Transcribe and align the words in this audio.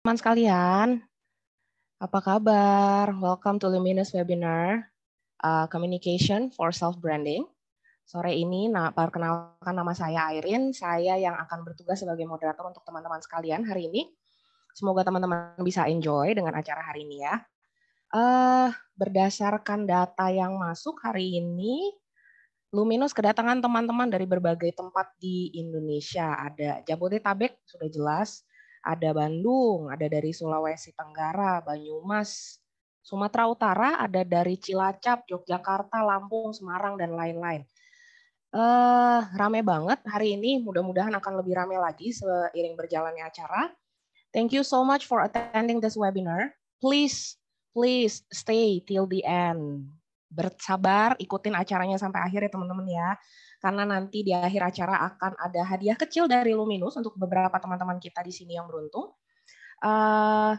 teman 0.00 0.16
sekalian, 0.16 0.88
apa 2.00 2.18
kabar? 2.24 3.12
Welcome 3.20 3.60
to 3.60 3.68
Luminous 3.68 4.16
Webinar 4.16 4.88
uh, 5.44 5.68
Communication 5.68 6.48
for 6.48 6.72
Self-Branding. 6.72 7.44
Sore 8.08 8.32
ini, 8.32 8.72
nah, 8.72 8.96
perkenalkan 8.96 9.76
nama 9.76 9.92
saya 9.92 10.32
Airin, 10.32 10.72
saya 10.72 11.20
yang 11.20 11.36
akan 11.36 11.68
bertugas 11.68 12.00
sebagai 12.00 12.24
moderator 12.24 12.64
untuk 12.64 12.80
teman-teman 12.80 13.20
sekalian 13.20 13.60
hari 13.68 13.92
ini. 13.92 14.08
Semoga 14.72 15.04
teman-teman 15.04 15.60
bisa 15.60 15.84
enjoy 15.84 16.32
dengan 16.32 16.56
acara 16.56 16.80
hari 16.80 17.04
ini 17.04 17.20
ya. 17.20 17.36
Uh, 18.08 18.72
berdasarkan 18.96 19.84
data 19.84 20.32
yang 20.32 20.56
masuk 20.56 20.96
hari 21.04 21.44
ini, 21.44 21.92
Luminous 22.72 23.12
kedatangan 23.12 23.60
teman-teman 23.60 24.08
dari 24.08 24.24
berbagai 24.24 24.72
tempat 24.72 25.12
di 25.20 25.52
Indonesia. 25.60 26.40
Ada 26.40 26.88
Jabodetabek, 26.88 27.60
sudah 27.68 27.88
jelas 27.92 28.48
ada 28.80 29.10
Bandung, 29.12 29.92
ada 29.92 30.08
dari 30.08 30.32
Sulawesi 30.32 30.96
Tenggara, 30.96 31.60
Banyumas, 31.60 32.60
Sumatera 33.00 33.48
Utara, 33.48 33.90
ada 34.00 34.24
dari 34.24 34.56
Cilacap, 34.56 35.24
Yogyakarta, 35.28 36.04
Lampung, 36.04 36.52
Semarang, 36.52 36.96
dan 37.00 37.12
lain-lain. 37.16 37.64
Uh, 38.50 39.22
rame 39.38 39.62
banget 39.62 40.02
hari 40.10 40.34
ini, 40.34 40.58
mudah-mudahan 40.58 41.14
akan 41.14 41.38
lebih 41.38 41.54
rame 41.54 41.78
lagi 41.78 42.10
seiring 42.10 42.74
berjalannya 42.74 43.22
acara. 43.22 43.70
Thank 44.34 44.54
you 44.54 44.66
so 44.66 44.82
much 44.82 45.06
for 45.06 45.22
attending 45.22 45.78
this 45.78 45.94
webinar. 45.94 46.54
Please, 46.82 47.38
please 47.74 48.26
stay 48.30 48.82
till 48.82 49.06
the 49.06 49.22
end. 49.22 49.90
Bersabar, 50.30 51.18
ikutin 51.18 51.58
acaranya 51.58 51.98
sampai 51.98 52.22
akhir 52.22 52.46
ya 52.46 52.50
teman-teman 52.50 52.86
ya 52.86 53.18
karena 53.60 53.84
nanti 53.84 54.24
di 54.24 54.32
akhir 54.32 54.72
acara 54.72 55.04
akan 55.12 55.36
ada 55.36 55.62
hadiah 55.68 55.94
kecil 55.94 56.24
dari 56.24 56.56
Luminus 56.56 56.96
untuk 56.96 57.12
beberapa 57.20 57.60
teman-teman 57.60 58.00
kita 58.00 58.24
di 58.24 58.32
sini 58.32 58.56
yang 58.56 58.64
beruntung. 58.64 59.12
Uh, 59.80 60.56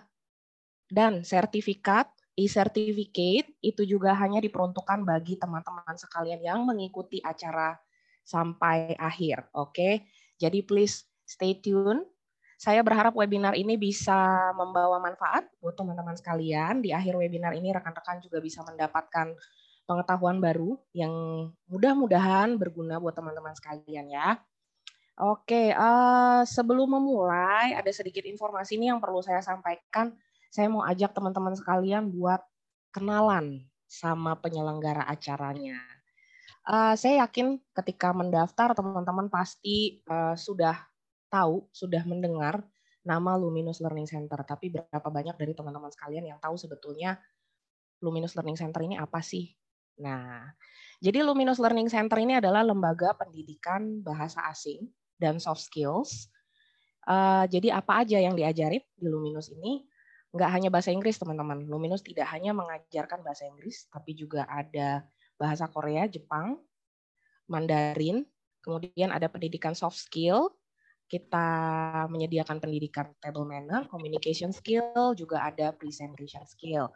dan 0.85 1.25
sertifikat 1.25 2.09
e-certificate 2.37 3.49
itu 3.59 3.83
juga 3.83 4.13
hanya 4.15 4.39
diperuntukkan 4.39 5.03
bagi 5.03 5.35
teman-teman 5.35 5.95
sekalian 5.97 6.41
yang 6.41 6.63
mengikuti 6.63 7.19
acara 7.21 7.75
sampai 8.21 8.93
akhir. 8.95 9.49
Oke, 9.57 9.73
okay? 9.73 9.93
jadi 10.37 10.61
please 10.61 11.05
stay 11.25 11.57
tune. 11.57 12.05
Saya 12.61 12.85
berharap 12.85 13.17
webinar 13.17 13.57
ini 13.57 13.73
bisa 13.73 14.53
membawa 14.53 15.01
manfaat 15.01 15.49
buat 15.57 15.73
teman-teman 15.73 16.13
sekalian. 16.13 16.85
Di 16.85 16.93
akhir 16.93 17.17
webinar 17.17 17.57
ini 17.57 17.73
rekan-rekan 17.73 18.21
juga 18.21 18.37
bisa 18.37 18.61
mendapatkan 18.61 19.33
pengetahuan 19.91 20.39
baru 20.39 20.79
yang 20.95 21.11
mudah-mudahan 21.67 22.55
berguna 22.55 22.95
buat 23.03 23.11
teman-teman 23.11 23.51
sekalian 23.51 24.07
ya. 24.07 24.39
Oke, 25.19 25.75
uh, 25.75 26.47
sebelum 26.47 26.95
memulai 26.95 27.75
ada 27.75 27.91
sedikit 27.91 28.23
informasi 28.23 28.79
ini 28.79 28.87
yang 28.87 29.03
perlu 29.03 29.19
saya 29.19 29.43
sampaikan. 29.43 30.15
Saya 30.47 30.71
mau 30.71 30.87
ajak 30.87 31.11
teman-teman 31.11 31.51
sekalian 31.59 32.07
buat 32.07 32.39
kenalan 32.95 33.67
sama 33.91 34.39
penyelenggara 34.39 35.03
acaranya. 35.03 35.79
Uh, 36.63 36.95
saya 36.95 37.27
yakin 37.27 37.59
ketika 37.75 38.15
mendaftar 38.15 38.71
teman-teman 38.71 39.27
pasti 39.27 39.99
uh, 40.07 40.33
sudah 40.39 40.79
tahu, 41.27 41.67
sudah 41.75 42.07
mendengar 42.07 42.63
nama 43.03 43.35
Luminous 43.35 43.83
Learning 43.83 44.07
Center. 44.07 44.39
Tapi 44.47 44.71
berapa 44.71 45.07
banyak 45.11 45.35
dari 45.35 45.51
teman-teman 45.51 45.91
sekalian 45.91 46.23
yang 46.33 46.39
tahu 46.39 46.55
sebetulnya 46.55 47.19
Luminous 48.01 48.33
Learning 48.33 48.57
Center 48.57 48.81
ini 48.81 48.97
apa 48.97 49.21
sih? 49.21 49.53
Nah, 50.01 50.49
jadi 50.97 51.21
Luminous 51.21 51.61
Learning 51.61 51.87
Center 51.87 52.17
ini 52.17 52.41
adalah 52.41 52.65
lembaga 52.65 53.13
pendidikan 53.13 54.01
bahasa 54.01 54.41
asing 54.49 54.89
dan 55.21 55.37
soft 55.37 55.61
skills. 55.61 56.27
Uh, 57.05 57.45
jadi 57.49 57.77
apa 57.77 58.05
aja 58.05 58.17
yang 58.21 58.33
diajarin 58.33 58.81
di 58.97 59.07
Luminous 59.07 59.53
ini? 59.53 59.85
Nggak 60.33 60.49
hanya 60.49 60.69
bahasa 60.73 60.89
Inggris, 60.89 61.21
teman-teman. 61.21 61.65
Luminous 61.69 62.01
tidak 62.01 62.29
hanya 62.33 62.53
mengajarkan 62.57 63.21
bahasa 63.21 63.45
Inggris, 63.45 63.85
tapi 63.93 64.17
juga 64.17 64.49
ada 64.49 65.05
bahasa 65.37 65.69
Korea, 65.69 66.05
Jepang, 66.09 66.57
Mandarin, 67.49 68.25
kemudian 68.61 69.09
ada 69.09 69.27
pendidikan 69.27 69.73
soft 69.73 69.97
skill, 69.97 70.53
kita 71.11 71.43
menyediakan 72.07 72.63
pendidikan 72.63 73.11
table 73.19 73.43
manner, 73.43 73.83
communication 73.91 74.55
skill, 74.55 75.11
juga 75.17 75.43
ada 75.43 75.75
presentation 75.75 76.47
skill. 76.47 76.87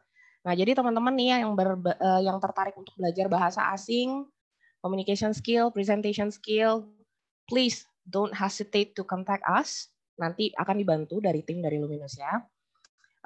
Nah, 0.46 0.54
jadi 0.54 0.78
teman-teman 0.78 1.14
nih 1.18 1.42
yang 1.42 1.58
ber, 1.58 1.82
uh, 1.82 2.22
yang 2.22 2.38
tertarik 2.38 2.78
untuk 2.78 2.94
belajar 2.94 3.26
bahasa 3.26 3.66
asing, 3.74 4.30
communication 4.78 5.34
skill, 5.34 5.74
presentation 5.74 6.30
skill, 6.30 6.86
please 7.50 7.90
don't 8.06 8.30
hesitate 8.38 8.94
to 8.94 9.02
contact 9.02 9.42
us. 9.50 9.90
Nanti 10.22 10.54
akan 10.54 10.78
dibantu 10.78 11.18
dari 11.18 11.42
tim 11.42 11.66
dari 11.66 11.82
Luminous 11.82 12.22
ya. 12.22 12.46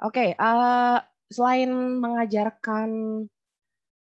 Oke, 0.00 0.32
okay, 0.32 0.40
uh, 0.40 0.96
eh, 0.96 0.98
selain 1.28 1.68
mengajarkan 2.00 2.88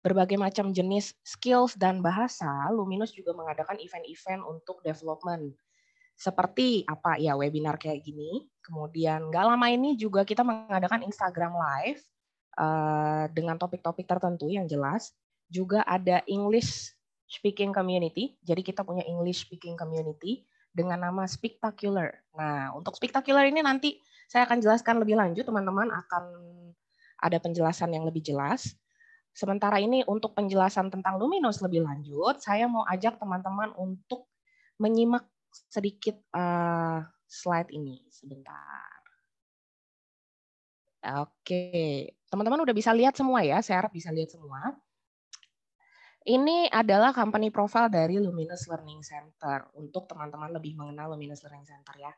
berbagai 0.01 0.35
macam 0.35 0.73
jenis 0.73 1.13
skills 1.21 1.77
dan 1.77 2.01
bahasa, 2.01 2.49
Luminous 2.73 3.13
juga 3.13 3.37
mengadakan 3.37 3.77
event-event 3.77 4.41
untuk 4.41 4.81
development. 4.81 5.53
Seperti 6.17 6.81
apa 6.89 7.21
ya 7.21 7.37
webinar 7.37 7.77
kayak 7.77 8.01
gini. 8.01 8.49
Kemudian 8.65 9.29
nggak 9.29 9.45
lama 9.53 9.67
ini 9.69 9.93
juga 9.93 10.25
kita 10.25 10.41
mengadakan 10.41 11.05
Instagram 11.05 11.53
Live 11.53 12.12
Eh, 12.53 13.25
dengan 13.33 13.57
topik-topik 13.57 14.05
tertentu 14.05 14.45
yang 14.45 14.69
jelas. 14.69 15.09
Juga 15.49 15.81
ada 15.89 16.21
English 16.29 16.93
speaking 17.25 17.73
community. 17.73 18.37
Jadi 18.45 18.61
kita 18.61 18.85
punya 18.85 19.01
English 19.09 19.49
speaking 19.49 19.73
community 19.73 20.45
dengan 20.69 21.01
nama 21.01 21.25
Spectacular. 21.25 22.13
Nah, 22.37 22.69
untuk 22.77 22.93
Spectacular 22.93 23.49
ini 23.49 23.65
nanti 23.65 23.97
saya 24.29 24.45
akan 24.45 24.61
jelaskan 24.61 25.01
lebih 25.01 25.17
lanjut, 25.17 25.49
teman-teman 25.49 25.89
akan 25.89 26.23
ada 27.25 27.37
penjelasan 27.41 27.89
yang 27.89 28.05
lebih 28.05 28.21
jelas. 28.21 28.77
Sementara 29.33 29.81
ini 29.81 30.05
untuk 30.05 30.37
penjelasan 30.37 30.93
tentang 30.93 31.17
Luminous 31.17 31.57
lebih 31.57 31.81
lanjut, 31.81 32.37
saya 32.37 32.69
mau 32.69 32.85
ajak 32.85 33.17
teman-teman 33.17 33.73
untuk 33.81 34.29
menyimak 34.77 35.25
sedikit 35.73 36.21
uh, 36.37 37.01
slide 37.25 37.73
ini 37.73 38.05
sebentar. 38.13 38.92
Oke, 41.03 42.15
teman-teman 42.31 42.63
udah 42.63 42.71
bisa 42.71 42.95
lihat 42.95 43.11
semua 43.19 43.43
ya, 43.43 43.59
saya 43.59 43.83
harap 43.83 43.91
bisa 43.91 44.07
lihat 44.07 44.31
semua. 44.31 44.71
Ini 46.23 46.71
adalah 46.71 47.11
company 47.11 47.51
profile 47.51 47.91
dari 47.91 48.15
Luminous 48.15 48.71
Learning 48.71 49.03
Center 49.03 49.67
untuk 49.75 50.07
teman-teman 50.07 50.55
lebih 50.55 50.79
mengenal 50.79 51.11
Luminous 51.11 51.43
Learning 51.43 51.67
Center 51.67 51.91
ya. 51.99 52.15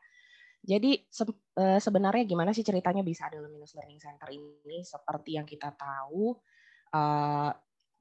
Jadi 0.62 1.02
eh, 1.58 1.80
sebenarnya 1.82 2.22
gimana 2.22 2.54
sih 2.54 2.62
ceritanya 2.62 3.02
bisa 3.02 3.26
ada 3.26 3.42
Luminous 3.42 3.74
Learning 3.74 3.98
Center 3.98 4.30
ini? 4.30 4.86
Seperti 4.86 5.34
yang 5.34 5.42
kita 5.42 5.74
tahu, 5.74 6.38
eh, 6.94 7.50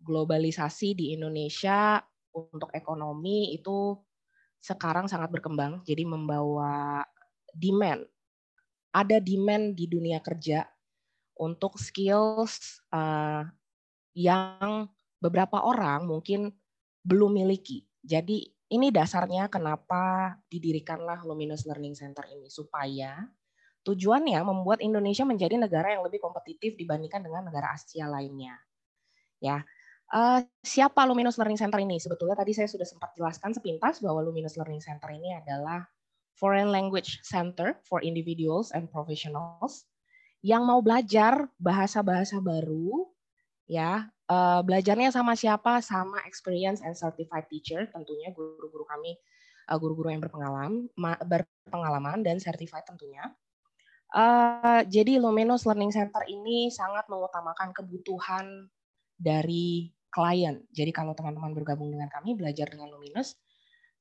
globalisasi 0.05 0.93
di 0.93 1.17
Indonesia 1.17 1.97
untuk 2.37 2.69
ekonomi 2.77 3.57
itu 3.57 3.97
sekarang 4.61 5.09
sangat 5.09 5.33
berkembang, 5.33 5.81
jadi 5.81 6.05
membawa 6.05 7.01
demand. 7.49 8.05
Ada 8.93 9.17
demand 9.17 9.73
di 9.73 9.89
dunia 9.89 10.21
kerja 10.21 10.74
untuk 11.35 11.75
skills 11.79 12.79
uh, 12.91 13.43
yang 14.15 14.87
beberapa 15.19 15.59
orang 15.63 16.07
mungkin 16.07 16.55
belum 17.03 17.35
miliki. 17.35 17.85
Jadi 18.01 18.47
ini 18.71 18.89
dasarnya 18.89 19.45
kenapa 19.51 20.35
didirikanlah 20.49 21.21
Luminous 21.21 21.69
Learning 21.69 21.93
Center 21.93 22.25
ini 22.31 22.49
supaya 22.49 23.21
tujuannya 23.85 24.41
membuat 24.41 24.81
Indonesia 24.81 25.21
menjadi 25.21 25.61
negara 25.61 25.93
yang 25.93 26.01
lebih 26.01 26.17
kompetitif 26.17 26.73
dibandingkan 26.73 27.21
dengan 27.21 27.45
negara 27.45 27.77
Asia 27.77 28.09
lainnya. 28.09 28.57
Ya, 29.37 29.61
uh, 30.09 30.41
siapa 30.65 31.05
Luminous 31.05 31.37
Learning 31.37 31.61
Center 31.61 31.77
ini? 31.77 32.01
Sebetulnya 32.01 32.33
tadi 32.33 32.57
saya 32.57 32.65
sudah 32.65 32.87
sempat 32.87 33.13
jelaskan 33.13 33.53
sepintas 33.53 34.01
bahwa 34.01 34.25
Luminous 34.25 34.57
Learning 34.57 34.81
Center 34.81 35.13
ini 35.13 35.37
adalah 35.37 35.85
Foreign 36.35 36.73
Language 36.73 37.21
Center 37.21 37.77
for 37.85 38.01
Individuals 38.01 38.73
and 38.73 38.89
Professionals 38.89 39.85
yang 40.45 40.61
mau 40.61 40.77
belajar 40.77 41.49
bahasa-bahasa 41.57 42.37
baru 42.37 43.09
ya 43.65 44.13
uh, 44.29 44.61
belajarnya 44.61 45.09
sama 45.09 45.33
siapa? 45.33 45.81
Sama 45.81 46.21
experience 46.29 46.85
and 46.85 46.93
certified 46.93 47.49
teacher. 47.49 47.89
Tentunya 47.89 48.29
guru-guru 48.29 48.85
kami 48.85 49.17
uh, 49.73 49.77
guru-guru 49.81 50.13
yang 50.13 50.21
berpengalaman 50.21 50.85
berpengalaman 51.25 52.21
dan 52.21 52.37
certified 52.37 52.85
tentunya. 52.85 53.25
Uh, 54.13 54.85
jadi 54.85 55.17
Luminous 55.17 55.65
Learning 55.65 55.89
Center 55.89 56.21
ini 56.29 56.69
sangat 56.69 57.09
mengutamakan 57.09 57.73
kebutuhan 57.73 58.69
dari 59.17 59.89
klien. 60.13 60.61
Jadi 60.69 60.93
kalau 60.93 61.17
teman-teman 61.17 61.57
bergabung 61.57 61.89
dengan 61.89 62.07
kami 62.13 62.37
belajar 62.37 62.69
dengan 62.69 62.93
Luminous 62.93 63.33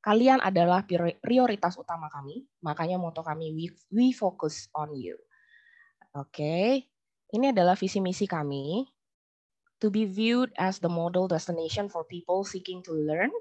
kalian 0.05 0.45
adalah 0.45 0.85
prioritas 1.25 1.81
utama 1.81 2.13
kami. 2.13 2.45
Makanya 2.61 3.01
moto 3.01 3.25
kami 3.25 3.49
we, 3.57 3.73
we 3.89 4.13
focus 4.13 4.69
on 4.77 4.93
you 4.93 5.17
Oke, 6.15 6.87
ini 7.35 7.51
adalah 7.51 7.75
visi 7.75 7.99
misi 7.99 8.31
kami. 8.31 8.87
To 9.83 9.91
be 9.91 10.07
viewed 10.07 10.55
as 10.55 10.79
the 10.79 10.87
model 10.87 11.27
destination 11.27 11.91
for 11.91 12.07
people 12.07 12.47
seeking 12.47 12.87
to 12.87 12.95
learn 12.95 13.35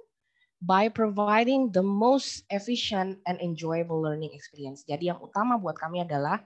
by 0.57 0.89
providing 0.89 1.69
the 1.69 1.85
most 1.85 2.41
efficient 2.49 3.21
and 3.29 3.37
enjoyable 3.45 4.01
learning 4.01 4.33
experience. 4.33 4.81
Jadi 4.89 5.13
yang 5.13 5.21
utama 5.21 5.61
buat 5.61 5.77
kami 5.77 6.01
adalah 6.01 6.41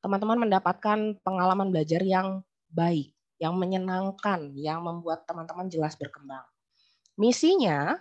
teman-teman 0.00 0.48
mendapatkan 0.48 1.20
pengalaman 1.20 1.68
belajar 1.68 2.00
yang 2.00 2.40
baik, 2.72 3.12
yang 3.36 3.52
menyenangkan, 3.60 4.56
yang 4.56 4.80
membuat 4.80 5.28
teman-teman 5.28 5.68
jelas 5.68 6.00
berkembang. 6.00 6.48
Misinya 7.20 8.00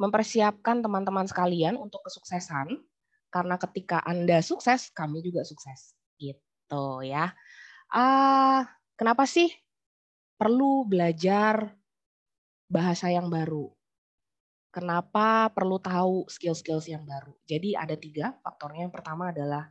mempersiapkan 0.00 0.80
teman-teman 0.80 1.28
sekalian 1.28 1.76
untuk 1.76 2.00
kesuksesan 2.08 2.80
karena 3.28 3.60
ketika 3.60 4.00
Anda 4.00 4.40
sukses, 4.40 4.88
kami 4.96 5.20
juga 5.20 5.44
sukses. 5.44 5.92
Gitu 6.72 7.04
ya. 7.04 7.28
Uh, 7.92 8.64
kenapa 8.96 9.28
sih 9.28 9.52
perlu 10.40 10.88
belajar 10.88 11.76
bahasa 12.64 13.12
yang 13.12 13.28
baru? 13.28 13.68
Kenapa 14.72 15.52
perlu 15.52 15.76
tahu 15.76 16.24
skill-skills 16.32 16.88
yang 16.88 17.04
baru? 17.04 17.36
Jadi 17.44 17.76
ada 17.76 17.92
tiga 17.92 18.40
faktornya. 18.40 18.88
Yang 18.88 18.96
pertama 18.96 19.28
adalah 19.28 19.68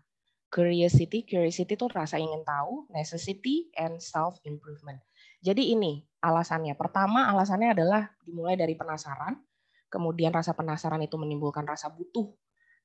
curiosity. 0.54 1.26
Curiosity 1.26 1.74
itu 1.74 1.90
rasa 1.90 2.22
ingin 2.22 2.46
tahu, 2.46 2.86
necessity, 2.94 3.74
and 3.82 3.98
self-improvement. 3.98 5.02
Jadi 5.42 5.74
ini 5.74 6.06
alasannya. 6.22 6.78
Pertama 6.78 7.34
alasannya 7.34 7.74
adalah 7.74 8.14
dimulai 8.22 8.54
dari 8.54 8.78
penasaran. 8.78 9.42
Kemudian 9.90 10.30
rasa 10.30 10.54
penasaran 10.54 11.02
itu 11.02 11.18
menimbulkan 11.18 11.66
rasa 11.66 11.90
butuh. 11.90 12.30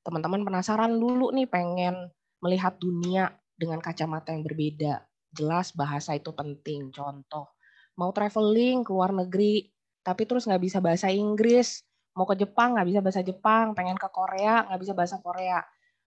Teman-teman 0.01 0.41
penasaran 0.41 0.97
dulu 0.97 1.29
nih 1.37 1.45
pengen 1.45 2.09
melihat 2.41 2.81
dunia 2.81 3.29
dengan 3.57 3.81
kacamata 3.81 4.31
yang 4.31 4.45
berbeda. 4.45 5.01
Jelas 5.33 5.73
bahasa 5.73 6.13
itu 6.13 6.31
penting. 6.31 6.93
Contoh, 6.93 7.57
mau 7.97 8.13
traveling 8.13 8.85
ke 8.85 8.93
luar 8.93 9.11
negeri, 9.11 9.67
tapi 10.05 10.23
terus 10.23 10.45
nggak 10.45 10.61
bisa 10.61 10.77
bahasa 10.79 11.09
Inggris, 11.11 11.83
mau 12.15 12.23
ke 12.23 12.37
Jepang 12.37 12.77
nggak 12.77 12.87
bisa 12.87 12.99
bahasa 13.03 13.21
Jepang, 13.25 13.73
pengen 13.75 13.97
ke 13.97 14.07
Korea 14.13 14.63
nggak 14.69 14.81
bisa 14.81 14.93
bahasa 14.95 15.17
Korea, 15.19 15.59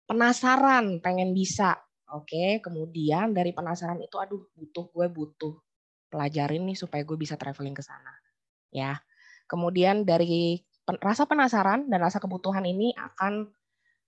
penasaran 0.05 0.99
pengen 1.01 1.33
bisa, 1.33 1.75
oke, 2.11 2.61
kemudian 2.61 3.33
dari 3.33 3.51
penasaran 3.55 3.97
itu, 3.99 4.15
aduh 4.21 4.47
butuh 4.53 4.87
gue 4.93 5.07
butuh 5.09 5.53
pelajarin 6.07 6.63
nih 6.63 6.77
supaya 6.77 7.03
gue 7.03 7.17
bisa 7.19 7.35
traveling 7.35 7.75
ke 7.75 7.83
sana, 7.83 8.13
ya. 8.71 8.95
Kemudian 9.47 10.03
dari 10.03 10.59
rasa 10.99 11.27
penasaran 11.27 11.87
dan 11.91 11.99
rasa 11.99 12.19
kebutuhan 12.19 12.63
ini 12.63 12.95
akan 12.95 13.47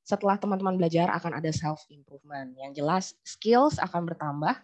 setelah 0.10 0.42
teman-teman 0.42 0.74
belajar 0.74 1.14
akan 1.14 1.38
ada 1.38 1.54
self 1.54 1.86
improvement. 1.94 2.58
Yang 2.58 2.82
jelas 2.82 3.06
skills 3.22 3.78
akan 3.78 4.10
bertambah. 4.10 4.58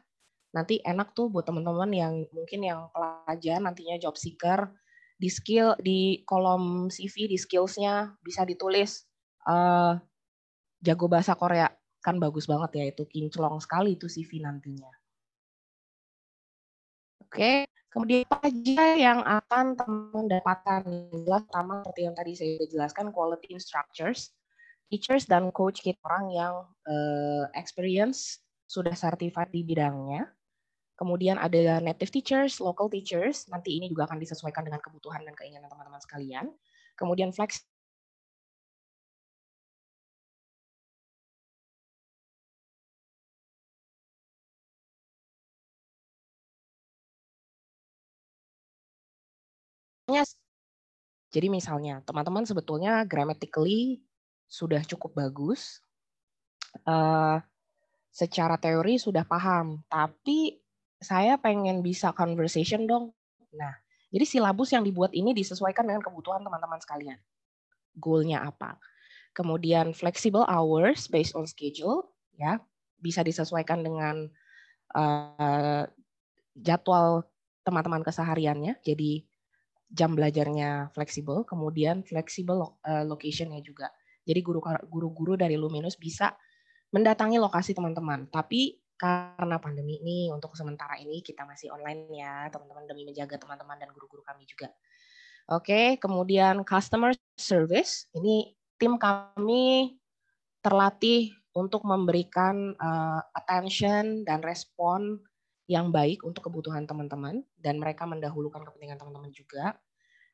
Nanti 0.57 0.81
enak 0.81 1.13
tuh 1.13 1.30
buat 1.30 1.45
teman-teman 1.45 1.94
yang 1.94 2.13
mungkin 2.33 2.65
yang 2.65 2.89
pelajar 2.89 3.62
nantinya 3.62 4.01
job 4.01 4.18
seeker 4.18 4.74
di 5.21 5.30
skill 5.30 5.77
di 5.77 6.25
kolom 6.25 6.89
CV 6.89 7.30
di 7.30 7.38
skillsnya 7.38 8.18
bisa 8.25 8.42
ditulis 8.44 9.06
uh, 9.47 9.95
jago 10.81 11.06
bahasa 11.07 11.38
Korea 11.38 11.71
kan 12.03 12.19
bagus 12.19 12.45
banget 12.45 12.71
ya 12.77 12.83
itu 12.92 13.03
kinclong 13.07 13.57
sekali 13.62 13.97
itu 13.97 14.06
CV 14.06 14.44
nantinya. 14.44 14.92
Oke, 17.25 17.65
kemudian 17.89 18.27
apa 18.30 18.47
aja 18.47 18.83
yang 18.94 19.19
akan 19.25 19.65
teman 19.74 20.25
dapatkan? 20.30 20.83
Jelas 21.25 21.42
pertama 21.50 21.81
seperti 21.81 22.01
yang 22.06 22.15
tadi 22.15 22.31
saya 22.38 22.53
jelaskan 22.69 23.09
quality 23.09 23.57
instructors, 23.57 24.35
teachers 24.90 25.26
dan 25.26 25.50
coach 25.50 25.82
kita 25.82 25.98
orang 26.06 26.26
yang 26.32 26.54
uh, 26.88 27.44
experience 27.58 28.42
sudah 28.66 28.94
certified 28.94 29.50
di 29.54 29.62
bidangnya. 29.66 30.30
Kemudian 30.96 31.36
ada 31.36 31.84
native 31.84 32.08
teachers, 32.08 32.64
local 32.64 32.88
teachers, 32.88 33.52
nanti 33.52 33.76
ini 33.76 33.92
juga 33.92 34.08
akan 34.08 34.16
disesuaikan 34.16 34.64
dengan 34.64 34.80
kebutuhan 34.80 35.28
dan 35.28 35.36
keinginan 35.36 35.68
teman-teman 35.68 36.00
sekalian. 36.00 36.48
Kemudian 36.96 37.36
flex 37.36 37.68
Jadi 51.36 51.52
misalnya, 51.52 52.00
teman-teman 52.08 52.48
sebetulnya 52.48 53.04
grammatically 53.04 54.00
sudah 54.56 54.80
cukup 54.88 55.12
bagus, 55.19 55.84
uh, 56.88 57.44
secara 58.16 58.56
teori 58.56 58.96
sudah 58.96 59.28
paham, 59.28 59.84
tapi 59.92 60.63
saya 61.04 61.36
pengen 61.36 61.84
bisa 61.84 62.16
conversation 62.16 62.88
dong. 62.88 63.12
Nah, 63.52 63.75
jadi 64.07 64.24
silabus 64.24 64.72
yang 64.72 64.88
dibuat 64.88 65.12
ini 65.12 65.36
disesuaikan 65.36 65.84
dengan 65.84 66.00
kebutuhan 66.00 66.40
teman-teman 66.40 66.80
sekalian. 66.80 67.19
Goalnya 68.00 68.48
apa? 68.48 68.80
Kemudian 69.36 69.92
flexible 69.92 70.48
hours 70.48 71.12
based 71.12 71.36
on 71.36 71.44
schedule, 71.44 72.16
ya 72.40 72.63
bisa 73.04 73.19
disesuaikan 73.19 73.84
dengan 73.84 74.31
uh, 74.96 75.84
jadwal 76.56 77.28
teman-teman 77.68 78.07
kesehariannya. 78.07 78.80
Jadi 78.80 79.28
jam 79.92 80.16
belajarnya 80.16 80.96
fleksibel, 80.96 81.44
kemudian 81.44 82.07
fleksibel 82.07 82.80
uh, 82.88 83.04
locationnya 83.04 83.60
juga. 83.60 83.92
Jadi 84.25 84.42
guru-guru 84.89 85.38
dari 85.38 85.56
Luminus 85.56 85.95
bisa 85.95 86.33
mendatangi 86.89 87.38
lokasi 87.38 87.77
teman-teman, 87.77 88.27
tapi 88.33 88.81
karena 88.95 89.60
pandemi 89.60 90.00
ini 90.00 90.31
untuk 90.31 90.56
sementara 90.56 90.95
ini 90.95 91.19
kita 91.19 91.44
masih 91.44 91.68
online 91.75 92.07
ya 92.16 92.48
teman-teman 92.48 92.88
demi 92.88 93.04
menjaga 93.04 93.36
teman-teman 93.36 93.75
dan 93.75 93.92
guru-guru 93.92 94.24
kami 94.24 94.48
juga. 94.48 94.72
Oke, 95.51 96.01
kemudian 96.01 96.66
customer 96.66 97.13
service. 97.38 98.10
Ini 98.18 98.56
tim 98.81 98.98
kami 98.98 99.94
terlatih 100.63 101.38
untuk 101.54 101.86
memberikan 101.86 102.74
uh, 102.74 103.21
attention 103.36 104.25
dan 104.25 104.42
respon 104.42 105.21
yang 105.69 105.94
baik 105.94 106.25
untuk 106.25 106.50
kebutuhan 106.50 106.89
teman-teman. 106.89 107.45
Dan 107.54 107.78
mereka 107.78 108.10
mendahulukan 108.10 108.66
kepentingan 108.66 108.98
teman-teman 108.98 109.30
juga. 109.30 109.78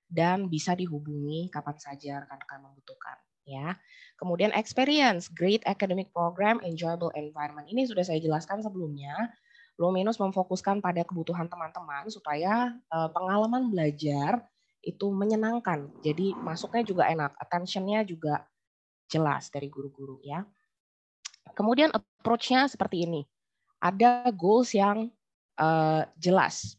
Dan 0.07 0.47
bisa 0.47 0.79
dihubungi 0.79 1.51
kapan 1.51 1.75
saja 1.75 2.23
rekan-rekan 2.23 2.63
membutuhkan 2.63 3.19
ya. 3.45 3.77
Kemudian 4.17 4.53
experience, 4.53 5.27
great 5.33 5.65
academic 5.65 6.13
program, 6.13 6.61
enjoyable 6.61 7.09
environment. 7.17 7.65
Ini 7.65 7.89
sudah 7.89 8.05
saya 8.05 8.21
jelaskan 8.21 8.61
sebelumnya. 8.61 9.13
Luminus 9.81 10.21
memfokuskan 10.21 10.77
pada 10.77 11.01
kebutuhan 11.01 11.49
teman-teman 11.49 12.05
supaya 12.13 12.75
uh, 12.93 13.09
pengalaman 13.09 13.73
belajar 13.73 14.45
itu 14.85 15.09
menyenangkan. 15.09 15.89
Jadi 16.05 16.37
masuknya 16.37 16.85
juga 16.85 17.03
enak, 17.09 17.33
attention-nya 17.37 18.05
juga 18.05 18.45
jelas 19.09 19.49
dari 19.49 19.69
guru-guru 19.73 20.21
ya. 20.21 20.45
Kemudian 21.57 21.89
approach-nya 21.89 22.69
seperti 22.69 23.09
ini. 23.09 23.21
Ada 23.81 24.29
goals 24.29 24.77
yang 24.77 25.09
uh, 25.57 26.05
jelas. 26.21 26.77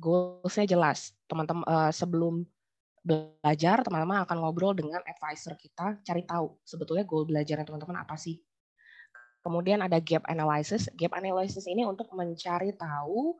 Goals-nya 0.00 0.64
jelas. 0.64 1.12
Teman-teman 1.28 1.64
uh, 1.68 1.92
sebelum 1.92 2.48
belajar, 3.06 3.86
teman-teman 3.86 4.26
akan 4.26 4.36
ngobrol 4.42 4.74
dengan 4.74 4.98
advisor 5.06 5.54
kita, 5.54 6.02
cari 6.02 6.26
tahu 6.26 6.58
sebetulnya 6.66 7.06
goal 7.06 7.22
belajarnya 7.24 7.62
teman-teman 7.62 8.02
apa 8.02 8.18
sih. 8.18 8.42
Kemudian 9.46 9.78
ada 9.78 10.02
gap 10.02 10.26
analysis. 10.26 10.90
Gap 10.98 11.14
analysis 11.14 11.70
ini 11.70 11.86
untuk 11.86 12.10
mencari 12.10 12.74
tahu 12.74 13.38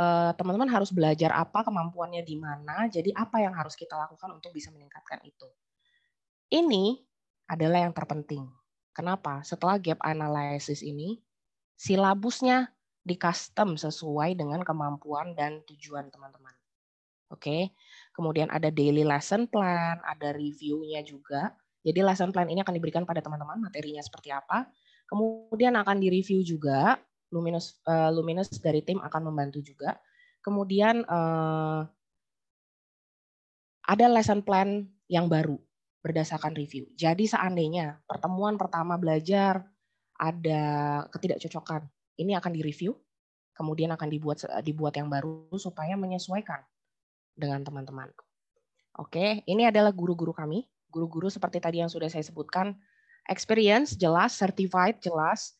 eh, 0.00 0.32
teman-teman 0.32 0.72
harus 0.72 0.88
belajar 0.88 1.28
apa, 1.36 1.60
kemampuannya 1.60 2.24
di 2.24 2.40
mana, 2.40 2.88
jadi 2.88 3.12
apa 3.12 3.44
yang 3.44 3.52
harus 3.52 3.76
kita 3.76 3.92
lakukan 3.92 4.32
untuk 4.32 4.48
bisa 4.56 4.72
meningkatkan 4.72 5.20
itu. 5.28 5.44
Ini 6.48 6.96
adalah 7.52 7.84
yang 7.84 7.92
terpenting. 7.92 8.48
Kenapa? 8.96 9.44
Setelah 9.44 9.76
gap 9.76 10.00
analysis 10.04 10.80
ini, 10.80 11.20
silabusnya 11.76 12.72
di 13.02 13.18
custom 13.18 13.74
sesuai 13.74 14.38
dengan 14.38 14.62
kemampuan 14.62 15.34
dan 15.36 15.60
tujuan 15.68 16.08
teman-teman. 16.08 16.54
Oke. 17.32 17.74
Kemudian 18.12 18.52
ada 18.52 18.68
daily 18.68 19.08
lesson 19.08 19.48
plan, 19.48 19.96
ada 20.04 20.36
reviewnya 20.36 21.00
juga. 21.00 21.56
Jadi 21.80 22.04
lesson 22.04 22.30
plan 22.30 22.46
ini 22.46 22.60
akan 22.60 22.76
diberikan 22.76 23.02
pada 23.08 23.24
teman-teman 23.24 23.58
materinya 23.58 24.04
seperti 24.04 24.30
apa. 24.30 24.68
Kemudian 25.08 25.74
akan 25.74 25.96
direview 25.98 26.44
juga. 26.44 27.00
Luminous 27.32 27.80
uh, 27.88 28.12
Luminous 28.12 28.52
dari 28.60 28.84
tim 28.84 29.00
akan 29.00 29.32
membantu 29.32 29.64
juga. 29.64 29.96
Kemudian 30.44 31.08
uh, 31.08 31.88
ada 33.88 34.06
lesson 34.12 34.44
plan 34.44 34.84
yang 35.08 35.32
baru 35.32 35.56
berdasarkan 36.04 36.52
review. 36.52 36.92
Jadi 36.92 37.24
seandainya 37.24 38.04
pertemuan 38.04 38.60
pertama 38.60 39.00
belajar 39.00 39.64
ada 40.18 40.62
ketidakcocokan, 41.08 41.88
ini 42.20 42.36
akan 42.36 42.52
direview, 42.52 42.94
kemudian 43.56 43.90
akan 43.94 44.08
dibuat 44.10 44.44
dibuat 44.62 44.94
yang 44.98 45.08
baru 45.08 45.50
supaya 45.56 45.94
menyesuaikan 45.96 46.62
dengan 47.36 47.64
teman-teman. 47.64 48.08
Oke, 49.00 49.40
ini 49.48 49.64
adalah 49.64 49.90
guru-guru 49.90 50.36
kami. 50.36 50.68
Guru-guru 50.92 51.32
seperti 51.32 51.56
tadi 51.56 51.80
yang 51.80 51.88
sudah 51.88 52.12
saya 52.12 52.20
sebutkan, 52.20 52.76
experience 53.28 53.96
jelas, 53.96 54.36
certified 54.36 55.00
jelas. 55.00 55.56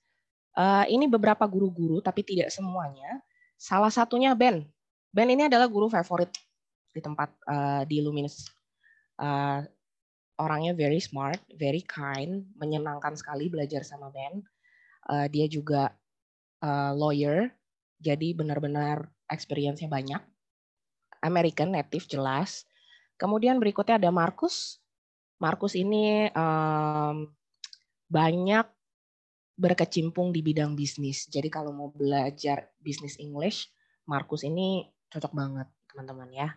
Uh, 0.53 0.85
ini 0.93 1.09
beberapa 1.09 1.49
guru-guru, 1.49 2.05
tapi 2.05 2.21
tidak 2.21 2.53
semuanya. 2.53 3.25
Salah 3.57 3.89
satunya 3.89 4.37
Ben. 4.37 4.69
Ben 5.09 5.29
ini 5.33 5.49
adalah 5.49 5.65
guru 5.65 5.89
favorit 5.89 6.29
di 6.93 7.01
tempat 7.01 7.33
uh, 7.49 7.83
di 7.89 8.05
Luminous. 8.05 8.45
Uh, 9.17 9.65
orangnya 10.37 10.77
very 10.77 11.01
smart, 11.01 11.41
very 11.57 11.81
kind, 11.81 12.45
menyenangkan 12.61 13.17
sekali 13.17 13.49
belajar 13.49 13.81
sama 13.81 14.13
Ben. 14.13 14.45
Uh, 15.09 15.27
dia 15.33 15.49
juga 15.49 15.97
uh, 16.61 16.93
lawyer, 16.93 17.49
jadi 18.03 18.37
benar-benar 18.37 19.09
experience-nya 19.33 19.89
banyak. 19.89 20.21
American 21.23 21.73
native 21.73 22.05
jelas. 22.11 22.67
Kemudian 23.17 23.63
berikutnya 23.63 23.97
ada 23.97 24.11
Markus. 24.11 24.83
Markus 25.39 25.79
ini 25.79 26.27
um, 26.35 27.31
banyak 28.11 28.67
berkecimpung 29.57 30.35
di 30.35 30.43
bidang 30.43 30.75
bisnis. 30.75 31.31
Jadi 31.31 31.47
kalau 31.47 31.71
mau 31.71 31.89
belajar 31.95 32.71
bisnis 32.83 33.19
English, 33.23 33.71
Markus 34.11 34.43
ini 34.43 34.91
cocok 35.09 35.33
banget 35.33 35.69
teman-teman 35.87 36.31
ya. 36.35 36.49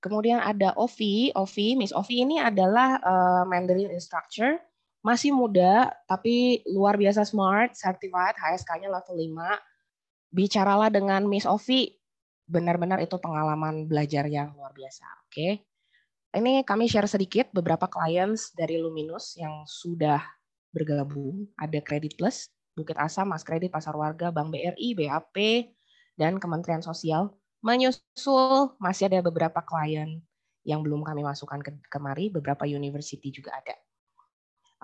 Kemudian 0.00 0.40
ada 0.40 0.72
Ovi, 0.80 1.28
Ovi, 1.36 1.76
Miss 1.76 1.92
Ovi 1.92 2.24
ini 2.24 2.40
adalah 2.40 2.96
uh, 3.04 3.44
Mandarin 3.44 3.92
instructor, 3.92 4.56
masih 5.04 5.32
muda 5.32 5.92
tapi 6.08 6.64
luar 6.72 6.96
biasa 6.96 7.24
smart, 7.28 7.76
certified, 7.76 8.36
HSK-nya 8.36 8.88
level 8.88 9.16
5. 9.16 10.32
Bicaralah 10.32 10.88
dengan 10.88 11.28
Miss 11.28 11.44
Ovi, 11.44 11.99
benar-benar 12.50 12.98
itu 12.98 13.14
pengalaman 13.22 13.86
belajar 13.86 14.26
yang 14.26 14.50
luar 14.58 14.74
biasa, 14.74 15.06
oke? 15.06 15.30
Okay? 15.30 15.52
Ini 16.30 16.62
kami 16.62 16.86
share 16.86 17.10
sedikit 17.10 17.50
beberapa 17.50 17.90
clients 17.90 18.54
dari 18.54 18.78
Luminus 18.78 19.34
yang 19.38 19.66
sudah 19.66 20.22
bergabung. 20.70 21.50
Ada 21.58 21.82
Kredit 21.82 22.14
Plus, 22.14 22.50
Bukit 22.74 22.94
Asam, 22.98 23.30
Mas 23.30 23.42
Kredit, 23.42 23.70
Pasar 23.70 23.98
Warga, 23.98 24.30
Bank 24.30 24.54
BRI, 24.54 24.94
BAP, 24.94 25.36
dan 26.14 26.38
Kementerian 26.38 26.82
Sosial 26.82 27.34
menyusul 27.60 28.72
masih 28.80 29.12
ada 29.12 29.20
beberapa 29.20 29.60
klien 29.60 30.20
yang 30.64 30.80
belum 30.84 31.04
kami 31.04 31.24
masukkan 31.24 31.60
ke 31.60 31.72
kemari, 31.88 32.28
beberapa 32.32 32.64
university 32.68 33.32
juga 33.32 33.56
ada. 33.56 33.76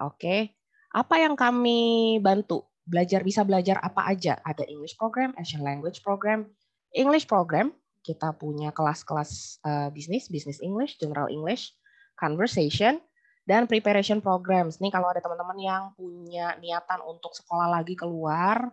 Oke, 0.04 0.56
apa 0.92 1.14
yang 1.20 1.36
kami 1.36 2.16
bantu? 2.20 2.68
Belajar 2.86 3.26
bisa 3.26 3.42
belajar 3.42 3.82
apa 3.82 4.06
aja? 4.06 4.38
Ada 4.46 4.62
English 4.68 4.94
program, 4.94 5.34
Asian 5.40 5.64
language 5.64 6.00
program, 6.04 6.46
English 6.94 7.26
program. 7.26 7.74
Kita 8.04 8.30
punya 8.36 8.70
kelas-kelas 8.70 9.58
uh, 9.66 9.88
bisnis, 9.90 10.30
business 10.30 10.62
English, 10.62 10.94
general 11.02 11.26
English, 11.26 11.74
conversation, 12.14 13.02
dan 13.46 13.66
preparation 13.66 14.22
programs. 14.22 14.78
Nih 14.78 14.94
kalau 14.94 15.10
ada 15.10 15.18
teman-teman 15.18 15.58
yang 15.58 15.82
punya 15.98 16.54
niatan 16.62 17.02
untuk 17.02 17.34
sekolah 17.34 17.66
lagi 17.66 17.98
keluar, 17.98 18.70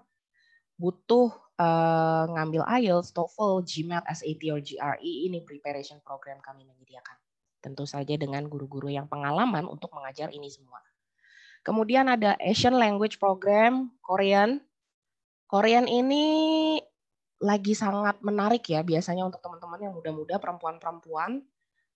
butuh 0.78 1.34
uh, 1.62 2.26
ngambil 2.30 2.66
IELTS, 2.82 3.14
TOEFL, 3.14 3.62
GMAT, 3.66 4.04
SAT, 4.10 4.42
or 4.50 4.60
GRE, 4.62 5.14
ini 5.30 5.42
preparation 5.46 6.02
program 6.02 6.42
kami 6.42 6.66
menyediakan. 6.66 7.18
Tentu 7.64 7.88
saja 7.88 8.18
dengan 8.18 8.50
guru-guru 8.50 8.92
yang 8.92 9.08
pengalaman 9.08 9.70
untuk 9.70 9.94
mengajar 9.96 10.34
ini 10.34 10.50
semua. 10.52 10.82
Kemudian 11.64 12.12
ada 12.12 12.36
Asian 12.44 12.76
Language 12.76 13.24
Program, 13.24 13.88
Korean. 14.04 14.60
Korean 15.48 15.88
ini 15.88 16.76
lagi 17.44 17.76
sangat 17.76 18.24
menarik 18.24 18.64
ya 18.72 18.80
biasanya 18.88 19.28
untuk 19.28 19.44
teman-teman 19.44 19.80
yang 19.84 19.94
muda-muda, 19.94 20.40
perempuan-perempuan, 20.40 21.44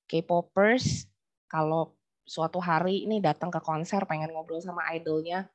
K-popers, 0.04 1.08
kalau 1.48 1.96
suatu 2.28 2.60
hari 2.60 3.08
ini 3.08 3.24
datang 3.24 3.48
ke 3.48 3.64
konser 3.64 4.04
pengen 4.04 4.36
ngobrol 4.36 4.60
sama 4.60 4.84
idolnya, 4.92 5.48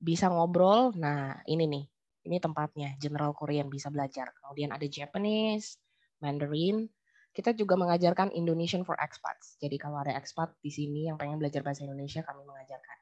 bisa 0.00 0.32
ngobrol, 0.32 0.96
nah 0.96 1.36
ini 1.44 1.68
nih, 1.68 1.84
ini 2.24 2.36
tempatnya, 2.40 2.96
General 2.96 3.36
Korean 3.36 3.68
bisa 3.68 3.92
belajar. 3.92 4.32
Kemudian 4.40 4.72
ada 4.72 4.88
Japanese, 4.88 5.76
Mandarin. 6.24 6.88
Kita 7.30 7.54
juga 7.54 7.78
mengajarkan 7.78 8.32
Indonesian 8.34 8.82
for 8.82 8.96
expats. 8.98 9.60
Jadi 9.60 9.76
kalau 9.76 10.00
ada 10.02 10.16
expat 10.16 10.50
di 10.64 10.72
sini 10.72 11.06
yang 11.06 11.20
pengen 11.20 11.38
belajar 11.38 11.60
bahasa 11.60 11.84
Indonesia, 11.84 12.24
kami 12.24 12.42
mengajarkan. 12.42 12.98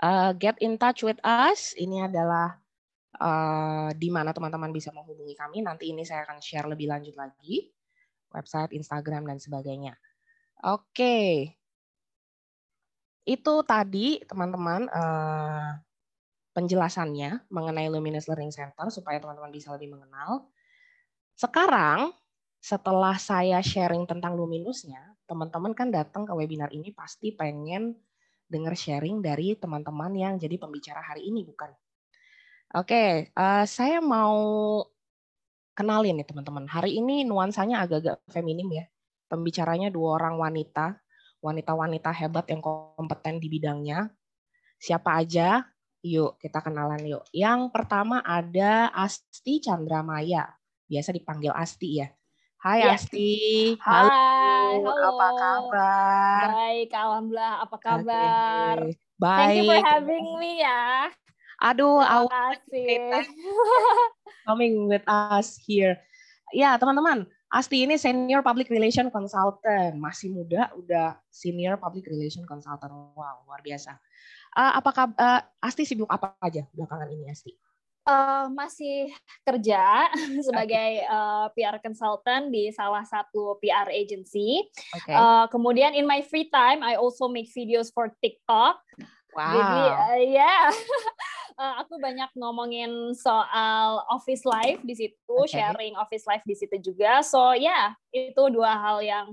Uh, 0.00 0.32
get 0.40 0.56
in 0.64 0.80
touch 0.80 1.04
with 1.04 1.20
us. 1.20 1.76
Ini 1.76 2.08
adalah 2.08 2.56
uh, 3.18 3.90
di 3.96 4.08
mana 4.12 4.30
teman-teman 4.30 4.70
bisa 4.70 4.94
menghubungi 4.94 5.34
kami. 5.34 5.64
Nanti 5.66 5.90
ini 5.90 6.06
saya 6.06 6.22
akan 6.28 6.38
share 6.38 6.70
lebih 6.70 6.86
lanjut 6.86 7.16
lagi. 7.18 7.72
Website, 8.30 8.70
Instagram, 8.78 9.26
dan 9.26 9.42
sebagainya. 9.42 9.98
Oke. 10.62 10.86
Okay. 10.94 11.30
Itu 13.26 13.66
tadi 13.66 14.22
teman-teman 14.22 14.86
uh, 14.86 15.82
penjelasannya 16.54 17.50
mengenai 17.50 17.90
Luminous 17.90 18.26
Learning 18.30 18.54
Center 18.54 18.86
supaya 18.90 19.18
teman-teman 19.18 19.50
bisa 19.50 19.74
lebih 19.74 19.94
mengenal. 19.94 20.50
Sekarang 21.34 22.14
setelah 22.60 23.16
saya 23.16 23.64
sharing 23.64 24.04
tentang 24.04 24.36
Luminusnya, 24.36 25.16
teman-teman 25.24 25.72
kan 25.72 25.88
datang 25.88 26.28
ke 26.28 26.32
webinar 26.36 26.68
ini 26.74 26.92
pasti 26.92 27.32
pengen 27.32 27.96
dengar 28.50 28.74
sharing 28.74 29.22
dari 29.22 29.54
teman-teman 29.56 30.12
yang 30.12 30.34
jadi 30.36 30.58
pembicara 30.58 31.00
hari 31.00 31.30
ini, 31.30 31.46
bukan? 31.46 31.70
Oke, 32.70 33.34
uh, 33.34 33.66
saya 33.66 33.98
mau 33.98 34.38
kenalin 35.74 36.22
nih 36.22 36.28
teman-teman. 36.28 36.70
Hari 36.70 37.02
ini 37.02 37.26
nuansanya 37.26 37.82
agak-agak 37.82 38.22
feminim 38.30 38.70
ya. 38.70 38.86
Pembicaranya 39.26 39.90
dua 39.90 40.22
orang 40.22 40.38
wanita, 40.38 40.94
wanita-wanita 41.42 42.14
hebat 42.14 42.46
yang 42.46 42.62
kompeten 42.62 43.42
di 43.42 43.50
bidangnya. 43.50 44.06
Siapa 44.78 45.18
aja? 45.18 45.66
Yuk, 46.06 46.38
kita 46.38 46.62
kenalan 46.62 47.02
yuk. 47.10 47.26
Yang 47.34 47.74
pertama 47.74 48.22
ada 48.22 48.86
Asti 48.94 49.58
Chandra 49.58 50.06
Maya. 50.06 50.46
Biasa 50.86 51.10
dipanggil 51.10 51.50
Asti 51.50 51.98
ya. 51.98 52.06
Hai 52.62 52.86
ya. 52.86 52.94
Asti. 52.94 53.74
Hai, 53.82 54.78
halo. 54.78 54.94
Apa 55.10 55.28
kabar? 55.34 56.46
Baik, 56.54 56.90
alhamdulillah. 56.94 57.54
Apa 57.66 57.76
kabar? 57.82 58.76
Okay. 58.78 58.94
Baik. 59.18 59.38
Thank 59.42 59.56
you 59.58 59.62
for 59.66 59.80
having 59.82 60.26
me 60.38 60.62
ya. 60.62 61.10
Aduh, 61.60 62.00
kasih. 62.28 63.24
coming 64.48 64.88
with 64.88 65.04
us 65.06 65.60
here. 65.60 66.00
Ya, 66.50 66.74
teman-teman, 66.80 67.28
Asti 67.50 67.82
ini 67.82 67.94
senior 67.98 68.42
public 68.42 68.70
relation 68.70 69.10
consultant, 69.10 69.94
masih 69.98 70.34
muda, 70.34 70.70
udah 70.74 71.18
senior 71.30 71.78
public 71.78 72.06
relation 72.10 72.42
consultant. 72.46 72.90
Wow, 73.14 73.46
luar 73.46 73.62
biasa. 73.62 73.94
Uh, 74.54 74.72
apakah 74.78 75.14
uh, 75.14 75.42
Asti 75.62 75.86
sibuk 75.86 76.10
apa 76.10 76.34
aja 76.42 76.66
belakangan 76.74 77.10
ini 77.10 77.30
Asti? 77.30 77.54
Uh, 78.06 78.50
masih 78.50 79.12
kerja 79.46 80.10
sebagai 80.46 81.06
uh, 81.06 81.46
PR 81.54 81.78
consultant 81.78 82.50
di 82.50 82.74
salah 82.74 83.06
satu 83.06 83.58
PR 83.62 83.86
agency. 83.94 84.66
Okay. 85.02 85.14
Uh, 85.14 85.46
kemudian 85.50 85.94
in 85.94 86.08
my 86.08 86.22
free 86.26 86.50
time, 86.50 86.82
I 86.82 86.98
also 86.98 87.30
make 87.30 87.46
videos 87.54 87.94
for 87.94 88.10
TikTok. 88.18 88.82
Wow. 89.30 89.54
Jadi 89.54 89.82
uh, 89.86 90.16
ya, 90.26 90.42
yeah. 90.42 90.62
uh, 91.60 91.74
aku 91.84 92.02
banyak 92.02 92.30
ngomongin 92.34 93.14
soal 93.14 94.02
office 94.10 94.42
life 94.42 94.82
di 94.82 94.94
situ, 94.96 95.36
okay. 95.46 95.60
sharing 95.60 95.94
office 95.94 96.26
life 96.26 96.42
di 96.42 96.58
situ 96.58 96.76
juga. 96.82 97.22
So 97.22 97.54
ya, 97.54 97.70
yeah, 97.70 97.84
itu 98.10 98.42
dua 98.50 98.74
hal 98.74 98.98
yang 99.06 99.26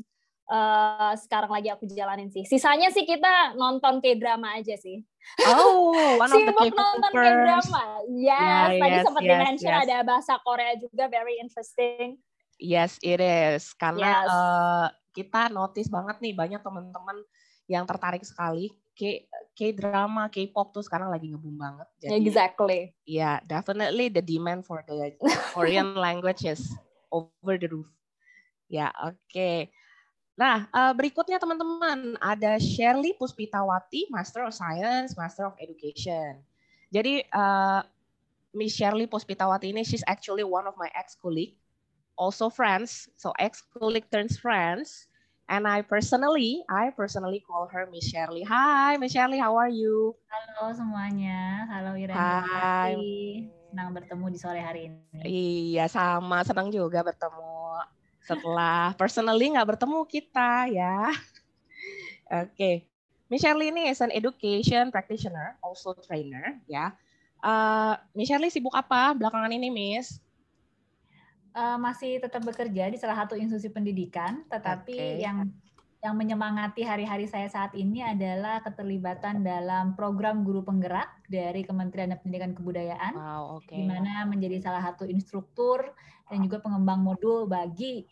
uh, 0.52 1.14
sekarang 1.18 1.52
lagi 1.52 1.70
aku 1.74 1.90
jalanin 1.90 2.30
sih. 2.30 2.46
Sisanya 2.46 2.94
sih 2.94 3.04
kita 3.04 3.58
nonton 3.58 4.00
K-drama 4.00 4.60
aja 4.60 4.76
sih. 4.78 5.04
Oh, 5.50 5.92
one 6.22 6.32
of 6.32 6.42
the 6.46 6.54
nonton 6.54 7.12
K-drama. 7.12 7.84
Yes, 8.08 8.38
yeah, 8.38 8.64
tadi 8.78 8.96
yes, 8.96 9.04
sempat 9.06 9.24
yes, 9.24 9.32
dimention 9.34 9.74
yes. 9.74 9.84
ada 9.88 9.98
bahasa 10.06 10.34
Korea 10.42 10.74
juga, 10.80 11.04
very 11.12 11.42
interesting. 11.42 12.22
Yes, 12.58 12.98
it 13.06 13.22
is. 13.22 13.74
Karena 13.78 14.26
Yes. 14.26 14.30
uh, 14.30 14.88
kita 15.14 15.50
notice 15.54 15.90
banget 15.90 16.18
nih 16.22 16.34
banyak 16.34 16.62
teman-teman 16.62 17.18
yang 17.70 17.84
tertarik 17.86 18.24
sekali 18.24 18.74
K 18.98 19.30
K-drama, 19.54 20.30
K-pop 20.30 20.74
tuh 20.74 20.82
sekarang 20.82 21.14
lagi 21.14 21.30
ngebum 21.30 21.54
banget. 21.54 21.88
Jadi 22.02 22.14
Exactly. 22.18 22.82
ya 23.06 23.42
definitely 23.46 24.10
the 24.10 24.22
demand 24.22 24.66
for 24.66 24.82
the 24.86 25.14
Korean 25.54 25.94
language 26.06 26.46
is 26.46 26.74
over 27.14 27.56
the 27.58 27.70
roof. 27.70 27.90
Ya, 28.68 28.92
oke. 29.00 29.72
Nah, 30.38 30.70
eh, 30.70 30.94
berikutnya 30.94 31.42
teman-teman 31.42 32.14
ada 32.22 32.62
Shirley 32.62 33.18
Puspitawati, 33.18 34.06
Master 34.14 34.46
of 34.46 34.54
Science, 34.54 35.18
Master 35.18 35.50
of 35.50 35.58
Education. 35.58 36.38
Jadi 36.94 37.26
eh, 37.26 37.82
Miss 38.54 38.78
Shirley 38.78 39.10
Puspitawati 39.10 39.74
ini 39.74 39.82
she's 39.82 40.06
actually 40.06 40.46
one 40.46 40.70
of 40.70 40.78
my 40.78 40.90
ex-colleague, 40.94 41.58
also 42.14 42.54
friends. 42.54 43.10
So 43.18 43.34
ex-colleague 43.42 44.10
turns 44.14 44.38
friends. 44.38 45.10
And 45.48 45.64
I 45.64 45.80
personally, 45.80 46.60
I 46.68 46.92
personally 46.92 47.40
call 47.40 47.72
her 47.72 47.88
Miss 47.88 48.12
Shirley. 48.12 48.44
Hi, 48.44 49.00
Miss 49.00 49.16
Shirley, 49.16 49.40
how 49.40 49.56
are 49.56 49.72
you? 49.72 50.12
Halo 50.28 50.76
semuanya, 50.76 51.64
halo 51.72 51.96
Ira. 51.96 52.12
Hai. 52.12 53.00
Senang 53.72 53.96
bertemu 53.96 54.28
di 54.28 54.40
sore 54.44 54.60
hari 54.60 54.92
ini. 54.92 55.24
Iya, 55.24 55.88
sama. 55.88 56.44
Senang 56.44 56.68
juga 56.68 57.00
bertemu. 57.00 57.80
Setelah 58.28 58.92
personally 59.00 59.56
nggak 59.56 59.80
bertemu 59.80 60.00
kita 60.04 60.68
ya. 60.68 61.16
Oke. 62.44 62.84
Miss 63.32 63.40
Shirley 63.40 63.72
ini 63.72 63.88
is 63.88 64.04
an 64.04 64.12
education 64.12 64.92
practitioner, 64.92 65.56
also 65.64 65.96
trainer 65.96 66.60
ya. 66.68 66.92
Uh, 67.40 67.96
Miss 68.12 68.28
Shirley 68.28 68.52
sibuk 68.52 68.76
apa 68.76 69.16
belakangan 69.16 69.56
ini, 69.56 69.72
Miss? 69.72 70.20
Eh, 71.58 71.78
masih 71.82 72.22
tetap 72.22 72.46
bekerja 72.46 72.86
di 72.86 73.02
salah 73.02 73.26
satu 73.26 73.34
institusi 73.34 73.74
pendidikan, 73.74 74.46
tetapi 74.46 74.94
Oke. 74.94 75.26
yang 75.26 75.50
yang 76.06 76.14
menyemangati 76.14 76.86
hari-hari 76.86 77.26
saya 77.26 77.50
saat 77.50 77.74
ini 77.74 78.06
adalah 78.06 78.62
keterlibatan 78.62 79.42
dalam 79.42 79.98
program 79.98 80.46
guru 80.46 80.62
penggerak 80.62 81.10
dari 81.26 81.66
Kementerian 81.66 82.14
Pendidikan 82.22 82.54
Kebudayaan, 82.54 83.18
wow, 83.18 83.58
okay. 83.58 83.74
di 83.74 83.90
mana 83.90 84.22
menjadi 84.30 84.62
salah 84.62 84.86
satu 84.86 85.10
instruktur 85.10 85.82
dan 86.30 86.46
juga 86.46 86.62
pengembang 86.62 87.02
modul 87.02 87.50
bagi 87.50 88.06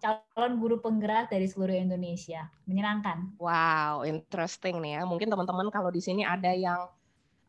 calon 0.00 0.56
guru 0.56 0.80
penggerak 0.80 1.28
dari 1.28 1.44
seluruh 1.44 1.76
Indonesia. 1.76 2.48
Menyenangkan. 2.64 3.36
Wow, 3.36 4.08
interesting 4.08 4.80
nih 4.80 4.96
ya. 4.96 5.02
Mungkin 5.04 5.28
teman-teman 5.28 5.68
kalau 5.68 5.92
di 5.92 6.00
sini 6.00 6.24
ada 6.24 6.56
yang 6.56 6.88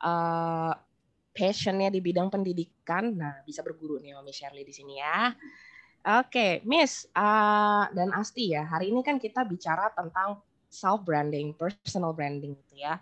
uh, 0.04 0.76
passionnya 1.30 1.94
di 1.94 2.02
bidang 2.02 2.28
pendidikan, 2.28 3.16
nah 3.16 3.40
bisa 3.46 3.62
berguru 3.62 4.02
nih 4.02 4.18
Mami 4.18 4.34
Shirley 4.34 4.66
di 4.66 4.74
sini 4.74 5.00
ya. 5.00 5.32
Oke, 6.24 6.64
Miss 6.64 7.06
uh, 7.12 7.86
dan 7.92 8.10
Asti 8.16 8.56
ya. 8.56 8.64
Hari 8.64 8.90
ini 8.92 9.04
kan 9.04 9.20
kita 9.20 9.44
bicara 9.44 9.92
tentang 9.92 10.40
self 10.72 11.04
branding, 11.04 11.52
personal 11.54 12.16
branding 12.16 12.56
gitu 12.66 12.82
ya. 12.82 12.98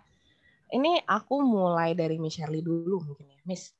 Ini 0.68 1.06
aku 1.08 1.40
mulai 1.40 1.96
dari 1.96 2.20
Miss 2.20 2.36
Shirley 2.36 2.60
dulu 2.60 3.00
mungkin 3.00 3.26
ya, 3.32 3.40
Miss. 3.48 3.72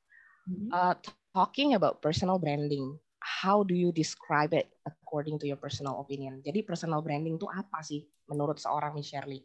Uh, 0.48 0.96
talking 1.36 1.76
about 1.76 2.00
personal 2.00 2.40
branding, 2.40 2.96
how 3.20 3.60
do 3.60 3.76
you 3.76 3.92
describe 3.92 4.56
it 4.56 4.72
according 4.88 5.36
to 5.36 5.44
your 5.44 5.60
personal 5.60 6.00
opinion? 6.00 6.40
Jadi 6.40 6.64
personal 6.64 7.04
branding 7.04 7.36
itu 7.36 7.44
apa 7.52 7.84
sih 7.84 8.08
menurut 8.24 8.56
seorang 8.56 8.96
Miss 8.96 9.12
Shirley? 9.12 9.44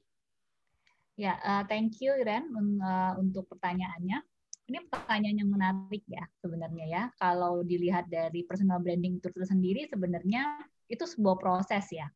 Ya, 1.19 1.38
uh, 1.43 1.67
thank 1.67 2.00
you 2.00 2.15
Ren 2.24 2.48
uh, 2.79 3.19
untuk 3.19 3.51
pertanyaannya 3.51 4.24
ini 4.67 4.79
pertanyaan 4.88 5.38
yang 5.43 5.51
menarik 5.51 6.03
ya 6.08 6.24
sebenarnya 6.39 6.86
ya. 6.88 7.03
Kalau 7.20 7.62
dilihat 7.67 8.08
dari 8.08 8.48
personal 8.48 8.79
branding 8.79 9.20
itu 9.20 9.27
sendiri 9.43 9.88
sebenarnya 9.91 10.63
itu 10.88 11.03
sebuah 11.03 11.36
proses 11.39 11.84
ya. 11.91 12.08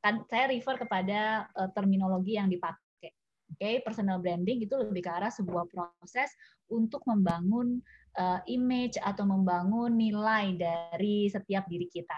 Kan 0.00 0.24
saya 0.26 0.50
refer 0.50 0.80
kepada 0.80 1.46
uh, 1.52 1.70
terminologi 1.76 2.40
yang 2.40 2.48
dipakai. 2.48 3.12
Oke, 3.52 3.60
okay? 3.60 3.74
personal 3.84 4.16
branding 4.16 4.64
itu 4.64 4.72
lebih 4.72 5.04
ke 5.04 5.12
arah 5.12 5.28
sebuah 5.28 5.68
proses 5.68 6.32
untuk 6.72 7.04
membangun 7.04 7.84
uh, 8.16 8.40
image 8.48 8.96
atau 8.96 9.28
membangun 9.28 9.92
nilai 9.92 10.56
dari 10.56 11.28
setiap 11.28 11.68
diri 11.68 11.84
kita. 11.92 12.16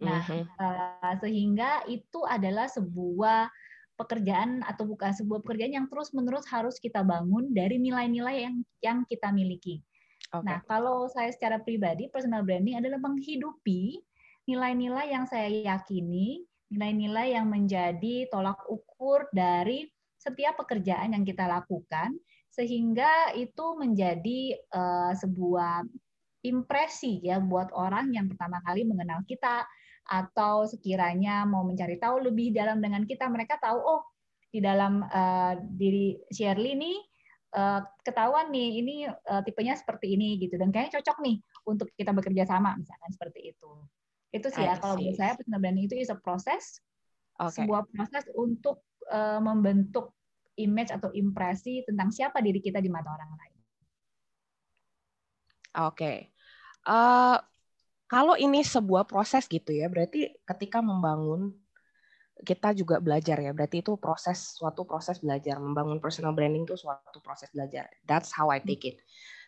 Nah, 0.00 0.24
uh, 0.58 1.14
sehingga 1.20 1.84
itu 1.86 2.24
adalah 2.24 2.66
sebuah 2.66 3.52
pekerjaan 3.94 4.62
atau 4.66 4.84
bukan 4.86 5.14
sebuah 5.14 5.42
pekerjaan 5.46 5.74
yang 5.74 5.86
terus-menerus 5.86 6.46
harus 6.50 6.78
kita 6.82 7.06
bangun 7.06 7.54
dari 7.54 7.78
nilai-nilai 7.78 8.36
yang 8.42 8.56
yang 8.82 8.98
kita 9.06 9.30
miliki. 9.30 9.80
Okay. 10.34 10.42
Nah, 10.42 10.58
kalau 10.66 11.06
saya 11.10 11.30
secara 11.30 11.62
pribadi 11.62 12.10
personal 12.10 12.42
branding 12.42 12.80
adalah 12.80 12.98
menghidupi 12.98 14.02
nilai-nilai 14.50 15.14
yang 15.14 15.24
saya 15.30 15.48
yakini, 15.48 16.42
nilai-nilai 16.74 17.38
yang 17.38 17.46
menjadi 17.48 18.28
tolak 18.28 18.58
ukur 18.66 19.30
dari 19.30 19.86
setiap 20.18 20.56
pekerjaan 20.58 21.12
yang 21.12 21.24
kita 21.24 21.44
lakukan 21.44 22.16
sehingga 22.48 23.34
itu 23.36 23.76
menjadi 23.76 24.56
uh, 24.72 25.12
sebuah 25.12 25.84
impresi 26.44 27.24
ya 27.24 27.40
buat 27.40 27.72
orang 27.72 28.12
yang 28.14 28.28
pertama 28.28 28.60
kali 28.64 28.84
mengenal 28.84 29.24
kita 29.24 29.64
atau 30.04 30.68
sekiranya 30.68 31.48
mau 31.48 31.64
mencari 31.64 31.96
tahu 31.96 32.20
lebih 32.28 32.52
dalam 32.52 32.80
dengan 32.80 33.08
kita, 33.08 33.24
mereka 33.28 33.56
tahu 33.56 33.78
oh 33.80 34.02
di 34.54 34.62
dalam 34.62 35.02
uh, 35.02 35.58
diri 35.74 36.14
Shirley 36.30 36.78
ini 36.78 36.92
uh, 37.58 37.82
ketahuan 38.06 38.54
nih 38.54 38.70
ini 38.84 38.96
uh, 39.10 39.42
tipenya 39.42 39.74
seperti 39.74 40.14
ini 40.14 40.38
gitu 40.38 40.54
dan 40.54 40.70
kayaknya 40.70 41.00
cocok 41.00 41.18
nih 41.26 41.36
untuk 41.66 41.88
kita 41.98 42.14
bekerja 42.14 42.44
sama 42.46 42.78
misalkan 42.78 43.10
seperti 43.10 43.50
itu. 43.50 43.72
Itu 44.30 44.50
sih 44.50 44.62
ya 44.62 44.78
kalau 44.78 44.98
menurut 44.98 45.18
saya 45.18 45.34
personal 45.34 45.58
branding 45.62 45.86
itu 45.86 45.96
is 45.98 46.10
a 46.10 46.18
proses 46.18 46.82
okay. 47.38 47.64
sebuah 47.64 47.86
proses 47.90 48.24
untuk 48.34 48.82
uh, 49.10 49.38
membentuk 49.42 50.14
image 50.54 50.94
atau 50.94 51.10
impresi 51.10 51.82
tentang 51.82 52.14
siapa 52.14 52.38
diri 52.38 52.62
kita 52.62 52.78
di 52.78 52.90
mata 52.90 53.10
orang 53.10 53.30
lain. 53.34 53.58
Oke. 55.74 55.98
Okay. 55.98 56.18
Uh, 56.86 57.40
kalau 58.04 58.36
ini 58.36 58.60
sebuah 58.60 59.08
proses 59.08 59.48
gitu 59.48 59.72
ya, 59.72 59.88
berarti 59.88 60.36
ketika 60.44 60.84
membangun 60.84 61.56
kita 62.44 62.74
juga 62.74 62.98
belajar 62.98 63.38
ya. 63.38 63.54
Berarti 63.54 63.80
itu 63.80 63.94
proses 63.96 64.58
suatu 64.58 64.82
proses 64.82 65.22
belajar. 65.22 65.56
Membangun 65.62 66.02
personal 66.02 66.34
branding 66.34 66.66
itu 66.66 66.74
suatu 66.74 67.22
proses 67.22 67.48
belajar. 67.54 67.86
That's 68.04 68.34
how 68.34 68.50
I 68.50 68.58
take 68.60 68.84
it. 68.84 68.96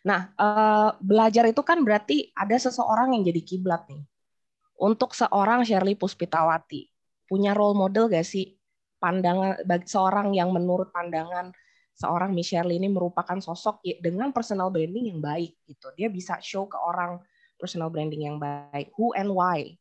Nah, 0.07 0.31
uh, 0.39 0.95
belajar 1.03 1.45
itu 1.51 1.61
kan 1.67 1.83
berarti 1.83 2.31
ada 2.33 2.55
seseorang 2.55 3.19
yang 3.19 3.27
jadi 3.27 3.43
kiblat 3.43 3.91
nih. 3.91 4.07
Untuk 4.77 5.17
seorang 5.17 5.65
Shirley 5.65 5.97
Puspitawati, 5.97 6.89
punya 7.27 7.57
role 7.57 7.75
model 7.75 8.07
gak 8.13 8.25
sih? 8.25 8.55
Pandangan 8.97 9.61
bagi 9.69 9.89
seorang 9.89 10.33
yang 10.33 10.53
menurut 10.55 10.89
pandangan 10.89 11.53
seorang 11.97 12.33
Miss 12.33 12.53
Shirley 12.53 12.77
ini 12.77 12.93
merupakan 12.93 13.41
sosok 13.41 13.81
dengan 14.01 14.33
personal 14.33 14.69
branding 14.69 15.17
yang 15.17 15.21
baik 15.21 15.57
gitu. 15.65 15.93
Dia 15.97 16.13
bisa 16.13 16.37
show 16.45 16.69
ke 16.69 16.77
orang 16.77 17.21
personal 17.57 17.93
branding 17.93 18.25
yang 18.29 18.39
baik? 18.39 18.93
Who 18.97 19.13
and 19.17 19.33
why? 19.33 19.77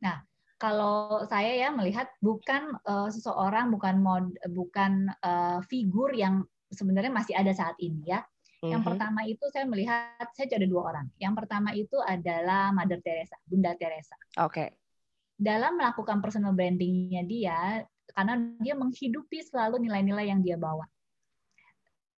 Nah, 0.00 0.24
kalau 0.60 1.24
saya 1.28 1.52
ya 1.54 1.68
melihat 1.74 2.08
bukan 2.24 2.76
uh, 2.88 3.08
seseorang, 3.12 3.68
bukan 3.68 4.00
mod, 4.00 4.32
bukan 4.52 5.12
uh, 5.20 5.60
figur 5.68 6.12
yang 6.16 6.44
sebenarnya 6.72 7.12
masih 7.12 7.34
ada 7.36 7.52
saat 7.52 7.76
ini 7.78 8.02
ya. 8.08 8.24
Mm-hmm. 8.64 8.70
Yang 8.72 8.82
mhm. 8.82 8.88
pertama 8.88 9.20
itu 9.28 9.44
saya 9.52 9.64
melihat 9.68 10.26
saya 10.32 10.46
ada 10.56 10.68
dua 10.68 10.82
orang. 10.94 11.06
Yang 11.20 11.34
pertama 11.44 11.70
itu 11.76 12.00
adalah 12.00 12.72
Mother 12.72 13.00
Teresa, 13.04 13.36
Bunda 13.44 13.76
Teresa. 13.76 14.16
Oke. 14.40 14.52
Okay. 14.52 14.68
Dalam 15.34 15.76
melakukan 15.76 16.22
personal 16.22 16.54
brandingnya 16.54 17.26
dia, 17.26 17.82
karena 18.14 18.38
dia 18.62 18.72
menghidupi 18.78 19.42
selalu 19.42 19.82
nilai-nilai 19.84 20.30
yang 20.30 20.40
dia 20.40 20.54
bawa. 20.54 20.86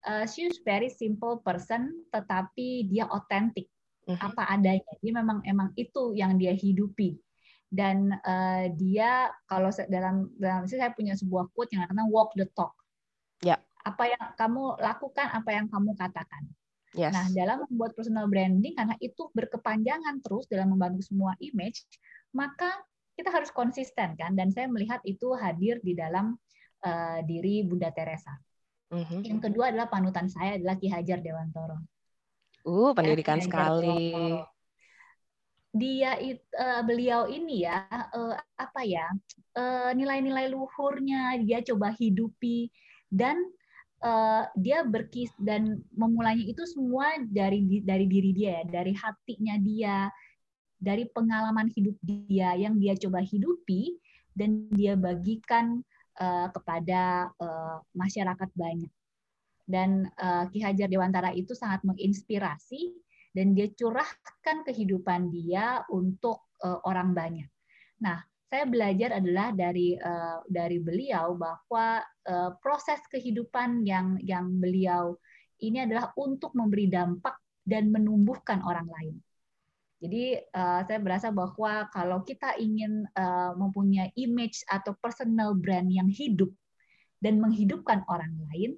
Uh, 0.05 0.27
she's 0.29 0.61
very 0.61 0.91
simple 0.91 1.41
person, 1.41 2.05
tetapi 2.13 2.85
dia 2.85 3.09
otentik 3.09 3.65
hmm 4.05 4.21
apa 4.21 4.43
adanya. 4.53 4.93
Dia 5.01 5.13
memang 5.17 5.41
emang 5.45 5.73
itu 5.73 6.13
yang 6.13 6.37
dia 6.37 6.53
hidupi. 6.53 7.17
Dan 7.65 8.13
uh, 8.13 8.69
dia 8.77 9.33
kalau 9.49 9.73
dalam 9.89 10.29
dalam 10.37 10.63
saya 10.69 10.93
punya 10.93 11.17
sebuah 11.17 11.49
quote 11.51 11.73
yang 11.73 11.89
namanya 11.89 12.07
walk 12.13 12.31
the 12.37 12.45
talk. 12.53 12.71
Ya. 13.41 13.57
Yeah. 13.57 13.59
Apa 13.85 14.03
yang 14.09 14.23
kamu 14.37 14.81
lakukan, 14.81 15.27
apa 15.29 15.49
yang 15.53 15.65
kamu 15.69 15.93
katakan. 15.93 16.45
Yes. 16.95 17.11
Nah, 17.11 17.27
dalam 17.35 17.67
membuat 17.67 17.91
personal 17.93 18.31
branding 18.31 18.73
karena 18.73 18.95
itu 19.03 19.27
berkepanjangan 19.35 20.23
terus 20.23 20.47
dalam 20.47 20.71
membantu 20.71 21.03
semua 21.03 21.35
image, 21.43 21.83
maka 22.31 22.71
kita 23.15 23.31
harus 23.31 23.51
konsisten 23.51 24.15
kan 24.15 24.31
dan 24.35 24.51
saya 24.51 24.67
melihat 24.67 24.99
itu 25.07 25.31
hadir 25.35 25.79
di 25.83 25.95
dalam 25.95 26.35
uh, 26.83 27.19
diri 27.23 27.63
Bunda 27.67 27.91
Teresa. 27.91 28.35
Mm-hmm. 28.91 29.21
Yang 29.27 29.39
kedua 29.49 29.71
adalah 29.71 29.87
panutan 29.91 30.27
saya 30.31 30.59
adalah 30.59 30.75
Ki 30.79 30.91
Hajar 30.91 31.19
Dewantoro. 31.23 31.79
Uh, 32.65 32.91
pendidikan 32.97 33.37
sekali. 33.37 34.33
Dia 35.75 36.17
uh, 36.17 36.81
beliau 36.81 37.29
ini 37.29 37.67
ya 37.67 37.85
uh, 37.91 38.33
apa 38.57 38.81
ya 38.81 39.05
uh, 39.53 39.91
nilai-nilai 39.93 40.49
luhurnya 40.49 41.37
dia 41.45 41.61
coba 41.61 41.93
hidupi 41.93 42.73
dan 43.11 43.37
uh, 44.01 44.49
dia 44.57 44.81
berkis 44.81 45.29
dan 45.37 45.85
memulainya 45.93 46.47
itu 46.49 46.65
semua 46.65 47.21
dari 47.29 47.85
dari 47.85 48.09
diri 48.09 48.31
dia 48.33 48.63
ya, 48.65 48.81
dari 48.81 48.97
hatinya 48.97 49.55
dia, 49.61 49.97
dari 50.81 51.05
pengalaman 51.11 51.69
hidup 51.69 51.95
dia 52.01 52.57
yang 52.57 52.81
dia 52.81 52.97
coba 52.97 53.21
hidupi 53.21 53.99
dan 54.33 54.65
dia 54.73 54.97
bagikan 54.97 55.85
uh, 56.17 56.49
kepada 56.49 57.29
uh, 57.37 57.77
masyarakat 57.93 58.49
banyak 58.57 58.91
dan 59.65 60.09
uh, 60.21 60.45
Ki 60.53 60.61
Hajar 60.61 60.87
Dewantara 60.89 61.33
itu 61.33 61.57
sangat 61.57 61.81
menginspirasi 61.83 62.93
dan 63.35 63.51
dia 63.51 63.67
curahkan 63.73 64.63
kehidupan 64.63 65.33
dia 65.33 65.83
untuk 65.91 66.47
uh, 66.63 66.79
orang 66.87 67.11
banyak. 67.11 67.49
Nah, 67.99 68.23
saya 68.47 68.63
belajar 68.69 69.19
adalah 69.19 69.51
dari 69.51 69.97
uh, 69.99 70.39
dari 70.47 70.79
beliau 70.79 71.35
bahwa 71.35 71.99
uh, 72.29 72.55
proses 72.61 73.01
kehidupan 73.11 73.83
yang 73.83 74.15
yang 74.23 74.47
beliau 74.61 75.17
ini 75.59 75.83
adalah 75.83 76.13
untuk 76.15 76.55
memberi 76.55 76.87
dampak 76.87 77.35
dan 77.65 77.89
menumbuhkan 77.89 78.61
orang 78.63 78.87
lain. 78.87 79.15
Jadi 79.99 80.37
uh, 80.37 80.85
saya 80.85 80.99
berasa 81.01 81.33
bahwa 81.33 81.89
kalau 81.89 82.21
kita 82.21 82.53
ingin 82.61 83.09
uh, 83.17 83.57
mempunyai 83.57 84.13
image 84.13 84.61
atau 84.69 84.93
personal 85.01 85.57
brand 85.57 85.89
yang 85.89 86.07
hidup 86.07 86.53
dan 87.23 87.41
menghidupkan 87.41 88.05
orang 88.05 88.31
lain, 88.51 88.77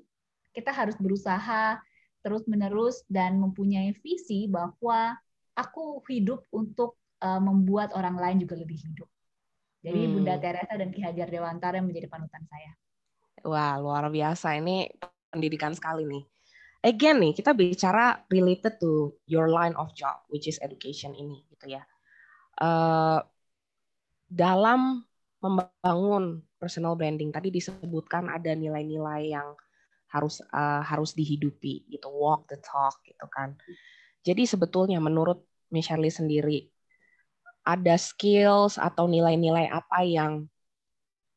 kita 0.58 0.74
harus 0.74 0.98
berusaha 0.98 1.78
terus-menerus 2.26 3.06
dan 3.06 3.38
mempunyai 3.38 3.94
visi 4.02 4.50
bahwa 4.50 5.14
aku 5.54 6.02
hidup 6.10 6.42
untuk 6.50 6.98
uh, 7.22 7.38
membuat 7.38 7.94
orang 7.94 8.18
lain 8.18 8.38
juga 8.42 8.58
lebih 8.58 8.82
hidup. 8.82 9.06
Jadi 9.86 10.02
hmm. 10.02 10.12
Bunda 10.18 10.36
Teresa 10.42 10.74
dan 10.74 10.90
Ki 10.90 11.06
Hajar 11.06 11.30
Dewantara 11.30 11.78
yang 11.78 11.86
menjadi 11.86 12.10
panutan 12.10 12.42
saya. 12.50 12.72
Wah, 13.46 13.78
luar 13.78 14.10
biasa. 14.10 14.58
Ini 14.58 14.90
pendidikan 15.30 15.78
sekali 15.78 16.10
nih. 16.10 16.26
Again 16.82 17.22
nih, 17.22 17.34
kita 17.38 17.54
bicara 17.54 18.18
related 18.34 18.82
to 18.82 19.14
your 19.30 19.54
line 19.54 19.78
of 19.78 19.94
job, 19.94 20.18
which 20.34 20.50
is 20.50 20.58
education 20.66 21.14
ini, 21.14 21.46
gitu 21.54 21.78
ya. 21.78 21.86
Uh, 22.58 23.22
dalam 24.28 25.06
membangun 25.42 26.42
personal 26.58 26.98
branding? 26.98 27.30
Tadi 27.30 27.54
disebutkan 27.54 28.30
ada 28.34 28.54
nilai-nilai 28.58 29.30
yang 29.30 29.54
harus 30.08 30.40
uh, 30.52 30.84
harus 30.84 31.12
dihidupi 31.14 31.88
gitu, 31.92 32.08
walk 32.12 32.48
the 32.48 32.58
talk 32.64 33.00
gitu 33.04 33.28
kan. 33.32 33.56
Jadi 34.24 34.44
sebetulnya 34.48 35.00
menurut 35.00 35.44
Michelle 35.72 36.08
sendiri 36.08 36.68
ada 37.68 38.00
skills 38.00 38.80
atau 38.80 39.12
nilai-nilai 39.12 39.68
apa 39.68 40.00
yang 40.08 40.48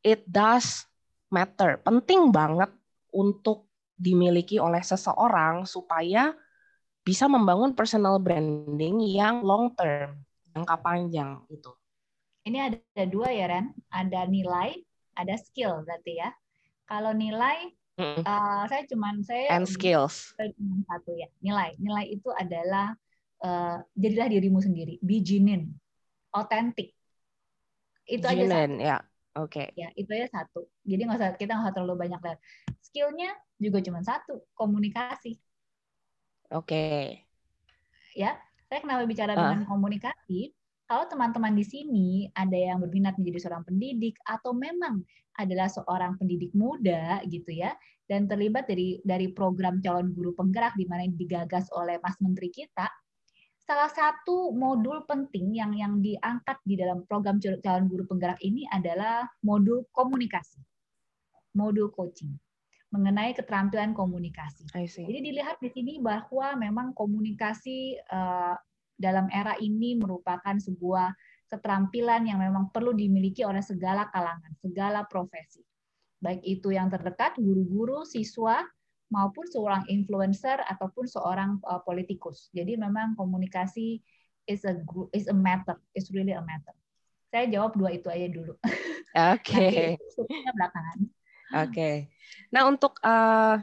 it 0.06 0.22
does 0.30 0.87
matter, 1.26 1.83
penting 1.83 2.30
banget 2.30 2.70
untuk 3.11 3.66
dimiliki 3.98 4.62
oleh 4.62 4.80
seseorang 4.80 5.66
supaya 5.66 6.33
bisa 7.02 7.26
membangun 7.26 7.74
personal 7.74 8.22
branding 8.22 9.02
yang 9.02 9.42
long 9.42 9.74
term, 9.74 10.22
jangka 10.54 10.76
panjang 10.78 11.42
itu. 11.50 11.74
Ini 12.46 12.59
ada 12.72 13.04
dua 13.11 13.28
ya 13.35 13.46
Ren, 13.50 13.66
ada 13.92 14.24
nilai, 14.24 14.78
ada 15.18 15.35
skill 15.37 15.83
berarti 15.85 16.22
ya. 16.22 16.30
Kalau 16.88 17.12
nilai, 17.12 17.74
mm. 18.00 18.24
uh, 18.24 18.64
saya 18.64 18.82
cuman 18.88 19.20
saya 19.20 19.46
and 19.52 19.68
skills 19.68 20.32
cuma 20.56 20.80
satu 20.88 21.12
ya 21.14 21.28
nilai. 21.44 21.76
Nilai 21.76 22.08
itu 22.08 22.32
adalah 22.32 22.96
uh, 23.44 23.78
jadilah 23.92 24.28
dirimu 24.32 24.60
sendiri, 24.64 24.96
be 25.04 25.20
genuine, 25.20 25.76
otentik. 26.32 26.96
Itu 28.08 28.24
genuine, 28.24 28.48
aja 28.48 28.56
satu. 28.56 28.80
ya. 28.80 28.98
Oke. 29.38 29.70
Okay. 29.70 29.78
Ya, 29.78 29.88
itu 29.94 30.10
aja 30.10 30.28
satu. 30.42 30.66
Jadi 30.82 31.00
nggak 31.06 31.18
usah 31.22 31.30
kita 31.38 31.52
nggak 31.54 31.70
usah 31.70 31.74
terlalu 31.76 31.94
banyak 32.08 32.20
lihat. 32.20 32.38
Skillnya 32.82 33.30
juga 33.60 33.78
cuma 33.84 34.00
satu, 34.02 34.42
komunikasi. 34.58 35.38
Oke. 36.50 36.66
Okay. 36.66 37.02
Ya, 38.18 38.34
saya 38.66 38.82
kenapa 38.82 39.06
bicara 39.06 39.38
uh. 39.38 39.38
dengan 39.38 39.62
komunikasi? 39.70 40.50
Kalau 40.90 41.07
teman-teman 41.07 41.55
di 41.55 41.62
sini 41.62 42.26
ada 42.35 42.59
yang 42.59 42.83
berminat 42.83 43.14
menjadi 43.14 43.46
seorang 43.46 43.62
pendidik 43.62 44.18
atau 44.26 44.50
memang 44.50 45.07
adalah 45.38 45.70
seorang 45.70 46.18
pendidik 46.18 46.50
muda 46.50 47.22
gitu 47.31 47.55
ya 47.55 47.79
dan 48.11 48.26
terlibat 48.26 48.66
dari 48.66 48.98
dari 49.07 49.31
program 49.31 49.79
calon 49.79 50.11
guru 50.11 50.35
penggerak 50.35 50.74
di 50.74 50.90
mana 50.90 51.07
digagas 51.14 51.70
oleh 51.79 52.03
Mas 52.03 52.18
Menteri 52.18 52.50
kita, 52.50 52.90
salah 53.62 53.87
satu 53.87 54.50
modul 54.50 55.07
penting 55.07 55.55
yang 55.55 55.70
yang 55.79 56.03
diangkat 56.03 56.59
di 56.66 56.74
dalam 56.74 57.07
program 57.07 57.38
calon 57.38 57.87
guru 57.87 58.11
penggerak 58.11 58.42
ini 58.42 58.66
adalah 58.74 59.31
modul 59.46 59.87
komunikasi, 59.94 60.59
modul 61.55 61.94
coaching 61.94 62.35
mengenai 62.90 63.31
keterampilan 63.38 63.94
komunikasi. 63.94 64.66
Jadi 64.74 65.18
dilihat 65.22 65.62
di 65.62 65.70
sini 65.70 66.03
bahwa 66.03 66.59
memang 66.59 66.90
komunikasi 66.90 67.94
uh, 68.11 68.59
dalam 69.00 69.32
era 69.32 69.56
ini 69.56 69.96
merupakan 69.96 70.60
sebuah 70.60 71.16
keterampilan 71.48 72.28
yang 72.28 72.38
memang 72.38 72.68
perlu 72.68 72.92
dimiliki 72.92 73.42
oleh 73.42 73.64
segala 73.64 74.12
kalangan, 74.12 74.52
segala 74.60 75.08
profesi. 75.08 75.64
Baik 76.20 76.44
itu 76.44 76.68
yang 76.76 76.92
terdekat, 76.92 77.40
guru-guru, 77.40 78.04
siswa, 78.04 78.60
maupun 79.10 79.48
seorang 79.48 79.88
influencer 79.90 80.60
ataupun 80.68 81.08
seorang 81.08 81.58
uh, 81.66 81.82
politikus. 81.82 82.52
Jadi 82.52 82.76
memang 82.76 83.18
komunikasi 83.18 83.98
is 84.46 84.62
a 84.68 84.78
is 85.16 85.26
a 85.26 85.34
matter, 85.34 85.80
is 85.96 86.12
really 86.14 86.36
a 86.36 86.44
matter. 86.44 86.76
Saya 87.32 87.48
jawab 87.50 87.74
dua 87.74 87.96
itu 87.96 88.06
aja 88.12 88.28
dulu. 88.28 88.54
Oke. 89.10 89.96
Okay. 90.20 90.52
belakangan. 90.54 90.98
Oke. 91.02 91.08
Okay. 91.72 91.96
Nah 92.54 92.68
untuk 92.68 93.00
uh, 93.02 93.58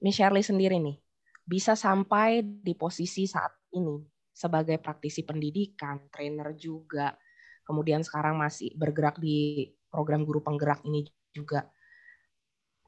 Michelle 0.00 0.40
sendiri 0.40 0.80
nih, 0.80 0.96
bisa 1.44 1.76
sampai 1.76 2.40
di 2.40 2.72
posisi 2.72 3.28
saat 3.28 3.52
ini 3.76 4.11
sebagai 4.32 4.80
praktisi 4.80 5.22
pendidikan, 5.22 6.08
trainer 6.08 6.56
juga, 6.56 7.14
kemudian 7.62 8.00
sekarang 8.02 8.40
masih 8.40 8.72
bergerak 8.74 9.20
di 9.20 9.68
program 9.92 10.24
guru 10.24 10.40
penggerak 10.40 10.80
ini 10.88 11.04
juga, 11.32 11.68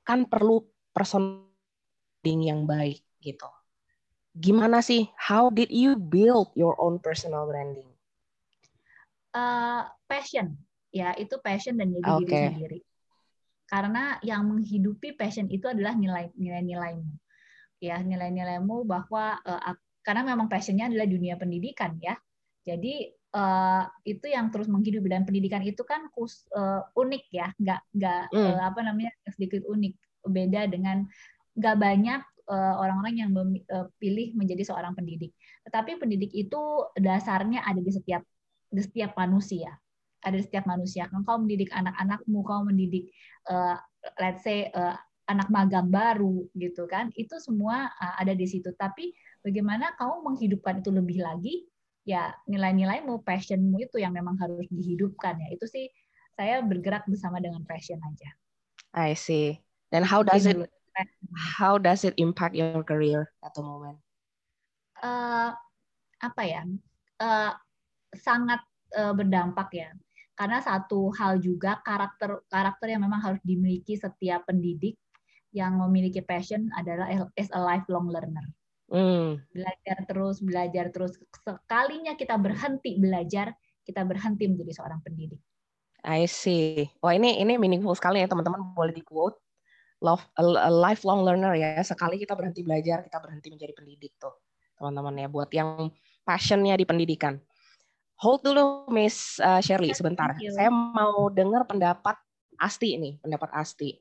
kan 0.04 0.24
perlu 0.24 0.64
person 0.92 1.44
yang 2.24 2.64
baik 2.64 3.04
gitu. 3.20 3.48
Gimana 4.35 4.80
sih? 4.80 5.12
How 5.14 5.52
did 5.52 5.68
you 5.68 5.94
build 5.94 6.50
your 6.57 6.74
own 6.80 6.98
personal 6.98 7.44
branding? 7.44 7.87
Uh, 9.30 9.85
passion, 10.09 10.57
ya 10.88 11.12
itu 11.20 11.37
passion 11.44 11.76
dan 11.76 11.92
jadi 11.92 12.07
okay. 12.07 12.22
diri 12.24 12.37
sendiri 12.48 12.78
karena 13.64 14.20
yang 14.20 14.44
menghidupi 14.46 15.16
passion 15.16 15.48
itu 15.48 15.64
adalah 15.66 15.96
nilai 15.96 16.28
nilai-nilaimu 16.37 17.11
ya 17.80 18.00
nilai-nilaimu 18.00 18.87
bahwa 18.87 19.40
uh, 19.44 19.74
karena 20.04 20.22
memang 20.22 20.46
passionnya 20.46 20.92
adalah 20.92 21.08
dunia 21.08 21.34
pendidikan 21.40 21.96
ya 21.98 22.14
jadi 22.64 23.10
uh, 23.34 23.84
itu 24.04 24.28
yang 24.28 24.52
terus 24.52 24.68
menghidupi 24.68 25.08
dan 25.08 25.24
pendidikan 25.28 25.60
itu 25.64 25.80
kan 25.84 26.08
kus, 26.12 26.44
uh, 26.52 26.84
unik 26.94 27.24
ya 27.32 27.50
nggak 27.56 27.80
nggak 27.96 28.22
mm. 28.30 28.38
uh, 28.38 28.62
apa 28.68 28.80
namanya 28.84 29.10
sedikit 29.32 29.64
unik 29.64 29.94
beda 30.28 30.68
dengan 30.68 31.04
nggak 31.56 31.76
banyak 31.80 32.22
orang-orang 32.44 33.14
yang 33.16 33.32
pilih 33.96 34.36
menjadi 34.36 34.68
seorang 34.68 34.92
pendidik 34.92 35.32
tetapi 35.64 35.96
pendidik 35.96 36.28
itu 36.36 36.60
dasarnya 36.92 37.64
ada 37.64 37.80
di 37.80 37.88
setiap 37.88 38.20
di 38.68 38.84
setiap 38.84 39.16
manusia 39.16 39.72
ada 40.24 40.40
di 40.40 40.44
setiap 40.44 40.64
manusia. 40.64 41.06
Kan 41.12 41.22
kau 41.22 41.36
mendidik 41.36 41.70
anak-anakmu, 41.70 42.40
kau 42.42 42.64
mendidik 42.64 43.12
uh, 43.52 43.76
let's 44.18 44.42
say 44.42 44.72
uh, 44.72 44.96
anak 45.28 45.52
magang 45.52 45.92
baru 45.92 46.48
gitu 46.56 46.88
kan. 46.88 47.12
Itu 47.14 47.38
semua 47.38 47.92
uh, 47.92 48.14
ada 48.18 48.32
di 48.32 48.48
situ. 48.48 48.72
Tapi 48.74 49.12
bagaimana 49.44 49.92
kau 50.00 50.24
menghidupkan 50.24 50.80
itu 50.80 50.90
lebih 50.90 51.20
lagi? 51.20 51.68
Ya 52.04 52.33
nilai-nilaimu, 52.48 53.24
passionmu 53.24 53.80
itu 53.80 54.00
yang 54.00 54.12
memang 54.16 54.40
harus 54.40 54.64
dihidupkan 54.72 55.37
ya. 55.40 55.48
Itu 55.52 55.68
sih 55.68 55.88
saya 56.35 56.64
bergerak 56.64 57.04
bersama 57.04 57.38
dengan 57.40 57.64
passion 57.68 58.00
aja. 58.00 58.30
I 58.96 59.12
see. 59.14 59.61
Dan 59.92 60.02
how 60.02 60.24
does 60.24 60.48
it 60.48 60.57
how 61.37 61.76
does 61.76 62.02
it 62.02 62.16
impact 62.16 62.57
your 62.57 62.83
career 62.83 63.28
at 63.44 63.52
the 63.52 63.62
moment? 63.62 64.00
Uh, 65.00 65.52
apa 66.24 66.42
ya? 66.42 66.64
Uh, 67.20 67.52
sangat 68.16 68.61
uh, 68.96 69.12
berdampak 69.12 69.70
ya 69.70 69.92
karena 70.35 70.59
satu 70.59 71.14
hal 71.14 71.38
juga 71.38 71.78
karakter 71.87 72.42
karakter 72.50 72.90
yang 72.90 73.07
memang 73.07 73.22
harus 73.22 73.42
dimiliki 73.46 73.94
setiap 73.94 74.50
pendidik 74.50 74.98
yang 75.54 75.78
memiliki 75.78 76.18
passion 76.18 76.66
adalah 76.74 77.07
as 77.38 77.46
a 77.54 77.61
lifelong 77.62 78.11
learner. 78.11 78.42
Mm. 78.94 79.42
Belajar 79.50 79.98
terus, 80.07 80.38
belajar 80.38 80.85
terus. 80.94 81.18
Sekalinya 81.42 82.14
kita 82.14 82.38
berhenti 82.38 82.94
belajar, 82.94 83.59
kita 83.83 84.07
berhenti 84.07 84.46
menjadi 84.46 84.70
seorang 84.78 85.02
pendidik. 85.02 85.42
I 86.07 86.30
see. 86.30 86.87
Wah 87.02 87.16
ini 87.16 87.42
ini 87.42 87.59
meaningful 87.59 87.96
sekali 87.98 88.22
ya 88.22 88.30
teman-teman 88.30 88.76
boleh 88.76 88.94
di 88.94 89.02
quote. 89.02 89.35
Love 90.04 90.22
a, 90.38 90.68
a 90.68 90.70
lifelong 90.70 91.26
learner 91.26 91.59
ya. 91.59 91.83
Sekali 91.83 92.22
kita 92.22 92.38
berhenti 92.38 92.62
belajar, 92.62 93.02
kita 93.02 93.18
berhenti 93.18 93.50
menjadi 93.50 93.72
pendidik 93.74 94.14
tuh 94.20 94.37
teman-teman 94.78 95.16
ya. 95.16 95.26
Buat 95.26 95.50
yang 95.50 95.90
passionnya 96.22 96.78
di 96.78 96.87
pendidikan. 96.87 97.40
Hold 98.22 98.46
dulu 98.46 98.87
Miss 98.94 99.42
uh, 99.42 99.59
Shirley 99.59 99.90
sebentar. 99.90 100.30
Saya 100.38 100.70
mau 100.70 101.26
dengar 101.35 101.66
pendapat 101.66 102.14
Asti 102.62 102.94
ini, 102.94 103.18
pendapat 103.18 103.50
Asti. 103.50 103.98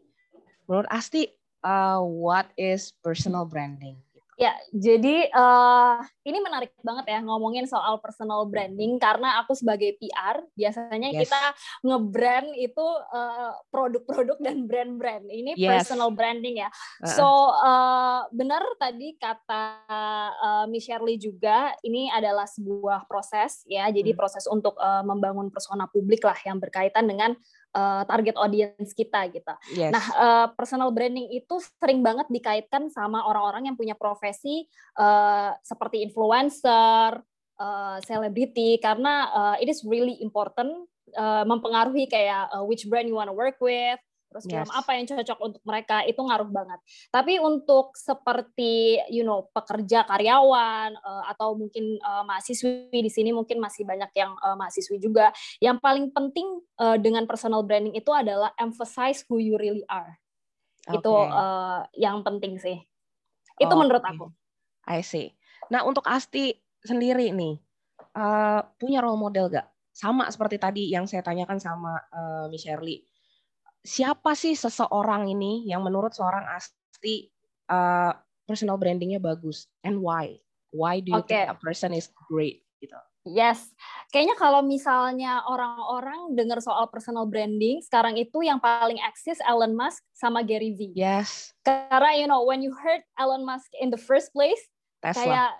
Menurut 0.69 0.85
Asti, 0.93 1.25
uh, 1.65 1.97
what 2.03 2.45
is 2.53 2.93
personal 3.01 3.49
branding? 3.49 3.97
Ya, 4.43 4.59
jadi 4.75 5.31
uh, 5.31 6.03
ini 6.27 6.43
menarik 6.43 6.75
banget 6.83 7.15
ya 7.15 7.23
ngomongin 7.23 7.63
soal 7.63 8.03
personal 8.03 8.43
branding 8.43 8.99
karena 8.99 9.39
aku 9.39 9.55
sebagai 9.55 9.95
PR 10.03 10.43
biasanya 10.59 11.15
yes. 11.15 11.23
kita 11.23 11.41
ngebrand 11.87 12.51
itu 12.59 12.87
uh, 13.15 13.55
produk-produk 13.71 14.35
dan 14.43 14.67
brand-brand. 14.67 15.31
Ini 15.31 15.55
yes. 15.55 15.87
personal 15.87 16.11
branding 16.11 16.59
ya. 16.59 16.67
Uh-uh. 16.67 17.15
So 17.15 17.27
uh, 17.55 18.27
benar 18.35 18.67
tadi 18.75 19.15
kata 19.15 19.63
uh, 20.35 20.65
Miss 20.67 20.91
Shirley 20.91 21.15
juga 21.15 21.71
ini 21.79 22.11
adalah 22.11 22.43
sebuah 22.43 23.07
proses 23.07 23.63
ya. 23.63 23.87
Jadi 23.95 24.11
hmm. 24.11 24.19
proses 24.19 24.43
untuk 24.51 24.75
uh, 24.75 25.07
membangun 25.07 25.47
persona 25.55 25.87
publik 25.87 26.19
lah 26.27 26.35
yang 26.43 26.59
berkaitan 26.59 27.07
dengan 27.07 27.31
uh, 27.73 28.03
target 28.07 28.37
audience 28.39 28.93
kita 28.93 29.27
gitu. 29.33 29.53
Yes. 29.75 29.91
Nah, 29.91 30.05
uh, 30.15 30.47
personal 30.53 30.93
branding 30.93 31.29
itu 31.33 31.59
sering 31.81 32.05
banget 32.05 32.29
dikaitkan 32.29 32.87
sama 32.93 33.25
orang-orang 33.25 33.67
yang 33.67 33.77
punya 33.77 33.97
profesi 33.97 34.65
uh, 34.97 35.51
seperti 35.65 36.05
influencer, 36.05 37.19
selebriti, 38.03 38.75
uh, 38.75 38.81
karena 38.81 39.13
uh, 39.29 39.55
it 39.61 39.69
is 39.69 39.85
really 39.85 40.17
important 40.19 40.89
uh, 41.15 41.45
mempengaruhi 41.45 42.09
kayak 42.09 42.49
uh, 42.51 42.63
which 42.65 42.89
brand 42.89 43.07
you 43.07 43.15
wanna 43.15 43.33
work 43.33 43.57
with, 43.61 43.99
terus 44.33 44.49
film 44.49 44.65
yes. 44.65 44.73
apa 44.73 44.91
yang 44.97 45.05
cocok 45.05 45.39
untuk 45.39 45.61
mereka 45.61 46.01
itu 46.03 46.17
ngaruh 46.17 46.49
banget. 46.49 46.79
Tapi 47.13 47.37
untuk 47.37 47.93
seperti 47.93 48.97
you 49.13 49.21
know 49.21 49.45
pekerja 49.53 50.01
karyawan 50.09 50.97
uh, 50.97 51.23
atau 51.29 51.53
mungkin 51.53 52.01
uh, 52.01 52.25
mahasiswi 52.25 52.89
di 52.89 53.11
sini 53.13 53.29
mungkin 53.29 53.61
masih 53.61 53.85
banyak 53.85 54.09
yang 54.17 54.33
uh, 54.41 54.57
mahasiswi 54.57 54.97
juga. 54.97 55.29
Yang 55.61 55.77
paling 55.85 56.09
penting 56.09 56.47
uh, 56.81 56.97
dengan 56.97 57.29
personal 57.29 57.61
branding 57.61 57.93
itu 57.93 58.09
adalah 58.09 58.49
emphasize 58.57 59.21
who 59.29 59.37
you 59.37 59.55
really 59.61 59.85
are. 59.85 60.17
Okay. 60.89 60.97
Itu 60.97 61.13
uh, 61.13 61.85
yang 61.93 62.25
penting 62.25 62.57
sih. 62.57 62.81
Itu 63.61 63.69
okay. 63.69 63.79
menurut 63.79 64.01
aku. 64.01 64.33
I 64.89 65.05
see. 65.05 65.31
Nah 65.69 65.85
untuk 65.85 66.03
Asti 66.09 66.57
sendiri 66.83 67.31
nih 67.31 67.55
uh, 68.17 68.61
punya 68.75 68.99
role 68.99 69.19
model 69.19 69.47
gak 69.47 69.67
sama 69.93 70.25
seperti 70.33 70.57
tadi 70.57 70.83
yang 70.89 71.05
saya 71.05 71.21
tanyakan 71.21 71.61
sama 71.61 72.01
uh, 72.09 72.49
Miss 72.49 72.65
Shirley. 72.65 73.05
Siapa 73.83 74.31
sih 74.31 74.55
seseorang 74.55 75.27
ini 75.27 75.67
yang 75.67 75.83
menurut 75.83 76.15
seorang 76.15 76.47
Asti 76.47 77.27
uh, 77.67 78.15
personal 78.47 78.79
brandingnya 78.79 79.19
bagus 79.19 79.67
and 79.83 79.99
why? 79.99 80.39
Why 80.71 81.03
do 81.03 81.13
you 81.13 81.21
okay. 81.21 81.45
think 81.45 81.53
a 81.53 81.57
person 81.59 81.91
is 81.91 82.07
great 82.31 82.63
gitu? 82.79 82.95
Yes, 83.23 83.71
kayaknya 84.11 84.35
kalau 84.35 84.59
misalnya 84.59 85.47
orang-orang 85.47 86.35
dengar 86.35 86.59
soal 86.59 86.91
personal 86.91 87.23
branding, 87.23 87.79
sekarang 87.79 88.19
itu 88.19 88.43
yang 88.43 88.59
paling 88.59 88.99
eksis 88.99 89.39
Elon 89.47 89.71
Musk 89.71 90.03
sama 90.11 90.43
Gary 90.43 90.75
V. 90.75 90.91
Yes. 90.91 91.55
Karena 91.63 92.19
you 92.19 92.27
know 92.27 92.43
when 92.43 92.59
you 92.59 92.75
heard 92.75 92.99
Elon 93.15 93.47
Musk 93.47 93.71
in 93.79 93.87
the 93.95 93.99
first 93.99 94.35
place, 94.35 94.59
Tesla. 94.99 95.23
kayak 95.23 95.51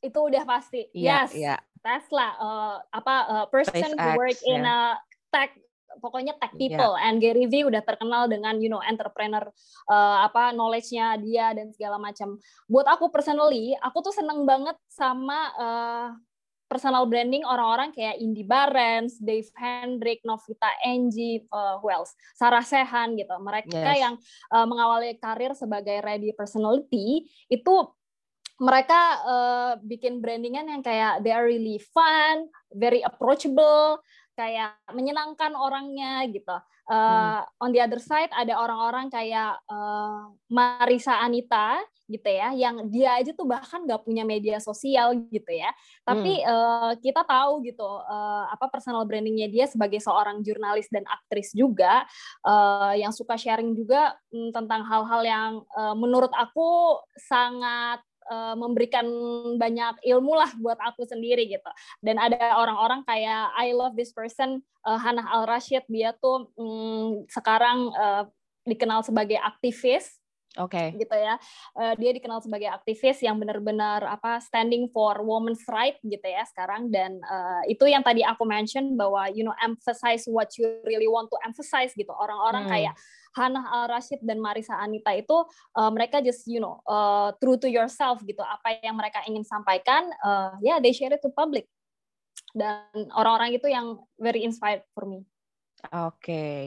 itu 0.00 0.16
udah 0.16 0.48
pasti. 0.48 0.88
Yeah, 0.96 1.28
yes. 1.28 1.36
Yeah. 1.36 1.60
Tesla, 1.84 2.28
uh, 2.40 2.76
apa 2.88 3.14
uh, 3.28 3.46
person 3.52 3.92
SpaceX, 3.92 4.00
who 4.00 4.08
work 4.16 4.38
in 4.48 4.64
yeah. 4.64 4.96
a 4.96 5.00
tech 5.32 5.52
pokoknya 5.98 6.38
tech 6.38 6.54
people 6.54 6.94
yeah. 6.94 7.10
and 7.10 7.18
Gary 7.18 7.50
V 7.50 7.66
udah 7.66 7.82
terkenal 7.82 8.30
dengan 8.30 8.62
you 8.62 8.70
know 8.70 8.78
entrepreneur 8.78 9.42
uh, 9.90 10.18
apa 10.22 10.54
knowledge-nya 10.54 11.18
dia 11.18 11.50
dan 11.50 11.74
segala 11.74 11.98
macam. 11.98 12.38
Buat 12.70 12.86
aku 12.86 13.10
personally, 13.10 13.74
aku 13.82 13.98
tuh 14.06 14.14
seneng 14.14 14.46
banget 14.46 14.78
sama 14.86 15.38
uh, 15.58 16.08
personal 16.70 17.02
branding 17.10 17.42
orang-orang 17.42 17.90
kayak 17.90 18.22
Indy 18.22 18.46
Barens, 18.46 19.18
Dave 19.18 19.50
Hendrick, 19.58 20.22
Novita 20.22 20.70
Angie, 20.86 21.42
uh, 21.50 21.82
who 21.82 21.90
else? 21.90 22.14
Sarah 22.38 22.62
Sehan 22.62 23.18
gitu. 23.18 23.34
Mereka 23.42 23.74
yes. 23.74 23.98
yang 23.98 24.14
uh, 24.54 24.66
mengawali 24.70 25.18
karir 25.18 25.50
sebagai 25.58 25.98
ready 25.98 26.30
personality 26.30 27.26
itu 27.50 27.74
mereka 28.60 29.00
uh, 29.24 29.72
bikin 29.80 30.20
brandingan 30.20 30.68
yang 30.68 30.82
kayak 30.84 31.24
they 31.24 31.32
are 31.32 31.48
really 31.48 31.80
fun, 31.90 32.46
very 32.70 33.00
approachable, 33.00 33.98
kayak 34.40 34.72
menyenangkan 34.96 35.52
orangnya 35.52 36.24
gitu. 36.32 36.56
Uh, 36.88 37.44
hmm. 37.44 37.62
On 37.62 37.70
the 37.70 37.78
other 37.84 38.00
side 38.00 38.32
ada 38.32 38.56
orang-orang 38.56 39.12
kayak 39.12 39.60
uh, 39.68 40.32
Marisa 40.48 41.20
Anita 41.20 41.78
gitu 42.10 42.26
ya, 42.26 42.50
yang 42.50 42.90
dia 42.90 43.14
aja 43.14 43.30
tuh 43.30 43.46
bahkan 43.46 43.86
nggak 43.86 44.02
punya 44.02 44.26
media 44.26 44.58
sosial 44.58 45.14
gitu 45.30 45.52
ya. 45.54 45.70
Tapi 46.02 46.42
hmm. 46.42 46.50
uh, 46.50 46.92
kita 46.98 47.22
tahu 47.22 47.62
gitu 47.62 47.86
uh, 47.86 48.50
apa 48.50 48.66
personal 48.66 49.06
brandingnya 49.06 49.46
dia 49.46 49.70
sebagai 49.70 50.02
seorang 50.02 50.42
jurnalis 50.42 50.90
dan 50.90 51.06
aktris 51.06 51.54
juga 51.54 52.02
uh, 52.42 52.96
yang 52.98 53.14
suka 53.14 53.38
sharing 53.38 53.76
juga 53.78 54.18
um, 54.34 54.50
tentang 54.50 54.82
hal-hal 54.82 55.22
yang 55.22 55.50
uh, 55.78 55.94
menurut 55.94 56.34
aku 56.34 56.98
sangat 57.14 58.02
uh, 58.28 58.54
memberikan 58.58 59.06
banyak 59.56 60.04
ilmu 60.04 60.36
lah 60.36 60.50
buat 60.60 60.76
aku 60.80 61.08
sendiri 61.08 61.48
gitu. 61.48 61.70
Dan 62.04 62.20
ada 62.20 62.60
orang-orang 62.60 63.06
kayak 63.08 63.54
I 63.56 63.72
love 63.72 63.96
this 63.96 64.12
person 64.12 64.60
uh, 64.84 64.98
Hannah 65.00 65.26
Al 65.30 65.48
Rashid 65.48 65.86
dia 65.88 66.12
tuh 66.18 66.52
um, 66.60 67.24
sekarang 67.30 67.92
uh, 67.96 68.24
dikenal 68.68 69.00
sebagai 69.06 69.40
aktivis 69.40 70.20
Oke. 70.58 70.74
Okay. 70.74 70.98
Gitu 70.98 71.14
ya. 71.14 71.38
Uh, 71.78 71.94
dia 71.94 72.10
dikenal 72.10 72.42
sebagai 72.42 72.66
aktivis 72.66 73.22
yang 73.22 73.38
benar-benar 73.38 74.02
apa 74.02 74.42
standing 74.42 74.90
for 74.90 75.22
women's 75.22 75.62
right 75.70 75.94
gitu 76.02 76.26
ya 76.26 76.42
sekarang 76.42 76.90
dan 76.90 77.22
uh, 77.22 77.62
itu 77.70 77.86
yang 77.86 78.02
tadi 78.02 78.26
aku 78.26 78.42
mention 78.42 78.98
bahwa 78.98 79.30
you 79.30 79.46
know 79.46 79.54
emphasize 79.62 80.26
what 80.26 80.50
you 80.58 80.66
really 80.82 81.06
want 81.06 81.30
to 81.30 81.38
emphasize 81.46 81.94
gitu. 81.94 82.10
Orang-orang 82.10 82.66
hmm. 82.66 82.72
kayak 82.74 82.94
Hannah 83.36 83.66
Al 83.70 83.86
Rashid 83.90 84.22
dan 84.26 84.42
Marisa 84.42 84.74
Anita 84.78 85.14
itu 85.14 85.34
uh, 85.78 85.90
mereka 85.94 86.18
just 86.18 86.46
you 86.50 86.58
know 86.58 86.82
uh, 86.86 87.30
true 87.38 87.58
to 87.58 87.70
yourself 87.70 88.22
gitu. 88.26 88.42
Apa 88.42 88.82
yang 88.82 88.98
mereka 88.98 89.22
ingin 89.26 89.46
sampaikan 89.46 90.10
uh, 90.22 90.54
ya 90.60 90.76
yeah, 90.76 90.78
they 90.78 90.90
share 90.90 91.14
it 91.14 91.22
to 91.22 91.30
public. 91.30 91.70
Dan 92.50 93.06
orang-orang 93.14 93.54
itu 93.54 93.70
yang 93.70 94.02
very 94.18 94.42
inspired 94.42 94.82
for 94.90 95.06
me. 95.06 95.22
Oke. 95.94 96.18
Okay. 96.18 96.58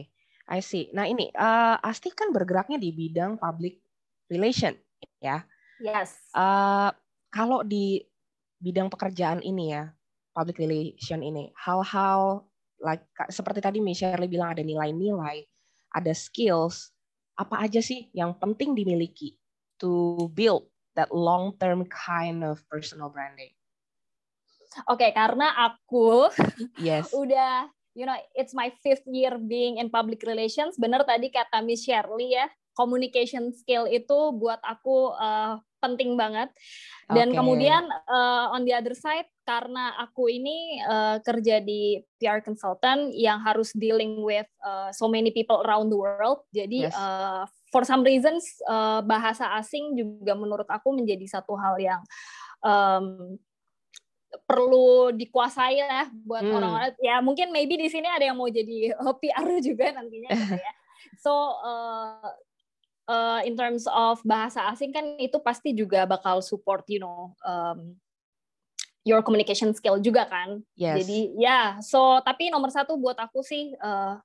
I 0.48 0.60
see. 0.60 0.92
Nah 0.92 1.08
ini 1.08 1.32
uh, 1.36 1.80
Asti 1.80 2.12
kan 2.12 2.36
bergeraknya 2.36 2.76
di 2.76 2.92
bidang 2.92 3.40
public 3.40 3.80
relation, 4.28 4.76
ya. 5.24 5.44
Yes. 5.80 6.20
Uh, 6.36 6.92
kalau 7.32 7.64
di 7.64 8.04
bidang 8.60 8.92
pekerjaan 8.92 9.40
ini 9.44 9.76
ya, 9.76 9.92
public 10.36 10.60
relation 10.60 11.24
ini, 11.24 11.52
hal-hal 11.56 12.44
like 12.84 13.04
seperti 13.32 13.64
tadi 13.64 13.80
Shirley 13.96 14.28
bilang 14.28 14.56
ada 14.56 14.64
nilai-nilai, 14.64 15.48
ada 15.94 16.12
skills, 16.12 16.92
apa 17.38 17.62
aja 17.64 17.80
sih 17.80 18.10
yang 18.14 18.34
penting 18.38 18.74
dimiliki 18.74 19.38
to 19.78 20.26
build 20.34 20.68
that 20.98 21.10
long-term 21.10 21.86
kind 21.90 22.42
of 22.46 22.62
personal 22.70 23.10
branding? 23.10 23.54
Oke, 24.90 25.06
okay, 25.06 25.12
karena 25.14 25.54
aku 25.54 26.34
yes. 26.82 27.14
udah 27.22 27.70
you 27.94 28.06
know, 28.10 28.18
it's 28.34 28.54
my 28.58 28.74
fifth 28.82 29.06
year 29.06 29.38
being 29.38 29.78
in 29.78 29.90
public 29.90 30.26
relations. 30.26 30.76
Benar 30.78 31.06
tadi 31.06 31.30
kata 31.30 31.62
Miss 31.62 31.86
Shirley 31.86 32.34
ya, 32.34 32.50
communication 32.74 33.54
skill 33.54 33.86
itu 33.86 34.34
buat 34.34 34.60
aku 34.66 35.14
uh, 35.14 35.62
penting 35.78 36.18
banget. 36.18 36.50
Dan 37.10 37.32
okay. 37.32 37.38
kemudian 37.38 37.86
uh, 38.10 38.54
on 38.54 38.66
the 38.66 38.74
other 38.74 38.98
side, 38.98 39.30
karena 39.44 39.96
aku 40.00 40.32
ini 40.32 40.80
uh, 40.84 41.20
kerja 41.20 41.60
di 41.60 42.00
PR 42.20 42.40
consultant 42.40 43.12
yang 43.12 43.44
harus 43.44 43.76
dealing 43.76 44.24
with 44.24 44.48
uh, 44.64 44.88
so 44.96 45.12
many 45.12 45.36
people 45.36 45.60
around 45.68 45.92
the 45.92 46.00
world, 46.00 46.48
jadi 46.56 46.88
yes. 46.88 46.96
uh, 46.96 47.44
for 47.72 47.84
some 47.84 48.02
reasons 48.08 48.48
uh, 48.68 49.04
bahasa 49.04 49.52
asing 49.60 50.00
juga 50.00 50.34
menurut 50.34 50.68
aku 50.68 50.96
menjadi 50.96 51.40
satu 51.40 51.60
hal 51.60 51.76
yang 51.82 52.02
um, 52.64 53.36
perlu 54.46 55.14
dikuasai 55.14 55.82
lah 55.82 56.10
buat 56.26 56.42
hmm. 56.42 56.56
orang-orang 56.58 56.94
ya 57.02 57.22
mungkin 57.22 57.54
maybe 57.54 57.78
di 57.78 57.90
sini 57.90 58.10
ada 58.10 58.26
yang 58.30 58.38
mau 58.38 58.50
jadi 58.50 58.94
PR 59.22 59.48
juga 59.62 59.94
nantinya 59.94 60.30
gitu 60.34 60.58
ya 60.58 60.74
so 61.22 61.34
uh, 61.62 62.34
uh, 63.10 63.42
in 63.46 63.54
terms 63.54 63.86
of 63.90 64.18
bahasa 64.26 64.66
asing 64.74 64.90
kan 64.90 65.18
itu 65.22 65.38
pasti 65.42 65.74
juga 65.78 66.10
bakal 66.10 66.42
support 66.42 66.86
you 66.90 67.02
know 67.02 67.34
um, 67.46 67.94
your 69.04 69.22
communication 69.22 69.76
skill 69.76 70.00
juga 70.00 70.28
kan. 70.28 70.64
Yes. 70.76 71.04
jadi 71.04 71.20
ya 71.36 71.44
yeah, 71.44 71.68
so 71.84 72.24
tapi 72.24 72.48
nomor 72.50 72.72
satu 72.72 72.96
buat 72.96 73.20
aku 73.20 73.44
sih 73.44 73.76
uh, 73.84 74.18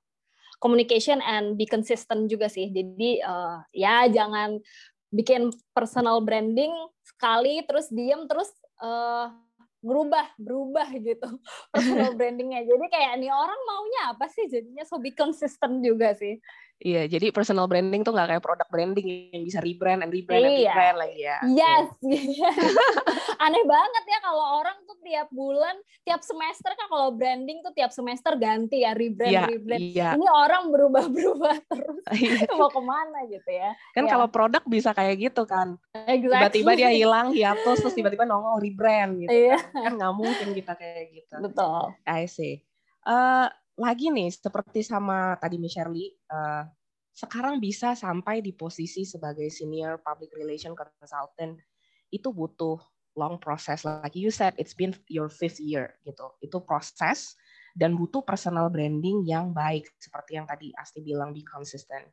communication 0.59 1.23
and 1.23 1.55
be 1.55 1.67
consistent 1.67 2.27
juga 2.27 2.51
sih. 2.51 2.71
Jadi 2.71 3.23
uh, 3.23 3.63
ya 3.71 4.07
jangan 4.11 4.59
bikin 5.09 5.49
personal 5.71 6.21
branding 6.21 6.71
sekali 7.03 7.63
terus 7.65 7.89
diem 7.89 8.27
terus 8.29 8.51
uh, 8.83 9.31
berubah 9.79 10.27
berubah 10.35 10.91
gitu 10.99 11.27
personal 11.73 12.15
brandingnya. 12.15 12.67
Jadi 12.67 12.85
kayak 12.91 13.19
nih 13.19 13.31
orang 13.31 13.59
maunya 13.67 14.01
apa 14.15 14.27
sih 14.27 14.47
jadinya? 14.51 14.83
So 14.83 14.99
be 14.99 15.15
consistent 15.15 15.79
juga 15.83 16.15
sih 16.15 16.39
Iya, 16.79 17.11
jadi 17.11 17.35
personal 17.35 17.67
branding 17.67 18.07
tuh 18.07 18.15
nggak 18.15 18.27
kayak 18.31 18.43
produk 18.43 18.67
branding 18.71 19.35
yang 19.35 19.43
bisa 19.43 19.59
rebrand 19.59 19.99
and 19.99 20.15
rebrand 20.15 20.47
iya. 20.47 20.47
and 20.47 20.63
rebrand 20.63 20.97
lagi 21.03 21.19
ya. 21.19 21.37
Yes, 21.43 21.87
iya. 22.07 22.49
aneh 23.43 23.63
banget 23.67 24.03
ya 24.07 24.19
kalau 24.23 24.63
orang 24.63 24.79
tuh 24.87 24.95
tiap 25.03 25.27
bulan, 25.27 25.75
tiap 26.07 26.23
semester 26.23 26.71
kan 26.79 26.87
kalau 26.87 27.11
branding 27.11 27.59
tuh 27.59 27.75
tiap 27.75 27.91
semester 27.91 28.31
ganti 28.39 28.87
ya 28.87 28.95
rebrand, 28.95 29.27
iya, 29.27 29.43
rebrand. 29.43 29.81
Iya. 29.91 30.09
Ini 30.15 30.27
orang 30.31 30.63
berubah-berubah 30.71 31.55
terus, 31.75 32.03
iya. 32.15 32.47
mau 32.55 32.71
ke 32.71 32.79
mana 32.79 33.27
gitu 33.27 33.51
ya? 33.51 33.75
Kan 33.91 34.07
ya. 34.07 34.15
kalau 34.15 34.27
produk 34.31 34.63
bisa 34.63 34.95
kayak 34.95 35.19
gitu 35.19 35.43
kan, 35.43 35.75
exactly. 36.07 36.63
tiba-tiba 36.63 36.71
dia 36.79 36.89
hilang, 36.95 37.35
hiatus, 37.35 37.83
terus 37.83 37.91
tiba-tiba 37.91 38.23
nongol 38.23 38.55
rebrand 38.63 39.19
gitu. 39.19 39.35
Iya. 39.35 39.59
Kan, 39.75 39.83
kan 39.83 39.91
nggak 39.99 40.13
mungkin 40.15 40.47
kita 40.55 40.79
kayak 40.79 41.11
gitu. 41.11 41.35
Betul. 41.43 41.91
I 42.07 42.23
see. 42.23 42.63
Uh, 43.03 43.51
lagi 43.79 44.11
nih 44.11 44.27
seperti 44.27 44.83
sama 44.83 45.39
tadi 45.39 45.55
Miss 45.55 45.71
Shirley, 45.71 46.11
uh, 46.27 46.67
sekarang 47.15 47.63
bisa 47.63 47.95
sampai 47.95 48.43
di 48.43 48.51
posisi 48.51 49.07
sebagai 49.07 49.47
senior 49.47 50.03
public 50.03 50.35
relation 50.35 50.75
consultant 50.75 51.55
itu 52.11 52.29
butuh 52.29 52.75
long 53.15 53.39
process. 53.39 53.87
Like 53.87 54.19
you 54.19 54.29
said 54.29 54.55
it's 54.59 54.75
been 54.75 54.91
your 55.07 55.31
fifth 55.31 55.63
year 55.63 55.95
gitu. 56.03 56.27
Itu 56.43 56.59
proses 56.63 57.39
dan 57.73 57.95
butuh 57.95 58.21
personal 58.27 58.67
branding 58.67 59.23
yang 59.23 59.55
baik 59.55 59.87
seperti 59.95 60.35
yang 60.35 60.45
tadi 60.45 60.75
Asti 60.75 60.99
bilang 60.99 61.31
be 61.31 61.41
consistent. 61.47 62.03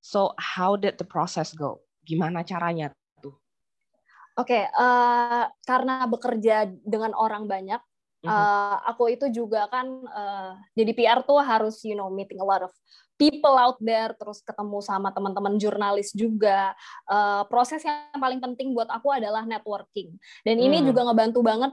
So 0.00 0.32
how 0.40 0.80
did 0.80 0.96
the 0.96 1.04
process 1.04 1.52
go? 1.52 1.84
Gimana 2.08 2.40
caranya 2.40 2.88
oke 4.40 4.48
okay, 4.48 4.64
uh, 4.72 4.80
eh, 4.80 5.46
karena 5.68 6.08
bekerja 6.08 6.64
dengan 6.80 7.12
orang 7.12 7.44
banyak 7.44 7.80
Uh, 8.20 8.76
aku 8.84 9.16
itu 9.16 9.32
juga 9.32 9.64
kan 9.72 9.88
uh, 10.12 10.52
jadi 10.76 10.92
PR 10.92 11.20
tuh 11.24 11.40
harus 11.40 11.80
you 11.88 11.96
know 11.96 12.12
meeting 12.12 12.36
a 12.36 12.44
lot 12.44 12.60
of 12.60 12.68
people 13.20 13.52
out 13.56 13.76
there 13.84 14.16
terus 14.16 14.40
ketemu 14.40 14.80
sama 14.80 15.12
teman-teman 15.12 15.60
jurnalis 15.60 16.12
juga. 16.16 16.72
Uh, 17.04 17.44
proses 17.52 17.84
yang 17.84 18.16
paling 18.16 18.40
penting 18.40 18.72
buat 18.72 18.88
aku 18.88 19.12
adalah 19.12 19.44
networking. 19.44 20.16
Dan 20.40 20.56
ini 20.56 20.80
hmm. 20.80 20.88
juga 20.88 21.04
ngebantu 21.04 21.44
banget 21.44 21.72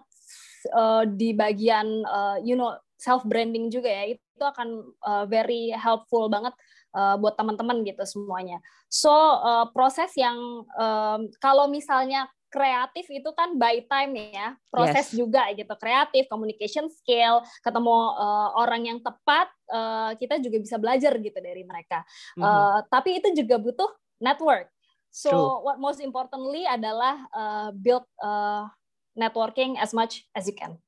uh, 0.76 1.08
di 1.08 1.32
bagian 1.32 2.04
uh, 2.04 2.40
you 2.44 2.60
know 2.60 2.76
self 3.00 3.24
branding 3.24 3.72
juga 3.72 3.88
ya. 3.88 4.16
Itu 4.16 4.44
akan 4.44 4.68
uh, 5.08 5.24
very 5.28 5.72
helpful 5.72 6.28
banget 6.28 6.52
uh, 6.92 7.16
buat 7.16 7.40
teman-teman 7.40 7.88
gitu 7.88 8.04
semuanya. 8.04 8.60
So 8.92 9.12
uh, 9.44 9.72
proses 9.72 10.12
yang 10.20 10.36
um, 10.76 11.32
kalau 11.40 11.72
misalnya 11.72 12.28
kreatif 12.48 13.06
itu 13.12 13.30
kan 13.36 13.60
by 13.60 13.84
time 13.86 14.32
ya 14.32 14.56
proses 14.72 15.12
yes. 15.12 15.16
juga 15.16 15.48
gitu. 15.52 15.74
Kreatif 15.76 16.32
communication 16.32 16.88
skill 16.88 17.44
ketemu 17.60 17.96
uh, 18.16 18.56
orang 18.56 18.88
yang 18.88 19.00
tepat 19.04 19.52
uh, 19.72 20.16
kita 20.16 20.40
juga 20.40 20.58
bisa 20.64 20.76
belajar 20.80 21.16
gitu 21.20 21.40
dari 21.40 21.68
mereka. 21.68 22.08
Mm 22.40 22.42
-hmm. 22.42 22.48
uh, 22.48 22.80
tapi 22.88 23.20
itu 23.20 23.36
juga 23.36 23.60
butuh 23.60 23.92
network. 24.24 24.72
So 25.12 25.32
True. 25.32 25.56
what 25.68 25.78
most 25.80 26.00
importantly 26.00 26.64
adalah 26.68 27.28
uh, 27.32 27.70
build 27.76 28.08
uh, 28.24 28.68
networking 29.16 29.76
as 29.80 29.92
much 29.92 30.28
as 30.32 30.48
you 30.48 30.56
can. 30.56 30.80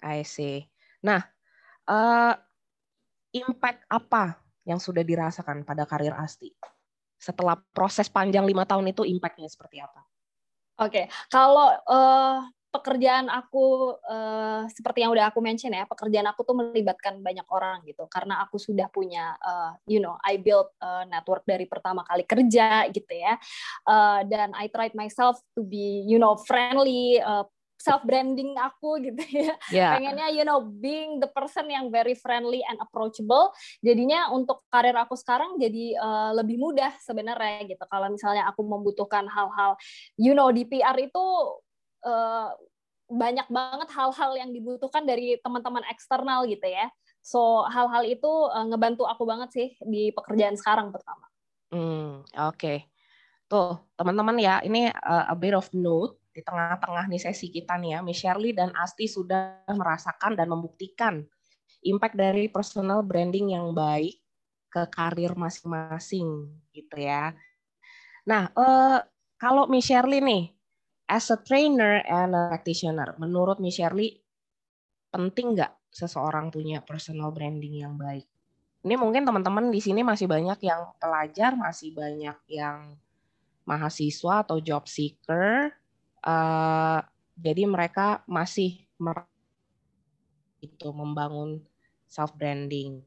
I 0.00 0.24
see. 0.24 0.68
Nah 1.04 1.20
uh, 1.84 2.32
impact 3.36 3.84
apa 3.92 4.40
yang 4.64 4.80
sudah 4.80 5.04
dirasakan 5.04 5.68
pada 5.68 5.84
karir 5.84 6.16
Asti? 6.16 6.52
Setelah 7.18 7.58
proses 7.74 8.06
panjang 8.06 8.46
lima 8.46 8.62
tahun 8.62 8.94
itu 8.94 9.02
impactnya 9.02 9.50
seperti 9.50 9.82
apa 9.82 10.08
Oke, 10.78 10.90
okay. 10.94 11.04
kalau 11.26 11.74
uh, 11.90 12.38
pekerjaan 12.68 13.26
aku 13.32 13.96
uh, 14.04 14.68
seperti 14.70 15.02
yang 15.02 15.10
udah 15.10 15.32
aku 15.32 15.40
mention 15.40 15.72
ya, 15.72 15.88
pekerjaan 15.88 16.28
aku 16.28 16.44
tuh 16.44 16.54
melibatkan 16.54 17.18
banyak 17.18 17.42
orang 17.48 17.82
gitu. 17.88 18.06
Karena 18.06 18.44
aku 18.44 18.60
sudah 18.60 18.86
punya, 18.92 19.34
uh, 19.40 19.72
you 19.88 19.98
know, 19.98 20.14
I 20.22 20.38
build 20.38 20.70
a 20.78 21.08
network 21.08 21.42
dari 21.48 21.64
pertama 21.64 22.04
kali 22.04 22.28
kerja 22.28 22.86
gitu 22.92 23.10
ya. 23.10 23.40
Uh, 23.88 24.22
dan 24.28 24.52
I 24.54 24.68
tried 24.68 24.92
myself 24.92 25.40
to 25.56 25.64
be, 25.64 26.04
you 26.06 26.20
know, 26.20 26.36
friendly, 26.44 27.18
uh, 27.24 27.48
self 27.78 28.02
branding 28.02 28.58
aku 28.58 28.98
gitu 29.00 29.22
ya. 29.30 29.54
Yeah. 29.70 29.92
Pengennya 29.96 30.28
you 30.34 30.42
know 30.42 30.60
being 30.60 31.22
the 31.22 31.30
person 31.30 31.70
yang 31.70 31.88
very 31.94 32.18
friendly 32.18 32.60
and 32.66 32.76
approachable. 32.82 33.54
Jadinya 33.80 34.34
untuk 34.34 34.66
karir 34.68 34.98
aku 34.98 35.14
sekarang 35.14 35.56
jadi 35.56 35.94
uh, 35.96 36.30
lebih 36.34 36.58
mudah 36.58 36.90
sebenarnya 36.98 37.70
gitu. 37.70 37.84
Kalau 37.86 38.10
misalnya 38.10 38.50
aku 38.50 38.66
membutuhkan 38.66 39.30
hal-hal 39.30 39.78
you 40.18 40.34
know 40.34 40.50
di 40.50 40.66
PR 40.66 40.98
itu 40.98 41.24
uh, 42.02 42.50
banyak 43.08 43.48
banget 43.48 43.88
hal-hal 43.94 44.36
yang 44.36 44.50
dibutuhkan 44.52 45.06
dari 45.06 45.40
teman-teman 45.40 45.86
eksternal 45.88 46.44
gitu 46.44 46.66
ya. 46.66 46.90
So 47.22 47.64
hal-hal 47.70 48.04
itu 48.04 48.28
uh, 48.28 48.66
ngebantu 48.68 49.06
aku 49.06 49.22
banget 49.24 49.48
sih 49.54 49.68
di 49.86 50.10
pekerjaan 50.12 50.58
sekarang 50.58 50.90
pertama. 50.90 51.24
Hmm, 51.70 52.26
oke. 52.26 52.56
Okay. 52.58 52.78
Tuh, 53.48 53.80
teman-teman 53.96 54.36
ya, 54.36 54.60
ini 54.60 54.92
uh, 54.92 55.24
a 55.24 55.32
bit 55.32 55.56
of 55.56 55.64
note 55.72 56.20
di 56.38 56.46
tengah-tengah 56.46 57.10
nih 57.10 57.18
sesi 57.18 57.50
kita 57.50 57.74
nih 57.74 57.98
ya, 57.98 58.00
Miss 58.06 58.22
Shirley 58.22 58.54
dan 58.54 58.70
Asti 58.78 59.10
sudah 59.10 59.66
merasakan 59.66 60.38
dan 60.38 60.46
membuktikan 60.46 61.26
impact 61.82 62.14
dari 62.14 62.46
personal 62.46 63.02
branding 63.02 63.58
yang 63.58 63.74
baik 63.74 64.22
ke 64.70 64.86
karir 64.86 65.34
masing-masing 65.34 66.46
gitu 66.70 66.94
ya. 66.94 67.34
Nah, 68.30 68.54
eh, 68.54 68.98
kalau 69.34 69.66
Miss 69.66 69.90
Shirley 69.90 70.22
nih, 70.22 70.54
as 71.10 71.26
a 71.34 71.38
trainer 71.42 72.06
and 72.06 72.38
a 72.38 72.54
practitioner, 72.54 73.18
menurut 73.18 73.58
Miss 73.58 73.74
Shirley 73.74 74.22
penting 75.10 75.58
nggak 75.58 75.74
seseorang 75.90 76.54
punya 76.54 76.86
personal 76.86 77.34
branding 77.34 77.82
yang 77.82 77.98
baik? 77.98 78.30
Ini 78.86 78.94
mungkin 78.94 79.26
teman-teman 79.26 79.74
di 79.74 79.82
sini 79.82 80.06
masih 80.06 80.30
banyak 80.30 80.62
yang 80.62 80.94
pelajar, 81.02 81.58
masih 81.58 81.90
banyak 81.98 82.38
yang 82.46 82.94
mahasiswa 83.66 84.46
atau 84.46 84.62
job 84.62 84.86
seeker, 84.86 85.74
Uh, 86.22 87.00
jadi 87.38 87.70
mereka 87.70 88.26
masih 88.26 88.82
itu 90.58 90.88
membangun 90.90 91.62
self 92.10 92.34
branding. 92.34 93.04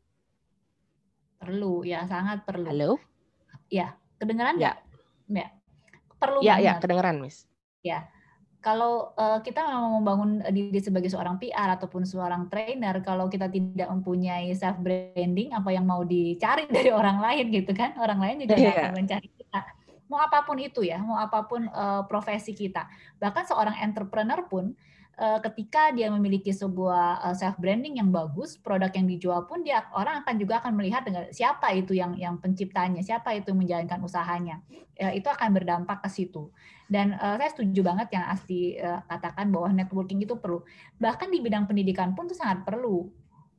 Perlu 1.42 1.84
ya, 1.84 2.06
sangat 2.06 2.46
perlu. 2.46 2.70
Halo? 2.70 2.92
Ya, 3.68 3.98
kedengeran 4.22 4.62
nggak? 4.62 4.78
Ya. 5.28 5.42
ya. 5.42 5.48
Perlu 6.22 6.40
ya, 6.46 6.56
banget. 6.56 6.66
Ya, 6.66 6.74
kedengeran, 6.78 7.16
Miss. 7.20 7.50
Ya. 7.82 8.06
Kalau 8.62 9.18
uh, 9.18 9.42
kita 9.42 9.66
mau 9.66 9.98
membangun 9.98 10.46
diri 10.54 10.78
sebagai 10.78 11.10
seorang 11.10 11.42
PR 11.42 11.82
ataupun 11.82 12.06
seorang 12.06 12.46
trainer, 12.46 13.02
kalau 13.02 13.26
kita 13.26 13.50
tidak 13.50 13.90
mempunyai 13.90 14.54
self 14.54 14.78
branding, 14.78 15.50
apa 15.50 15.74
yang 15.74 15.90
mau 15.90 16.06
dicari 16.06 16.70
dari 16.78 16.94
orang 16.94 17.18
lain 17.18 17.50
gitu 17.50 17.74
kan? 17.74 17.98
Orang 17.98 18.22
lain 18.22 18.46
juga 18.46 18.54
yeah. 18.62 18.78
akan 18.78 19.02
mencari 19.02 19.31
mau 20.12 20.20
apa 20.20 20.44
pun 20.44 20.60
itu 20.60 20.84
ya, 20.84 21.00
mau 21.00 21.16
apa 21.16 21.48
pun 21.48 21.72
uh, 21.72 22.04
profesi 22.04 22.52
kita. 22.52 22.92
Bahkan 23.16 23.48
seorang 23.48 23.80
entrepreneur 23.80 24.44
pun 24.44 24.76
uh, 25.16 25.40
ketika 25.40 25.96
dia 25.96 26.12
memiliki 26.12 26.52
sebuah 26.52 27.24
uh, 27.24 27.36
self 27.36 27.56
branding 27.56 28.04
yang 28.04 28.12
bagus, 28.12 28.60
produk 28.60 28.92
yang 28.92 29.08
dijual 29.08 29.48
pun 29.48 29.64
dia 29.64 29.88
orang 29.96 30.28
akan 30.28 30.36
juga 30.36 30.60
akan 30.60 30.76
melihat 30.76 31.08
dengan 31.08 31.32
siapa 31.32 31.72
itu 31.72 31.96
yang 31.96 32.20
yang 32.20 32.36
penciptanya, 32.44 33.00
siapa 33.00 33.32
itu 33.32 33.56
yang 33.56 33.64
menjalankan 33.64 34.04
usahanya. 34.04 34.60
Uh, 35.00 35.16
itu 35.16 35.32
akan 35.32 35.56
berdampak 35.56 36.04
ke 36.04 36.12
situ. 36.12 36.52
Dan 36.92 37.16
uh, 37.16 37.40
saya 37.40 37.48
setuju 37.56 37.88
banget 37.88 38.12
yang 38.12 38.28
Asti 38.28 38.76
uh, 38.76 39.00
katakan 39.08 39.48
bahwa 39.48 39.72
networking 39.72 40.20
itu 40.20 40.36
perlu. 40.36 40.60
Bahkan 41.00 41.32
di 41.32 41.40
bidang 41.40 41.72
pendidikan 41.72 42.12
pun 42.12 42.28
itu 42.28 42.36
sangat 42.36 42.68
perlu 42.68 43.08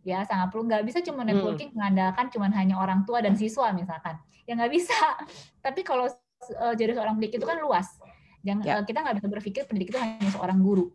ya 0.02 0.26
sangat 0.26 0.50
perlu 0.50 0.66
nggak 0.66 0.82
bisa 0.82 0.98
cuma 1.06 1.22
hmm. 1.22 1.30
networking 1.30 1.70
hmm. 1.70 1.78
mengandalkan 1.78 2.26
cuma 2.34 2.50
hanya 2.50 2.74
orang 2.74 3.06
tua 3.06 3.22
dan 3.22 3.38
siswa 3.38 3.70
misalkan 3.70 4.18
ya 4.46 4.58
nggak 4.58 4.72
bisa 4.74 4.98
tapi 5.64 5.86
kalau 5.86 6.10
uh, 6.58 6.74
jadi 6.74 6.98
seorang 6.98 7.18
pendidik 7.18 7.38
itu 7.38 7.46
kan 7.46 7.58
luas. 7.62 7.86
Jangan 8.42 8.62
ya. 8.66 8.72
uh, 8.80 8.84
kita 8.86 8.98
nggak 9.06 9.16
bisa 9.22 9.28
berpikir 9.30 9.62
pendidik 9.70 9.94
itu 9.94 9.98
hanya 10.02 10.28
seorang 10.34 10.58
guru, 10.58 10.90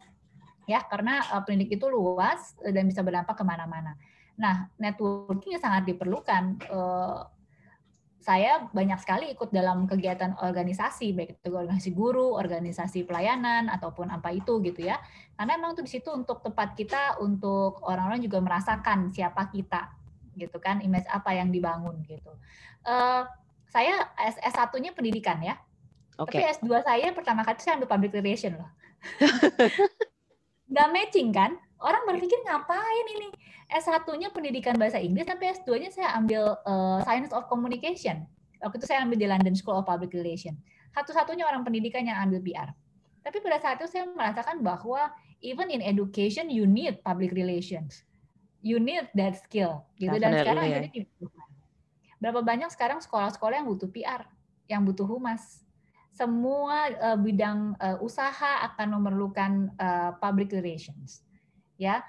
ya 0.68 0.84
karena 0.84 1.24
uh, 1.32 1.44
pendidik 1.48 1.80
itu 1.80 1.86
luas 1.88 2.56
dan 2.60 2.84
bisa 2.84 3.00
berdampak 3.00 3.40
ke 3.40 3.44
mana-mana. 3.48 3.96
Nah, 4.36 4.70
networking 4.78 5.56
sangat 5.58 5.88
diperlukan. 5.88 6.60
Uh, 6.68 7.24
saya 8.18 8.68
banyak 8.76 9.00
sekali 9.00 9.32
ikut 9.32 9.56
dalam 9.56 9.88
kegiatan 9.88 10.36
organisasi, 10.44 11.16
baik 11.16 11.40
itu 11.40 11.48
organisasi 11.48 11.96
guru, 11.96 12.36
organisasi 12.36 13.08
pelayanan, 13.08 13.72
ataupun 13.72 14.12
apa 14.12 14.36
itu 14.36 14.60
gitu 14.68 14.84
ya. 14.84 15.00
Karena 15.40 15.56
memang 15.56 15.80
itu 15.80 15.88
di 15.88 15.92
situ 15.96 16.12
untuk 16.12 16.44
tempat 16.44 16.76
kita, 16.76 17.24
untuk 17.24 17.80
orang-orang 17.88 18.20
juga 18.20 18.44
merasakan 18.44 19.16
siapa 19.16 19.48
kita, 19.48 19.96
gitu 20.36 20.60
kan, 20.60 20.84
image 20.84 21.08
apa 21.08 21.40
yang 21.40 21.56
dibangun 21.56 22.04
gitu. 22.04 22.36
Uh, 22.84 23.24
saya 23.72 24.08
S1-nya 24.18 24.96
pendidikan 24.96 25.40
ya. 25.44 25.60
Okay. 26.18 26.42
Tapi 26.42 26.66
S2 26.66 26.82
saya 26.82 27.08
pertama 27.14 27.46
kali 27.46 27.62
saya 27.62 27.78
ambil 27.78 27.90
public 27.90 28.12
relation 28.18 28.58
loh. 28.58 28.70
Nggak 30.72 30.88
matching 30.92 31.30
kan? 31.30 31.56
Orang 31.78 32.10
berpikir 32.10 32.42
ngapain 32.42 33.06
ini? 33.22 33.30
S1-nya 33.68 34.32
pendidikan 34.32 34.80
bahasa 34.80 34.98
Inggris, 34.98 35.28
tapi 35.28 35.52
S2-nya 35.52 35.92
saya 35.92 36.16
ambil 36.18 36.56
uh, 36.66 37.04
Science 37.04 37.36
of 37.36 37.46
Communication. 37.52 38.26
Waktu 38.64 38.82
itu 38.82 38.88
saya 38.90 39.06
ambil 39.06 39.18
di 39.20 39.28
London 39.30 39.54
School 39.54 39.78
of 39.78 39.86
Public 39.86 40.16
Relation. 40.18 40.58
Satu-satunya 40.98 41.46
orang 41.46 41.62
pendidikan 41.62 42.08
yang 42.08 42.18
ambil 42.26 42.42
PR. 42.42 42.74
Tapi 43.22 43.38
pada 43.44 43.60
saat 43.60 43.78
itu 43.78 43.92
saya 43.92 44.08
merasakan 44.10 44.64
bahwa 44.64 45.12
even 45.44 45.70
in 45.70 45.84
education 45.84 46.50
you 46.50 46.66
need 46.66 46.98
public 47.04 47.36
relations. 47.36 48.08
You 48.66 48.82
need 48.82 49.06
that 49.14 49.38
skill. 49.38 49.86
Gitu. 50.02 50.16
Dan 50.18 50.42
sekarang 50.42 50.66
yeah. 50.66 50.76
jadi 50.82 50.88
dibutuhkan. 51.04 51.47
Berapa 52.18 52.42
banyak 52.42 52.70
sekarang 52.74 53.00
sekolah-sekolah 53.02 53.62
yang 53.62 53.68
butuh 53.70 53.90
PR, 53.90 54.26
yang 54.68 54.82
butuh 54.84 55.06
humas. 55.06 55.62
Semua 56.14 56.90
uh, 56.98 57.18
bidang 57.18 57.78
uh, 57.78 57.98
usaha 58.02 58.66
akan 58.74 58.98
memerlukan 58.98 59.70
uh, 59.78 60.12
public 60.18 60.50
relations. 60.54 61.22
Ya, 61.78 62.02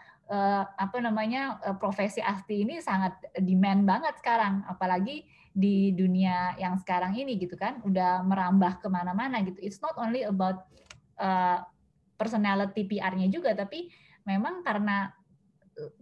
apa 0.76 1.00
namanya 1.00 1.56
profesi 1.80 2.20
asti 2.20 2.60
ini 2.60 2.84
sangat 2.84 3.16
demand 3.40 3.88
banget 3.88 4.16
sekarang, 4.20 4.60
apalagi 4.68 5.24
di 5.58 5.90
dunia 5.96 6.52
yang 6.60 6.76
sekarang 6.76 7.16
ini 7.16 7.40
gitu 7.40 7.56
kan, 7.56 7.80
udah 7.80 8.22
merambah 8.22 8.78
ke 8.78 8.92
mana-mana 8.92 9.40
gitu. 9.40 9.56
It's 9.64 9.80
not 9.80 9.96
only 9.96 10.28
about 10.28 10.68
uh, 11.18 11.64
personality 12.14 12.86
PR-nya 12.86 13.26
juga, 13.26 13.54
tapi 13.58 13.90
memang 14.22 14.62
karena 14.62 15.10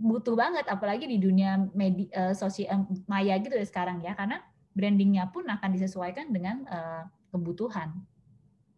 butuh 0.01 0.33
banget 0.33 0.65
apalagi 0.67 1.05
di 1.05 1.21
dunia 1.21 1.69
media 1.77 2.09
uh, 2.17 2.35
sosial 2.35 2.89
maya 3.05 3.37
gitu 3.41 3.53
ya 3.55 3.67
sekarang 3.67 4.01
ya. 4.01 4.17
Karena 4.17 4.41
brandingnya 4.73 5.29
pun 5.33 5.45
akan 5.49 5.71
disesuaikan 5.73 6.33
dengan 6.33 6.65
uh, 6.69 7.05
kebutuhan. 7.33 7.93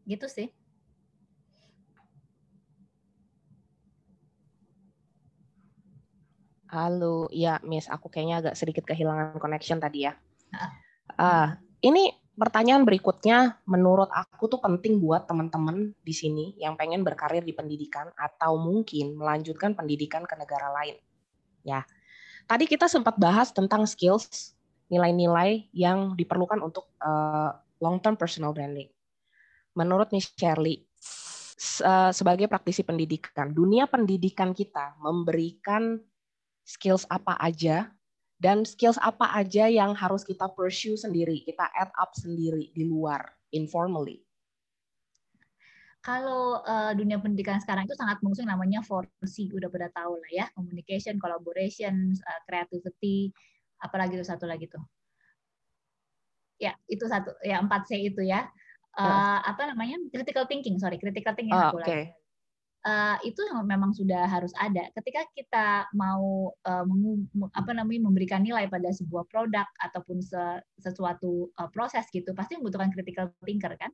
Gitu 0.06 0.26
sih. 0.26 0.48
Halo, 6.68 7.32
ya 7.32 7.56
Miss, 7.64 7.88
aku 7.88 8.12
kayaknya 8.12 8.44
agak 8.44 8.54
sedikit 8.60 8.84
kehilangan 8.84 9.40
connection 9.40 9.80
tadi 9.80 10.04
ya. 10.04 10.12
Uh, 11.16 11.56
ini 11.80 12.12
pertanyaan 12.38 12.86
berikutnya, 12.86 13.58
menurut 13.66 14.08
aku 14.14 14.46
tuh 14.46 14.62
penting 14.62 15.02
buat 15.02 15.26
teman-teman 15.26 15.92
di 16.00 16.14
sini 16.14 16.54
yang 16.56 16.78
pengen 16.78 17.02
berkarir 17.02 17.42
di 17.42 17.50
pendidikan 17.50 18.08
atau 18.14 18.54
mungkin 18.54 19.18
melanjutkan 19.18 19.74
pendidikan 19.74 20.22
ke 20.22 20.38
negara 20.38 20.70
lain. 20.70 20.96
Ya, 21.66 21.82
tadi 22.46 22.70
kita 22.70 22.86
sempat 22.86 23.18
bahas 23.18 23.50
tentang 23.50 23.84
skills, 23.84 24.54
nilai-nilai 24.88 25.68
yang 25.74 26.14
diperlukan 26.14 26.62
untuk 26.62 26.86
uh, 27.02 27.58
long-term 27.82 28.14
personal 28.14 28.54
branding. 28.54 28.88
Menurut 29.74 30.14
Miss 30.14 30.30
Shirley, 30.32 30.86
uh, 31.82 32.14
sebagai 32.14 32.46
praktisi 32.46 32.86
pendidikan, 32.86 33.50
dunia 33.50 33.90
pendidikan 33.90 34.54
kita 34.54 34.94
memberikan 35.02 35.98
skills 36.62 37.04
apa 37.10 37.34
aja 37.42 37.90
dan 38.38 38.62
skills 38.62 38.98
apa 39.02 39.34
aja 39.34 39.66
yang 39.66 39.98
harus 39.98 40.22
kita 40.22 40.46
pursue 40.54 40.94
sendiri, 40.94 41.42
kita 41.42 41.66
add 41.74 41.90
up 41.98 42.14
sendiri 42.14 42.70
di 42.70 42.86
luar, 42.86 43.26
informally. 43.50 44.22
Kalau 45.98 46.62
uh, 46.62 46.94
dunia 46.94 47.18
pendidikan 47.18 47.58
sekarang 47.58 47.90
itu 47.90 47.98
sangat 47.98 48.22
mengusung 48.22 48.46
namanya 48.46 48.78
4C, 48.86 49.50
udah 49.50 49.66
pada 49.66 49.90
tahu 49.90 50.14
lah 50.22 50.30
ya, 50.30 50.46
communication, 50.54 51.18
collaboration, 51.18 52.14
uh, 52.14 52.40
creativity, 52.46 53.34
apalagi 53.82 54.14
itu 54.14 54.24
satu 54.24 54.46
lagi 54.46 54.70
tuh. 54.70 54.80
Ya, 56.62 56.78
itu 56.86 57.02
satu, 57.10 57.34
ya 57.42 57.58
4C 57.60 57.90
itu 57.98 58.22
ya. 58.22 58.46
Uh, 58.98 59.38
apa 59.46 59.70
namanya? 59.74 59.98
Critical 60.10 60.46
thinking, 60.50 60.78
sorry, 60.78 60.98
critical 60.98 61.34
thinking 61.34 61.54
oh, 61.54 61.70
aku 61.70 61.82
okay. 61.82 61.86
lagi. 61.86 62.17
Uh, 62.86 63.18
itu 63.26 63.42
memang 63.66 63.90
sudah 63.90 64.30
harus 64.30 64.54
ada. 64.54 64.86
Ketika 64.94 65.26
kita 65.34 65.66
mau 65.98 66.54
uh, 66.62 66.86
apa 67.52 67.74
namanya 67.74 68.06
memberikan 68.06 68.40
nilai 68.46 68.70
pada 68.70 68.94
sebuah 68.94 69.26
produk 69.26 69.66
ataupun 69.82 70.22
se, 70.22 70.62
sesuatu 70.78 71.50
uh, 71.58 71.68
proses 71.74 72.06
gitu, 72.14 72.30
pasti 72.38 72.54
membutuhkan 72.54 72.94
critical 72.94 73.34
thinker 73.42 73.74
kan 73.76 73.90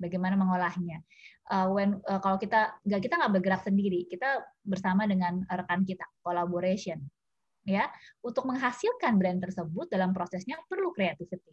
bagaimana 0.00 0.38
mengolahnya. 0.38 1.04
Uh, 1.52 1.68
when 1.68 2.00
uh, 2.08 2.16
kalau 2.22 2.40
kita 2.40 2.72
nggak 2.86 3.02
kita 3.04 3.14
nggak 3.18 3.32
bergerak 3.38 3.62
sendiri, 3.66 4.08
kita 4.08 4.40
bersama 4.64 5.04
dengan 5.04 5.44
rekan 5.44 5.84
kita, 5.84 6.06
collaboration, 6.24 7.02
ya, 7.68 7.90
untuk 8.24 8.48
menghasilkan 8.48 9.20
brand 9.20 9.42
tersebut 9.42 9.90
dalam 9.92 10.16
prosesnya 10.16 10.56
perlu 10.64 10.94
creativity. 10.94 11.52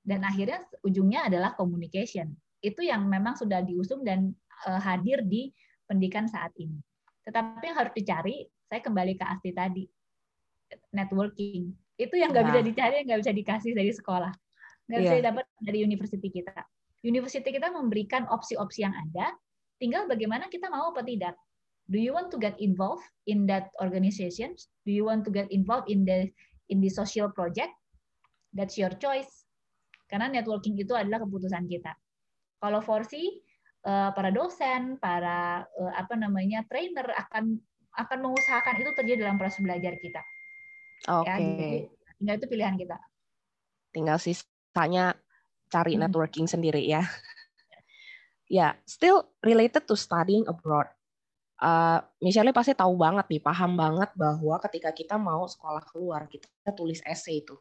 Dan 0.00 0.22
akhirnya 0.22 0.64
ujungnya 0.86 1.26
adalah 1.26 1.56
communication. 1.58 2.30
Itu 2.60 2.84
yang 2.84 3.08
memang 3.08 3.36
sudah 3.36 3.64
diusung 3.64 4.04
dan 4.04 4.32
uh, 4.68 4.80
hadir 4.80 5.24
di 5.24 5.50
pendidikan 5.90 6.30
saat 6.30 6.54
ini. 6.62 6.78
Tetapi 7.26 7.66
yang 7.66 7.78
harus 7.82 7.92
dicari, 7.98 8.46
saya 8.70 8.78
kembali 8.78 9.18
ke 9.18 9.24
Asti 9.26 9.50
tadi, 9.50 9.84
networking. 10.94 11.74
Itu 11.98 12.14
yang 12.14 12.30
nggak 12.30 12.46
nah. 12.46 12.50
bisa 12.54 12.60
dicari, 12.62 12.94
yang 13.02 13.06
nggak 13.10 13.20
bisa 13.26 13.34
dikasih 13.34 13.72
dari 13.74 13.90
sekolah, 13.90 14.30
nggak 14.86 14.94
yeah. 14.94 15.04
bisa 15.04 15.14
iya. 15.18 15.20
didapat 15.26 15.44
dari 15.58 15.78
university 15.82 16.30
kita 16.30 16.62
university 17.04 17.48
kita 17.52 17.72
memberikan 17.72 18.28
opsi-opsi 18.28 18.84
yang 18.84 18.92
ada, 18.92 19.32
tinggal 19.80 20.04
bagaimana 20.04 20.48
kita 20.52 20.68
mau 20.68 20.92
apa 20.92 21.04
tidak. 21.04 21.36
Do 21.90 21.98
you 21.98 22.14
want 22.14 22.30
to 22.30 22.38
get 22.38 22.54
involved 22.62 23.02
in 23.26 23.50
that 23.50 23.74
organization? 23.82 24.54
Do 24.86 24.94
you 24.94 25.02
want 25.02 25.26
to 25.26 25.30
get 25.34 25.50
involved 25.50 25.90
in 25.90 26.06
the 26.06 26.30
in 26.70 26.78
the 26.78 26.92
social 26.92 27.32
project? 27.34 27.74
That's 28.54 28.78
your 28.78 28.94
choice. 28.94 29.42
Karena 30.06 30.30
networking 30.30 30.78
itu 30.78 30.94
adalah 30.94 31.26
keputusan 31.26 31.66
kita. 31.66 31.90
Kalau 32.62 32.78
Forsi, 32.78 33.18
eh, 33.26 33.34
para 33.86 34.30
dosen, 34.30 35.00
para 35.00 35.64
eh, 35.64 35.92
apa 35.96 36.14
namanya 36.16 36.64
trainer 36.68 37.08
akan 37.16 37.56
akan 37.96 38.18
mengusahakan 38.22 38.80
itu 38.80 38.90
terjadi 38.94 39.26
dalam 39.26 39.40
proses 39.40 39.60
belajar 39.64 39.96
kita. 39.98 40.22
Oke. 41.08 41.26
Okay. 41.26 41.76
Ya, 41.88 42.12
tinggal 42.20 42.34
itu 42.36 42.46
pilihan 42.46 42.76
kita. 42.76 42.96
Tinggal 43.90 44.18
sisanya 44.20 45.16
cari 45.72 45.96
hmm. 45.96 46.02
networking 46.06 46.46
sendiri 46.46 46.84
ya. 46.84 47.02
ya, 47.06 47.08
yeah, 48.48 48.70
still 48.84 49.32
related 49.40 49.88
to 49.88 49.96
studying 49.96 50.44
abroad. 50.46 50.86
Uh, 51.60 52.00
misalnya 52.24 52.56
pasti 52.56 52.72
tahu 52.72 52.96
banget 52.96 53.28
nih, 53.28 53.42
paham 53.44 53.76
banget 53.76 54.08
bahwa 54.16 54.56
ketika 54.64 54.96
kita 54.96 55.20
mau 55.20 55.44
sekolah 55.44 55.84
keluar, 55.92 56.24
kita 56.24 56.72
tulis 56.72 57.04
essay 57.04 57.44
itu, 57.44 57.52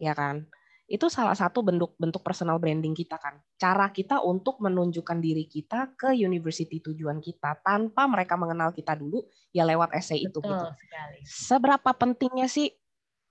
ya 0.00 0.16
kan? 0.16 0.48
Itu 0.90 1.06
salah 1.06 1.38
satu 1.38 1.62
bentuk 1.62 1.94
bentuk 1.94 2.18
personal 2.26 2.58
branding 2.58 2.98
kita 2.98 3.14
kan. 3.14 3.38
Cara 3.54 3.94
kita 3.94 4.18
untuk 4.26 4.58
menunjukkan 4.58 5.22
diri 5.22 5.46
kita 5.46 5.94
ke 5.94 6.10
university 6.18 6.82
tujuan 6.82 7.22
kita 7.22 7.62
tanpa 7.62 8.10
mereka 8.10 8.34
mengenal 8.34 8.74
kita 8.74 8.98
dulu, 8.98 9.22
ya 9.54 9.62
lewat 9.62 9.94
essay 9.94 10.26
itu 10.26 10.42
gitu. 10.42 10.66
Seberapa 11.22 11.94
pentingnya 11.94 12.50
sih 12.50 12.74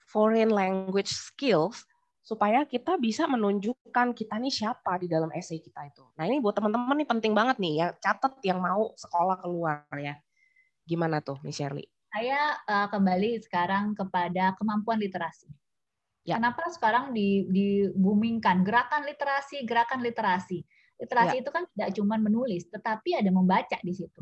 foreign 0.07 0.55
language 0.55 1.11
skills 1.11 1.83
supaya 2.23 2.63
kita 2.63 2.95
bisa 2.95 3.27
menunjukkan 3.27 4.15
kita 4.15 4.39
nih 4.39 4.53
siapa 4.53 4.95
di 5.01 5.11
dalam 5.11 5.27
essay 5.35 5.59
kita 5.59 5.83
itu. 5.83 6.07
Nah 6.15 6.23
ini 6.31 6.39
buat 6.39 6.55
teman-teman 6.55 6.95
nih 6.95 7.09
penting 7.11 7.33
banget 7.35 7.59
nih 7.59 7.73
ya 7.75 7.87
catat 7.99 8.39
yang 8.39 8.63
mau 8.63 8.95
sekolah 8.95 9.35
keluar 9.43 9.83
ya. 9.99 10.15
Gimana 10.87 11.21
tuh, 11.21 11.37
Miss 11.45 11.59
Shirley? 11.59 11.85
Saya 12.09 12.57
uh, 12.65 12.87
kembali 12.89 13.37
sekarang 13.45 13.93
kepada 13.93 14.57
kemampuan 14.57 14.97
literasi. 14.97 15.45
Ya. 16.27 16.37
Kenapa 16.37 16.67
sekarang 16.69 17.15
di, 17.15 17.47
di 17.49 17.87
boomingkan 17.95 18.61
gerakan 18.61 19.07
literasi, 19.07 19.63
gerakan 19.63 20.03
literasi. 20.03 20.61
Literasi 20.99 21.39
ya. 21.39 21.41
itu 21.41 21.49
kan 21.49 21.63
tidak 21.73 21.89
cuma 21.95 22.15
menulis, 22.19 22.67
tetapi 22.67 23.15
ada 23.15 23.31
membaca 23.31 23.77
di 23.79 23.93
situ. 23.95 24.19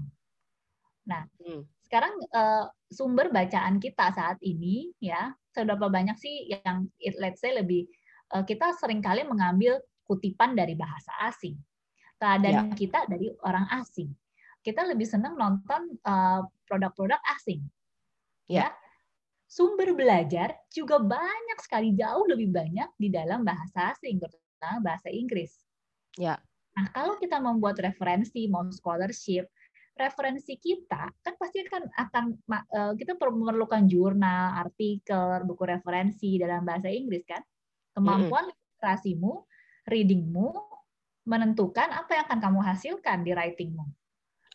Nah, 1.09 1.25
hmm. 1.41 1.65
sekarang 1.87 2.13
uh, 2.35 2.69
sumber 2.91 3.33
bacaan 3.33 3.81
kita 3.81 4.13
saat 4.13 4.37
ini 4.43 4.91
ya 5.01 5.31
seberapa 5.55 5.89
banyak 5.89 6.19
sih 6.19 6.51
yang 6.51 6.85
let's 7.17 7.41
say 7.41 7.55
lebih 7.55 7.89
uh, 8.35 8.43
kita 8.43 8.75
sering 8.77 9.01
kali 9.01 9.23
mengambil 9.25 9.79
kutipan 10.05 10.53
dari 10.53 10.77
bahasa 10.77 11.11
asing. 11.25 11.57
Keadaan 12.17 12.73
ya. 12.73 12.77
kita 12.77 12.99
dari 13.05 13.29
orang 13.45 13.65
asing. 13.77 14.09
Kita 14.61 14.83
lebih 14.89 15.05
senang 15.05 15.37
nonton 15.37 15.95
produk 16.01 16.09
eh, 16.11 16.41
produk-produk 16.65 17.21
asing. 17.37 17.61
Ya. 18.49 18.67
ya. 18.67 18.67
Sumber 19.47 19.95
belajar 19.95 20.59
juga 20.67 20.99
banyak 20.99 21.59
sekali 21.63 21.95
jauh 21.95 22.27
lebih 22.27 22.51
banyak 22.51 22.89
di 22.99 23.07
dalam 23.07 23.47
bahasa 23.47 23.95
asing, 23.95 24.19
terutama 24.19 24.83
bahasa 24.83 25.07
Inggris. 25.07 25.63
Ya. 26.19 26.35
Nah, 26.75 26.91
kalau 26.91 27.15
kita 27.15 27.39
membuat 27.39 27.79
referensi, 27.79 28.45
mau 28.51 28.67
scholarship, 28.69 29.47
referensi 29.97 30.59
kita 30.61 31.09
kan 31.25 31.33
pasti 31.41 31.65
kan 31.65 31.81
akan 31.89 32.37
uh, 32.75 32.93
kita 32.93 33.17
memerlukan 33.17 33.89
jurnal, 33.89 34.61
artikel, 34.61 35.41
buku 35.47 35.63
referensi 35.65 36.37
dalam 36.37 36.61
bahasa 36.67 36.91
Inggris 36.91 37.25
kan. 37.25 37.41
Kemampuan 37.97 38.45
literasimu, 38.51 39.47
readingmu 39.89 40.53
menentukan 41.25 41.89
apa 41.91 42.13
yang 42.13 42.23
akan 42.29 42.39
kamu 42.39 42.59
hasilkan 42.61 43.25
di 43.25 43.31
writingmu. 43.33 43.85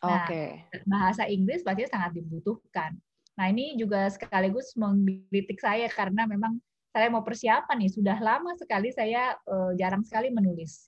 Nah, 0.03 0.27
okay. 0.27 0.67
bahasa 0.87 1.27
Inggris 1.27 1.67
pasti 1.67 1.91
sangat 1.91 2.15
dibutuhkan. 2.15 2.95
Nah, 3.43 3.51
ini 3.51 3.75
juga 3.75 4.07
sekaligus 4.07 4.71
menggelitik 4.79 5.59
saya 5.59 5.91
karena 5.91 6.31
memang 6.31 6.63
saya 6.95 7.11
mau 7.11 7.27
persiapan 7.27 7.75
nih. 7.83 7.91
Sudah 7.91 8.15
lama 8.23 8.55
sekali 8.55 8.95
saya 8.95 9.35
uh, 9.51 9.75
jarang 9.75 10.07
sekali 10.07 10.31
menulis. 10.31 10.87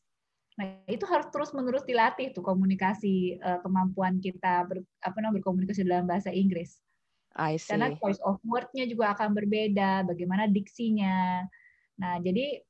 Nah, 0.54 0.86
itu 0.86 1.02
harus 1.10 1.26
terus-menerus 1.34 1.82
dilatih 1.82 2.30
tuh 2.30 2.46
komunikasi 2.46 3.42
uh, 3.42 3.58
kemampuan 3.58 4.22
kita 4.22 4.70
ber, 4.70 4.86
apa 5.02 5.18
namanya 5.18 5.42
berkomunikasi 5.42 5.82
dalam 5.82 6.06
bahasa 6.06 6.30
Inggris. 6.30 6.78
I 7.34 7.58
see. 7.58 7.74
Karena 7.74 7.90
choice 7.98 8.22
of 8.22 8.38
word-nya 8.46 8.86
juga 8.86 9.18
akan 9.18 9.34
berbeda, 9.34 10.06
bagaimana 10.06 10.46
diksinya. 10.46 11.42
Nah, 11.98 12.22
jadi 12.22 12.62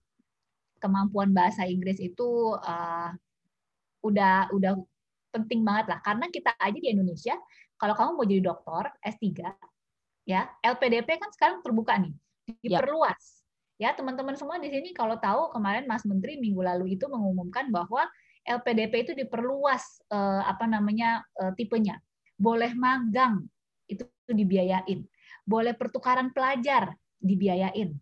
kemampuan 0.81 1.37
bahasa 1.37 1.69
Inggris 1.69 2.01
itu 2.01 2.57
uh, 2.57 3.13
udah 4.01 4.49
udah 4.49 4.81
penting 5.29 5.61
banget 5.61 5.93
lah 5.93 6.01
karena 6.01 6.33
kita 6.33 6.57
aja 6.57 6.79
di 6.79 6.89
Indonesia 6.89 7.37
kalau 7.75 7.93
kamu 7.99 8.11
mau 8.15 8.25
jadi 8.25 8.43
dokter 8.45 8.85
S3 9.03 9.45
ya 10.25 10.49
LPDP 10.65 11.21
kan 11.21 11.31
sekarang 11.33 11.61
terbuka 11.61 11.97
nih 12.01 12.13
diperluas 12.61 13.45
Ya, 13.75 13.91
teman-teman 13.91 14.39
semua 14.39 14.63
di 14.63 14.71
sini 14.71 14.95
kalau 14.95 15.19
tahu 15.19 15.51
kemarin 15.51 15.91
Mas 15.91 16.07
Menteri 16.07 16.39
minggu 16.39 16.63
lalu 16.63 16.95
itu 16.95 17.11
mengumumkan 17.11 17.75
bahwa 17.75 18.07
LPDP 18.47 18.93
itu 19.03 19.13
diperluas 19.19 19.83
eh, 20.15 20.43
apa 20.47 20.71
namanya 20.71 21.27
eh, 21.43 21.53
tipenya. 21.59 21.99
Boleh 22.39 22.71
magang 22.79 23.43
itu 23.91 24.07
dibiayain. 24.31 25.03
Boleh 25.43 25.75
pertukaran 25.75 26.31
pelajar 26.31 26.95
dibiayain 27.19 27.99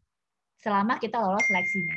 selama 0.60 1.00
kita 1.00 1.16
lolos 1.16 1.42
seleksinya. 1.48 1.96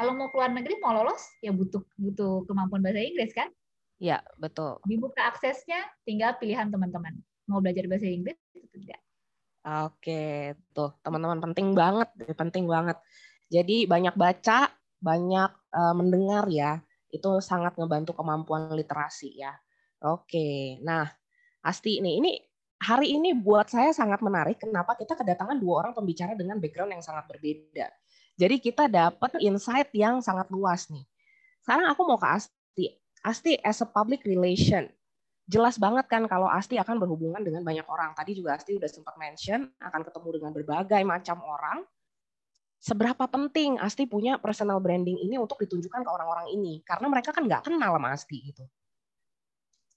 Kalau 0.00 0.16
mau 0.16 0.32
keluar 0.32 0.48
negeri 0.48 0.80
mau 0.80 0.96
lolos 0.96 1.20
ya 1.44 1.52
butuh 1.52 1.84
butuh 2.00 2.48
kemampuan 2.48 2.80
bahasa 2.80 3.04
Inggris 3.04 3.36
kan? 3.36 3.52
Ya, 4.00 4.24
betul. 4.40 4.80
Dibuka 4.88 5.28
aksesnya 5.28 5.84
tinggal 6.08 6.40
pilihan 6.40 6.72
teman-teman. 6.72 7.20
Mau 7.44 7.60
belajar 7.60 7.84
bahasa 7.84 8.08
Inggris 8.08 8.40
itu 8.56 8.64
tidak. 8.72 8.96
Oke, 9.60 10.56
tuh 10.72 10.96
teman-teman 11.04 11.52
penting 11.52 11.76
banget, 11.76 12.08
penting 12.32 12.64
banget. 12.64 12.96
Jadi 13.52 13.84
banyak 13.84 14.16
baca, 14.16 14.72
banyak 15.04 15.50
uh, 15.74 15.94
mendengar 15.96 16.48
ya, 16.48 16.80
itu 17.12 17.44
sangat 17.44 17.76
ngebantu 17.76 18.16
kemampuan 18.16 18.72
literasi 18.72 19.36
ya. 19.36 19.52
Oke, 20.00 20.80
nah 20.80 21.04
Asti 21.60 22.00
ini, 22.00 22.16
ini 22.16 22.32
hari 22.80 23.12
ini 23.12 23.36
buat 23.36 23.68
saya 23.68 23.92
sangat 23.92 24.24
menarik. 24.24 24.56
Kenapa 24.56 24.96
kita 24.96 25.12
kedatangan 25.12 25.60
dua 25.60 25.84
orang 25.84 25.92
pembicara 25.92 26.32
dengan 26.32 26.56
background 26.56 26.96
yang 26.96 27.04
sangat 27.04 27.28
berbeda. 27.28 27.92
Jadi 28.40 28.56
kita 28.64 28.88
dapat 28.88 29.36
insight 29.44 29.92
yang 29.92 30.24
sangat 30.24 30.48
luas 30.48 30.88
nih. 30.88 31.04
Sekarang 31.60 31.92
aku 31.92 32.08
mau 32.08 32.16
ke 32.16 32.28
Asti. 32.32 32.86
Asti 33.20 33.52
as 33.60 33.84
a 33.84 33.88
public 33.92 34.24
relation, 34.24 34.88
jelas 35.50 35.76
banget 35.82 36.06
kan 36.06 36.22
kalau 36.30 36.46
Asti 36.46 36.78
akan 36.78 37.02
berhubungan 37.02 37.42
dengan 37.42 37.66
banyak 37.66 37.82
orang. 37.90 38.14
Tadi 38.14 38.38
juga 38.38 38.54
Asti 38.54 38.78
udah 38.78 38.86
sempat 38.86 39.18
mention 39.18 39.66
akan 39.82 40.00
ketemu 40.06 40.28
dengan 40.38 40.50
berbagai 40.54 41.02
macam 41.02 41.42
orang. 41.42 41.82
Seberapa 42.80 43.26
penting 43.26 43.76
Asti 43.82 44.06
punya 44.06 44.38
personal 44.38 44.78
branding 44.78 45.18
ini 45.18 45.36
untuk 45.36 45.58
ditunjukkan 45.58 46.06
ke 46.06 46.10
orang-orang 46.10 46.54
ini? 46.54 46.80
Karena 46.86 47.10
mereka 47.10 47.34
kan 47.34 47.44
nggak 47.44 47.66
kenal 47.66 47.98
sama 47.98 48.08
Asti 48.14 48.38
gitu. 48.46 48.64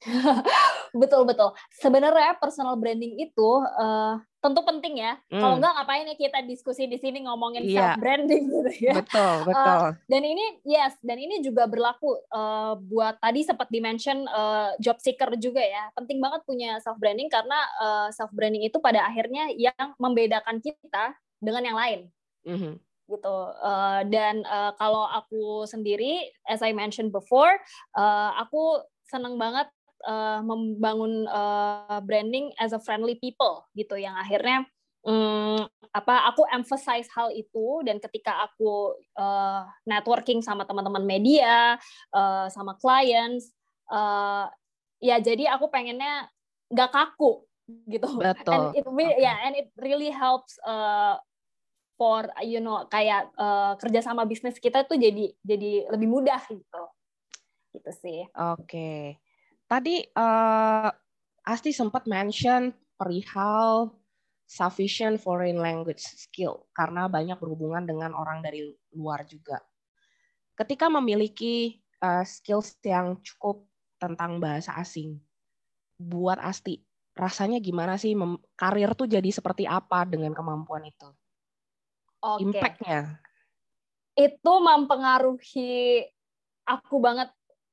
betul 1.02 1.24
betul. 1.24 1.54
Sebenarnya 1.80 2.36
personal 2.42 2.76
branding 2.76 3.22
itu 3.22 3.50
uh, 3.78 4.20
tentu 4.44 4.60
penting 4.68 5.00
ya. 5.00 5.16
Hmm. 5.32 5.40
Kalau 5.40 5.56
enggak 5.56 5.74
ngapain 5.80 6.12
ya 6.12 6.16
kita 6.20 6.40
diskusi 6.44 6.84
di 6.84 7.00
sini 7.00 7.24
ngomongin 7.24 7.64
yeah. 7.64 7.96
self 7.96 8.04
branding 8.04 8.44
gitu 8.52 8.72
ya. 8.92 9.00
Betul, 9.00 9.36
eh, 9.40 9.48
betul. 9.48 9.80
Uh, 9.80 9.92
dan 10.12 10.22
ini 10.28 10.46
yes, 10.68 10.94
dan 11.00 11.18
ini 11.18 11.40
juga 11.40 11.64
berlaku 11.64 12.20
uh, 12.28 12.76
buat 12.76 13.16
tadi 13.24 13.48
sempat 13.48 13.72
dimention 13.72 14.28
uh, 14.28 14.76
job 14.84 15.00
seeker 15.00 15.32
juga 15.40 15.64
ya. 15.64 15.88
Penting 15.96 16.20
banget 16.20 16.44
punya 16.44 16.76
self 16.84 17.00
branding 17.00 17.32
karena 17.32 17.56
uh, 17.80 18.08
self 18.12 18.36
branding 18.36 18.68
itu 18.68 18.76
pada 18.84 19.08
akhirnya 19.08 19.48
yang 19.56 19.96
membedakan 19.96 20.60
kita 20.60 21.16
dengan 21.40 21.64
yang 21.64 21.80
lain. 21.80 22.00
Mm 22.44 22.60
-hmm 22.60 22.76
gitu 23.04 23.38
uh, 23.60 24.02
dan 24.08 24.48
uh, 24.48 24.72
kalau 24.80 25.04
aku 25.12 25.68
sendiri 25.68 26.24
as 26.48 26.64
I 26.64 26.72
mentioned 26.72 27.12
before 27.12 27.52
uh, 28.00 28.32
aku 28.40 28.80
senang 29.12 29.36
banget 29.36 29.68
uh, 30.06 30.40
membangun 30.44 31.26
uh, 31.28 32.00
branding 32.04 32.52
as 32.60 32.72
a 32.76 32.82
friendly 32.82 33.16
people 33.18 33.68
gitu. 33.76 33.96
Yang 34.00 34.16
akhirnya 34.20 34.58
um, 35.08 35.64
apa 35.92 36.32
aku 36.32 36.48
emphasize 36.52 37.08
hal 37.12 37.32
itu. 37.32 37.82
Dan 37.84 38.00
ketika 38.00 38.48
aku 38.48 38.96
uh, 39.20 39.64
networking 39.88 40.44
sama 40.44 40.64
teman-teman 40.68 41.04
media 41.04 41.76
uh, 42.16 42.48
sama 42.52 42.76
clients 42.80 43.52
uh, 43.92 44.48
ya 45.04 45.20
jadi 45.20 45.52
aku 45.58 45.68
pengennya 45.68 46.32
nggak 46.72 46.92
kaku 46.92 47.44
gitu. 47.88 48.08
Betul. 48.20 48.74
And 48.74 48.80
it 48.80 48.86
really, 48.88 49.16
okay. 49.16 49.24
yeah 49.24 49.38
and 49.44 49.54
it 49.56 49.70
really 49.76 50.12
helps 50.12 50.56
uh, 50.64 51.20
for 52.00 52.28
you 52.44 52.64
know 52.64 52.88
kayak 52.88 53.30
uh, 53.36 53.76
kerjasama 53.78 54.24
bisnis 54.26 54.58
kita 54.58 54.88
tuh 54.88 54.96
jadi 54.96 55.32
jadi 55.44 55.92
lebih 55.92 56.08
mudah 56.08 56.42
gitu. 56.48 56.84
Gitu 57.76 57.92
sih. 58.00 58.20
Oke. 58.32 58.64
okay. 58.64 59.04
Tadi 59.68 60.06
uh, 60.16 60.90
Asti 61.44 61.76
sempat 61.76 62.08
mention 62.08 62.72
perihal 62.96 63.92
sufficient 64.48 65.18
foreign 65.18 65.60
language 65.60 66.04
skill 66.04 66.70
karena 66.76 67.10
banyak 67.10 67.36
berhubungan 67.42 67.84
dengan 67.84 68.14
orang 68.14 68.44
dari 68.44 68.70
luar 68.94 69.26
juga. 69.26 69.60
Ketika 70.54 70.88
memiliki 70.88 71.82
uh, 72.04 72.22
skills 72.22 72.78
yang 72.86 73.18
cukup 73.26 73.66
tentang 73.98 74.38
bahasa 74.38 74.78
asing, 74.78 75.18
buat 75.98 76.38
Asti 76.38 76.84
rasanya 77.14 77.62
gimana 77.62 77.98
sih 77.98 78.18
karir 78.58 78.94
tuh 78.98 79.06
jadi 79.06 79.30
seperti 79.30 79.70
apa 79.70 80.06
dengan 80.06 80.34
kemampuan 80.34 80.86
itu? 80.86 81.10
Okay. 82.24 82.42
Impact-nya? 82.46 83.00
Itu 84.14 84.54
mempengaruhi 84.62 86.06
aku 86.64 86.96
banget 87.04 87.30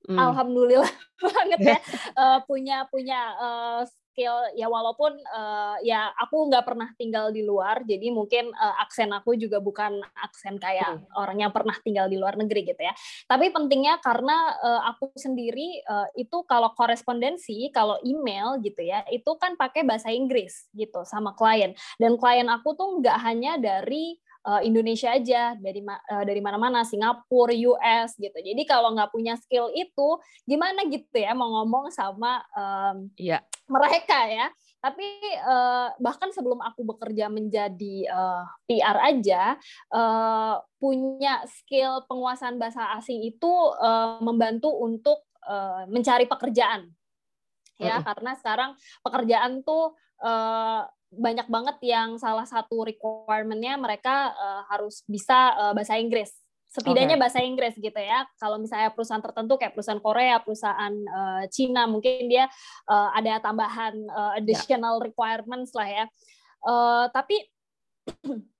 Hmm. 0.08 0.16
Alhamdulillah 0.16 0.90
banget 1.20 1.60
ya 1.60 1.78
uh, 2.16 2.38
punya 2.48 2.88
punya 2.88 3.20
uh, 3.36 3.82
skill 3.84 4.32
ya 4.58 4.66
walaupun 4.66 5.12
uh, 5.28 5.76
ya 5.84 6.10
aku 6.18 6.48
nggak 6.50 6.64
pernah 6.66 6.88
tinggal 6.96 7.30
di 7.30 7.44
luar 7.44 7.84
jadi 7.84 8.10
mungkin 8.10 8.50
uh, 8.52 8.80
aksen 8.82 9.12
aku 9.12 9.36
juga 9.36 9.60
bukan 9.60 10.02
aksen 10.18 10.58
kayak 10.58 11.04
hmm. 11.04 11.20
orang 11.20 11.44
yang 11.46 11.52
pernah 11.52 11.76
tinggal 11.84 12.08
di 12.08 12.18
luar 12.18 12.34
negeri 12.34 12.66
gitu 12.66 12.82
ya 12.82 12.96
tapi 13.28 13.52
pentingnya 13.52 14.00
karena 14.00 14.56
uh, 14.60 14.82
aku 14.90 15.12
sendiri 15.14 15.84
uh, 15.86 16.08
itu 16.18 16.42
kalau 16.48 16.72
korespondensi 16.74 17.70
kalau 17.70 18.00
email 18.02 18.58
gitu 18.64 18.82
ya 18.82 19.04
itu 19.12 19.30
kan 19.38 19.54
pakai 19.54 19.86
bahasa 19.86 20.10
Inggris 20.10 20.66
gitu 20.74 21.04
sama 21.06 21.36
klien 21.36 21.76
dan 22.02 22.16
klien 22.16 22.48
aku 22.48 22.74
tuh 22.74 22.98
nggak 22.98 23.18
hanya 23.20 23.60
dari 23.60 24.18
uh, 24.46 24.60
Indonesia 24.64 25.12
aja 25.12 25.56
dari 25.56 25.80
uh, 25.84 26.24
dari 26.24 26.40
mana-mana 26.40 26.84
Singapura 26.86 27.52
US 27.52 28.16
gitu 28.16 28.36
jadi 28.36 28.62
kalau 28.64 28.96
nggak 28.96 29.12
punya 29.12 29.36
skill 29.36 29.68
itu 29.72 30.08
gimana 30.48 30.86
gitu 30.88 31.16
ya 31.16 31.36
mau 31.36 31.48
ngomong 31.60 31.92
sama 31.92 32.40
um, 32.56 33.10
yeah. 33.20 33.44
mereka 33.68 34.28
ya 34.28 34.48
tapi 34.80 35.04
uh, 35.44 35.92
bahkan 36.00 36.32
sebelum 36.32 36.56
aku 36.64 36.88
bekerja 36.88 37.28
menjadi 37.28 38.08
uh, 38.08 38.48
PR 38.64 38.96
aja 39.12 39.60
uh, 39.92 40.56
punya 40.80 41.44
skill 41.44 42.08
penguasaan 42.08 42.56
bahasa 42.56 42.96
asing 42.96 43.20
itu 43.20 43.52
uh, 43.76 44.16
membantu 44.24 44.72
untuk 44.72 45.28
uh, 45.44 45.84
mencari 45.84 46.24
pekerjaan 46.24 46.88
ya 47.76 47.96
uh 47.96 48.00
-uh. 48.00 48.04
karena 48.08 48.32
sekarang 48.40 48.70
pekerjaan 49.04 49.60
tuh 49.64 49.92
uh, 50.24 50.84
banyak 51.10 51.46
banget 51.50 51.76
yang 51.82 52.14
salah 52.16 52.46
satu 52.46 52.86
requirement-nya 52.86 53.74
mereka 53.76 54.30
uh, 54.34 54.62
harus 54.70 55.02
bisa 55.10 55.54
uh, 55.58 55.72
bahasa 55.74 55.98
Inggris 55.98 56.30
setidaknya 56.70 57.18
okay. 57.18 57.22
bahasa 57.26 57.38
Inggris 57.42 57.74
gitu 57.74 57.98
ya. 57.98 58.22
Kalau 58.38 58.62
misalnya 58.62 58.94
perusahaan 58.94 59.18
tertentu 59.18 59.58
kayak 59.58 59.74
perusahaan 59.74 59.98
Korea, 59.98 60.38
perusahaan 60.38 60.94
uh, 60.94 61.42
Cina, 61.50 61.90
mungkin 61.90 62.30
dia 62.30 62.46
uh, 62.86 63.10
ada 63.10 63.42
tambahan 63.42 63.94
uh, 64.06 64.38
additional 64.38 65.02
yeah. 65.02 65.06
requirements 65.10 65.74
lah 65.74 65.88
ya. 65.90 66.04
Uh, 66.62 67.10
tapi 67.10 67.42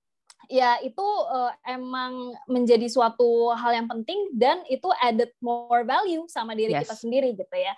ya 0.51 0.83
itu 0.83 1.07
uh, 1.31 1.55
emang 1.63 2.35
menjadi 2.51 2.91
suatu 2.91 3.55
hal 3.55 3.71
yang 3.71 3.87
penting 3.87 4.35
dan 4.35 4.67
itu 4.67 4.91
added 4.99 5.31
more 5.39 5.87
value 5.87 6.27
sama 6.27 6.59
diri 6.59 6.75
yes. 6.75 6.91
kita 6.91 6.97
sendiri 6.99 7.31
gitu 7.39 7.55
ya. 7.55 7.73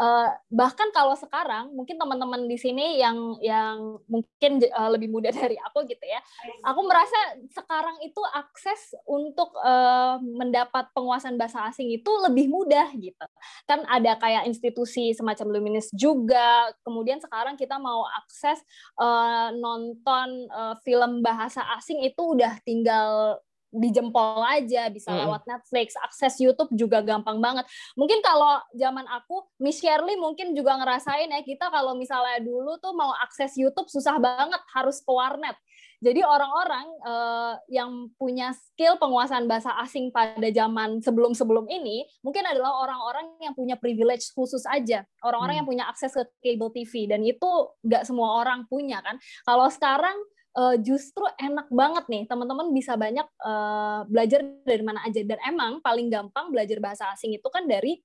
Uh, 0.00 0.32
bahkan 0.48 0.88
kalau 0.96 1.12
sekarang 1.14 1.70
mungkin 1.76 2.00
teman-teman 2.00 2.48
di 2.48 2.56
sini 2.56 2.96
yang 2.98 3.36
yang 3.44 4.00
mungkin 4.08 4.64
uh, 4.72 4.90
lebih 4.90 5.12
muda 5.12 5.28
dari 5.36 5.60
aku 5.60 5.84
gitu 5.84 6.02
ya, 6.02 6.18
aku 6.64 6.80
merasa 6.88 7.18
sekarang 7.52 8.00
itu 8.00 8.20
akses 8.32 8.96
untuk 9.04 9.52
uh, 9.60 10.16
mendapat 10.22 10.88
penguasaan 10.96 11.36
bahasa 11.36 11.68
asing 11.68 11.92
itu 11.92 12.08
lebih 12.24 12.48
mudah 12.48 12.88
gitu. 12.96 13.26
Kan 13.68 13.84
ada 13.84 14.16
kayak 14.16 14.48
institusi 14.48 15.12
semacam 15.12 15.60
Luminous 15.60 15.92
juga. 15.92 16.72
Kemudian 16.80 17.20
sekarang 17.20 17.60
kita 17.60 17.76
mau 17.76 18.08
akses 18.24 18.64
uh, 18.96 19.52
nonton 19.52 20.48
uh, 20.48 20.74
film 20.80 21.20
bahasa 21.20 21.60
asing 21.76 22.00
itu 22.00 22.13
itu 22.14 22.22
udah 22.22 22.54
tinggal 22.62 23.42
di 23.74 23.90
jempol 23.90 24.38
aja 24.46 24.86
bisa 24.86 25.10
mm. 25.10 25.18
lewat 25.26 25.42
Netflix 25.50 25.98
akses 25.98 26.38
YouTube 26.38 26.70
juga 26.78 27.02
gampang 27.02 27.42
banget 27.42 27.66
mungkin 27.98 28.22
kalau 28.22 28.62
zaman 28.70 29.02
aku 29.10 29.50
Miss 29.58 29.82
Shirley 29.82 30.14
mungkin 30.14 30.54
juga 30.54 30.78
ngerasain 30.78 31.26
ya 31.26 31.42
kita 31.42 31.74
kalau 31.74 31.98
misalnya 31.98 32.38
dulu 32.38 32.78
tuh 32.78 32.94
mau 32.94 33.10
akses 33.26 33.58
YouTube 33.58 33.90
susah 33.90 34.22
banget 34.22 34.62
harus 34.70 35.02
ke 35.02 35.10
warnet 35.10 35.58
jadi 36.04 36.20
orang-orang 36.20 36.86
uh, 37.00 37.56
yang 37.72 38.12
punya 38.20 38.52
skill 38.52 39.00
penguasaan 39.00 39.48
bahasa 39.48 39.72
asing 39.80 40.12
pada 40.12 40.44
zaman 40.52 41.00
sebelum-sebelum 41.00 41.64
ini 41.72 42.04
mungkin 42.20 42.44
adalah 42.44 42.76
orang-orang 42.84 43.40
yang 43.40 43.56
punya 43.56 43.80
privilege 43.80 44.28
khusus 44.36 44.68
aja, 44.68 45.08
orang-orang 45.24 45.56
hmm. 45.56 45.60
yang 45.64 45.68
punya 45.72 45.84
akses 45.88 46.12
ke 46.12 46.24
cable 46.44 46.76
TV 46.76 47.08
dan 47.08 47.24
itu 47.24 47.48
nggak 47.80 48.04
semua 48.04 48.44
orang 48.44 48.68
punya 48.68 49.00
kan. 49.00 49.16
Kalau 49.48 49.64
sekarang 49.72 50.20
uh, 50.56 50.76
justru 50.80 51.22
enak 51.38 51.68
banget 51.70 52.04
nih 52.08 52.22
teman-teman 52.30 52.70
bisa 52.70 52.94
banyak 52.94 53.26
uh, 53.42 54.06
belajar 54.06 54.40
dari 54.64 54.82
mana 54.82 55.02
aja 55.04 55.20
dan 55.22 55.38
emang 55.44 55.82
paling 55.82 56.08
gampang 56.08 56.50
belajar 56.50 56.78
bahasa 56.78 57.10
asing 57.12 57.34
itu 57.34 57.48
kan 57.50 57.66
dari 57.66 57.98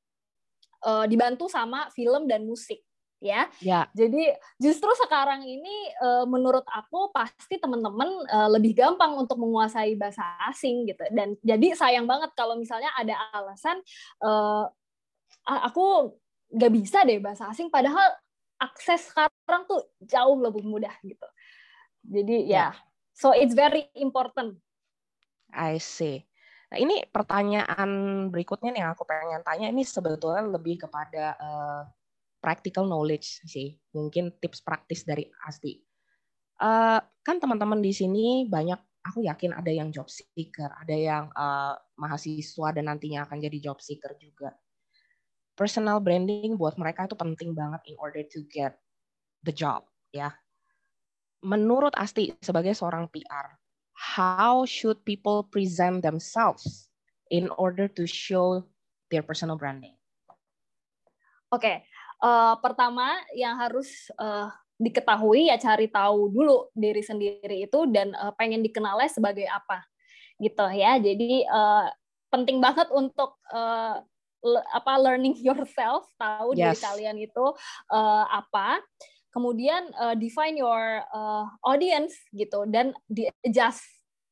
uh, 0.85 1.05
dibantu 1.05 1.47
sama 1.47 1.87
film 1.93 2.25
dan 2.25 2.43
musik 2.45 2.81
ya. 3.19 3.51
ya. 3.59 3.85
Jadi 3.91 4.31
justru 4.57 4.89
sekarang 4.95 5.43
ini 5.43 5.91
uh, 5.99 6.25
menurut 6.25 6.63
aku 6.67 7.11
pasti 7.11 7.59
teman-teman 7.59 8.07
uh, 8.31 8.49
lebih 8.49 8.75
gampang 8.75 9.15
untuk 9.19 9.37
menguasai 9.37 9.99
bahasa 9.99 10.23
asing 10.49 10.87
gitu. 10.87 11.03
Dan 11.11 11.35
jadi 11.43 11.75
sayang 11.75 12.07
banget 12.07 12.31
kalau 12.33 12.55
misalnya 12.55 12.89
ada 12.95 13.15
alasan 13.35 13.83
uh, 14.23 14.65
aku 15.45 16.15
nggak 16.49 16.73
bisa 16.73 17.05
deh 17.05 17.21
bahasa 17.21 17.45
asing 17.51 17.69
padahal 17.69 18.01
akses 18.59 19.07
sekarang 19.13 19.63
tuh 19.69 19.87
jauh 20.03 20.39
lebih 20.39 20.63
mudah 20.67 20.91
gitu. 21.03 21.27
Jadi 22.05 22.49
ya, 22.49 22.71
yeah. 22.71 22.73
so 23.11 23.35
it's 23.35 23.53
very 23.53 23.87
important. 23.99 24.57
I 25.51 25.81
see. 25.81 26.23
Nah 26.69 26.77
ini 26.77 27.01
pertanyaan 27.09 27.89
berikutnya 28.29 28.69
nih 28.69 28.81
yang 28.85 28.91
aku 28.93 29.03
pengen 29.05 29.41
tanya 29.41 29.73
ini 29.73 29.81
sebetulnya 29.81 30.45
lebih 30.45 30.85
kepada 30.85 31.33
uh, 31.37 31.83
practical 32.37 32.85
knowledge 32.85 33.41
sih, 33.49 33.75
mungkin 33.91 34.31
tips 34.37 34.61
praktis 34.61 35.03
dari 35.03 35.25
Asti. 35.49 35.81
Uh, 36.59 37.01
kan 37.25 37.39
teman-teman 37.41 37.79
di 37.81 37.89
sini 37.95 38.45
banyak, 38.45 38.77
aku 39.01 39.25
yakin 39.25 39.55
ada 39.55 39.71
yang 39.71 39.89
job 39.89 40.11
seeker, 40.11 40.69
ada 40.75 40.95
yang 40.95 41.25
uh, 41.33 41.73
mahasiswa 41.97 42.67
dan 42.75 42.85
nantinya 42.85 43.25
akan 43.25 43.37
jadi 43.41 43.71
job 43.71 43.79
seeker 43.81 44.13
juga. 44.21 44.53
Personal 45.57 45.99
branding 45.99 46.55
buat 46.55 46.79
mereka 46.79 47.09
itu 47.09 47.17
penting 47.17 47.51
banget 47.57 47.81
in 47.89 47.95
order 47.99 48.23
to 48.27 48.45
get 48.47 48.77
the 49.43 49.51
job, 49.51 49.83
ya 50.13 50.31
menurut 51.43 51.95
Asti 51.95 52.35
sebagai 52.43 52.75
seorang 52.75 53.07
PR, 53.11 53.55
how 53.95 54.63
should 54.63 54.99
people 55.03 55.43
present 55.47 56.03
themselves 56.03 56.87
in 57.31 57.51
order 57.59 57.87
to 57.87 58.07
show 58.07 58.63
their 59.11 59.23
personal 59.23 59.59
branding? 59.59 59.95
Oke, 61.49 61.65
okay. 61.65 61.75
uh, 62.21 62.53
eh, 62.53 62.55
pertama 62.61 63.17
yang 63.33 63.57
harus 63.57 63.89
uh, 64.21 64.53
diketahui 64.79 65.49
ya 65.49 65.57
cari 65.57 65.89
tahu 65.89 66.29
dulu 66.31 66.69
diri 66.71 67.01
sendiri 67.01 67.65
itu 67.65 67.89
dan 67.89 68.13
uh, 68.15 68.31
pengen 68.37 68.61
dikenalnya 68.61 69.09
sebagai 69.09 69.49
apa, 69.49 69.81
gitu 70.37 70.65
ya. 70.71 71.01
Jadi 71.01 71.43
uh, 71.49 71.89
penting 72.29 72.61
banget 72.61 72.87
untuk 72.93 73.35
uh, 73.49 73.99
apa 74.71 74.93
learning 75.01 75.35
yourself, 75.47 76.07
tahu 76.15 76.53
yes. 76.53 76.77
diri 76.77 76.77
kalian 76.79 77.17
itu 77.17 77.45
uh, 77.91 78.25
apa. 78.29 78.79
Kemudian 79.29 79.93
uh, 79.93 80.17
define 80.17 80.57
your 80.57 81.05
uh, 81.13 81.45
audience 81.61 82.17
gitu 82.33 82.65
dan 82.65 82.93
di 83.05 83.29
adjust 83.45 83.85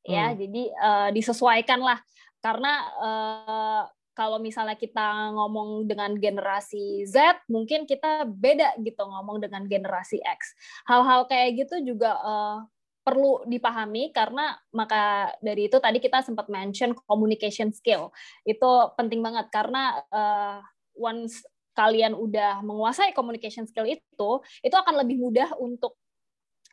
ya. 0.05 0.33
Hmm. 0.33 0.37
Jadi 0.37 0.63
uh, 0.73 1.09
disesuaikan 1.13 1.79
lah 1.83 2.01
karena 2.41 2.73
uh, 3.01 3.83
kalau 4.17 4.41
misalnya 4.41 4.73
kita 4.73 5.29
ngomong 5.37 5.85
dengan 5.85 6.17
generasi 6.17 7.05
Z, 7.05 7.45
mungkin 7.53 7.85
kita 7.85 8.25
beda 8.25 8.73
gitu 8.81 9.05
ngomong 9.05 9.37
dengan 9.37 9.69
generasi 9.69 10.17
X. 10.25 10.57
Hal-hal 10.89 11.29
kayak 11.29 11.61
gitu 11.61 11.93
juga 11.93 12.17
uh, 12.17 12.65
perlu 13.05 13.45
dipahami 13.45 14.09
karena 14.09 14.57
maka 14.73 15.31
dari 15.39 15.69
itu 15.69 15.77
tadi 15.77 16.01
kita 16.01 16.25
sempat 16.25 16.49
mention 16.49 16.97
communication 17.05 17.69
skill. 17.69 18.09
Itu 18.41 18.89
penting 18.97 19.21
banget 19.21 19.53
karena 19.53 20.01
uh, 20.09 20.65
once 20.97 21.45
kalian 21.77 22.17
udah 22.17 22.65
menguasai 22.65 23.13
communication 23.13 23.69
skill 23.69 23.85
itu, 23.85 24.29
itu 24.65 24.73
akan 24.73 25.05
lebih 25.05 25.21
mudah 25.21 25.53
untuk 25.61 25.93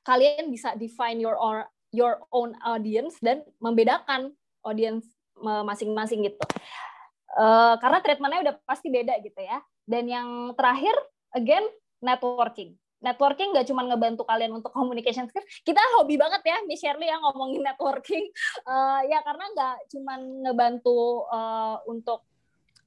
kalian 0.00 0.48
bisa 0.48 0.72
define 0.80 1.20
your 1.20 1.36
or, 1.36 1.68
your 1.92 2.24
own 2.32 2.56
audience 2.64 3.20
dan 3.20 3.44
membedakan 3.60 4.32
audience 4.64 5.04
masing-masing 5.44 6.24
gitu. 6.24 6.40
Uh, 7.34 7.76
karena 7.82 7.98
treatmentnya 8.00 8.40
udah 8.48 8.54
pasti 8.64 8.88
beda 8.88 9.20
gitu 9.20 9.38
ya. 9.44 9.60
Dan 9.84 10.08
yang 10.08 10.28
terakhir, 10.56 10.94
again, 11.36 11.66
networking. 12.00 12.78
Networking 13.04 13.52
nggak 13.52 13.68
cuma 13.68 13.84
ngebantu 13.84 14.24
kalian 14.24 14.56
untuk 14.56 14.72
communication 14.72 15.28
skills. 15.28 15.44
Kita 15.60 15.82
hobi 16.00 16.16
banget 16.16 16.40
ya, 16.40 16.56
Miss 16.64 16.80
Shirley 16.80 17.10
yang 17.10 17.20
ngomongin 17.20 17.60
networking. 17.60 18.24
Uh, 18.64 19.04
ya 19.04 19.20
karena 19.20 19.44
nggak 19.52 19.76
cuma 19.92 20.14
ngebantu 20.16 21.28
uh, 21.28 21.84
untuk 21.84 22.24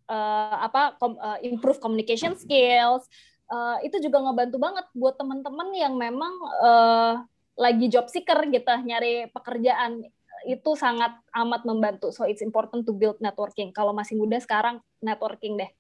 uh, 0.08 0.56
apa 0.64 0.96
com, 0.98 1.16
uh, 1.20 1.40
improve 1.44 1.80
communication 1.80 2.34
skills. 2.36 3.06
Uh, 3.48 3.80
itu 3.80 4.04
juga 4.04 4.20
ngebantu 4.20 4.60
banget 4.60 4.86
buat 4.92 5.16
teman-teman 5.16 5.72
yang 5.72 5.96
memang 5.96 6.34
uh, 6.60 7.24
lagi 7.56 7.88
job 7.88 8.12
seeker 8.12 8.44
gitu, 8.52 8.74
nyari 8.84 9.32
pekerjaan 9.32 10.04
itu 10.46 10.72
sangat 10.78 11.16
amat 11.34 11.64
membantu. 11.64 12.12
So 12.14 12.28
it's 12.28 12.44
important 12.44 12.86
to 12.86 12.94
build 12.94 13.18
networking. 13.24 13.74
Kalau 13.74 13.96
masih 13.96 14.20
muda 14.20 14.38
sekarang 14.38 14.84
networking 15.02 15.58
deh. 15.58 15.72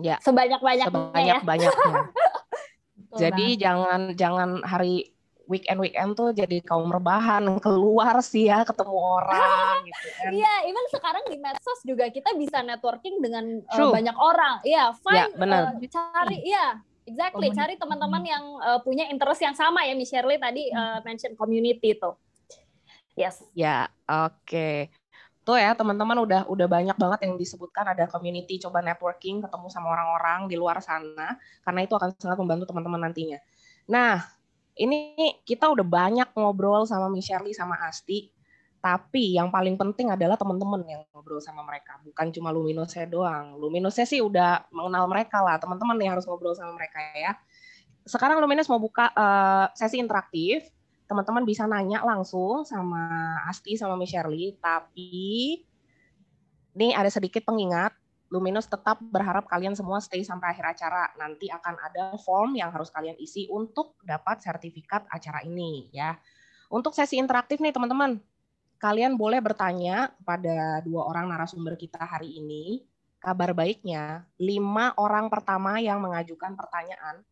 Ya. 0.00 0.18
Sebanyak-banyaknya 0.18 0.90
Sebanyak 0.90 1.42
banyaknya. 1.46 1.94
jadi 3.22 3.46
jangan 3.54 4.00
jangan 4.18 4.50
hari 4.66 5.13
weekend 5.44 5.78
weekend 5.80 6.16
tuh 6.16 6.32
jadi 6.32 6.60
kaum 6.64 6.88
rebahan 6.88 7.44
keluar 7.60 8.20
sih 8.24 8.48
ya 8.48 8.64
ketemu 8.64 8.96
orang 8.96 9.84
gitu 9.88 10.08
kan. 10.16 10.30
Iya, 10.32 10.54
even 10.68 10.84
sekarang 10.92 11.24
di 11.28 11.36
medsos 11.36 11.80
juga 11.84 12.08
kita 12.08 12.32
bisa 12.36 12.64
networking 12.64 13.20
dengan 13.20 13.44
uh, 13.68 13.92
banyak 13.92 14.16
orang. 14.16 14.54
Iya, 14.64 14.84
find 15.00 15.16
ya, 15.16 15.24
benar. 15.36 15.60
Uh, 15.76 15.88
cari 15.88 16.38
iya, 16.44 16.80
exactly, 17.04 17.48
cari 17.52 17.74
teman-teman 17.76 18.22
yang 18.24 18.44
uh, 18.64 18.80
punya 18.80 19.08
interest 19.12 19.44
yang 19.44 19.56
sama 19.56 19.84
ya 19.84 19.92
Miss 19.92 20.08
Shirley 20.08 20.40
tadi 20.40 20.72
uh, 20.72 21.04
mention 21.04 21.36
community 21.36 21.96
itu. 21.96 22.10
Yes. 23.14 23.44
Ya, 23.54 23.92
oke. 24.10 24.42
Okay. 24.48 24.78
Tuh 25.44 25.60
ya 25.60 25.76
teman-teman 25.76 26.24
udah 26.24 26.48
udah 26.48 26.64
banyak 26.64 26.96
banget 26.96 27.28
yang 27.28 27.36
disebutkan 27.36 27.84
ada 27.84 28.08
community 28.08 28.56
coba 28.64 28.80
networking 28.80 29.44
ketemu 29.44 29.68
sama 29.68 29.92
orang-orang 29.92 30.48
di 30.48 30.56
luar 30.56 30.80
sana 30.80 31.36
karena 31.60 31.80
itu 31.84 31.92
akan 31.92 32.16
sangat 32.16 32.40
membantu 32.40 32.72
teman-teman 32.72 33.04
nantinya. 33.04 33.36
Nah, 33.84 34.24
ini 34.74 35.14
kita 35.46 35.70
udah 35.70 35.86
banyak 35.86 36.28
ngobrol 36.34 36.84
sama 36.84 37.06
Miss 37.10 37.30
Shirley 37.30 37.54
sama 37.54 37.78
Asti, 37.86 38.30
tapi 38.84 39.38
yang 39.38 39.48
paling 39.48 39.80
penting 39.80 40.12
adalah 40.12 40.36
teman-teman 40.36 40.84
yang 40.84 41.02
ngobrol 41.14 41.40
sama 41.40 41.64
mereka, 41.64 41.96
bukan 42.04 42.28
cuma 42.34 42.52
Luminosnya 42.52 43.08
doang. 43.08 43.56
Luminosnya 43.56 44.04
sih 44.04 44.20
udah 44.20 44.68
mengenal 44.68 45.08
mereka 45.08 45.40
lah, 45.40 45.56
teman-teman 45.56 45.96
yang 46.02 46.18
harus 46.18 46.28
ngobrol 46.28 46.52
sama 46.52 46.76
mereka 46.76 47.00
ya. 47.16 47.32
Sekarang 48.04 48.36
Luminous 48.44 48.68
mau 48.68 48.76
buka 48.76 49.08
uh, 49.16 49.72
sesi 49.72 49.96
interaktif. 49.96 50.68
Teman-teman 51.04 51.44
bisa 51.44 51.68
nanya 51.68 52.00
langsung 52.00 52.64
sama 52.64 53.36
Asti 53.48 53.76
sama 53.76 53.96
Miss 53.96 54.12
Shirley, 54.12 54.56
tapi 54.60 55.60
ini 56.74 56.90
ada 56.92 57.08
sedikit 57.08 57.44
pengingat, 57.46 57.92
Luminous 58.34 58.66
tetap 58.66 58.98
berharap 58.98 59.46
kalian 59.46 59.78
semua 59.78 60.02
stay 60.02 60.26
sampai 60.26 60.50
akhir 60.50 60.74
acara. 60.74 61.14
Nanti 61.14 61.46
akan 61.46 61.78
ada 61.78 62.18
form 62.18 62.58
yang 62.58 62.74
harus 62.74 62.90
kalian 62.90 63.14
isi 63.22 63.46
untuk 63.46 63.94
dapat 64.02 64.42
sertifikat 64.42 65.06
acara 65.06 65.46
ini 65.46 65.86
ya. 65.94 66.18
Untuk 66.66 66.98
sesi 66.98 67.14
interaktif 67.14 67.62
nih 67.62 67.70
teman-teman, 67.70 68.18
kalian 68.82 69.14
boleh 69.14 69.38
bertanya 69.38 70.10
kepada 70.18 70.82
dua 70.82 71.06
orang 71.06 71.30
narasumber 71.30 71.78
kita 71.78 72.02
hari 72.02 72.42
ini. 72.42 72.82
Kabar 73.22 73.54
baiknya, 73.54 74.26
lima 74.42 74.90
orang 74.98 75.30
pertama 75.30 75.78
yang 75.78 76.02
mengajukan 76.02 76.58
pertanyaan 76.58 77.22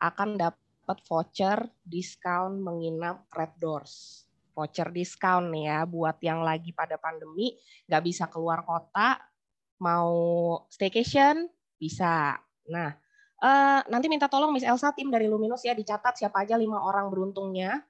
akan 0.00 0.40
dapat 0.40 0.98
voucher 1.04 1.68
diskon 1.84 2.64
menginap 2.64 3.28
Red 3.28 3.60
Doors. 3.60 4.24
Voucher 4.56 4.88
diskon 4.88 5.52
ya 5.52 5.84
buat 5.84 6.16
yang 6.24 6.40
lagi 6.40 6.72
pada 6.72 6.96
pandemi 6.96 7.52
nggak 7.84 8.02
bisa 8.08 8.24
keluar 8.32 8.64
kota, 8.64 9.20
mau 9.80 10.12
staycation 10.72 11.48
bisa. 11.76 12.40
Nah, 12.68 12.96
uh, 13.42 13.80
nanti 13.88 14.06
minta 14.08 14.26
tolong 14.26 14.52
Miss 14.52 14.64
Elsa 14.64 14.92
tim 14.96 15.12
dari 15.12 15.28
Luminous 15.28 15.64
ya 15.64 15.76
dicatat 15.76 16.16
siapa 16.16 16.44
aja 16.44 16.56
lima 16.56 16.80
orang 16.80 17.12
beruntungnya. 17.12 17.84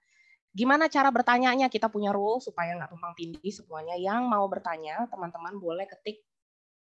Gimana 0.57 0.89
cara 0.89 1.13
bertanyanya? 1.13 1.69
Kita 1.69 1.93
punya 1.93 2.17
rule 2.17 2.41
supaya 2.41 2.73
nggak 2.81 2.89
tumpang 2.89 3.13
tindih 3.13 3.53
semuanya. 3.53 3.93
Yang 4.01 4.25
mau 4.25 4.49
bertanya, 4.49 5.05
teman-teman 5.13 5.61
boleh 5.61 5.85
ketik 5.85 6.25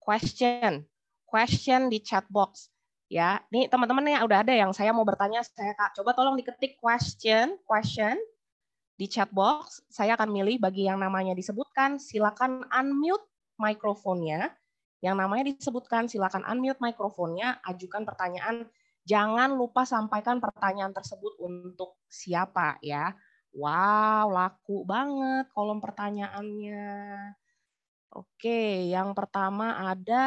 question, 0.02 0.82
question 1.22 1.86
di 1.86 2.02
chat 2.02 2.26
box 2.26 2.66
ya. 3.06 3.42
Nih 3.54 3.66
teman-teman 3.70 4.02
nih 4.06 4.22
udah 4.26 4.38
ada 4.42 4.54
yang 4.54 4.74
saya 4.74 4.90
mau 4.90 5.06
bertanya, 5.06 5.42
saya 5.46 5.74
Kak, 5.78 5.98
coba 5.98 6.14
tolong 6.18 6.34
diketik 6.38 6.78
question, 6.82 7.58
question 7.62 8.18
di 8.98 9.06
chat 9.10 9.28
box. 9.34 9.86
Saya 9.90 10.14
akan 10.18 10.30
milih 10.30 10.62
bagi 10.62 10.86
yang 10.90 10.98
namanya 10.98 11.34
disebutkan, 11.34 12.02
silakan 12.02 12.66
unmute 12.70 13.26
mikrofonnya. 13.58 14.50
Yang 15.00 15.16
namanya 15.16 15.44
disebutkan, 15.48 16.08
silakan 16.08 16.44
unmute 16.44 16.80
mikrofonnya, 16.80 17.60
ajukan 17.64 18.04
pertanyaan. 18.04 18.68
Jangan 19.08 19.56
lupa 19.56 19.88
sampaikan 19.88 20.38
pertanyaan 20.38 20.92
tersebut 20.92 21.40
untuk 21.40 21.96
siapa 22.06 22.76
ya. 22.84 23.16
Wow, 23.56 24.30
laku 24.30 24.86
banget 24.86 25.50
kolom 25.50 25.82
pertanyaannya. 25.82 26.92
Oke, 28.14 28.90
yang 28.90 29.16
pertama 29.16 29.78
ada 29.90 30.26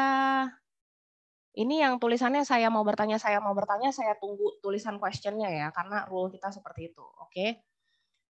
ini 1.54 1.78
yang 1.78 2.02
tulisannya 2.02 2.42
saya 2.42 2.66
mau 2.66 2.82
bertanya, 2.82 3.14
saya 3.14 3.38
mau 3.38 3.54
bertanya, 3.54 3.94
saya 3.94 4.18
tunggu 4.18 4.58
tulisan 4.58 4.98
questionnya 4.98 5.46
ya, 5.46 5.66
karena 5.70 6.02
rule 6.10 6.34
kita 6.34 6.50
seperti 6.50 6.90
itu. 6.90 7.04
Oke. 7.22 7.62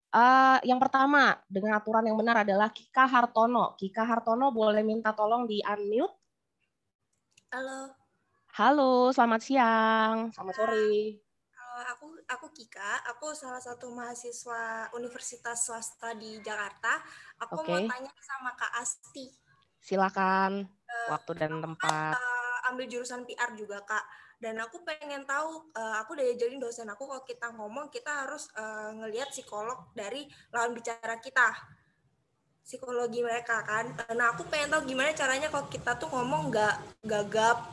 Uh, 0.09 0.57
yang 0.65 0.79
pertama, 0.81 1.37
dengan 1.45 1.77
aturan 1.77 2.07
yang 2.07 2.17
benar 2.17 2.41
adalah 2.47 2.71
Kika 2.71 3.05
Hartono. 3.05 3.75
Kika 3.75 4.07
Hartono 4.07 4.55
boleh 4.55 4.81
minta 4.81 5.11
tolong 5.11 5.45
di 5.45 5.59
unmute. 5.61 6.15
Halo. 7.49 7.89
Halo, 8.61 9.09
selamat 9.09 9.41
siang, 9.41 10.29
selamat 10.29 10.53
sore. 10.53 11.17
Halo, 11.57 11.81
aku 11.89 12.05
aku 12.29 12.47
Kika, 12.53 13.01
aku 13.09 13.33
salah 13.33 13.57
satu 13.57 13.89
mahasiswa 13.89 14.93
Universitas 14.93 15.65
swasta 15.65 16.13
di 16.13 16.37
Jakarta. 16.45 17.01
Aku 17.41 17.65
okay. 17.65 17.73
mau 17.73 17.89
tanya 17.89 18.13
sama 18.21 18.53
Kak 18.53 18.69
Asti. 18.77 19.33
Silakan, 19.81 20.69
uh, 20.69 21.07
waktu 21.09 21.31
dan 21.41 21.57
tempat. 21.57 22.21
Uh, 22.21 22.69
ambil 22.69 22.85
jurusan 22.85 23.25
PR 23.25 23.57
juga 23.57 23.81
kak 23.81 24.05
dan 24.37 24.61
aku 24.61 24.85
pengen 24.85 25.25
tahu 25.25 25.73
uh, 25.73 25.97
aku 26.05 26.13
udah 26.13 26.25
ajarin 26.29 26.61
dosen 26.61 26.85
aku 26.85 27.09
kalau 27.09 27.25
kita 27.25 27.49
ngomong 27.57 27.89
kita 27.89 28.23
harus 28.23 28.45
uh, 28.53 28.93
ngelihat 28.93 29.33
psikolog 29.33 29.89
dari 29.97 30.29
lawan 30.53 30.77
bicara 30.77 31.17
kita 31.17 31.49
psikologi 32.69 33.25
mereka 33.25 33.65
kan. 33.65 33.89
Nah 34.13 34.29
aku 34.29 34.45
pengen 34.45 34.69
tahu 34.69 34.93
gimana 34.93 35.09
caranya 35.17 35.49
kalau 35.49 35.65
kita 35.73 35.97
tuh 35.97 36.05
ngomong 36.13 36.53
nggak 36.53 37.01
gagap 37.01 37.65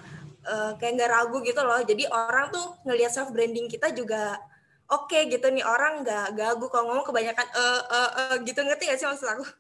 uh, 0.48 0.72
kayak 0.80 0.96
nggak 0.96 1.12
ragu 1.12 1.44
gitu 1.44 1.60
loh. 1.60 1.76
Jadi 1.84 2.08
orang 2.08 2.48
tuh 2.48 2.64
ngelihat 2.88 3.12
self 3.12 3.28
branding 3.28 3.68
kita 3.68 3.92
juga 3.92 4.40
oke 4.88 5.12
okay, 5.12 5.28
gitu 5.28 5.52
nih. 5.52 5.60
Orang 5.68 6.00
nggak 6.00 6.32
gagu 6.32 6.72
kalau 6.72 6.88
ngomong 6.88 7.04
kebanyakan 7.04 7.44
eh 7.44 7.82
uh, 7.92 8.10
uh, 8.32 8.34
gitu. 8.40 8.64
Ngerti 8.64 8.88
gak 8.88 8.96
sih 8.96 9.04
maksud 9.04 9.28
aku? 9.28 9.44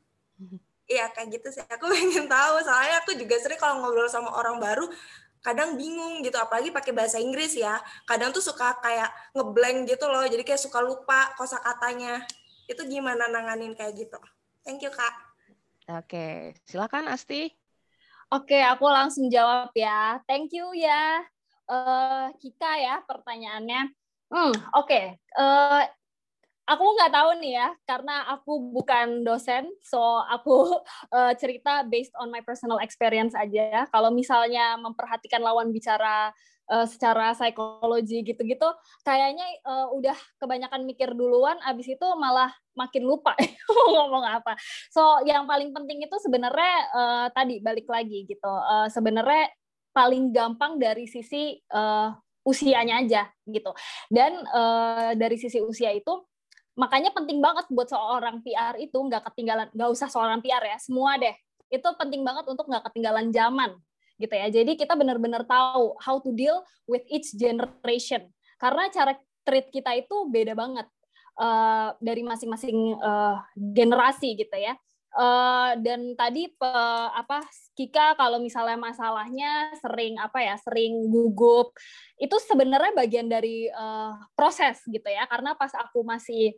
Iya 0.86 1.10
kayak 1.10 1.28
gitu 1.34 1.50
sih. 1.50 1.66
Aku 1.66 1.90
pengen 1.92 2.30
tahu. 2.30 2.62
Soalnya 2.64 3.04
aku 3.04 3.12
juga 3.18 3.36
sering 3.36 3.58
kalau 3.60 3.82
ngobrol 3.82 4.06
sama 4.06 4.30
orang 4.38 4.62
baru, 4.62 4.86
kadang 5.42 5.74
bingung 5.74 6.22
gitu. 6.22 6.38
Apalagi 6.38 6.70
pakai 6.70 6.94
bahasa 6.94 7.18
Inggris 7.18 7.58
ya. 7.58 7.76
Kadang 8.06 8.30
tuh 8.30 8.38
suka 8.38 8.78
kayak 8.78 9.10
ngeblank 9.34 9.90
gitu 9.90 10.06
loh. 10.06 10.22
Jadi 10.22 10.46
kayak 10.46 10.62
suka 10.62 10.78
lupa 10.78 11.34
kosakatanya. 11.34 12.22
Itu 12.70 12.86
gimana 12.86 13.26
nanganin 13.26 13.74
kayak 13.74 13.98
gitu? 13.98 14.18
Thank 14.62 14.86
you 14.86 14.94
kak 14.94 15.25
oke 15.90 16.56
silakan 16.66 17.10
Asti. 17.10 17.50
Oke 18.26 18.58
aku 18.58 18.90
langsung 18.90 19.30
jawab 19.30 19.70
ya. 19.74 20.18
Thank 20.26 20.54
you 20.54 20.74
ya 20.74 21.22
uh, 21.70 22.26
Kika 22.38 22.72
ya 22.78 22.94
pertanyaannya. 23.06 23.82
Hmm 24.26 24.50
oke 24.50 24.90
okay. 24.90 25.04
uh, 25.38 25.82
eh, 25.82 25.84
aku 26.66 26.82
nggak 26.98 27.14
tahu 27.14 27.30
nih 27.38 27.62
ya 27.62 27.68
karena 27.86 28.26
aku 28.26 28.74
bukan 28.74 29.22
dosen 29.22 29.70
so 29.86 30.02
aku 30.26 30.82
uh, 31.14 31.32
cerita 31.40 31.86
based 31.86 32.10
on 32.18 32.30
my 32.34 32.42
personal 32.42 32.82
experience 32.82 33.34
aja. 33.38 33.86
Kalau 33.90 34.10
misalnya 34.10 34.74
memperhatikan 34.82 35.42
lawan 35.42 35.70
bicara 35.70 36.34
uh, 36.70 36.86
secara 36.86 37.32
psikologi 37.34 38.22
gitu-gitu 38.26 38.68
kayaknya 39.06 39.46
uh, 39.66 39.90
udah 39.94 40.14
kebanyakan 40.42 40.82
mikir 40.86 41.14
duluan 41.14 41.58
abis 41.62 41.94
itu 41.94 42.06
malah 42.18 42.50
makin 42.76 43.02
lupa 43.08 43.32
ngomong 43.94 44.24
apa. 44.26 44.54
So 44.92 45.24
yang 45.24 45.48
paling 45.48 45.72
penting 45.72 46.04
itu 46.04 46.16
sebenarnya 46.20 46.74
uh, 46.92 47.26
tadi 47.32 47.62
balik 47.62 47.88
lagi 47.88 48.28
gitu 48.28 48.46
uh, 48.46 48.86
sebenarnya 48.92 49.48
paling 49.96 50.28
gampang 50.28 50.76
dari 50.76 51.08
sisi 51.08 51.56
uh, 51.72 52.12
usianya 52.44 53.02
aja 53.02 53.22
gitu. 53.48 53.72
Dan 54.12 54.44
uh, 54.52 55.16
dari 55.16 55.40
sisi 55.40 55.58
usia 55.64 55.90
itu 55.90 56.22
makanya 56.76 57.08
penting 57.16 57.40
banget 57.40 57.64
buat 57.72 57.88
seorang 57.88 58.44
PR 58.44 58.76
itu 58.76 58.92
nggak 58.92 59.32
ketinggalan 59.32 59.72
nggak 59.72 59.90
usah 59.90 60.12
seorang 60.12 60.44
PR 60.44 60.62
ya 60.62 60.76
semua 60.76 61.16
deh. 61.16 61.32
Itu 61.72 61.88
penting 61.96 62.22
banget 62.22 62.46
untuk 62.46 62.68
nggak 62.68 62.92
ketinggalan 62.92 63.32
zaman 63.32 63.74
gitu 64.16 64.32
ya. 64.32 64.48
Jadi 64.48 64.76
kita 64.76 64.96
benar-benar 64.96 65.44
tahu 65.44 65.96
how 66.00 66.16
to 66.20 66.32
deal 66.32 66.60
with 66.88 67.04
each 67.08 67.32
generation. 67.36 68.28
Karena 68.56 68.88
cara 68.88 69.12
treat 69.44 69.68
kita 69.70 69.94
itu 69.94 70.26
beda 70.32 70.56
banget 70.56 70.88
uh, 71.38 71.94
dari 72.00 72.24
masing-masing 72.24 72.96
uh, 72.98 73.38
generasi 73.54 74.34
gitu 74.36 74.56
ya. 74.56 74.74
Uh, 75.16 75.72
dan 75.80 76.12
tadi 76.12 76.44
uh, 76.60 77.08
apa 77.16 77.40
Kika 77.72 78.20
kalau 78.20 78.36
misalnya 78.36 78.76
masalahnya 78.76 79.72
sering 79.80 80.20
apa 80.20 80.44
ya 80.44 80.60
sering 80.60 81.08
gugup 81.08 81.72
itu 82.20 82.36
sebenarnya 82.44 82.92
bagian 82.92 83.24
dari 83.24 83.68
uh, 83.72 84.12
proses 84.36 84.80
gitu 84.88 85.08
ya. 85.08 85.24
Karena 85.28 85.56
pas 85.56 85.72
aku 85.72 86.04
masih 86.04 86.56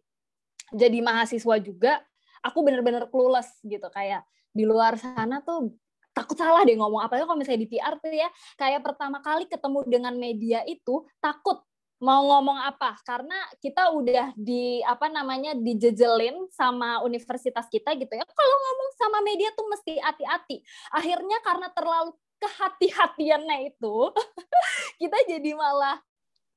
jadi 0.75 0.99
mahasiswa 1.03 1.57
juga 1.63 2.03
aku 2.43 2.63
bener-bener 2.67 3.07
clueless 3.11 3.59
gitu. 3.63 3.87
Kayak 3.95 4.27
di 4.51 4.67
luar 4.67 4.99
sana 4.99 5.39
tuh 5.43 5.75
takut 6.19 6.35
salah 6.35 6.67
deh 6.67 6.75
ngomong. 6.75 7.07
Apa 7.07 7.23
kalau 7.23 7.39
misalnya 7.39 7.63
di 7.63 7.71
PR 7.71 7.95
tuh 8.03 8.11
ya 8.11 8.27
kayak 8.59 8.83
pertama 8.83 9.23
kali 9.23 9.47
ketemu 9.47 9.87
dengan 9.87 10.15
media 10.19 10.67
itu 10.67 11.07
takut 11.23 11.63
mau 12.03 12.27
ngomong 12.27 12.59
apa. 12.59 12.99
Karena 13.07 13.39
kita 13.63 13.95
udah 13.95 14.35
di 14.35 14.83
apa 14.83 15.07
namanya 15.07 15.55
dijejelin 15.55 16.51
sama 16.51 17.03
universitas 17.07 17.71
kita 17.71 17.95
gitu 17.95 18.11
ya. 18.11 18.27
Kalau 18.27 18.57
ngomong 18.67 18.91
sama 18.99 19.19
media 19.23 19.55
tuh 19.55 19.67
mesti 19.71 20.03
hati-hati. 20.03 20.63
Akhirnya 20.91 21.39
karena 21.47 21.71
terlalu 21.71 22.11
kehati-hatiannya 22.39 23.75
itu 23.75 23.97
kita 25.03 25.19
jadi 25.27 25.55
malah 25.55 25.99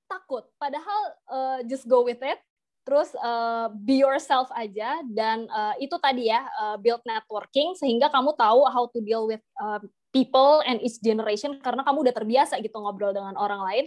takut. 0.10 0.46
Padahal 0.58 1.02
uh, 1.30 1.60
just 1.66 1.86
go 1.86 2.06
with 2.06 2.22
it 2.22 2.38
terus 2.82 3.14
uh, 3.22 3.70
be 3.72 4.02
yourself 4.02 4.50
aja 4.58 5.02
dan 5.14 5.46
uh, 5.50 5.78
itu 5.78 5.94
tadi 6.02 6.34
ya 6.34 6.42
uh, 6.58 6.78
build 6.82 7.02
networking 7.06 7.78
sehingga 7.78 8.10
kamu 8.10 8.34
tahu 8.34 8.66
how 8.68 8.90
to 8.90 9.00
deal 9.06 9.30
with 9.30 9.42
uh, 9.62 9.78
people 10.12 10.60
and 10.68 10.84
each 10.84 11.00
generation 11.00 11.58
karena 11.64 11.86
kamu 11.88 12.10
udah 12.10 12.16
terbiasa 12.16 12.60
gitu 12.60 12.76
ngobrol 12.78 13.16
dengan 13.16 13.38
orang 13.40 13.62
lain. 13.64 13.86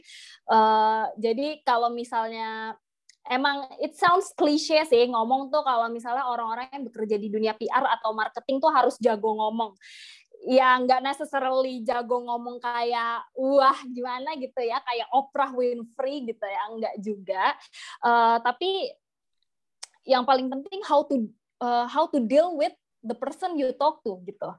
Uh, 0.49 1.11
jadi 1.20 1.61
kalau 1.66 1.92
misalnya 1.92 2.78
emang 3.28 3.68
it 3.80 3.97
sounds 3.97 4.32
cliche 4.36 4.84
sih 4.84 5.09
ngomong 5.09 5.49
tuh 5.49 5.64
kalau 5.64 5.88
misalnya 5.88 6.28
orang-orang 6.28 6.68
yang 6.72 6.84
bekerja 6.84 7.16
di 7.16 7.28
dunia 7.32 7.57
PR 7.57 7.84
atau 8.01 8.12
marketing 8.12 8.61
tuh 8.61 8.72
harus 8.72 9.01
jago 9.01 9.32
ngomong 9.32 9.72
ya 10.45 10.76
nggak 10.76 11.01
necessarily 11.01 11.80
jago 11.80 12.20
ngomong 12.20 12.61
kayak 12.61 13.24
wah 13.32 13.80
gimana? 13.88 14.36
gitu 14.36 14.61
ya 14.61 14.78
kayak 14.84 15.09
Oprah 15.11 15.51
Winfrey 15.57 16.28
gitu 16.28 16.45
ya 16.45 16.62
nggak 16.76 16.97
juga. 17.01 17.45
Uh, 18.05 18.36
tapi 18.45 18.92
yang 20.05 20.28
paling 20.28 20.53
penting 20.53 20.84
how 20.84 21.01
to 21.09 21.24
uh, 21.64 21.88
how 21.88 22.05
to 22.05 22.20
deal 22.20 22.55
with 22.61 22.76
the 23.01 23.16
person 23.16 23.57
you 23.57 23.72
talk 23.72 24.05
to 24.05 24.20
gitu. 24.28 24.53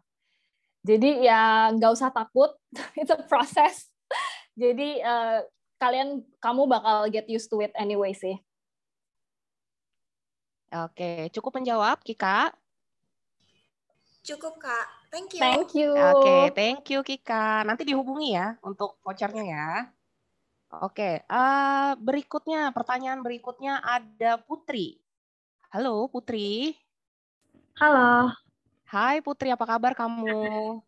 Jadi 0.85 1.25
ya 1.25 1.69
nggak 1.73 1.93
usah 1.93 2.09
takut 2.09 2.53
it's 2.99 3.13
a 3.13 3.21
process. 3.29 3.89
Jadi 4.57 5.05
uh, 5.05 5.45
kalian 5.77 6.25
kamu 6.41 6.65
bakal 6.65 7.05
get 7.13 7.29
used 7.29 7.49
to 7.53 7.61
it 7.61 7.73
anyway 7.77 8.13
sih. 8.13 8.37
Oke, 10.75 11.29
cukup 11.31 11.61
menjawab 11.61 12.01
Kika. 12.01 12.51
Cukup 14.25 14.57
Kak. 14.57 15.04
Thank 15.15 15.31
you. 15.31 15.39
Thank 15.39 15.69
you. 15.79 15.89
Oke, 15.95 16.11
okay, 16.19 16.43
thank 16.51 16.83
you 16.91 16.99
Kika. 16.99 17.63
Nanti 17.63 17.87
dihubungi 17.87 18.35
ya 18.35 18.59
untuk 18.59 18.99
vouchernya 18.99 19.43
ya. 19.47 19.67
Oke, 20.83 21.23
okay. 21.23 21.31
uh, 21.31 21.95
berikutnya 21.95 22.75
pertanyaan 22.75 23.23
berikutnya 23.23 23.79
ada 23.79 24.35
Putri. 24.43 24.99
Halo 25.71 26.11
Putri. 26.11 26.75
Halo. 27.79 28.27
Hai 28.91 29.23
Putri, 29.23 29.55
apa 29.55 29.63
kabar 29.63 29.95
kamu? 29.95 30.83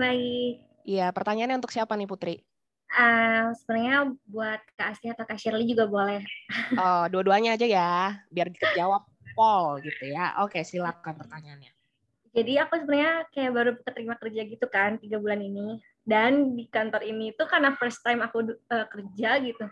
Baik. 0.00 0.64
Iya, 0.88 1.12
pertanyaannya 1.12 1.60
untuk 1.60 1.76
siapa 1.76 2.00
nih 2.00 2.08
Putri? 2.08 2.40
Uh, 2.96 3.52
sebenarnya 3.60 4.08
buat 4.24 4.60
Kak 4.80 4.96
Asti 4.96 5.12
atau 5.12 5.28
Kak 5.28 5.36
Shirley 5.36 5.68
juga 5.68 5.84
boleh. 5.84 6.24
Oh, 6.80 7.04
dua-duanya 7.12 7.60
aja 7.60 7.68
ya, 7.68 8.24
biar 8.32 8.48
dijawab 8.48 9.04
Paul 9.36 9.84
gitu 9.84 10.16
ya. 10.16 10.32
Oke, 10.40 10.64
silakan 10.64 11.20
pertanyaannya. 11.20 11.75
Jadi 12.36 12.52
aku 12.60 12.76
sebenarnya 12.84 13.24
kayak 13.32 13.52
baru 13.56 13.70
keterima 13.80 14.14
kerja 14.20 14.44
gitu 14.44 14.66
kan 14.68 15.00
tiga 15.00 15.16
bulan 15.16 15.40
ini. 15.40 15.80
Dan 16.04 16.52
di 16.52 16.68
kantor 16.68 17.00
ini 17.08 17.32
tuh 17.32 17.48
karena 17.48 17.72
first 17.80 18.04
time 18.04 18.20
aku 18.20 18.52
uh, 18.52 18.86
kerja 18.92 19.40
gitu. 19.40 19.64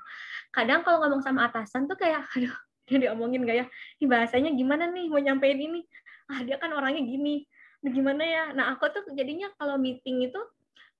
Kadang 0.48 0.80
kalau 0.80 1.04
ngomong 1.04 1.20
sama 1.20 1.44
atasan 1.44 1.84
tuh 1.84 2.00
kayak, 2.00 2.24
aduh, 2.34 2.56
dia 2.88 2.96
diomongin 3.04 3.44
gak 3.44 3.56
ya? 3.60 3.66
Ini 4.00 4.06
bahasanya 4.08 4.50
gimana 4.56 4.88
nih 4.88 5.12
mau 5.12 5.20
nyampein 5.20 5.60
ini? 5.60 5.84
Ah 6.32 6.40
dia 6.40 6.56
kan 6.56 6.72
orangnya 6.72 7.04
gini. 7.04 7.44
Gimana 7.84 8.24
ya? 8.24 8.44
Nah 8.56 8.72
aku 8.72 8.88
tuh 8.88 9.12
jadinya 9.12 9.52
kalau 9.60 9.76
meeting 9.76 10.24
itu 10.32 10.40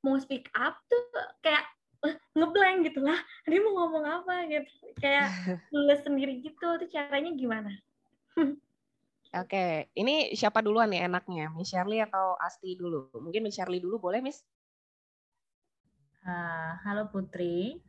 mau 0.05 0.21
speak 0.21 0.53
up 0.53 0.77
tuh 0.85 1.01
kayak 1.41 1.65
uh, 2.05 2.17
ngeblank 2.37 2.93
gitu 2.93 3.01
lah. 3.01 3.17
Dia 3.49 3.65
mau 3.65 3.73
ngomong 3.73 4.05
apa 4.05 4.45
gitu. 4.53 4.69
Kayak 5.01 5.33
nulis 5.73 6.05
sendiri 6.05 6.45
gitu. 6.45 6.77
Tuh 6.77 6.89
caranya 6.93 7.33
gimana? 7.33 7.73
Oke, 9.35 9.91
ini 9.99 10.31
siapa 10.39 10.63
duluan 10.63 10.87
nih 10.95 11.11
enaknya? 11.11 11.51
Miss 11.59 11.75
Shirley 11.75 11.99
atau 11.99 12.39
Asti 12.39 12.79
dulu? 12.79 13.11
Mungkin 13.19 13.43
Miss 13.43 13.59
Shirley 13.59 13.83
dulu 13.83 13.99
boleh, 13.99 14.23
Miss? 14.23 14.47
Uh, 16.23 16.79
halo 16.87 17.11
Putri. 17.11 17.83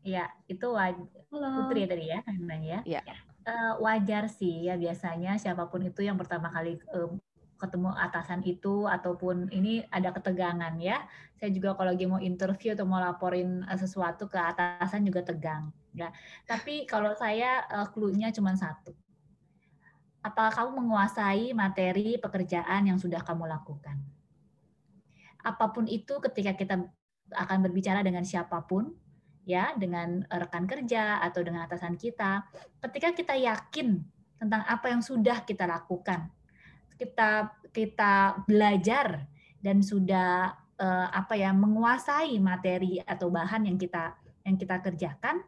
Ya, 0.00 0.32
itu 0.48 0.64
waj- 0.72 1.12
halo. 1.28 1.68
Putri 1.68 1.84
ya 1.84 1.88
tadi 1.92 2.04
ya, 2.08 2.18
namanya 2.32 2.80
ya. 2.88 3.04
ya. 3.04 3.16
Uh, 3.44 3.72
wajar 3.84 4.24
sih 4.32 4.64
ya 4.64 4.78
biasanya 4.80 5.36
siapa 5.36 5.68
pun 5.68 5.82
itu 5.84 6.00
yang 6.06 6.14
pertama 6.14 6.46
kali 6.48 6.78
um, 6.94 7.18
ketemu 7.58 7.90
atasan 7.90 8.40
itu 8.46 8.88
ataupun 8.88 9.52
ini 9.52 9.84
ada 9.92 10.16
ketegangan 10.16 10.80
ya. 10.80 11.04
Saya 11.36 11.52
juga 11.52 11.76
kalau 11.76 11.92
lagi 11.92 12.08
mau 12.08 12.22
interview 12.24 12.72
atau 12.72 12.88
mau 12.88 13.04
laporin 13.04 13.68
sesuatu 13.76 14.32
ke 14.32 14.40
atasan 14.40 15.04
juga 15.04 15.20
tegang 15.28 15.68
ya. 15.92 16.08
Tapi 16.48 16.88
kalau 16.88 17.12
saya 17.12 17.68
uh, 17.68 17.86
clue-nya 17.92 18.32
cuma 18.32 18.56
satu 18.56 18.96
apakah 20.22 20.54
kamu 20.54 20.70
menguasai 20.82 21.50
materi 21.52 22.14
pekerjaan 22.16 22.86
yang 22.86 22.98
sudah 22.98 23.20
kamu 23.26 23.50
lakukan. 23.50 23.98
Apa 25.42 25.74
pun 25.74 25.90
itu 25.90 26.22
ketika 26.22 26.54
kita 26.54 26.74
akan 27.34 27.58
berbicara 27.66 28.06
dengan 28.06 28.22
siapa 28.22 28.62
pun, 28.62 28.94
ya, 29.42 29.74
dengan 29.74 30.22
rekan 30.30 30.70
kerja 30.70 31.18
atau 31.18 31.42
dengan 31.42 31.66
atasan 31.66 31.98
kita, 31.98 32.46
ketika 32.86 33.10
kita 33.10 33.34
yakin 33.34 33.98
tentang 34.38 34.62
apa 34.62 34.94
yang 34.94 35.02
sudah 35.02 35.42
kita 35.42 35.66
lakukan, 35.66 36.30
kita 36.94 37.50
kita 37.74 38.46
belajar 38.46 39.26
dan 39.58 39.82
sudah 39.82 40.54
eh, 40.78 41.08
apa 41.10 41.34
ya 41.34 41.50
menguasai 41.50 42.38
materi 42.38 43.02
atau 43.02 43.26
bahan 43.26 43.66
yang 43.66 43.74
kita 43.74 44.14
yang 44.46 44.54
kita 44.54 44.78
kerjakan, 44.78 45.42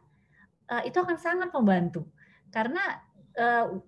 eh, 0.67 0.83
itu 0.91 0.99
akan 0.99 1.15
sangat 1.15 1.55
membantu 1.55 2.03
karena 2.51 3.03
uh, 3.39 3.79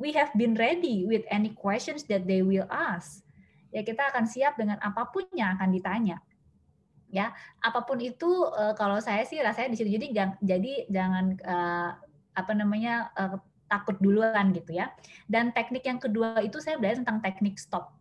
we 0.00 0.12
have 0.12 0.32
been 0.36 0.56
ready 0.56 1.04
with 1.04 1.24
any 1.30 1.52
questions 1.52 2.04
that 2.10 2.24
they 2.28 2.40
will 2.44 2.66
ask. 2.68 3.24
Ya 3.74 3.82
kita 3.82 4.10
akan 4.14 4.24
siap 4.28 4.54
dengan 4.54 4.78
apa 4.78 5.10
pun 5.10 5.26
yang 5.34 5.58
akan 5.58 5.74
ditanya. 5.74 6.18
Ya, 7.14 7.30
apa 7.62 7.86
pun 7.86 8.02
itu 8.02 8.26
uh, 8.26 8.74
kalau 8.74 8.98
saya 8.98 9.22
sih 9.22 9.38
rasanya 9.38 9.70
di 9.70 9.78
situ 9.78 9.90
jadi 9.94 10.06
jangan 10.10 10.34
jadi 10.42 10.72
jangan 10.90 11.24
uh, 11.46 11.90
apa 12.34 12.52
namanya 12.58 13.14
uh, 13.14 13.38
takut 13.70 13.94
duluan 14.02 14.50
gitu 14.50 14.74
ya. 14.74 14.90
Dan 15.30 15.54
teknik 15.54 15.86
yang 15.86 16.02
kedua 16.02 16.42
itu 16.42 16.58
saya 16.58 16.74
belajar 16.78 17.06
tentang 17.06 17.22
teknik 17.22 17.58
stop. 17.58 17.94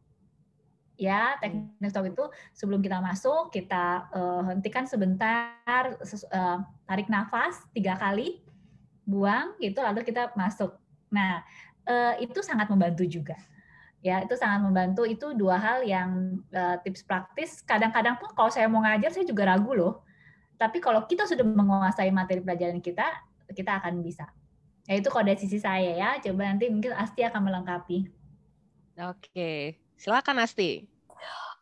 Ya, 0.97 1.37
teknik 1.41 1.89
stop 1.93 2.09
itu 2.09 2.25
sebelum 2.57 2.81
kita 2.81 3.01
masuk 3.01 3.53
kita 3.53 4.09
uh, 4.13 4.49
hentikan 4.49 4.89
sebentar, 4.89 5.93
uh, 6.33 6.57
tarik 6.89 7.09
nafas 7.09 7.61
tiga 7.73 7.97
kali, 7.97 8.41
buang 9.03 9.59
gitu 9.59 9.83
lalu 9.83 10.01
kita 10.07 10.31
masuk 10.33 10.79
Nah, 11.13 11.45
eh, 11.85 12.25
itu 12.25 12.41
sangat 12.41 12.65
membantu 12.73 13.05
juga. 13.05 13.37
Ya, 14.03 14.19
itu 14.19 14.35
sangat 14.35 14.65
membantu. 14.67 15.07
Itu 15.07 15.31
dua 15.31 15.55
hal 15.55 15.87
yang 15.87 16.43
uh, 16.51 16.75
tips 16.83 17.07
praktis. 17.07 17.63
Kadang-kadang 17.63 18.19
pun 18.19 18.35
kalau 18.35 18.51
saya 18.51 18.67
mau 18.67 18.83
ngajar, 18.83 19.15
saya 19.15 19.23
juga 19.23 19.47
ragu 19.47 19.71
loh. 19.71 20.03
Tapi 20.59 20.83
kalau 20.83 21.07
kita 21.07 21.23
sudah 21.23 21.47
menguasai 21.47 22.11
materi 22.11 22.43
pelajaran 22.43 22.83
kita, 22.83 23.07
kita 23.55 23.79
akan 23.79 24.03
bisa. 24.03 24.27
Ya 24.91 24.99
itu 24.99 25.07
kalau 25.07 25.23
dari 25.23 25.39
sisi 25.39 25.55
saya 25.55 25.95
ya. 25.95 26.09
Coba 26.19 26.51
nanti 26.51 26.67
mungkin 26.67 26.91
Asti 26.99 27.23
akan 27.23 27.47
melengkapi. 27.47 28.11
Oke, 29.07 29.79
silakan 29.95 30.43
Asti. 30.43 30.83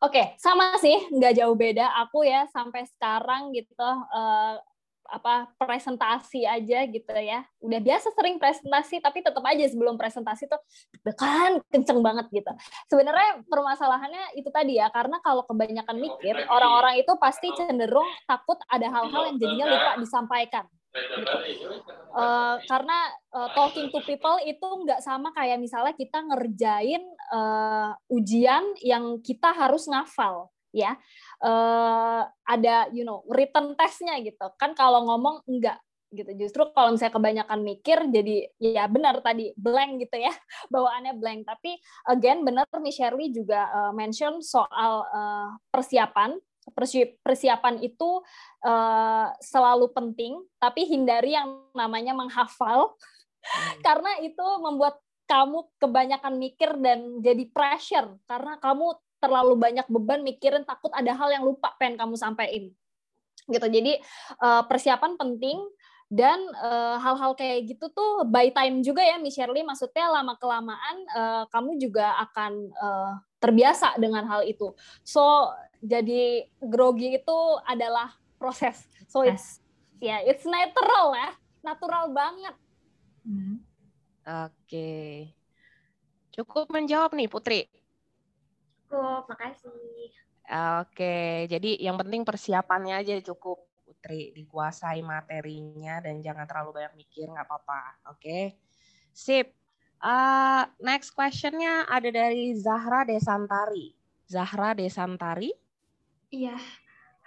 Oke, 0.02 0.34
sama 0.42 0.82
sih, 0.82 0.98
nggak 1.14 1.38
jauh 1.38 1.54
beda. 1.54 1.94
Aku 2.10 2.26
ya 2.26 2.50
sampai 2.50 2.90
sekarang 2.90 3.54
gitu 3.54 3.86
uh, 3.86 4.58
apa 5.12 5.52
presentasi 5.60 6.48
aja 6.48 6.88
gitu 6.88 7.12
ya. 7.12 7.44
Udah 7.60 7.80
biasa 7.84 8.16
sering 8.16 8.40
presentasi 8.40 9.04
tapi 9.04 9.20
tetap 9.20 9.44
aja 9.44 9.68
sebelum 9.68 10.00
presentasi 10.00 10.48
tuh 10.48 10.62
kan 11.20 11.60
kenceng 11.68 12.00
banget 12.00 12.32
gitu. 12.32 12.52
Sebenarnya 12.88 13.44
permasalahannya 13.46 14.40
itu 14.40 14.48
tadi 14.50 14.80
ya 14.80 14.88
karena 14.90 15.20
kalau 15.20 15.44
kebanyakan 15.44 16.00
mikir 16.00 16.48
orang-orang 16.48 17.04
itu 17.04 17.12
pasti 17.20 17.52
cenderung 17.54 18.08
takut 18.24 18.58
ada 18.72 18.88
hal-hal 18.88 19.36
yang 19.36 19.38
jadinya 19.38 19.66
lupa 19.68 19.92
disampaikan. 20.00 20.66
Gitu. 20.92 21.32
Uh, 22.12 22.60
karena 22.68 22.98
uh, 23.32 23.48
talking 23.56 23.88
to 23.88 24.04
people 24.04 24.36
itu 24.44 24.68
nggak 24.84 25.00
sama 25.00 25.32
kayak 25.32 25.56
misalnya 25.56 25.96
kita 25.96 26.20
ngerjain 26.20 27.04
uh, 27.32 27.96
ujian 28.12 28.76
yang 28.84 29.24
kita 29.24 29.56
harus 29.56 29.88
ngafal 29.88 30.52
ya 30.72 30.96
uh, 31.42 32.24
ada 32.46 32.88
you 32.94 33.04
know 33.04 33.26
written 33.28 33.74
testnya 33.76 34.18
gitu. 34.22 34.48
Kan 34.56 34.78
kalau 34.78 35.06
ngomong 35.10 35.46
enggak 35.50 35.82
gitu. 36.12 36.32
Justru 36.36 36.68
kalau 36.76 36.94
misalnya 36.94 37.16
kebanyakan 37.16 37.60
mikir 37.64 37.98
jadi 38.12 38.52
ya 38.60 38.86
benar 38.92 39.24
tadi 39.24 39.56
blank 39.56 40.04
gitu 40.04 40.20
ya. 40.20 40.32
Bawaannya 40.74 41.18
blank. 41.18 41.48
Tapi 41.48 41.80
again 42.08 42.44
benar 42.44 42.68
Miss 42.84 43.00
Shirley 43.00 43.32
juga 43.32 43.68
uh, 43.72 43.92
mention 43.96 44.44
soal 44.44 45.08
uh, 45.08 45.50
persiapan. 45.72 46.38
Persiapan 47.26 47.82
itu 47.82 48.22
uh, 48.62 49.28
selalu 49.42 49.90
penting 49.98 50.38
tapi 50.62 50.86
hindari 50.86 51.34
yang 51.34 51.66
namanya 51.74 52.14
menghafal. 52.14 52.94
Hmm. 53.42 53.82
karena 53.88 54.22
itu 54.22 54.46
membuat 54.62 55.02
kamu 55.26 55.64
kebanyakan 55.80 56.36
mikir 56.36 56.76
dan 56.84 57.24
jadi 57.24 57.48
pressure. 57.50 58.20
Karena 58.28 58.60
kamu 58.60 59.00
terlalu 59.22 59.54
banyak 59.56 59.86
beban 59.86 60.26
mikirin 60.26 60.66
takut 60.66 60.90
ada 60.98 61.14
hal 61.14 61.30
yang 61.30 61.46
lupa 61.46 61.78
pengen 61.78 62.02
kamu 62.02 62.18
sampaikan. 62.18 62.74
Gitu. 63.46 63.68
Jadi 63.70 63.94
uh, 64.42 64.66
persiapan 64.66 65.16
penting 65.16 65.62
dan 66.12 66.44
uh, 66.60 67.00
hal-hal 67.00 67.32
kayak 67.40 67.72
gitu 67.72 67.88
tuh 67.88 68.28
by 68.28 68.52
time 68.52 68.84
juga 68.84 69.00
ya 69.00 69.16
Miss 69.22 69.38
Shirley. 69.38 69.64
Maksudnya 69.64 70.12
lama 70.12 70.36
kelamaan 70.36 70.96
uh, 71.16 71.44
kamu 71.48 71.80
juga 71.80 72.18
akan 72.28 72.52
uh, 72.76 73.14
terbiasa 73.40 73.96
dengan 73.96 74.28
hal 74.28 74.44
itu. 74.44 74.76
So 75.08 75.54
jadi 75.80 76.52
grogi 76.60 77.16
itu 77.16 77.40
adalah 77.64 78.12
proses. 78.36 78.84
So 79.08 79.24
it's 79.24 79.64
ya 80.04 80.20
yeah, 80.20 80.20
it's 80.28 80.44
natural 80.44 81.16
ya. 81.16 81.32
Natural 81.62 82.10
banget. 82.10 82.56
Hmm. 83.22 83.62
oke. 84.26 84.50
Okay. 84.66 85.32
cukup 86.32 86.72
menjawab 86.72 87.14
nih 87.14 87.28
Putri 87.28 87.70
cukup, 88.92 89.24
makasih. 89.32 90.12
Oke, 90.84 91.48
jadi 91.48 91.80
yang 91.80 91.96
penting 91.96 92.28
persiapannya 92.28 93.00
aja 93.00 93.16
cukup 93.24 93.64
Putri, 93.88 94.36
dikuasai 94.36 95.00
materinya 95.00 96.04
dan 96.04 96.20
jangan 96.20 96.44
terlalu 96.44 96.84
banyak 96.84 97.00
mikir, 97.00 97.32
nggak 97.32 97.48
apa-apa. 97.48 98.12
Oke, 98.12 98.60
sip. 99.16 99.56
Uh, 100.02 100.66
next 100.82 101.14
questionnya 101.14 101.86
ada 101.86 102.10
dari 102.10 102.58
Zahra 102.58 103.06
Desantari. 103.06 103.94
Zahra 104.26 104.74
Desantari? 104.74 105.54
Iya, 106.34 106.58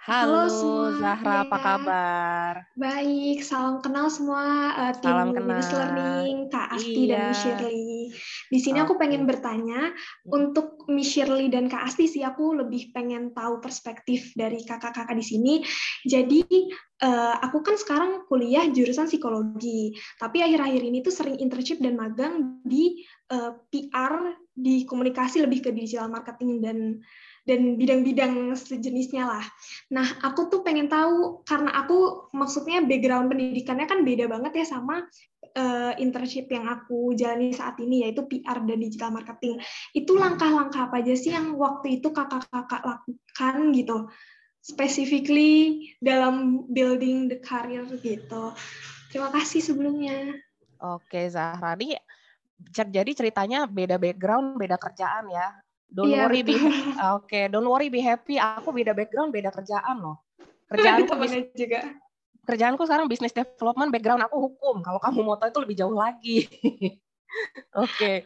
Halo, 0.05 0.45
Halo 0.45 0.53
semua. 0.53 0.89
Zahra, 1.01 1.33
ya. 1.33 1.41
apa 1.49 1.57
kabar? 1.65 2.53
Baik, 2.77 3.41
salam 3.41 3.81
kenal 3.81 4.05
semua 4.05 4.69
uh, 4.77 4.93
tim 5.01 5.09
salam 5.09 5.33
kenal. 5.33 5.57
Learning, 5.65 6.37
Kak 6.53 6.77
Asti 6.77 7.09
iya. 7.09 7.33
dan 7.33 7.33
Shirley. 7.33 8.13
Di 8.49 8.59
sini 8.61 8.81
aku 8.81 8.95
pengen 8.99 9.25
bertanya, 9.25 9.89
hmm. 9.91 10.29
untuk 10.29 10.85
Miss 10.91 11.13
Shirley 11.13 11.49
dan 11.49 11.69
Kak 11.71 11.89
Asti 11.89 12.05
sih 12.05 12.21
aku 12.21 12.53
lebih 12.53 12.93
pengen 12.93 13.33
tahu 13.33 13.57
perspektif 13.61 14.33
dari 14.37 14.61
kakak-kakak 14.61 15.17
di 15.17 15.25
sini. 15.25 15.53
Jadi 16.05 16.45
uh, 17.01 17.35
aku 17.41 17.65
kan 17.65 17.75
sekarang 17.75 18.25
kuliah 18.29 18.65
jurusan 18.69 19.09
psikologi, 19.09 19.97
tapi 20.21 20.45
akhir-akhir 20.45 20.81
ini 20.81 21.01
tuh 21.01 21.13
sering 21.13 21.41
internship 21.41 21.81
dan 21.81 21.97
magang 21.97 22.61
di 22.61 23.03
uh, 23.33 23.53
eh, 23.53 23.81
PR, 23.89 24.37
di 24.55 24.87
komunikasi 24.87 25.43
lebih 25.43 25.65
ke 25.65 25.69
digital 25.75 26.07
marketing 26.07 26.63
dan 26.63 26.77
dan 27.45 27.77
bidang-bidang 27.77 28.57
sejenisnya 28.57 29.29
lah. 29.29 29.45
Nah, 29.93 30.07
aku 30.25 30.49
tuh 30.49 30.65
pengen 30.65 30.89
tahu 30.89 31.45
karena 31.45 31.77
aku 31.77 32.29
maksudnya 32.33 32.81
background 32.81 33.29
pendidikannya 33.29 33.85
kan 33.85 34.01
beda 34.01 34.25
banget 34.25 34.65
ya 34.65 34.65
sama 34.65 35.05
uh, 35.55 35.93
internship 35.97 36.51
yang 36.51 36.67
aku 36.67 37.15
jalani 37.15 37.55
saat 37.55 37.79
ini 37.79 38.05
yaitu 38.05 38.27
PR 38.27 38.61
dan 38.61 38.77
digital 38.77 39.15
marketing. 39.15 39.57
Itu 39.95 40.19
langkah-langkah 40.19 40.91
apa 40.91 41.01
aja 41.01 41.15
sih 41.15 41.31
yang 41.31 41.55
waktu 41.55 41.99
itu 42.03 42.11
kakak-kakak 42.11 42.83
lakukan 42.83 43.55
gitu? 43.73 43.97
Specifically 44.61 45.85
dalam 46.03 46.67
building 46.69 47.31
the 47.31 47.39
career 47.39 47.87
gitu. 48.01 48.53
Terima 49.09 49.31
kasih 49.31 49.63
sebelumnya. 49.63 50.35
Oke, 50.83 51.31
Zahra. 51.31 51.73
Ini 51.79 51.95
jadi 52.91 53.11
ceritanya 53.15 53.67
beda 53.67 53.95
background, 53.95 54.59
beda 54.59 54.75
kerjaan 54.75 55.31
ya. 55.31 55.55
Don't 55.85 56.11
yeah, 56.11 56.27
worry 56.27 56.41
be 56.41 56.57
oke, 56.57 57.29
okay, 57.29 57.47
don't 57.47 57.67
worry 57.69 57.87
be 57.87 58.01
happy. 58.03 58.35
Aku 58.41 58.73
beda 58.73 58.91
background, 58.91 59.31
beda 59.31 59.53
kerjaan 59.53 60.01
loh. 60.01 60.25
Kerjaanku 60.71 61.13
bisa 61.21 61.39
juga. 61.53 62.04
Kerjaanku 62.45 62.85
sekarang 62.85 63.09
bisnis 63.09 63.33
development, 63.33 63.89
background 63.89 64.23
aku 64.25 64.37
hukum. 64.49 64.85
Kalau 64.85 65.01
kamu 65.01 65.19
mau 65.25 65.35
tahu 65.35 65.49
itu 65.49 65.59
lebih 65.65 65.77
jauh 65.81 65.95
lagi. 65.97 66.45
oke. 67.75 67.89
okay. 67.89 68.17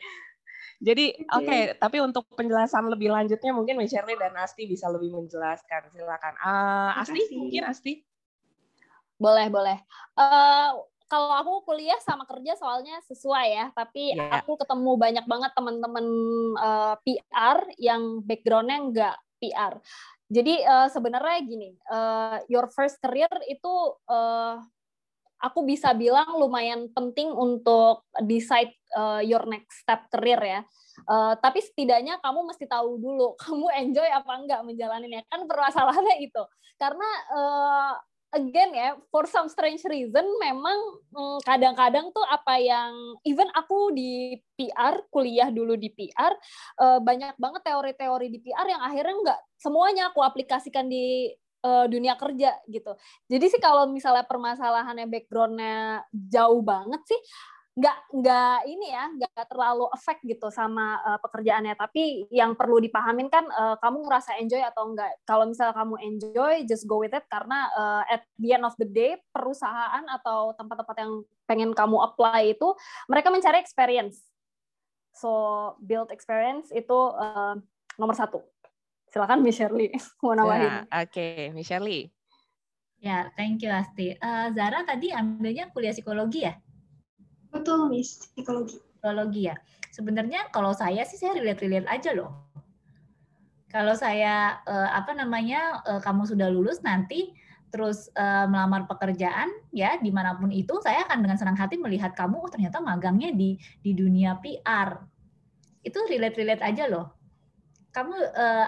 Jadi 0.80 1.12
oke, 1.28 1.44
okay. 1.44 1.62
tapi 1.76 2.00
untuk 2.00 2.24
penjelasan 2.40 2.88
lebih 2.88 3.12
lanjutnya 3.12 3.52
mungkin 3.52 3.84
Shirley 3.84 4.16
dan 4.16 4.32
Asti 4.40 4.64
bisa 4.64 4.88
lebih 4.88 5.12
menjelaskan. 5.12 5.92
Silakan. 5.92 6.34
Uh, 6.40 7.00
Asti, 7.04 7.20
mungkin 7.36 7.68
Asti. 7.68 8.00
Boleh, 9.20 9.52
boleh. 9.52 9.76
Uh, 10.16 10.80
kalau 11.12 11.34
aku 11.36 11.54
kuliah 11.68 12.00
sama 12.00 12.24
kerja 12.24 12.56
soalnya 12.56 13.02
sesuai 13.04 13.48
ya, 13.50 13.66
tapi 13.76 14.16
yeah. 14.16 14.40
aku 14.40 14.56
ketemu 14.56 14.92
banyak 14.96 15.26
banget 15.26 15.52
teman-teman 15.58 16.06
uh, 16.56 16.96
eh, 16.96 16.96
PR 17.04 17.60
yang 17.82 18.22
backgroundnya 18.24 18.78
nggak 18.94 19.16
PR. 19.42 19.74
Jadi 20.30 20.62
uh, 20.62 20.86
sebenarnya 20.94 21.38
gini, 21.42 21.74
uh, 21.90 22.38
your 22.46 22.70
first 22.70 23.02
career 23.02 23.30
itu 23.50 23.74
uh, 24.06 24.62
aku 25.42 25.66
bisa 25.66 25.96
bilang 25.98 26.38
lumayan 26.38 26.86
penting 26.94 27.34
untuk 27.34 28.06
decide 28.22 28.76
uh, 28.94 29.24
your 29.26 29.42
next 29.50 29.82
step 29.82 30.06
career 30.14 30.38
ya. 30.38 30.62
Uh, 31.10 31.34
tapi 31.40 31.64
setidaknya 31.66 32.22
kamu 32.22 32.46
mesti 32.46 32.70
tahu 32.70 33.02
dulu 33.02 33.34
kamu 33.42 33.68
enjoy 33.88 34.10
apa 34.12 34.32
enggak 34.38 34.62
menjalaninya 34.62 35.26
kan 35.32 35.48
permasalahannya 35.48 36.22
itu 36.22 36.44
karena 36.80 37.10
uh, 37.36 37.94
again 38.34 38.72
ya 38.78 38.94
for 39.10 39.26
some 39.26 39.50
strange 39.50 39.82
reason 39.90 40.26
memang 40.38 40.78
mm, 41.10 41.38
kadang-kadang 41.46 42.14
tuh 42.14 42.26
apa 42.30 42.62
yang 42.62 42.94
even 43.26 43.50
aku 43.58 43.90
di 43.94 44.38
PR 44.54 45.02
kuliah 45.10 45.50
dulu 45.50 45.74
di 45.74 45.90
PR 45.90 46.34
uh, 46.78 47.00
banyak 47.02 47.34
banget 47.42 47.62
teori-teori 47.66 48.28
di 48.30 48.40
PR 48.42 48.68
yang 48.70 48.82
akhirnya 48.86 49.16
nggak 49.18 49.40
semuanya 49.58 50.14
aku 50.14 50.22
aplikasikan 50.22 50.86
di 50.86 51.34
uh, 51.66 51.86
dunia 51.90 52.16
kerja 52.16 52.56
gitu. 52.70 52.96
Jadi 53.28 53.46
sih 53.52 53.62
kalau 53.62 53.90
misalnya 53.90 54.24
permasalahannya 54.24 55.08
backgroundnya 55.10 56.06
jauh 56.14 56.62
banget 56.64 57.02
sih 57.10 57.20
nggak 57.80 57.98
nggak 58.12 58.60
ini 58.68 58.92
ya 58.92 59.08
nggak 59.08 59.48
terlalu 59.48 59.88
efek 59.96 60.20
gitu 60.28 60.52
sama 60.52 61.00
uh, 61.08 61.20
pekerjaannya. 61.24 61.80
Tapi 61.80 62.28
yang 62.28 62.60
perlu 62.60 62.84
dipahamin 62.84 63.32
kan 63.32 63.48
uh, 63.48 63.80
kamu 63.80 64.04
ngerasa 64.04 64.36
enjoy 64.36 64.60
atau 64.60 64.92
enggak 64.92 65.16
kalau 65.24 65.48
misalnya 65.48 65.72
kamu 65.72 65.96
enjoy 66.04 66.54
just 66.68 66.84
go 66.84 67.00
with 67.00 67.16
it. 67.16 67.24
Karena 67.32 67.72
uh, 67.72 68.04
at 68.12 68.28
the 68.36 68.52
end 68.52 68.68
of 68.68 68.76
the 68.76 68.88
day 68.88 69.16
perusahaan 69.32 70.04
atau 70.12 70.52
tempat-tempat 70.60 70.96
yang 71.00 71.24
pengen 71.48 71.72
kamu 71.72 72.04
apply 72.04 72.52
itu 72.52 72.76
mereka 73.08 73.32
mencari 73.32 73.64
experience. 73.64 74.28
So 75.16 75.32
build 75.80 76.12
experience 76.12 76.76
itu 76.76 77.00
uh, 77.16 77.56
nomor 77.96 78.16
satu. 78.20 78.44
Silakan 79.10 79.40
Miss 79.40 79.56
Shirley 79.56 79.96
mau 80.22 80.36
nawarin 80.36 80.68
ya, 80.68 81.08
oke 81.08 81.16
okay. 81.16 81.50
Miss 81.56 81.72
Shirley. 81.72 82.12
Ya 83.00 83.32
thank 83.40 83.64
you 83.64 83.72
Asti. 83.72 84.20
Uh, 84.20 84.52
Zara 84.52 84.84
tadi 84.84 85.16
ambilnya 85.16 85.72
kuliah 85.72 85.96
psikologi 85.96 86.44
ya 86.44 86.60
Betul, 87.50 87.90
Miss. 87.90 88.30
Psikologi. 88.34 88.78
Psikologi 88.78 89.42
ya. 89.50 89.56
Sebenarnya 89.90 90.50
kalau 90.54 90.72
saya 90.72 91.02
sih 91.06 91.18
saya 91.18 91.36
relate-relate 91.38 91.90
aja 91.90 92.14
loh. 92.14 92.32
Kalau 93.70 93.94
saya 93.94 94.62
eh, 94.66 94.90
apa 94.94 95.14
namanya 95.14 95.82
eh, 95.86 96.02
kamu 96.02 96.26
sudah 96.26 96.50
lulus 96.50 96.82
nanti 96.82 97.34
terus 97.70 98.10
eh, 98.18 98.46
melamar 98.50 98.90
pekerjaan 98.90 99.50
ya 99.70 100.02
di 100.02 100.10
mana 100.10 100.34
pun 100.34 100.50
itu 100.50 100.82
saya 100.82 101.06
akan 101.06 101.22
dengan 101.22 101.38
senang 101.38 101.58
hati 101.58 101.78
melihat 101.78 102.18
kamu 102.18 102.42
oh 102.42 102.50
ternyata 102.50 102.82
magangnya 102.82 103.30
di 103.30 103.62
di 103.86 103.94
dunia 103.94 104.42
PR 104.42 104.98
itu 105.86 106.00
relate-relate 106.10 106.66
aja 106.66 106.90
loh 106.90 107.14
kamu 107.94 108.14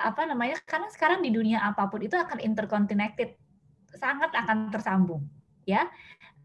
apa 0.02 0.22
namanya 0.26 0.58
karena 0.66 0.90
sekarang 0.90 1.22
di 1.22 1.30
dunia 1.30 1.62
apa 1.62 1.86
pun 1.90 2.02
itu 2.02 2.18
akan 2.18 2.42
interconnected 2.42 3.38
sangat 3.94 4.34
akan 4.34 4.74
tersambung 4.74 5.22
ya 5.66 5.86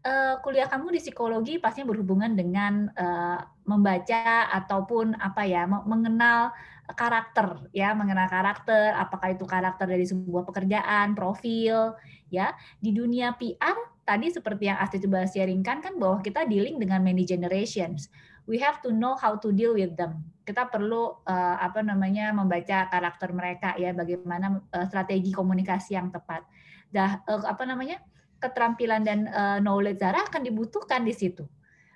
uh, 0.07 0.35
kuliah 0.39 0.71
kamu 0.71 0.95
di 0.95 0.99
psikologi 1.03 1.59
pastinya 1.59 1.91
berhubungan 1.91 2.31
dengan 2.33 2.87
uh, 2.95 3.39
membaca 3.67 4.47
ataupun 4.55 5.19
apa 5.19 5.43
ya 5.43 5.67
mengenal 5.67 6.55
karakter 6.95 7.67
ya 7.75 7.91
mengenal 7.91 8.31
karakter. 8.31 8.95
Apakah 8.95 9.35
itu 9.35 9.43
karakter 9.43 9.83
dari 9.91 10.07
sebuah 10.07 10.47
pekerjaan 10.47 11.11
profil 11.11 11.99
ya. 12.31 12.55
Di 12.79 12.95
dunia 12.95 13.35
PR 13.35 13.75
tadi 14.07 14.31
seperti 14.31 14.71
yang 14.71 14.79
Asti 14.79 15.03
coba 15.03 15.27
sharingkan 15.27 15.83
kan 15.83 15.93
bahwa 15.99 16.23
kita 16.23 16.47
dealing 16.47 16.79
dengan 16.79 17.03
many 17.03 17.27
generations. 17.27 18.07
We 18.47 18.63
have 18.63 18.79
to 18.87 18.95
know 18.95 19.19
how 19.19 19.35
to 19.43 19.51
deal 19.51 19.75
with 19.75 19.99
them. 19.99 20.23
Kita 20.47 20.71
perlu 20.71 21.19
uh, 21.27 21.55
apa 21.59 21.83
namanya 21.83 22.31
membaca 22.31 22.87
karakter 22.87 23.35
mereka 23.35 23.75
ya 23.75 23.91
bagaimana 23.91 24.63
uh, 24.71 24.87
strategi 24.87 25.35
komunikasi 25.35 25.99
yang 25.99 26.07
tepat. 26.15 26.47
Dah 26.87 27.19
uh, 27.27 27.43
apa 27.43 27.67
namanya 27.67 27.99
keterampilan 28.37 29.01
dan 29.03 29.29
uh, 29.29 29.57
knowledge 29.61 30.01
Zara 30.01 30.23
akan 30.25 30.45
dibutuhkan 30.45 31.03
di 31.03 31.13
situ. 31.13 31.45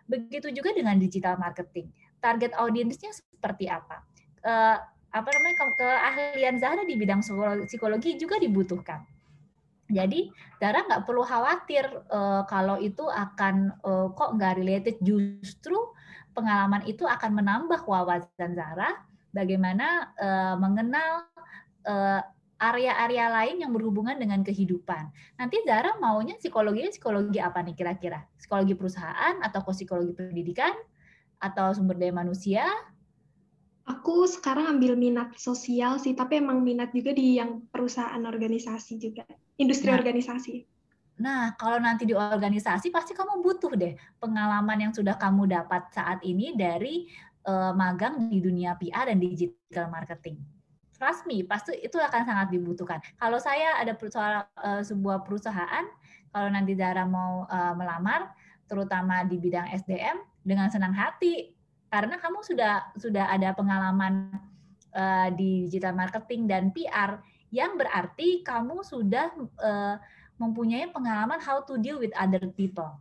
Begitu 0.10 0.52
juga 0.52 0.74
dengan 0.76 0.98
digital 0.98 1.38
marketing. 1.38 1.90
Target 2.22 2.54
audiensnya 2.58 3.14
seperti 3.14 3.70
apa? 3.70 4.04
Uh, 4.42 4.78
apa 5.12 5.28
namanya 5.28 5.56
keahlian 5.76 6.56
Zara 6.58 6.84
di 6.88 6.96
bidang 6.96 7.22
psikologi 7.68 8.16
juga 8.16 8.40
dibutuhkan. 8.40 9.04
Jadi 9.92 10.32
Zara 10.58 10.88
nggak 10.88 11.04
perlu 11.04 11.24
khawatir 11.28 11.84
uh, 12.10 12.48
kalau 12.48 12.80
itu 12.80 13.04
akan 13.04 13.76
uh, 13.84 14.08
kok 14.16 14.40
nggak 14.40 14.56
related. 14.58 14.96
Justru 15.04 15.76
pengalaman 16.32 16.88
itu 16.88 17.04
akan 17.04 17.44
menambah 17.44 17.84
wawasan 17.84 18.56
Zara 18.56 19.04
bagaimana 19.36 20.16
uh, 20.16 20.56
mengenal 20.56 21.28
uh, 21.88 22.24
area-area 22.62 23.26
lain 23.34 23.66
yang 23.66 23.74
berhubungan 23.74 24.14
dengan 24.22 24.46
kehidupan. 24.46 25.10
Nanti 25.42 25.58
Zara 25.66 25.98
maunya 25.98 26.38
psikologi 26.38 26.94
psikologi 26.94 27.42
apa 27.42 27.66
nih 27.66 27.74
kira-kira? 27.74 28.22
Psikologi 28.38 28.78
perusahaan 28.78 29.42
atau 29.42 29.66
psikologi 29.66 30.14
pendidikan 30.14 30.72
atau 31.42 31.74
sumber 31.74 31.98
daya 31.98 32.14
manusia? 32.14 32.70
Aku 33.90 34.30
sekarang 34.30 34.78
ambil 34.78 34.94
minat 34.94 35.34
sosial 35.42 35.98
sih, 35.98 36.14
tapi 36.14 36.38
emang 36.38 36.62
minat 36.62 36.94
juga 36.94 37.18
di 37.18 37.42
yang 37.42 37.66
perusahaan 37.74 38.22
organisasi 38.22 39.02
juga, 39.02 39.26
industri 39.58 39.90
nah, 39.90 39.98
organisasi. 39.98 40.54
Nah, 41.18 41.58
kalau 41.58 41.82
nanti 41.82 42.06
di 42.06 42.14
organisasi 42.14 42.94
pasti 42.94 43.18
kamu 43.18 43.42
butuh 43.42 43.74
deh 43.74 43.98
pengalaman 44.22 44.86
yang 44.86 44.94
sudah 44.94 45.18
kamu 45.18 45.50
dapat 45.50 45.90
saat 45.90 46.22
ini 46.22 46.54
dari 46.54 47.10
uh, 47.50 47.74
magang 47.74 48.30
di 48.30 48.38
dunia 48.38 48.78
PR 48.78 49.10
dan 49.10 49.18
digital 49.18 49.90
marketing 49.90 50.61
me, 51.26 51.42
pasti 51.42 51.74
itu 51.82 51.98
akan 51.98 52.22
sangat 52.22 52.48
dibutuhkan. 52.54 53.02
Kalau 53.18 53.42
saya 53.42 53.82
ada 53.82 53.98
persoalan 53.98 54.46
uh, 54.62 54.86
sebuah 54.86 55.26
perusahaan, 55.26 55.86
kalau 56.30 56.50
nanti 56.54 56.78
Zara 56.78 57.10
mau 57.10 57.50
uh, 57.50 57.74
melamar, 57.74 58.30
terutama 58.70 59.26
di 59.26 59.42
bidang 59.42 59.66
SDM, 59.74 60.22
dengan 60.46 60.70
senang 60.70 60.94
hati, 60.94 61.58
karena 61.90 62.22
kamu 62.22 62.46
sudah 62.46 62.94
sudah 62.96 63.34
ada 63.34 63.52
pengalaman 63.58 64.30
uh, 64.94 65.28
di 65.34 65.68
digital 65.68 65.98
marketing 65.98 66.46
dan 66.46 66.70
PR, 66.70 67.18
yang 67.50 67.76
berarti 67.76 68.46
kamu 68.46 68.86
sudah 68.86 69.34
uh, 69.60 69.98
mempunyai 70.38 70.88
pengalaman 70.94 71.42
how 71.42 71.66
to 71.66 71.82
deal 71.82 71.98
with 71.98 72.14
other 72.16 72.46
people, 72.54 72.96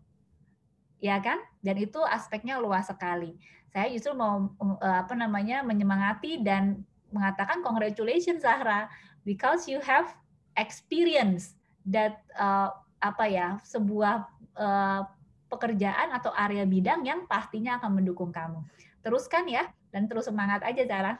ya 0.98 1.20
kan? 1.20 1.38
Dan 1.60 1.76
itu 1.78 2.00
aspeknya 2.02 2.58
luas 2.58 2.88
sekali. 2.88 3.36
Saya 3.70 3.86
justru 3.94 4.10
mau 4.18 4.50
apa 4.82 5.14
namanya 5.14 5.62
menyemangati 5.62 6.42
dan 6.42 6.82
mengatakan 7.10 7.62
congratulations 7.62 8.42
Zahra 8.42 8.90
because 9.26 9.66
you 9.70 9.78
have 9.82 10.10
experience 10.58 11.54
that 11.86 12.22
uh, 12.34 12.74
apa 13.00 13.24
ya 13.26 13.48
sebuah 13.64 14.26
uh, 14.56 15.02
pekerjaan 15.50 16.14
atau 16.14 16.30
area 16.36 16.62
bidang 16.62 17.02
yang 17.02 17.26
pastinya 17.26 17.82
akan 17.82 18.00
mendukung 18.00 18.30
kamu. 18.30 18.62
Teruskan 19.02 19.50
ya 19.50 19.66
dan 19.90 20.06
terus 20.06 20.30
semangat 20.30 20.62
aja 20.62 20.86
Zahra. 20.86 21.18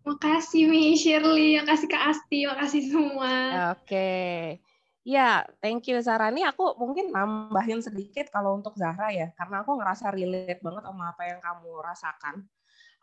Makasih 0.00 0.64
Mi 0.64 0.96
Shirley, 0.96 1.60
makasih 1.60 1.88
Kak 1.92 2.16
Asti, 2.16 2.48
makasih 2.48 2.82
semua. 2.88 3.32
Oke. 3.76 4.56
Ya, 5.04 5.44
thank 5.60 5.88
you 5.92 6.00
Zahra. 6.00 6.32
Ini 6.32 6.48
aku 6.48 6.76
mungkin 6.80 7.12
nambahin 7.12 7.84
sedikit 7.84 8.32
kalau 8.32 8.56
untuk 8.56 8.76
Zahra 8.80 9.12
ya, 9.12 9.28
karena 9.36 9.60
aku 9.60 9.76
ngerasa 9.76 10.08
relate 10.12 10.60
banget 10.64 10.88
sama 10.88 11.12
apa 11.12 11.22
yang 11.28 11.40
kamu 11.40 11.72
rasakan. 11.84 12.34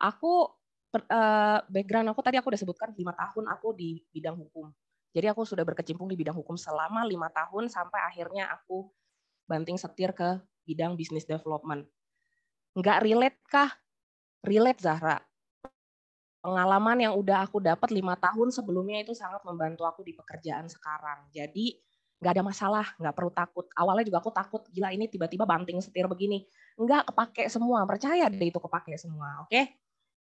Aku 0.01 0.49
uh, 1.05 1.59
background 1.69 2.09
aku 2.09 2.21
tadi 2.25 2.37
aku 2.41 2.49
udah 2.49 2.61
sebutkan 2.61 2.89
lima 2.97 3.13
tahun 3.13 3.45
aku 3.51 3.77
di 3.77 4.01
bidang 4.09 4.37
hukum. 4.37 4.73
Jadi 5.13 5.27
aku 5.31 5.45
sudah 5.47 5.65
berkecimpung 5.65 6.05
di 6.09 6.17
bidang 6.17 6.37
hukum 6.37 6.53
selama 6.57 7.01
lima 7.07 7.29
tahun 7.33 7.69
sampai 7.71 8.01
akhirnya 8.05 8.49
aku 8.53 8.85
banting 9.49 9.79
setir 9.79 10.11
ke 10.13 10.37
bidang 10.67 10.93
business 10.99 11.23
development. 11.23 11.87
Nggak 12.77 12.97
relate 13.01 13.39
kah? 13.47 13.71
Relate 14.45 14.77
Zahra. 14.77 15.17
Pengalaman 16.43 17.01
yang 17.01 17.13
udah 17.17 17.49
aku 17.49 17.57
dapat 17.57 17.89
lima 17.89 18.13
tahun 18.19 18.53
sebelumnya 18.53 19.01
itu 19.01 19.17
sangat 19.17 19.41
membantu 19.41 19.89
aku 19.89 20.05
di 20.05 20.13
pekerjaan 20.13 20.69
sekarang. 20.69 21.25
Jadi 21.33 21.81
nggak 22.17 22.33
ada 22.33 22.43
masalah, 22.45 22.85
nggak 23.01 23.15
perlu 23.17 23.31
takut. 23.33 23.65
Awalnya 23.73 24.05
juga 24.05 24.21
aku 24.21 24.31
takut, 24.33 24.61
gila 24.69 24.93
ini 24.93 25.09
tiba-tiba 25.09 25.45
banting 25.49 25.81
setir 25.81 26.05
begini. 26.05 26.45
Nggak 26.77 27.09
kepake 27.13 27.49
semua, 27.49 27.85
percaya 27.89 28.29
deh 28.29 28.49
itu 28.53 28.59
kepake 28.61 28.93
semua, 29.01 29.45
oke? 29.45 29.49
Okay? 29.49 29.65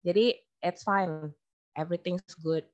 Jadi 0.05 0.46
it's 0.63 0.85
fine. 0.85 1.33
Everything's 1.77 2.33
good. 2.41 2.65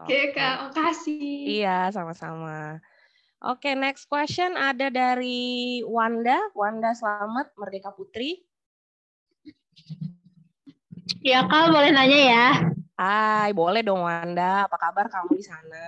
Oke, 0.00 0.08
okay, 0.08 0.24
Kak. 0.32 0.72
Makasih. 0.72 1.60
Iya, 1.62 1.92
sama-sama. 1.92 2.80
Oke, 3.42 3.68
okay, 3.68 3.74
next 3.74 4.06
question 4.06 4.54
ada 4.56 4.88
dari 4.88 5.82
Wanda. 5.84 6.38
Wanda 6.56 6.94
Selamat, 6.96 7.50
Merdeka 7.58 7.92
Putri. 7.92 8.40
Ya, 11.20 11.44
Kak, 11.44 11.74
boleh 11.74 11.90
nanya 11.92 12.18
ya? 12.18 12.46
Hai, 12.96 13.50
boleh 13.50 13.82
dong 13.82 14.06
Wanda. 14.06 14.64
Apa 14.64 14.78
kabar 14.78 15.10
kamu 15.10 15.34
di 15.34 15.44
sana? 15.44 15.86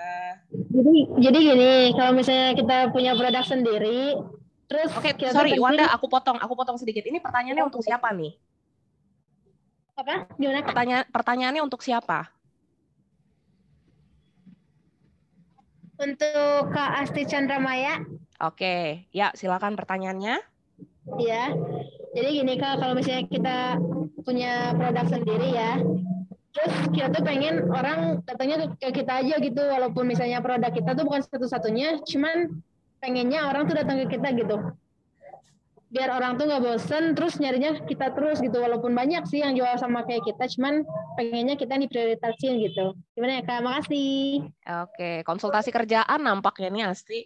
Jadi, 0.50 0.94
jadi 1.20 1.38
gini, 1.38 1.72
kalau 1.94 2.12
misalnya 2.12 2.58
kita 2.58 2.76
punya 2.90 3.14
produk 3.14 3.44
sendiri, 3.46 4.18
terus 4.66 4.90
Oke, 4.98 5.14
okay, 5.14 5.30
sorry 5.30 5.54
Wanda, 5.56 5.88
aku 5.94 6.10
potong, 6.10 6.36
aku 6.42 6.58
potong 6.58 6.76
sedikit. 6.76 7.06
Ini 7.06 7.22
pertanyaannya 7.22 7.64
untuk 7.70 7.86
siapa 7.86 8.10
nih? 8.12 8.34
Apa? 9.94 10.26
Gimana? 10.34 10.66
Pertanyaan 10.66 11.04
pertanyaannya 11.06 11.62
untuk 11.62 11.80
siapa? 11.86 12.26
Untuk 15.94 16.74
Kak 16.74 17.06
Asti 17.06 17.22
Chandra 17.22 17.62
Maya. 17.62 18.02
Oke, 18.42 19.06
ya 19.14 19.30
silakan 19.38 19.78
pertanyaannya. 19.78 20.42
Iya. 21.22 21.54
Jadi 22.14 22.28
gini 22.42 22.54
Kak, 22.58 22.82
kalau 22.82 22.98
misalnya 22.98 23.30
kita 23.30 23.58
punya 24.26 24.74
produk 24.74 25.06
sendiri 25.06 25.54
ya, 25.54 25.78
terus 26.50 26.74
kita 26.90 27.14
tuh 27.14 27.22
pengen 27.22 27.70
orang 27.70 28.22
datangnya 28.26 28.74
ke 28.74 28.90
kita 28.90 29.22
aja 29.22 29.38
gitu, 29.38 29.62
walaupun 29.62 30.10
misalnya 30.10 30.42
produk 30.42 30.74
kita 30.74 30.98
tuh 30.98 31.06
bukan 31.06 31.22
satu-satunya, 31.22 32.02
cuman 32.02 32.50
pengennya 32.98 33.46
orang 33.46 33.70
tuh 33.70 33.78
datang 33.78 34.02
ke 34.06 34.18
kita 34.18 34.34
gitu 34.34 34.58
biar 35.94 36.10
orang 36.10 36.34
tuh 36.34 36.50
nggak 36.50 36.58
bosen 36.58 37.14
terus 37.14 37.38
nyarinya 37.38 37.78
kita 37.86 38.10
terus 38.10 38.42
gitu. 38.42 38.58
Walaupun 38.58 38.90
banyak 38.90 39.22
sih 39.30 39.46
yang 39.46 39.54
jual 39.54 39.70
sama 39.78 40.02
kayak 40.02 40.26
kita 40.26 40.50
cuman 40.58 40.82
pengennya 41.14 41.54
kita 41.54 41.78
diprioritasin 41.78 42.58
gitu. 42.58 42.98
Gimana 43.14 43.38
ya 43.38 43.42
kak? 43.46 43.62
Makasih. 43.62 44.42
Oke 44.90 45.22
konsultasi 45.22 45.70
kerjaan 45.70 46.18
nampaknya 46.18 46.68
nih 46.74 46.84
Asti. 46.90 47.20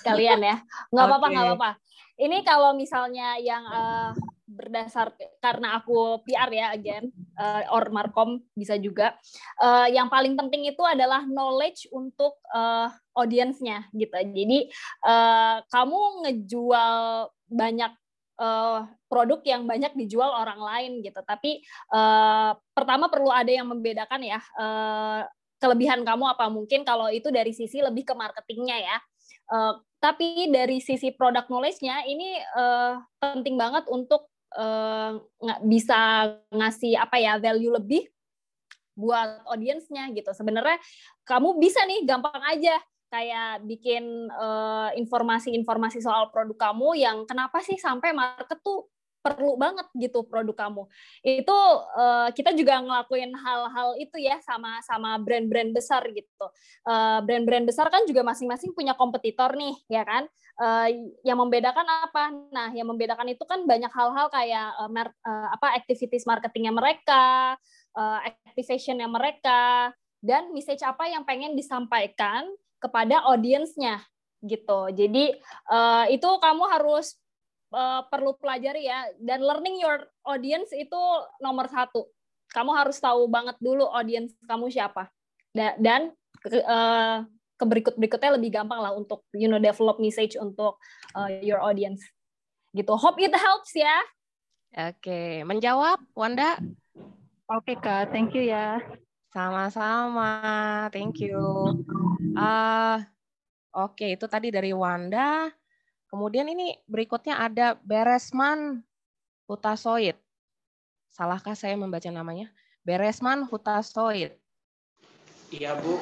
Sekalian 0.00 0.40
ya. 0.40 0.56
Nggak 0.88 1.04
apa-apa 1.04 1.26
nggak 1.28 1.46
apa-apa. 1.52 1.70
Ini 2.16 2.38
kalau 2.48 2.72
misalnya 2.72 3.36
yang 3.36 3.64
uh, 3.68 4.12
berdasar 4.52 5.16
karena 5.40 5.80
aku 5.80 6.20
PR 6.28 6.52
ya 6.52 6.66
again 6.76 7.08
uh, 7.40 7.64
or 7.72 7.88
markom 7.88 8.44
bisa 8.52 8.76
juga. 8.76 9.16
Uh, 9.56 9.88
yang 9.88 10.12
paling 10.12 10.36
penting 10.36 10.68
itu 10.68 10.80
adalah 10.84 11.24
knowledge 11.24 11.88
untuk 11.92 12.36
uh, 12.52 12.92
audiensnya 13.16 13.88
gitu. 13.96 14.12
Jadi 14.12 14.68
uh, 15.04 15.64
kamu 15.72 16.00
ngejual 16.28 17.00
banyak 17.52 17.92
uh, 18.40 18.88
produk 19.06 19.40
yang 19.44 19.68
banyak 19.68 19.92
dijual 19.94 20.32
orang 20.32 20.58
lain 20.58 20.92
gitu. 21.04 21.20
Tapi 21.22 21.60
uh, 21.92 22.56
pertama 22.72 23.12
perlu 23.12 23.28
ada 23.28 23.52
yang 23.52 23.68
membedakan 23.68 24.20
ya 24.24 24.40
uh, 24.56 25.22
kelebihan 25.62 26.02
kamu 26.02 26.26
apa 26.26 26.50
mungkin 26.50 26.82
kalau 26.82 27.06
itu 27.12 27.30
dari 27.30 27.54
sisi 27.54 27.78
lebih 27.78 28.08
ke 28.08 28.14
marketingnya 28.16 28.78
ya. 28.80 28.96
Uh, 29.52 29.74
tapi 30.02 30.50
dari 30.50 30.82
sisi 30.82 31.14
produk 31.14 31.46
knowledge-nya 31.46 32.02
ini 32.08 32.40
uh, 32.56 32.98
penting 33.22 33.54
banget 33.54 33.86
untuk 33.86 34.26
uh, 34.58 35.20
bisa 35.62 36.32
ngasih 36.50 36.98
apa 36.98 37.20
ya 37.22 37.38
value 37.38 37.70
lebih 37.70 38.08
buat 38.98 39.44
audiensnya 39.48 40.10
gitu. 40.12 40.34
Sebenarnya 40.34 40.80
kamu 41.24 41.56
bisa 41.62 41.80
nih 41.86 42.02
gampang 42.04 42.42
aja 42.48 42.76
kayak 43.12 43.68
bikin 43.68 44.32
informasi-informasi 44.96 46.00
uh, 46.00 46.04
soal 46.08 46.24
produk 46.32 46.72
kamu 46.72 46.96
yang 46.96 47.28
kenapa 47.28 47.60
sih 47.60 47.76
sampai 47.76 48.16
market 48.16 48.56
tuh 48.64 48.88
perlu 49.22 49.54
banget 49.54 49.86
gitu 49.94 50.26
produk 50.26 50.66
kamu. 50.66 50.82
Itu 51.22 51.54
uh, 51.94 52.28
kita 52.34 52.50
juga 52.58 52.82
ngelakuin 52.82 53.30
hal-hal 53.38 53.94
itu 54.02 54.18
ya 54.18 54.42
sama 54.42 54.82
sama 54.82 55.14
brand-brand 55.22 55.70
besar 55.70 56.02
gitu. 56.10 56.46
Uh, 56.82 57.22
brand-brand 57.22 57.62
besar 57.62 57.86
kan 57.88 58.02
juga 58.04 58.26
masing-masing 58.26 58.74
punya 58.74 58.98
kompetitor 58.98 59.54
nih, 59.54 59.78
ya 59.86 60.02
kan? 60.02 60.26
Uh, 60.58 60.90
yang 61.22 61.38
membedakan 61.38 61.86
apa? 61.86 62.34
Nah, 62.50 62.74
yang 62.74 62.90
membedakan 62.90 63.30
itu 63.30 63.46
kan 63.46 63.62
banyak 63.62 63.94
hal-hal 63.94 64.26
kayak 64.28 64.68
uh, 64.82 64.90
mer 64.90 65.14
uh, 65.22 65.54
apa 65.54 65.78
activities 65.78 66.26
marketingnya 66.26 66.74
mereka, 66.74 67.54
uh, 67.94 68.18
activationnya 68.26 69.06
mereka, 69.06 69.94
dan 70.18 70.50
message 70.50 70.82
apa 70.82 71.06
yang 71.06 71.22
pengen 71.22 71.54
disampaikan 71.54 72.50
kepada 72.82 73.22
audiensnya 73.30 74.02
gitu. 74.42 74.90
Jadi 74.90 75.38
uh, 75.70 76.04
itu 76.10 76.26
kamu 76.26 76.66
harus 76.66 77.14
uh, 77.70 78.02
perlu 78.10 78.34
pelajari 78.36 78.90
ya. 78.90 79.06
Dan 79.22 79.46
learning 79.46 79.78
your 79.78 80.02
audience 80.26 80.74
itu 80.74 81.00
nomor 81.38 81.70
satu. 81.70 82.10
Kamu 82.50 82.74
harus 82.74 82.98
tahu 82.98 83.30
banget 83.30 83.56
dulu 83.62 83.86
audience 83.86 84.34
kamu 84.44 84.68
siapa. 84.68 85.08
Da 85.54 85.78
dan 85.78 86.10
ke, 86.42 86.58
uh, 86.66 87.24
ke 87.56 87.64
berikut 87.64 87.94
berikutnya 87.94 88.34
lebih 88.34 88.50
gampang 88.50 88.82
lah 88.82 88.92
untuk 88.92 89.22
you 89.32 89.46
know 89.46 89.62
develop 89.62 90.02
message 90.02 90.34
untuk 90.34 90.76
uh, 91.14 91.30
your 91.40 91.62
audience. 91.62 92.02
Gitu. 92.74 92.92
Hope 92.92 93.22
it 93.22 93.32
helps 93.32 93.72
ya. 93.78 94.02
Oke 94.72 95.46
menjawab 95.46 96.00
Wanda? 96.16 96.58
Oke 97.46 97.76
kak. 97.76 98.10
Thank 98.10 98.32
you 98.32 98.48
ya 98.48 98.80
sama-sama 99.32 100.30
thank 100.92 101.24
you 101.24 101.40
uh, 102.36 103.00
oke 103.72 104.04
itu 104.04 104.28
tadi 104.28 104.52
dari 104.52 104.76
Wanda 104.76 105.48
Kemudian 106.12 106.44
ini 106.44 106.76
berikutnya 106.84 107.40
ada 107.40 107.72
Beresman 107.80 108.84
Hutasoid. 109.48 110.12
Salahkah 111.08 111.56
saya 111.56 111.72
membaca 111.72 112.04
namanya? 112.12 112.52
Beresman 112.84 113.48
Hutasoid. 113.48 114.36
Iya, 115.48 115.72
Bu. 115.80 115.96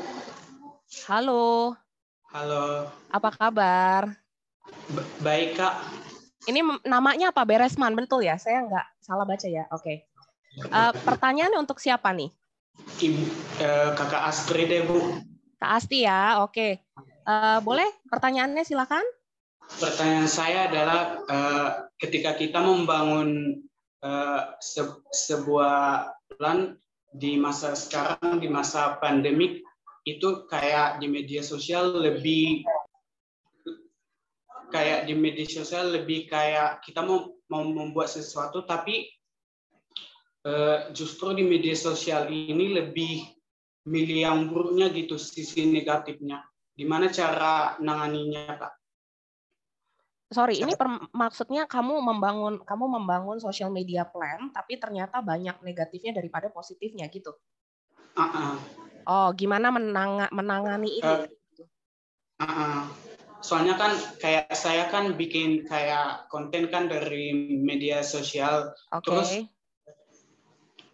Halo. 1.06 1.78
Halo. 2.34 2.90
Apa 3.06 3.30
kabar? 3.30 4.18
baik, 5.22 5.62
Kak. 5.62 5.78
Ini 6.50 6.58
namanya 6.82 7.30
apa? 7.30 7.46
Beresman, 7.46 7.94
betul 7.94 8.26
ya? 8.26 8.34
Saya 8.34 8.66
nggak 8.66 8.86
salah 8.98 9.22
baca 9.22 9.46
ya? 9.46 9.70
Oke. 9.70 10.10
Okay. 10.58 10.74
Uh, 10.74 10.90
eh, 10.90 10.92
pertanyaannya 11.06 11.62
untuk 11.62 11.78
siapa 11.78 12.10
nih? 12.10 12.34
Ibu, 13.00 13.22
uh, 13.64 13.90
kakak 13.96 14.22
Astri 14.28 14.68
deh, 14.68 14.84
Bu. 14.84 15.20
Kak 15.56 15.70
Asti 15.80 16.04
ya, 16.04 16.44
oke. 16.44 16.52
Okay. 16.52 16.72
Uh, 17.24 17.60
boleh 17.64 17.86
pertanyaannya 18.08 18.64
silakan? 18.64 19.04
pertanyaan 19.78 20.26
saya 20.26 20.66
adalah 20.66 21.22
uh, 21.30 21.70
ketika 22.02 22.34
kita 22.34 22.58
membangun 22.58 23.62
uh, 24.02 24.58
se 24.58 24.82
sebuah 25.14 26.10
plan 26.34 26.74
di 27.14 27.38
masa 27.38 27.78
sekarang 27.78 28.42
di 28.42 28.48
masa 28.50 28.98
pandemik 28.98 29.62
itu 30.08 30.48
kayak 30.50 30.98
di 30.98 31.06
media 31.06 31.44
sosial 31.44 31.92
lebih 32.02 32.66
kayak 34.74 35.06
di 35.06 35.14
media 35.14 35.46
sosial 35.46 35.94
lebih 35.94 36.26
kayak 36.26 36.82
kita 36.82 37.02
mau 37.02 37.30
mau 37.50 37.62
membuat 37.66 38.10
sesuatu 38.10 38.66
tapi 38.66 39.06
justru 40.96 41.36
di 41.36 41.44
media 41.44 41.76
sosial 41.76 42.32
ini 42.32 42.72
lebih 42.72 43.28
milih 43.88 44.18
yang 44.24 44.38
buruknya 44.48 44.88
gitu 44.92 45.20
sisi 45.20 45.68
negatifnya 45.68 46.40
gimana 46.72 47.12
cara 47.12 47.76
nanganinya 47.76 48.56
kak 48.56 48.72
sorry, 50.30 50.62
ini 50.62 50.72
per, 50.78 50.86
maksudnya 51.10 51.66
kamu 51.66 51.98
membangun 52.00 52.62
kamu 52.62 52.86
membangun 52.86 53.38
social 53.42 53.68
media 53.68 54.06
plan, 54.06 54.54
tapi 54.54 54.78
ternyata 54.78 55.18
banyak 55.20 55.58
negatifnya 55.60 56.14
daripada 56.14 56.48
positifnya 56.48 57.10
gitu. 57.10 57.34
Uh 58.14 58.22
-uh. 58.22 58.54
Oh, 59.10 59.28
gimana 59.34 59.74
menang, 59.74 60.30
menangani 60.30 61.02
ini? 61.02 61.02
Uh, 61.02 61.26
uh 62.38 62.46
-uh. 62.46 62.80
Soalnya 63.40 63.74
kan 63.74 63.96
kayak 64.20 64.52
saya 64.54 64.86
kan 64.92 65.16
bikin 65.16 65.66
kayak 65.66 66.28
konten 66.30 66.70
kan 66.70 66.86
dari 66.86 67.32
media 67.58 68.04
sosial, 68.04 68.70
okay. 68.92 69.02
terus 69.02 69.30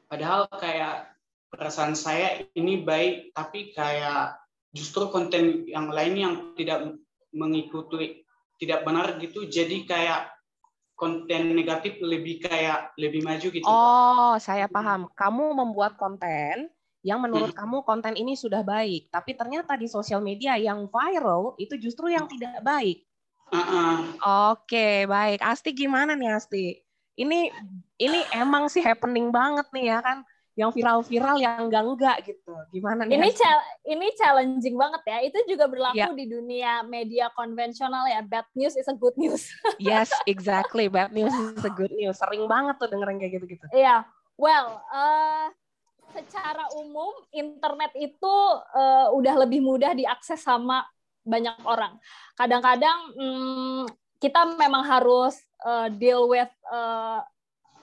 padahal 0.06 0.46
kayak 0.50 1.12
perasaan 1.50 1.94
saya 1.94 2.42
ini 2.54 2.82
baik, 2.82 3.34
tapi 3.36 3.74
kayak 3.74 4.38
justru 4.74 5.08
konten 5.08 5.64
yang 5.70 5.88
lain 5.88 6.14
yang 6.18 6.34
tidak 6.58 6.96
mengikuti 7.32 8.26
tidak 8.56 8.88
benar 8.88 9.20
gitu 9.20 9.44
jadi 9.44 9.84
kayak 9.84 10.20
konten 10.96 11.52
negatif 11.52 12.00
lebih 12.00 12.40
kayak 12.40 12.96
lebih 12.96 13.20
maju 13.20 13.48
gitu. 13.52 13.68
Oh, 13.68 14.34
saya 14.40 14.64
paham. 14.64 15.12
Kamu 15.12 15.52
membuat 15.52 16.00
konten 16.00 16.72
yang 17.04 17.20
menurut 17.20 17.52
hmm. 17.52 17.60
kamu 17.60 17.76
konten 17.84 18.16
ini 18.16 18.32
sudah 18.34 18.64
baik, 18.64 19.12
tapi 19.12 19.36
ternyata 19.36 19.76
di 19.76 19.86
sosial 19.86 20.24
media 20.24 20.56
yang 20.56 20.88
viral 20.88 21.54
itu 21.60 21.76
justru 21.76 22.10
yang 22.10 22.24
tidak 22.26 22.64
baik. 22.64 23.04
Uh 23.46 23.60
-uh. 23.60 23.96
Oke, 24.56 25.06
baik. 25.06 25.38
Asti 25.44 25.70
gimana 25.70 26.18
nih 26.18 26.34
Asti? 26.34 26.66
Ini 27.16 27.50
ini 27.96 28.20
emang 28.36 28.68
sih 28.68 28.84
happening 28.84 29.32
banget 29.32 29.66
nih 29.72 29.96
ya 29.96 29.98
kan 30.04 30.20
yang 30.56 30.72
viral-viral 30.72 31.36
yang 31.36 31.68
enggak-enggak 31.68 32.16
gitu. 32.24 32.52
Gimana 32.72 33.04
nih? 33.04 33.20
Ini 33.20 33.28
ini 33.92 34.06
challenging 34.16 34.72
banget 34.72 35.02
ya. 35.04 35.18
Itu 35.28 35.38
juga 35.44 35.68
berlaku 35.68 36.00
yeah. 36.00 36.16
di 36.16 36.26
dunia 36.32 36.72
media 36.80 37.28
konvensional 37.36 38.08
ya. 38.08 38.24
Bad 38.24 38.48
news 38.56 38.72
is 38.72 38.88
a 38.88 38.96
good 38.96 39.12
news. 39.20 39.52
yes, 39.76 40.08
exactly. 40.24 40.88
Bad 40.88 41.12
news 41.12 41.32
is 41.36 41.60
a 41.60 41.68
good 41.68 41.92
news. 41.92 42.16
Sering 42.16 42.48
banget 42.48 42.80
tuh 42.80 42.88
dengerin 42.88 43.20
kayak 43.20 43.32
gitu-gitu. 43.36 43.68
Iya. 43.68 43.84
Yeah. 43.84 44.00
Well, 44.40 44.80
uh, 44.88 45.52
secara 46.16 46.72
umum 46.80 47.12
internet 47.36 47.92
itu 47.92 48.34
uh, 48.72 49.12
udah 49.12 49.44
lebih 49.44 49.60
mudah 49.60 49.92
diakses 49.92 50.40
sama 50.40 50.88
banyak 51.20 51.56
orang. 51.68 52.00
Kadang-kadang 52.32 53.12
hmm, 53.12 53.84
kita 54.20 54.56
memang 54.56 54.84
harus 54.84 55.36
uh, 55.64 55.88
deal 55.92 56.28
with 56.30 56.50
uh, 56.72 57.20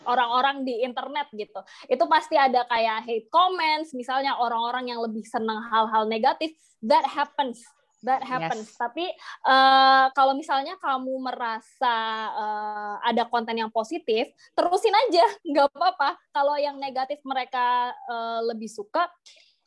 orang-orang 0.05 0.67
di 0.67 0.83
internet 0.83 1.31
gitu. 1.33 1.59
Itu 1.87 2.05
pasti 2.11 2.35
ada 2.35 2.67
kayak 2.67 3.07
hate 3.07 3.29
comments, 3.31 3.95
misalnya 3.95 4.35
orang-orang 4.37 4.91
yang 4.91 4.99
lebih 4.99 5.23
senang 5.23 5.63
hal-hal 5.71 6.07
negatif, 6.07 6.51
that 6.83 7.07
happens. 7.07 7.63
That 8.03 8.19
happens. 8.19 8.67
Yes. 8.67 8.75
Tapi 8.75 9.07
uh, 9.47 10.11
kalau 10.11 10.35
misalnya 10.35 10.75
kamu 10.75 11.23
merasa 11.23 11.95
uh, 12.35 12.95
ada 12.99 13.23
konten 13.31 13.55
yang 13.55 13.71
positif, 13.71 14.27
terusin 14.51 14.91
aja, 14.91 15.23
nggak 15.49 15.71
apa-apa. 15.71 16.19
Kalau 16.35 16.59
yang 16.59 16.75
negatif 16.75 17.23
mereka 17.23 17.95
uh, 18.11 18.43
lebih 18.43 18.67
suka, 18.67 19.07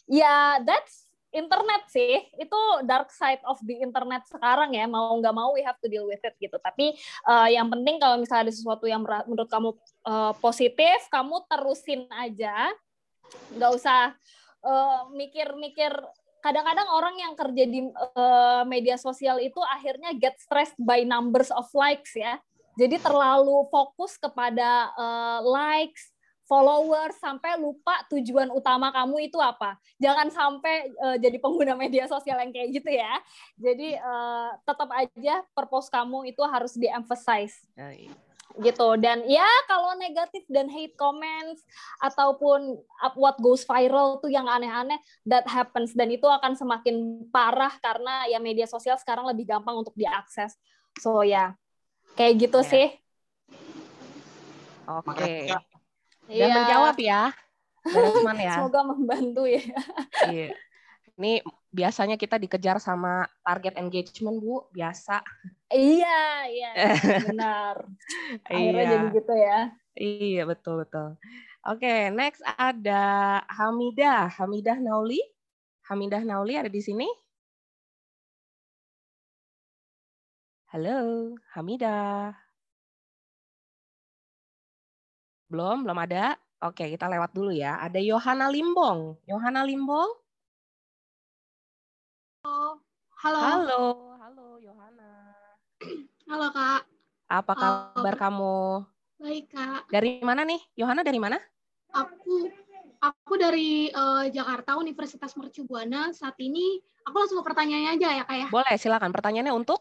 ya 0.04 0.60
that's 0.60 1.05
internet 1.36 1.82
sih 1.92 2.24
itu 2.40 2.60
dark 2.88 3.12
side 3.12 3.44
of 3.44 3.60
the 3.68 3.84
internet 3.84 4.24
sekarang 4.24 4.72
ya 4.72 4.88
mau 4.88 5.12
nggak 5.20 5.36
mau 5.36 5.52
we 5.52 5.60
have 5.60 5.76
to 5.84 5.86
deal 5.92 6.08
with 6.08 6.24
it 6.24 6.32
gitu. 6.40 6.56
Tapi 6.56 6.96
uh, 7.28 7.48
yang 7.52 7.68
penting 7.68 8.00
kalau 8.00 8.16
misalnya 8.16 8.48
ada 8.48 8.54
sesuatu 8.56 8.88
yang 8.88 9.04
menurut 9.04 9.46
kamu 9.52 9.76
uh, 10.08 10.32
positif 10.40 11.04
kamu 11.12 11.44
terusin 11.44 12.08
aja. 12.16 12.72
Nggak 13.52 13.70
usah 13.76 14.16
uh, 14.64 15.12
mikir-mikir. 15.12 15.92
Kadang-kadang 16.40 16.88
orang 16.94 17.18
yang 17.18 17.34
kerja 17.34 17.64
di 17.66 17.90
uh, 17.90 18.62
media 18.64 18.94
sosial 18.96 19.42
itu 19.42 19.58
akhirnya 19.66 20.14
get 20.14 20.38
stressed 20.38 20.78
by 20.78 21.04
numbers 21.04 21.52
of 21.52 21.66
likes 21.76 22.16
ya. 22.16 22.40
Jadi 22.76 23.02
terlalu 23.02 23.66
fokus 23.72 24.14
kepada 24.20 24.94
uh, 24.94 25.40
likes 25.42 26.15
followers 26.46 27.18
sampai 27.18 27.58
lupa 27.58 28.06
tujuan 28.08 28.48
utama 28.54 28.94
kamu 28.94 29.28
itu 29.28 29.36
apa. 29.42 29.76
Jangan 29.98 30.30
sampai 30.30 30.94
uh, 31.02 31.16
jadi 31.18 31.36
pengguna 31.42 31.74
media 31.74 32.06
sosial 32.06 32.38
yang 32.38 32.54
kayak 32.54 32.70
gitu 32.80 32.90
ya. 32.94 33.14
Jadi 33.58 33.98
uh, 33.98 34.54
tetap 34.62 34.88
aja 34.94 35.42
purpose 35.52 35.90
kamu 35.90 36.30
itu 36.30 36.40
harus 36.46 36.72
di-emphasize. 36.78 37.66
Gitu. 38.56 38.88
Dan 39.02 39.26
ya 39.28 39.44
kalau 39.68 39.98
negatif 40.00 40.46
dan 40.48 40.70
hate 40.70 40.96
comments 40.96 41.60
ataupun 42.00 42.80
what 43.18 43.36
goes 43.42 43.66
viral 43.66 44.22
tuh 44.22 44.32
yang 44.32 44.48
aneh-aneh 44.48 44.96
that 45.28 45.44
happens 45.44 45.92
dan 45.92 46.08
itu 46.08 46.24
akan 46.24 46.56
semakin 46.56 47.26
parah 47.28 47.74
karena 47.84 48.24
ya 48.32 48.40
media 48.40 48.64
sosial 48.64 48.96
sekarang 48.96 49.28
lebih 49.28 49.44
gampang 49.44 49.76
untuk 49.76 49.92
diakses. 49.92 50.56
So 51.02 51.20
ya, 51.20 51.52
kayak 52.16 52.48
gitu 52.48 52.64
yeah. 52.64 52.70
sih. 52.70 52.86
Oke. 54.86 55.50
Okay. 55.50 55.75
Dan 56.26 56.48
iya. 56.50 56.56
menjawab 56.58 56.96
ya, 56.98 57.22
Beresman 57.86 58.38
ya. 58.46 58.54
Semoga 58.58 58.80
membantu 58.82 59.42
ya. 59.46 59.62
iya. 60.30 60.50
Ini 61.16 61.40
biasanya 61.72 62.20
kita 62.20 62.36
dikejar 62.36 62.76
sama 62.76 63.24
target 63.40 63.80
engagement, 63.80 64.36
Bu. 64.36 64.68
Biasa. 64.74 65.24
Iya, 65.72 66.20
iya. 66.52 66.70
Benar. 67.30 67.76
Akhirnya 68.44 68.84
iya. 68.84 68.92
jadi 68.92 69.06
gitu 69.16 69.34
ya. 69.34 69.60
Iya, 69.96 70.42
betul, 70.44 70.84
betul. 70.84 71.16
Oke, 71.64 72.12
next 72.12 72.44
ada 72.44 73.40
Hamidah. 73.48 74.28
Hamidah 74.28 74.76
Nauli. 74.76 75.22
Hamidah 75.88 76.20
Nauli 76.20 76.54
ada 76.60 76.68
di 76.68 76.84
sini? 76.84 77.08
Halo, 80.68 81.32
Hamidah. 81.56 82.45
Belum, 85.46 85.86
belum 85.86 85.98
ada. 86.02 86.34
Oke, 86.58 86.90
kita 86.90 87.06
lewat 87.06 87.30
dulu 87.30 87.54
ya. 87.54 87.78
Ada 87.78 88.02
Yohana 88.02 88.50
Limbong. 88.50 89.14
Yohana 89.30 89.62
Limbong. 89.62 90.10
Halo. 92.42 92.82
Halo. 93.14 93.38
Halo, 93.38 93.82
halo 94.18 94.46
Yohana. 94.58 95.12
Halo 96.26 96.46
Kak. 96.50 96.82
Apa 97.30 97.52
kabar 97.54 98.14
kamu? 98.18 98.82
Baik 99.22 99.46
Kak. 99.54 99.86
Dari 99.86 100.18
mana 100.18 100.42
nih? 100.42 100.58
Yohana 100.74 101.06
dari 101.06 101.22
mana? 101.22 101.38
Aku 101.94 102.50
aku 102.98 103.38
dari 103.38 103.86
uh, 103.94 104.26
Jakarta 104.26 104.74
Universitas 104.74 105.30
Mercu 105.38 105.62
Buana. 105.62 106.10
Saat 106.10 106.42
ini 106.42 106.82
aku 107.06 107.22
langsung 107.22 107.38
ke 107.38 107.46
pertanyaannya 107.46 107.90
aja 107.94 108.08
ya 108.18 108.24
Kak 108.26 108.34
ya. 108.34 108.46
Boleh, 108.50 108.74
silakan. 108.74 109.14
Pertanyaannya 109.14 109.54
untuk? 109.54 109.78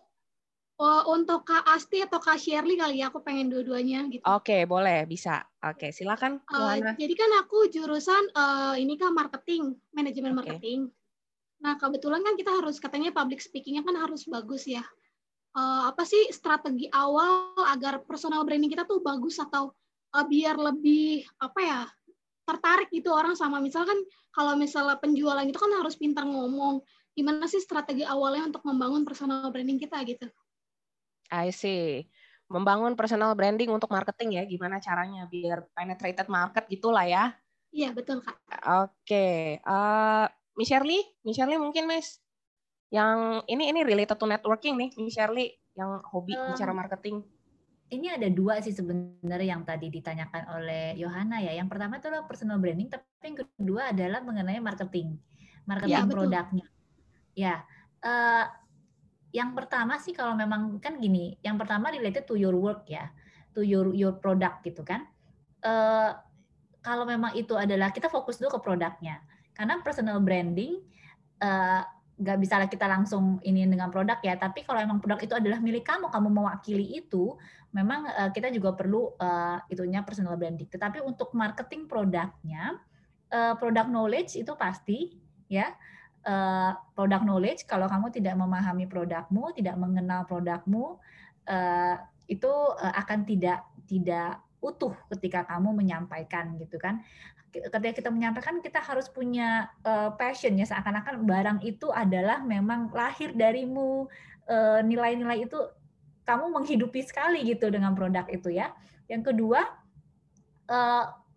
Oh, 0.76 1.16
untuk 1.16 1.48
Kak 1.48 1.64
Asti 1.72 2.04
atau 2.04 2.20
Kak 2.20 2.36
Shirley 2.36 2.76
kali 2.76 3.00
ya, 3.00 3.08
aku 3.08 3.24
pengen 3.24 3.48
dua-duanya 3.48 4.12
gitu. 4.12 4.20
Oke, 4.28 4.68
boleh, 4.68 5.08
bisa. 5.08 5.40
Oke, 5.64 5.96
silakan. 5.96 6.44
Uh, 6.52 6.76
jadi 7.00 7.16
kan 7.16 7.32
aku 7.40 7.72
jurusan 7.72 8.28
uh, 8.36 8.76
ini 8.76 9.00
kan 9.00 9.16
marketing, 9.16 9.72
manajemen 9.96 10.36
okay. 10.36 10.40
marketing. 10.60 10.80
Nah, 11.64 11.80
kebetulan 11.80 12.20
kan 12.28 12.36
kita 12.36 12.52
harus 12.60 12.76
katanya 12.84 13.16
public 13.16 13.40
speaking-nya 13.40 13.88
kan 13.88 13.96
harus 13.96 14.28
bagus 14.28 14.68
ya. 14.68 14.84
Uh, 15.56 15.88
apa 15.88 16.04
sih 16.04 16.28
strategi 16.36 16.92
awal 16.92 17.56
agar 17.72 18.04
personal 18.04 18.44
branding 18.44 18.68
kita 18.68 18.84
tuh 18.84 19.00
bagus 19.00 19.40
atau 19.40 19.72
uh, 20.12 20.26
biar 20.28 20.60
lebih 20.60 21.24
apa 21.40 21.60
ya 21.64 21.80
tertarik 22.44 22.92
gitu 22.92 23.16
orang 23.16 23.40
sama 23.40 23.64
misalkan 23.64 23.96
kalau 24.36 24.60
misalnya 24.60 25.00
penjualan 25.00 25.48
itu 25.48 25.56
kan 25.56 25.72
harus 25.80 25.96
pintar 25.96 26.28
ngomong 26.28 26.84
gimana 27.16 27.48
sih 27.48 27.64
strategi 27.64 28.04
awalnya 28.04 28.52
untuk 28.52 28.68
membangun 28.68 29.08
personal 29.08 29.48
branding 29.48 29.80
kita 29.80 30.04
gitu 30.04 30.28
I 31.32 31.50
see. 31.50 32.06
Membangun 32.46 32.94
personal 32.94 33.34
branding 33.34 33.74
untuk 33.74 33.90
marketing 33.90 34.38
ya, 34.38 34.44
gimana 34.46 34.78
caranya 34.78 35.26
biar 35.26 35.66
penetrated 35.74 36.30
market 36.30 36.70
gitulah 36.70 37.06
ya? 37.06 37.34
Iya, 37.74 37.92
betul 37.92 38.22
Kak. 38.22 38.38
Oke. 38.38 38.94
Okay. 39.04 39.38
Uh, 39.66 40.26
eh, 40.26 40.26
Miss 40.56 40.70
Shirley, 40.72 41.02
Miss 41.28 41.36
Shirley 41.36 41.60
mungkin 41.60 41.90
Miss, 41.90 42.24
yang 42.94 43.44
ini 43.52 43.74
ini 43.74 43.84
related 43.84 44.16
to 44.16 44.30
networking 44.30 44.80
nih, 44.80 44.90
Miss 45.02 45.18
Shirley, 45.18 45.52
yang 45.76 46.00
hobi 46.08 46.38
um, 46.38 46.56
bicara 46.56 46.72
marketing. 46.72 47.26
Ini 47.92 48.18
ada 48.18 48.32
dua 48.32 48.64
sih 48.64 48.72
sebenarnya 48.72 49.58
yang 49.58 49.62
tadi 49.68 49.92
ditanyakan 49.92 50.58
oleh 50.58 50.96
Yohana 50.98 51.44
ya. 51.44 51.54
Yang 51.54 51.68
pertama 51.70 52.00
itu 52.00 52.08
adalah 52.10 52.26
personal 52.26 52.58
branding, 52.58 52.90
tapi 52.90 53.04
yang 53.22 53.38
kedua 53.38 53.92
adalah 53.92 54.24
mengenai 54.24 54.58
marketing, 54.64 55.20
marketing 55.68 56.08
ya, 56.08 56.10
produknya. 56.10 56.66
Ya, 57.36 57.56
uh, 58.02 58.46
yang 59.36 59.52
pertama 59.52 60.00
sih 60.00 60.16
kalau 60.16 60.32
memang 60.32 60.80
kan 60.80 60.96
gini, 60.96 61.36
yang 61.44 61.60
pertama 61.60 61.92
related 61.92 62.24
to 62.24 62.40
your 62.40 62.56
work 62.56 62.88
ya, 62.88 63.12
to 63.52 63.60
your 63.68 63.92
your 63.92 64.16
product 64.16 64.64
gitu 64.64 64.80
kan. 64.88 65.04
Uh, 65.60 66.16
kalau 66.80 67.04
memang 67.04 67.36
itu 67.36 67.52
adalah 67.60 67.92
kita 67.92 68.08
fokus 68.08 68.40
dulu 68.40 68.56
ke 68.56 68.60
produknya, 68.64 69.20
karena 69.52 69.84
personal 69.84 70.24
branding 70.24 70.80
uh, 71.44 71.84
nggak 72.16 72.38
bisa 72.40 72.64
kita 72.72 72.88
langsung 72.88 73.44
ini 73.44 73.68
dengan 73.68 73.92
produk 73.92 74.24
ya, 74.24 74.40
tapi 74.40 74.64
kalau 74.64 74.80
memang 74.80 75.04
produk 75.04 75.20
itu 75.20 75.36
adalah 75.36 75.60
milik 75.60 75.84
kamu, 75.84 76.08
kamu 76.08 76.32
mewakili 76.32 77.04
itu, 77.04 77.36
memang 77.76 78.08
uh, 78.08 78.32
kita 78.32 78.56
juga 78.56 78.72
perlu 78.72 79.12
uh, 79.20 79.60
itunya 79.68 80.00
personal 80.08 80.40
branding. 80.40 80.72
Tetapi 80.72 81.04
untuk 81.04 81.36
marketing 81.36 81.92
produknya, 81.92 82.80
uh, 83.36 83.60
product 83.60 83.92
knowledge 83.92 84.40
itu 84.40 84.56
pasti 84.56 85.20
ya 85.52 85.76
uh, 86.26 86.74
product 86.98 87.24
knowledge 87.24 87.62
kalau 87.70 87.86
kamu 87.86 88.12
tidak 88.12 88.36
memahami 88.36 88.90
produkmu, 88.90 89.54
tidak 89.54 89.78
mengenal 89.78 90.26
produkmu, 90.26 90.98
uh, 91.48 91.96
itu 92.26 92.50
uh, 92.50 92.94
akan 93.00 93.24
tidak 93.24 93.64
tidak 93.86 94.42
utuh 94.60 94.98
ketika 95.14 95.46
kamu 95.46 95.78
menyampaikan 95.78 96.58
gitu 96.58 96.82
kan. 96.82 97.06
Ketika 97.56 98.04
kita 98.04 98.10
menyampaikan 98.12 98.60
kita 98.60 98.84
harus 98.84 99.08
punya 99.08 99.72
uh, 99.88 100.12
passion 100.20 100.60
ya 100.60 100.68
seakan-akan 100.68 101.24
barang 101.24 101.60
itu 101.64 101.88
adalah 101.88 102.44
memang 102.44 102.92
lahir 102.92 103.32
darimu 103.32 104.10
nilai-nilai 104.86 105.50
itu 105.50 105.58
kamu 106.22 106.54
menghidupi 106.54 107.02
sekali 107.02 107.42
gitu 107.42 107.66
dengan 107.74 107.98
produk 107.98 108.30
itu 108.30 108.54
ya. 108.54 108.78
Yang 109.10 109.34
kedua 109.34 109.66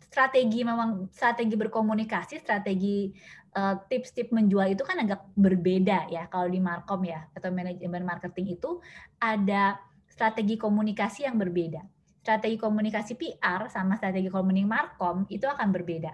strategi 0.08 0.60
memang 0.60 1.08
strategi 1.12 1.56
berkomunikasi, 1.56 2.40
strategi 2.40 3.12
Eh, 3.58 3.76
tips-tips 3.90 4.30
menjual 4.30 4.70
itu 4.70 4.86
kan 4.86 5.02
agak 5.02 5.34
berbeda 5.34 6.06
ya 6.14 6.30
kalau 6.30 6.46
di 6.46 6.62
markom 6.62 7.02
ya 7.02 7.26
atau 7.34 7.50
manajemen 7.50 8.06
marketing 8.06 8.54
itu 8.54 8.78
ada 9.18 9.82
strategi 10.06 10.54
komunikasi 10.54 11.26
yang 11.26 11.34
berbeda. 11.34 11.82
Strategi 12.22 12.54
komunikasi 12.54 13.18
PR 13.18 13.66
sama 13.66 13.98
strategi 13.98 14.30
komunikasi 14.30 14.68
markom 14.68 15.26
itu 15.26 15.50
akan 15.50 15.74
berbeda. 15.74 16.12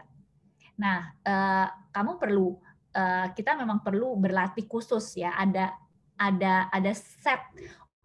Nah, 0.80 1.12
uh, 1.20 1.68
kamu 1.92 2.16
perlu 2.16 2.56
uh, 2.96 3.28
kita 3.36 3.58
memang 3.60 3.84
perlu 3.84 4.16
berlatih 4.16 4.64
khusus 4.64 5.04
ya. 5.20 5.36
Ada 5.36 5.74
ada 6.16 6.72
ada 6.72 6.92
set 6.96 7.44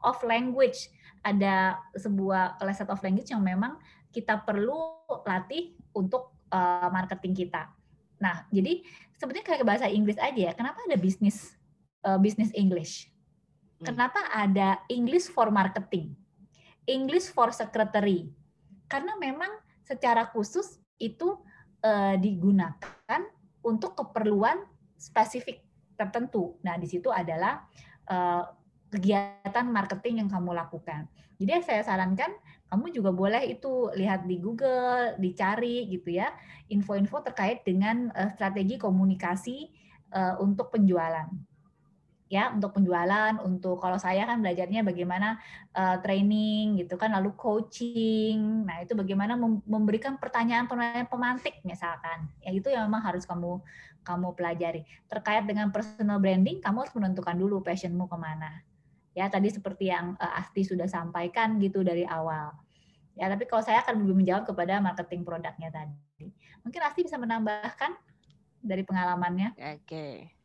of 0.03 0.20
language, 0.28 0.91
ada 1.24 1.80
sebuah 1.95 2.60
set 2.76 2.91
of 2.91 2.99
language 2.99 3.32
yang 3.32 3.45
memang 3.45 3.80
kita 4.11 4.41
perlu 4.44 4.99
latih 5.24 5.80
untuk 5.95 6.36
uh, 6.52 6.91
marketing 6.91 7.48
kita. 7.48 7.79
Nah, 8.20 8.46
jadi 8.52 8.84
sebetulnya 9.16 9.46
kayak 9.48 9.66
bahasa 9.66 9.88
Inggris 9.88 10.20
aja 10.20 10.52
ya. 10.52 10.52
Kenapa 10.56 10.84
ada 10.84 10.98
bisnis 11.00 11.56
uh, 12.04 12.20
bisnis 12.20 12.52
English? 12.56 13.08
Hmm. 13.80 13.96
Kenapa 13.96 14.20
ada 14.32 14.84
English 14.91 15.32
for 15.32 15.50
marketing? 15.50 16.14
English 16.86 17.32
for 17.32 17.52
secretary? 17.56 18.32
Karena 18.91 19.16
memang 19.16 19.50
secara 19.84 20.28
khusus 20.30 20.78
itu 21.00 21.40
uh, 21.84 22.16
digunakan 22.20 23.22
untuk 23.64 23.96
keperluan 23.96 24.64
spesifik 25.00 25.64
tertentu. 25.96 26.60
Nah, 26.64 26.76
di 26.80 26.88
situ 26.88 27.12
adalah 27.12 27.64
uh, 28.08 28.44
kegiatan 28.90 29.66
marketing 29.70 30.26
yang 30.26 30.30
kamu 30.32 30.56
lakukan. 30.56 31.08
Jadi 31.40 31.64
saya 31.64 31.82
sarankan 31.86 32.36
kamu 32.70 32.94
juga 32.94 33.10
boleh 33.10 33.50
itu 33.50 33.90
lihat 33.98 34.30
di 34.30 34.38
Google, 34.38 35.18
dicari 35.18 35.90
gitu 35.90 36.22
ya, 36.22 36.30
info-info 36.70 37.26
terkait 37.26 37.66
dengan 37.66 38.14
uh, 38.14 38.30
strategi 38.30 38.78
komunikasi 38.78 39.74
uh, 40.14 40.38
untuk 40.38 40.70
penjualan. 40.70 41.26
Ya, 42.30 42.54
untuk 42.54 42.78
penjualan, 42.78 43.41
untuk 43.41 43.82
kalau 43.82 43.98
saya 43.98 44.22
kan 44.30 44.46
belajarnya 44.46 44.86
bagaimana 44.86 45.41
uh, 45.74 45.98
training 45.98 46.78
gitu 46.78 46.94
kan, 46.94 47.10
lalu 47.10 47.34
coaching. 47.34 48.70
Nah, 48.70 48.86
itu 48.86 48.94
bagaimana 48.94 49.34
memberikan 49.66 50.22
pertanyaan-pertanyaan 50.22 51.10
pemantik 51.10 51.58
misalkan. 51.66 52.30
Ya 52.46 52.54
itu 52.54 52.70
yang 52.70 52.86
memang 52.86 53.02
harus 53.02 53.26
kamu 53.26 53.66
kamu 54.06 54.38
pelajari. 54.38 54.86
Terkait 55.10 55.50
dengan 55.50 55.74
personal 55.74 56.22
branding, 56.22 56.62
kamu 56.62 56.86
harus 56.86 56.94
menentukan 56.94 57.34
dulu 57.34 57.66
passionmu 57.66 58.06
ke 58.06 58.18
mana 58.22 58.62
Ya, 59.20 59.28
tadi 59.28 59.52
seperti 59.52 59.91
yang 59.91 60.16
uh, 60.16 60.40
Asti 60.40 60.64
sudah 60.64 60.88
sampaikan 60.88 61.60
gitu 61.60 61.84
dari 61.84 62.08
awal. 62.08 62.56
Ya, 63.20 63.28
tapi 63.28 63.44
kalau 63.44 63.60
saya 63.60 63.84
akan 63.84 64.08
lebih 64.08 64.16
menjawab 64.24 64.48
kepada 64.48 64.80
marketing 64.80 65.28
produknya 65.28 65.68
tadi. 65.68 66.32
Mungkin 66.64 66.80
Asti 66.88 67.04
bisa 67.04 67.20
menambahkan 67.20 68.00
dari 68.64 68.88
pengalamannya. 68.88 69.60
Oke. 69.60 69.84
Okay. 69.84 70.39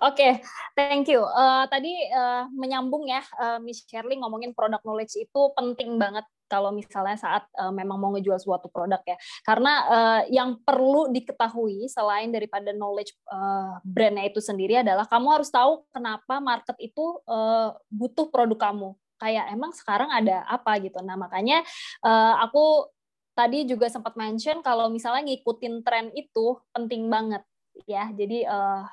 Oke, 0.00 0.16
okay, 0.16 0.32
thank 0.72 1.04
you. 1.12 1.20
Uh, 1.20 1.68
tadi 1.68 1.92
uh, 2.08 2.48
menyambung 2.56 3.04
ya, 3.04 3.20
uh, 3.36 3.60
Miss 3.60 3.84
Shirley 3.84 4.16
ngomongin 4.16 4.56
product 4.56 4.82
knowledge 4.82 5.20
itu 5.20 5.40
penting 5.52 6.00
banget 6.00 6.24
kalau 6.48 6.72
misalnya 6.72 7.16
saat 7.20 7.44
uh, 7.60 7.72
memang 7.72 8.00
mau 8.00 8.10
ngejual 8.16 8.40
suatu 8.40 8.72
produk 8.72 9.00
ya. 9.04 9.16
Karena 9.44 9.72
uh, 9.88 10.20
yang 10.32 10.60
perlu 10.64 11.12
diketahui 11.12 11.88
selain 11.92 12.32
daripada 12.32 12.72
knowledge 12.72 13.12
uh, 13.28 13.80
brandnya 13.84 14.28
itu 14.28 14.40
sendiri 14.40 14.80
adalah 14.80 15.04
kamu 15.08 15.40
harus 15.40 15.52
tahu 15.52 15.84
kenapa 15.92 16.40
market 16.40 16.76
itu 16.80 17.20
uh, 17.28 17.76
butuh 17.92 18.32
produk 18.32 18.72
kamu. 18.72 18.88
Kayak 19.20 19.52
emang 19.52 19.72
sekarang 19.76 20.08
ada 20.08 20.44
apa 20.48 20.80
gitu. 20.80 21.00
Nah 21.04 21.20
makanya 21.20 21.60
uh, 22.04 22.40
aku 22.44 22.88
tadi 23.34 23.66
juga 23.66 23.90
sempat 23.90 24.14
mention 24.14 24.62
kalau 24.62 24.88
misalnya 24.88 25.26
ngikutin 25.26 25.82
tren 25.82 26.08
itu 26.14 26.60
penting 26.70 27.10
banget 27.10 27.42
ya. 27.84 28.10
Jadi 28.14 28.46
uh, 28.46 28.84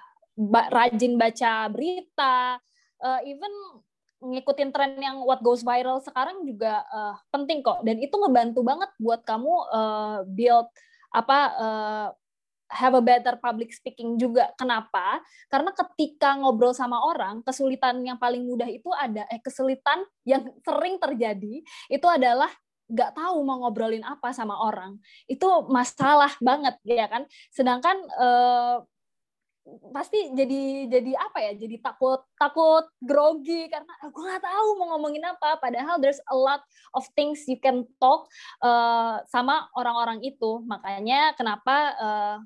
rajin 0.71 1.19
baca 1.19 1.67
berita, 1.69 2.57
uh, 3.01 3.19
even 3.27 3.51
ngikutin 4.21 4.69
tren 4.69 5.01
yang 5.01 5.25
what 5.25 5.41
goes 5.41 5.65
viral 5.65 5.97
sekarang 5.97 6.45
juga 6.45 6.85
uh, 6.93 7.17
penting 7.33 7.65
kok 7.65 7.81
dan 7.81 7.97
itu 7.97 8.13
ngebantu 8.13 8.61
banget 8.61 8.93
buat 9.01 9.25
kamu 9.25 9.53
uh, 9.73 10.21
build 10.29 10.69
apa 11.09 11.39
uh, 11.57 12.07
have 12.71 12.95
a 12.95 13.03
better 13.03 13.35
public 13.35 13.75
speaking 13.75 14.15
juga. 14.15 14.47
Kenapa? 14.55 15.19
Karena 15.51 15.75
ketika 15.75 16.39
ngobrol 16.39 16.71
sama 16.71 17.03
orang, 17.03 17.43
kesulitan 17.43 17.99
yang 18.01 18.15
paling 18.15 18.47
mudah 18.47 18.71
itu 18.71 18.87
ada 18.95 19.27
eh 19.27 19.43
kesulitan 19.43 20.07
yang 20.23 20.47
sering 20.63 20.95
terjadi 20.97 21.59
itu 21.91 22.07
adalah 22.07 22.47
nggak 22.87 23.11
tahu 23.15 23.43
mau 23.43 23.67
ngobrolin 23.67 24.07
apa 24.07 24.31
sama 24.31 24.55
orang. 24.55 24.95
Itu 25.27 25.67
masalah 25.67 26.31
banget 26.39 26.79
ya 26.87 27.11
kan. 27.11 27.27
Sedangkan 27.51 27.99
uh, 28.15 28.87
pasti 29.93 30.33
jadi 30.33 30.89
jadi 30.89 31.11
apa 31.21 31.37
ya 31.37 31.51
jadi 31.53 31.77
takut 31.85 32.25
takut 32.33 32.89
grogi 32.97 33.69
karena 33.69 33.93
aku 34.01 34.17
nggak 34.17 34.41
tahu 34.41 34.67
mau 34.81 34.87
ngomongin 34.97 35.25
apa. 35.25 35.61
Padahal 35.61 36.01
there's 36.01 36.21
a 36.29 36.35
lot 36.35 36.61
of 36.97 37.05
things 37.13 37.45
you 37.45 37.61
can 37.61 37.85
talk 38.01 38.25
uh, 38.65 39.21
sama 39.29 39.69
orang-orang 39.77 40.25
itu. 40.25 40.65
Makanya 40.65 41.37
kenapa 41.37 41.75
uh, 42.01 42.37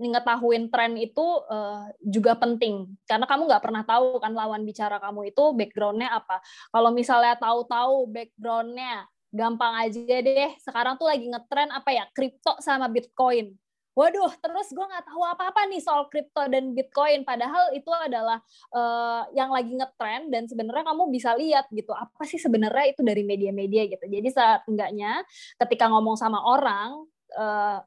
ngetahuin 0.00 0.72
tren 0.72 0.96
itu 0.96 1.22
uh, 1.52 1.92
juga 2.00 2.32
penting. 2.40 2.88
Karena 3.04 3.28
kamu 3.28 3.52
nggak 3.52 3.62
pernah 3.62 3.84
tahu 3.84 4.16
kan 4.18 4.32
lawan 4.32 4.64
bicara 4.64 4.96
kamu 4.96 5.30
itu 5.30 5.44
backgroundnya 5.52 6.08
apa. 6.08 6.40
Kalau 6.72 6.90
misalnya 6.90 7.36
tahu-tahu 7.36 8.08
backgroundnya 8.08 9.04
gampang 9.28 9.88
aja 9.88 10.16
deh. 10.24 10.52
Sekarang 10.56 10.96
tuh 10.96 11.08
lagi 11.08 11.28
ngetren 11.28 11.68
apa 11.68 11.92
ya 11.92 12.04
kripto 12.16 12.56
sama 12.64 12.88
bitcoin 12.88 13.52
waduh 13.92 14.32
terus 14.40 14.72
gue 14.72 14.86
nggak 14.86 15.04
tahu 15.04 15.22
apa-apa 15.22 15.68
nih 15.68 15.80
soal 15.84 16.08
kripto 16.08 16.48
dan 16.48 16.72
bitcoin 16.72 17.28
padahal 17.28 17.72
itu 17.76 17.92
adalah 17.92 18.40
uh, 18.72 19.28
yang 19.36 19.52
lagi 19.52 19.76
ngetren 19.76 20.32
dan 20.32 20.48
sebenarnya 20.48 20.84
kamu 20.88 21.12
bisa 21.12 21.36
lihat 21.36 21.68
gitu 21.68 21.92
apa 21.92 22.24
sih 22.24 22.40
sebenarnya 22.40 22.96
itu 22.96 23.04
dari 23.04 23.22
media-media 23.22 23.88
gitu 23.92 24.04
jadi 24.08 24.28
saat 24.32 24.64
enggaknya 24.64 25.20
ketika 25.60 25.92
ngomong 25.92 26.16
sama 26.16 26.40
orang 26.40 27.04
uh, 27.36 27.84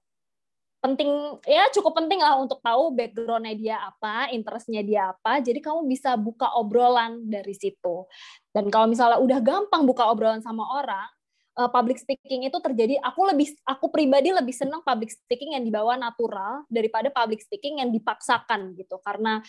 penting 0.86 1.42
ya 1.50 1.66
cukup 1.74 1.98
penting 1.98 2.22
lah 2.22 2.38
untuk 2.38 2.62
tahu 2.62 2.94
backgroundnya 2.94 3.58
dia 3.58 3.78
apa, 3.82 4.30
interestnya 4.30 4.86
dia 4.86 5.18
apa. 5.18 5.42
Jadi 5.42 5.58
kamu 5.58 5.90
bisa 5.90 6.14
buka 6.14 6.54
obrolan 6.54 7.26
dari 7.26 7.58
situ. 7.58 8.06
Dan 8.54 8.70
kalau 8.70 8.86
misalnya 8.86 9.18
udah 9.18 9.42
gampang 9.42 9.82
buka 9.90 10.06
obrolan 10.06 10.46
sama 10.46 10.62
orang, 10.62 11.10
uh, 11.56 11.72
public 11.72 11.98
speaking 12.00 12.48
itu 12.48 12.58
terjadi 12.60 13.00
aku 13.02 13.32
lebih 13.32 13.52
aku 13.64 13.90
pribadi 13.90 14.32
lebih 14.36 14.52
senang 14.52 14.84
public 14.84 15.12
speaking 15.12 15.56
yang 15.56 15.64
dibawa 15.64 15.96
natural 15.96 16.68
daripada 16.68 17.10
public 17.10 17.42
speaking 17.42 17.82
yang 17.82 17.90
dipaksakan 17.90 18.76
gitu. 18.76 19.00
Karena 19.02 19.40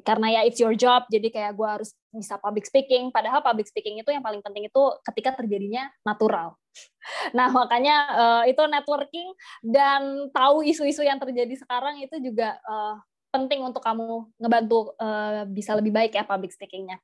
karena 0.00 0.40
ya 0.40 0.48
it's 0.48 0.56
your 0.56 0.72
job 0.72 1.04
jadi 1.12 1.28
kayak 1.28 1.52
gue 1.60 1.68
harus 1.68 1.92
bisa 2.08 2.40
public 2.40 2.64
speaking. 2.64 3.12
Padahal 3.12 3.44
public 3.44 3.68
speaking 3.68 4.00
itu 4.00 4.08
yang 4.08 4.24
paling 4.24 4.40
penting 4.40 4.70
itu 4.70 4.82
ketika 5.12 5.36
terjadinya 5.42 5.90
natural. 6.06 6.56
Nah 7.36 7.52
makanya 7.52 7.96
uh, 8.16 8.42
itu 8.48 8.58
networking 8.64 9.28
dan 9.60 10.32
tahu 10.32 10.64
isu-isu 10.64 11.04
yang 11.04 11.20
terjadi 11.20 11.52
sekarang 11.52 12.00
itu 12.00 12.16
juga 12.18 12.56
uh, 12.64 12.96
penting 13.28 13.60
untuk 13.60 13.84
kamu 13.84 14.24
ngebantu 14.40 14.96
uh, 14.96 15.44
bisa 15.46 15.76
lebih 15.76 15.92
baik 15.92 16.16
ya 16.16 16.24
public 16.24 16.50
speakingnya 16.50 16.98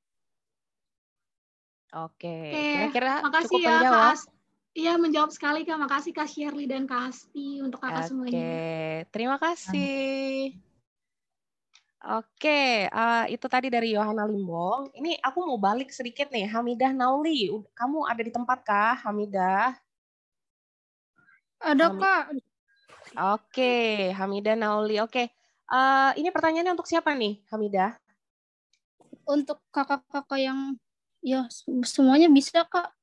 Oke, 1.90 2.54
kira-kira 2.70 3.18
makasih 3.26 3.44
cukup 3.50 3.60
ya, 3.66 3.70
menjawab. 3.82 4.14
Kak 4.14 4.40
Iya, 4.70 4.92
menjawab 5.02 5.30
sekali 5.34 5.66
Kak. 5.66 5.78
Makasih 5.82 6.12
Kak 6.14 6.28
Shirley 6.30 6.70
dan 6.70 6.86
Kak 6.86 7.10
Asti 7.10 7.58
untuk 7.58 7.82
Kakak 7.82 8.06
Oke, 8.06 8.06
semuanya. 8.06 8.46
terima 9.10 9.36
kasih. 9.42 10.54
Oke, 12.00 12.88
uh, 12.88 13.28
itu 13.28 13.44
tadi 13.50 13.68
dari 13.68 13.92
Yohana 13.92 14.24
Limbong. 14.24 14.88
Ini 14.96 15.20
aku 15.20 15.44
mau 15.44 15.58
balik 15.60 15.92
sedikit 15.92 16.32
nih, 16.32 16.48
Hamidah 16.48 16.96
Nauli. 16.96 17.50
Kamu 17.76 18.08
ada 18.08 18.22
di 18.24 18.32
tempat 18.32 18.64
kah, 18.64 18.96
Hamidah? 19.04 19.76
Ada, 21.60 21.92
Hami- 21.92 22.00
Kak. 22.00 22.24
Oke, 23.36 23.74
Hamidah 24.16 24.56
Nauli. 24.56 24.96
Oke, 25.02 25.28
uh, 25.68 26.14
ini 26.16 26.32
pertanyaannya 26.32 26.72
untuk 26.72 26.88
siapa 26.88 27.12
nih, 27.12 27.42
Hamidah? 27.52 27.98
Untuk 29.28 29.60
kakak-kakak 29.68 30.40
yang 30.40 30.78
Ya, 31.20 31.44
semuanya 31.84 32.32
bisa, 32.32 32.64
Kak. 32.64 32.97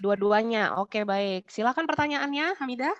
Dua-duanya. 0.00 0.80
Oke, 0.80 1.04
baik. 1.04 1.52
Silakan 1.52 1.84
pertanyaannya, 1.84 2.56
Hamidah. 2.56 2.96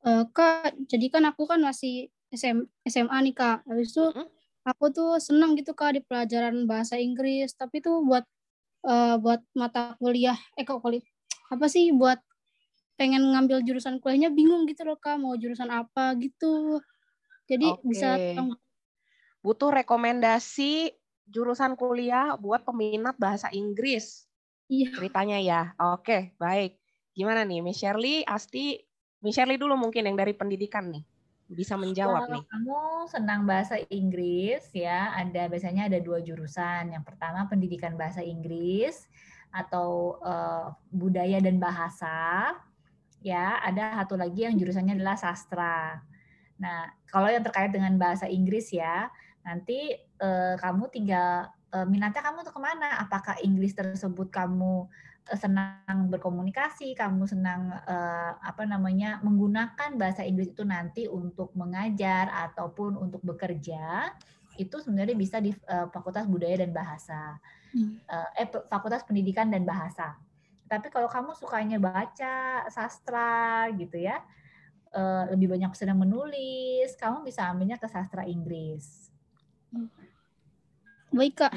Uh, 0.00 0.24
Kak, 0.32 0.80
jadi 0.88 1.12
kan 1.12 1.28
aku 1.28 1.44
kan 1.44 1.60
masih 1.60 2.08
SM, 2.32 2.64
SMA 2.88 3.18
nih, 3.28 3.34
Kak. 3.36 3.68
Habis 3.68 3.92
itu 3.92 4.04
mm-hmm. 4.08 4.26
aku 4.64 4.84
tuh 4.96 5.10
senang 5.20 5.52
gitu, 5.60 5.76
Kak, 5.76 5.92
di 5.92 6.00
pelajaran 6.00 6.64
bahasa 6.64 6.96
Inggris. 6.96 7.52
Tapi 7.52 7.84
tuh 7.84 8.00
buat 8.00 8.24
uh, 8.88 9.20
buat 9.20 9.44
mata 9.52 9.92
kuliah, 10.00 10.40
eh 10.56 10.64
kok 10.64 10.80
kuliah, 10.80 11.04
apa 11.52 11.68
sih 11.68 11.92
buat 11.92 12.16
pengen 12.96 13.32
ngambil 13.32 13.60
jurusan 13.64 14.00
kuliahnya 14.00 14.32
bingung 14.32 14.64
gitu 14.64 14.88
loh, 14.88 14.96
Kak. 14.96 15.20
Mau 15.20 15.36
jurusan 15.36 15.68
apa 15.68 16.16
gitu. 16.16 16.80
Jadi 17.44 17.68
okay. 17.68 17.84
bisa 17.84 18.08
butuh 19.44 19.72
rekomendasi 19.72 20.99
jurusan 21.30 21.78
kuliah 21.78 22.34
buat 22.36 22.66
peminat 22.66 23.14
bahasa 23.16 23.48
Inggris. 23.54 24.26
Iya. 24.66 24.94
Ceritanya 24.94 25.38
ya. 25.38 25.62
Oke, 25.94 26.34
baik. 26.36 26.78
Gimana 27.14 27.46
nih, 27.46 27.62
Miss 27.62 27.78
Shirley, 27.78 28.22
Asti, 28.26 28.78
Miss 29.22 29.38
Shirley 29.38 29.58
dulu 29.58 29.78
mungkin 29.78 30.06
yang 30.06 30.18
dari 30.18 30.34
pendidikan 30.34 30.90
nih 30.90 31.02
bisa 31.50 31.74
menjawab 31.74 32.30
Kalau 32.30 32.34
nih. 32.38 32.42
Kamu 32.46 32.78
senang 33.10 33.42
bahasa 33.42 33.74
Inggris 33.90 34.70
ya, 34.70 35.10
ada 35.18 35.50
biasanya 35.50 35.90
ada 35.90 35.98
dua 35.98 36.22
jurusan. 36.22 36.94
Yang 36.94 37.04
pertama 37.10 37.50
pendidikan 37.50 37.98
bahasa 37.98 38.22
Inggris 38.22 39.10
atau 39.50 40.22
uh, 40.22 40.70
budaya 40.94 41.42
dan 41.42 41.58
bahasa. 41.58 42.54
Ya, 43.20 43.58
ada 43.60 44.00
satu 44.00 44.14
lagi 44.16 44.46
yang 44.46 44.54
jurusannya 44.56 44.96
adalah 44.96 45.18
sastra. 45.18 46.00
Nah, 46.56 46.88
kalau 47.10 47.28
yang 47.28 47.42
terkait 47.42 47.74
dengan 47.74 47.98
bahasa 47.98 48.30
Inggris 48.30 48.70
ya, 48.70 49.10
nanti 49.44 49.94
uh, 50.20 50.54
kamu 50.60 50.92
tinggal 50.92 51.48
uh, 51.74 51.86
minatnya 51.86 52.22
kamu 52.22 52.44
tuh 52.44 52.54
ke 52.54 52.60
mana? 52.60 53.00
Apakah 53.00 53.38
Inggris 53.40 53.72
tersebut 53.72 54.28
kamu 54.28 54.86
uh, 55.30 55.38
senang 55.38 56.10
berkomunikasi, 56.10 56.92
kamu 56.98 57.24
senang 57.26 57.70
uh, 57.86 58.32
apa 58.42 58.66
namanya 58.66 59.22
menggunakan 59.24 59.96
bahasa 59.96 60.26
Inggris 60.26 60.52
itu 60.52 60.66
nanti 60.66 61.06
untuk 61.06 61.54
mengajar 61.54 62.28
ataupun 62.50 62.98
untuk 62.98 63.22
bekerja? 63.24 64.12
Itu 64.58 64.82
sebenarnya 64.82 65.16
bisa 65.16 65.40
di 65.40 65.54
uh, 65.70 65.88
Fakultas 65.88 66.28
Budaya 66.28 66.60
dan 66.60 66.74
Bahasa, 66.74 67.38
hmm. 67.72 68.04
uh, 68.10 68.28
eh 68.36 68.48
Fakultas 68.68 69.06
Pendidikan 69.06 69.48
dan 69.48 69.64
Bahasa. 69.64 70.18
Tapi 70.70 70.86
kalau 70.86 71.10
kamu 71.10 71.34
sukanya 71.34 71.82
baca 71.82 72.62
sastra 72.70 73.66
gitu 73.74 73.98
ya, 73.98 74.22
uh, 74.94 75.26
lebih 75.34 75.50
banyak 75.50 75.74
sedang 75.74 75.98
menulis, 75.98 76.94
kamu 76.94 77.26
bisa 77.26 77.50
ambilnya 77.50 77.74
ke 77.74 77.90
sastra 77.90 78.22
Inggris. 78.22 79.09
Baik 81.10 81.34
kak. 81.42 81.52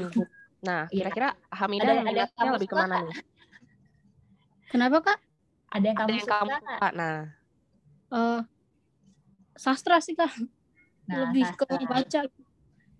Nah, 0.63 0.87
iya. 0.89 1.05
kira-kira 1.05 1.29
Hamidah 1.51 1.91
ada, 1.91 1.93
yang 1.99 2.07
ada 2.07 2.51
lebih 2.55 2.69
ke 2.71 2.75
mana 2.75 3.03
nih? 3.03 3.17
Kenapa 4.71 4.97
kak? 5.03 5.19
Ada 5.73 5.85
yang 5.85 5.97
kamu, 5.97 6.07
ada 6.07 6.13
yang 6.13 6.25
suka, 6.25 6.35
kamu 6.37 6.51
suka? 6.53 6.89
Nah, 6.93 7.17
uh, 8.13 8.39
sastra 9.57 9.97
sih 9.99 10.15
kak. 10.17 10.33
Nah, 11.09 11.29
lebih 11.29 11.43
sastra. 11.45 11.77
ke 11.77 11.85
baca. 11.85 12.21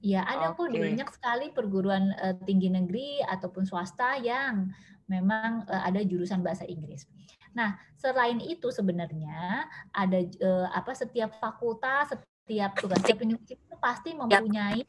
Iya, 0.04 0.22
ada 0.28 0.52
okay. 0.52 0.60
kok 0.60 0.70
di 0.76 0.80
banyak 0.84 1.10
sekali 1.16 1.48
perguruan 1.56 2.12
uh, 2.20 2.36
tinggi 2.44 2.68
negeri 2.68 3.24
ataupun 3.24 3.64
swasta 3.64 4.20
yang 4.20 4.68
memang 5.08 5.64
uh, 5.72 5.82
ada 5.88 6.04
jurusan 6.04 6.44
bahasa 6.44 6.68
Inggris. 6.68 7.08
Nah, 7.56 7.80
selain 7.96 8.44
itu 8.44 8.68
sebenarnya 8.68 9.64
ada 9.96 10.20
uh, 10.20 10.68
apa 10.76 10.92
setiap 10.92 11.40
fakultas, 11.40 12.12
setiap 12.12 12.76
tugas, 12.76 13.00
setiap 13.00 13.24
universitas 13.24 13.64
itu 13.64 13.78
pasti 13.80 14.12
mempunyai 14.12 14.84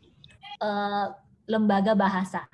uh, 0.61 1.15
lembaga 1.49 1.97
bahasa. 1.97 2.45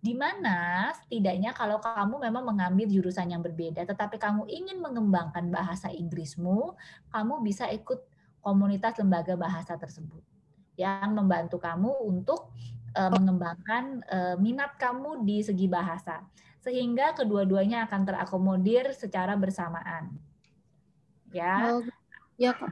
Di 0.00 0.14
mana 0.14 0.92
setidaknya 0.94 1.50
kalau 1.50 1.82
kamu 1.82 2.30
memang 2.30 2.46
mengambil 2.46 2.86
jurusan 2.86 3.26
yang 3.26 3.42
berbeda, 3.42 3.82
tetapi 3.82 4.22
kamu 4.22 4.46
ingin 4.46 4.78
mengembangkan 4.78 5.50
bahasa 5.50 5.90
Inggrismu, 5.90 6.78
kamu 7.10 7.42
bisa 7.42 7.66
ikut 7.74 8.06
komunitas 8.38 8.94
lembaga 9.02 9.34
bahasa 9.34 9.74
tersebut 9.74 10.22
yang 10.78 11.10
membantu 11.16 11.58
kamu 11.58 11.90
untuk 12.06 12.54
uh, 12.94 13.10
mengembangkan 13.10 14.04
uh, 14.06 14.36
minat 14.38 14.78
kamu 14.78 15.26
di 15.26 15.42
segi 15.42 15.66
bahasa, 15.66 16.22
sehingga 16.62 17.16
kedua-duanya 17.18 17.90
akan 17.90 18.06
terakomodir 18.06 18.94
secara 18.94 19.34
bersamaan. 19.34 20.14
Ya. 21.34 21.74
Oh, 21.74 21.82
ya, 22.38 22.54
Kak. 22.54 22.70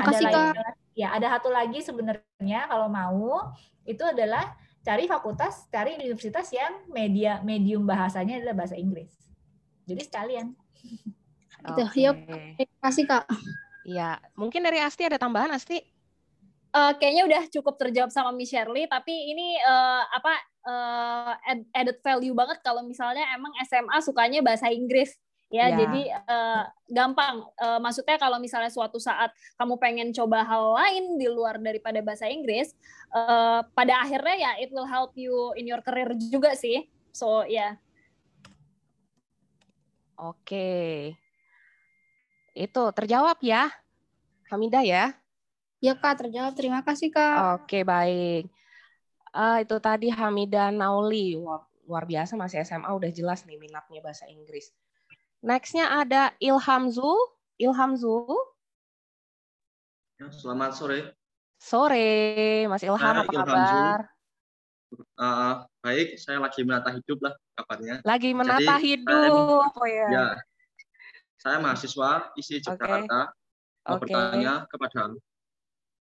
Makasih, 0.00 0.26
Kak. 0.32 0.80
Ya, 0.92 1.12
ada 1.16 1.38
satu 1.38 1.48
lagi 1.48 1.80
sebenarnya 1.80 2.68
kalau 2.68 2.88
mau 2.92 3.52
itu 3.88 4.04
adalah 4.04 4.52
cari 4.82 5.08
fakultas, 5.08 5.70
cari 5.72 5.96
universitas 5.96 6.50
yang 6.52 6.84
media 6.90 7.40
medium 7.40 7.86
bahasanya 7.88 8.42
adalah 8.42 8.66
bahasa 8.66 8.76
Inggris. 8.76 9.10
Jadi 9.88 10.02
sekalian. 10.04 10.52
Okay. 11.62 12.10
Ya, 12.10 12.10
kasih 12.82 13.06
Kak. 13.06 13.22
Iya, 13.86 14.18
mungkin 14.34 14.66
dari 14.66 14.82
Asti 14.82 15.06
ada 15.06 15.14
tambahan 15.14 15.54
Asti? 15.54 15.78
Uh, 16.74 16.90
kayaknya 16.98 17.22
udah 17.22 17.42
cukup 17.54 17.78
terjawab 17.78 18.10
sama 18.10 18.34
Miss 18.34 18.50
Shirley, 18.50 18.90
tapi 18.90 19.14
ini 19.30 19.62
uh, 19.62 20.02
apa 20.10 20.34
uh, 20.66 21.32
added 21.70 22.02
value 22.02 22.34
banget 22.34 22.58
kalau 22.66 22.82
misalnya 22.82 23.22
emang 23.38 23.54
SMA 23.62 23.94
sukanya 24.02 24.42
bahasa 24.42 24.74
Inggris 24.74 25.14
ya, 25.52 25.68
ya. 25.68 25.84
jadi 25.84 26.02
uh, 26.24 26.64
gampang 26.88 27.44
uh, 27.60 27.78
maksudnya 27.78 28.16
kalau 28.16 28.40
misalnya 28.40 28.72
suatu 28.72 28.96
saat 28.96 29.30
kamu 29.60 29.76
pengen 29.76 30.08
coba 30.16 30.42
hal 30.42 30.72
lain 30.74 31.20
di 31.20 31.28
luar 31.28 31.60
daripada 31.60 32.00
bahasa 32.00 32.26
Inggris 32.26 32.72
uh, 33.12 33.60
pada 33.76 34.00
akhirnya 34.00 34.36
ya 34.48 34.52
it 34.64 34.72
will 34.72 34.88
help 34.88 35.12
you 35.12 35.52
in 35.60 35.68
your 35.68 35.84
career 35.84 36.16
juga 36.16 36.56
sih 36.56 36.88
so 37.12 37.44
ya 37.44 37.52
yeah. 37.52 37.72
oke 40.16 40.72
itu 42.56 42.82
terjawab 42.96 43.36
ya 43.44 43.68
Hamidah 44.48 44.84
ya 44.84 45.22
Ya 45.82 45.98
Kak, 45.98 46.22
terjawab. 46.22 46.54
Terima 46.54 46.78
kasih 46.86 47.10
Kak. 47.10 47.66
Oke, 47.66 47.82
baik. 47.82 48.46
Uh, 49.34 49.66
itu 49.66 49.76
tadi 49.82 50.14
Hamida 50.14 50.70
Nauli. 50.70 51.34
Luar 51.90 52.06
biasa 52.06 52.38
masih 52.38 52.62
SMA 52.62 52.86
udah 52.86 53.10
jelas 53.10 53.42
nih 53.42 53.58
minatnya 53.58 53.98
bahasa 53.98 54.30
Inggris. 54.30 54.70
Nextnya 55.42 55.90
ada 55.90 56.30
Ilham 56.38 56.86
Zul. 56.86 57.18
Ilham 57.58 57.98
Zul. 57.98 58.30
Ya, 60.22 60.30
selamat 60.30 60.70
sore. 60.78 61.00
Sore, 61.58 62.66
Mas 62.70 62.86
Ilham, 62.86 63.02
Hai, 63.02 63.26
apa 63.26 63.32
Ilham 63.34 63.46
kabar? 63.50 63.98
Uh, 65.18 65.66
baik, 65.82 66.14
saya 66.14 66.38
lagi 66.38 66.62
menata 66.62 66.94
hidup 66.94 67.18
lah 67.26 67.34
kabarnya. 67.58 67.98
Lagi 68.06 68.30
menata 68.30 68.78
Jadi, 68.78 68.86
hidup, 68.86 69.74
oh 69.74 69.88
ya. 69.88 70.08
ya. 70.14 70.26
Saya 71.42 71.58
mahasiswa 71.58 72.30
isi 72.38 72.62
Jakarta. 72.62 73.34
Okay. 73.34 73.82
Mau 73.82 73.98
okay. 73.98 74.02
bertanya 74.06 74.54
kepada 74.70 75.10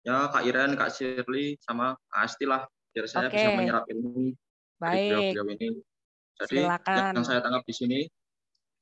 ya 0.05 0.29
Kak 0.29 0.43
Iren, 0.45 0.77
Kak 0.77 0.93
Shirley, 0.93 1.57
sama 1.65 1.97
Kak 2.13 2.29
Asti 2.29 2.45
lah, 2.45 2.61
biar 2.93 3.09
saya 3.09 3.25
okay. 3.25 3.41
bisa 3.41 3.49
menyerap 3.57 3.89
ilmu 3.89 4.37
Baik. 4.77 5.09
dari 5.09 5.25
beliau 5.33 5.45
ini. 5.49 5.69
Jadi 6.45 6.57
Silakan. 6.61 7.11
yang 7.17 7.25
saya 7.25 7.39
tangkap 7.41 7.63
di 7.65 7.73
sini, 7.73 7.99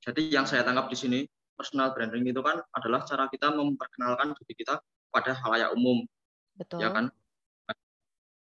jadi 0.03 0.21
yang 0.27 0.43
saya 0.43 0.67
tangkap 0.67 0.91
di 0.91 0.97
sini 0.99 1.19
personal 1.55 1.95
branding 1.95 2.27
itu 2.27 2.43
kan 2.43 2.59
adalah 2.75 3.07
cara 3.07 3.31
kita 3.31 3.55
memperkenalkan 3.55 4.35
diri 4.35 4.53
kita 4.59 4.75
pada 5.13 5.31
halayak 5.31 5.71
umum, 5.71 6.03
Betul. 6.59 6.83
ya 6.83 6.91
kan? 6.91 7.07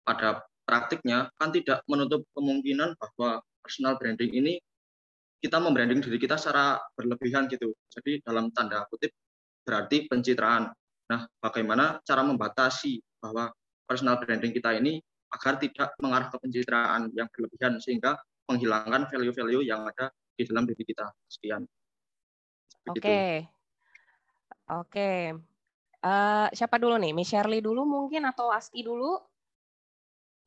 Pada 0.03 0.49
praktiknya 0.65 1.29
kan 1.37 1.53
tidak 1.53 1.85
menutup 1.85 2.25
kemungkinan 2.33 2.97
bahwa 2.97 3.45
personal 3.61 4.01
branding 4.01 4.33
ini 4.33 4.55
kita 5.43 5.59
membranding 5.59 6.01
diri 6.01 6.17
kita 6.17 6.41
secara 6.41 6.79
berlebihan 6.97 7.51
gitu. 7.51 7.75
Jadi 7.91 8.23
dalam 8.25 8.49
tanda 8.55 8.87
kutip 8.89 9.13
berarti 9.67 10.09
pencitraan. 10.09 10.71
Nah, 11.11 11.27
bagaimana 11.43 12.01
cara 12.07 12.23
membatasi 12.25 13.03
bahwa 13.21 13.53
personal 13.85 14.17
branding 14.23 14.55
kita 14.55 14.73
ini 14.79 15.03
agar 15.35 15.61
tidak 15.61 15.93
mengarah 16.01 16.33
ke 16.33 16.39
pencitraan 16.41 17.11
yang 17.13 17.29
berlebihan 17.29 17.77
sehingga 17.83 18.17
menghilangkan 18.47 19.11
value-value 19.11 19.67
yang 19.67 19.85
ada 19.85 20.15
di 20.43 20.51
dalam 20.51 20.67
diri 20.67 20.83
kita. 20.83 21.07
Sekian. 21.27 21.63
Oke. 22.91 22.99
Okay. 22.99 23.31
Oke. 24.71 24.91
Okay. 24.91 25.19
Uh, 26.03 26.49
eh, 26.51 26.59
siapa 26.59 26.83
dulu 26.83 26.99
nih? 26.99 27.15
Miss 27.15 27.31
Shirley 27.31 27.63
dulu 27.63 27.87
mungkin 27.87 28.27
atau 28.27 28.51
Asti 28.51 28.83
dulu? 28.83 29.19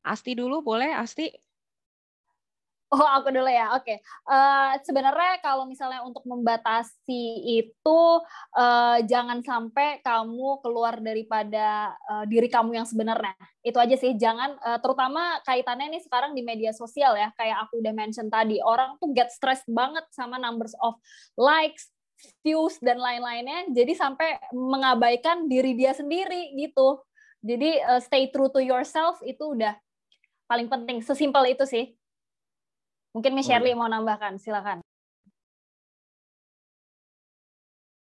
Asti 0.04 0.36
dulu 0.36 0.60
boleh, 0.60 0.92
Asti? 0.94 1.32
Oh, 2.86 3.02
aku 3.02 3.34
dulu 3.34 3.50
ya. 3.50 3.74
Oke. 3.74 3.82
Okay. 3.82 3.98
Uh, 4.30 4.78
eh, 4.78 4.86
sebenarnya 4.86 5.42
kalau 5.42 5.66
misalnya 5.66 6.06
untuk 6.06 6.22
membatasi 6.22 7.42
itu 7.58 8.00
uh, 8.54 8.98
jangan 9.02 9.42
sampai 9.42 9.98
kamu 10.06 10.62
keluar 10.62 11.02
daripada 11.02 11.90
uh, 12.06 12.22
diri 12.30 12.46
kamu 12.46 12.78
yang 12.78 12.86
sebenarnya. 12.86 13.34
Itu 13.66 13.82
aja 13.82 13.98
sih. 13.98 14.14
Jangan 14.14 14.54
uh, 14.62 14.78
terutama 14.78 15.42
kaitannya 15.42 15.98
nih 15.98 16.02
sekarang 16.06 16.38
di 16.38 16.46
media 16.46 16.70
sosial 16.70 17.18
ya. 17.18 17.34
Kayak 17.34 17.66
aku 17.66 17.82
udah 17.82 17.90
mention 17.90 18.30
tadi, 18.30 18.62
orang 18.62 18.94
tuh 19.02 19.10
get 19.10 19.34
stressed 19.34 19.66
banget 19.66 20.06
sama 20.14 20.38
numbers 20.38 20.78
of 20.78 20.94
likes, 21.34 21.90
views 22.46 22.78
dan 22.78 23.02
lain-lainnya. 23.02 23.66
Jadi 23.74 23.98
sampai 23.98 24.38
mengabaikan 24.54 25.50
diri 25.50 25.74
dia 25.74 25.90
sendiri 25.90 26.54
gitu. 26.54 27.02
Jadi 27.42 27.82
uh, 27.82 27.98
stay 27.98 28.30
true 28.30 28.46
to 28.54 28.62
yourself 28.62 29.18
itu 29.26 29.58
udah 29.58 29.74
paling 30.46 30.70
penting. 30.70 31.02
Sesimpel 31.02 31.50
itu 31.50 31.66
sih. 31.66 31.98
Mungkin 33.16 33.32
Miss 33.32 33.48
Shirley 33.48 33.72
mau 33.72 33.88
nambahkan, 33.88 34.36
silakan. 34.36 34.84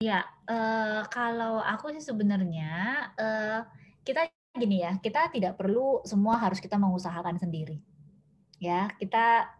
Ya, 0.01 0.25
uh, 0.49 1.05
kalau 1.13 1.61
aku 1.61 1.93
sih 1.93 2.01
sebenarnya 2.01 2.73
uh, 3.21 3.61
kita 4.09 4.33
gini 4.57 4.81
ya, 4.81 4.97
kita 5.05 5.29
tidak 5.29 5.61
perlu 5.61 6.01
semua 6.09 6.41
harus 6.41 6.65
kita 6.65 6.81
mengusahakan 6.81 7.37
sendiri. 7.37 7.77
Ya, 8.57 8.89
kita 8.97 9.53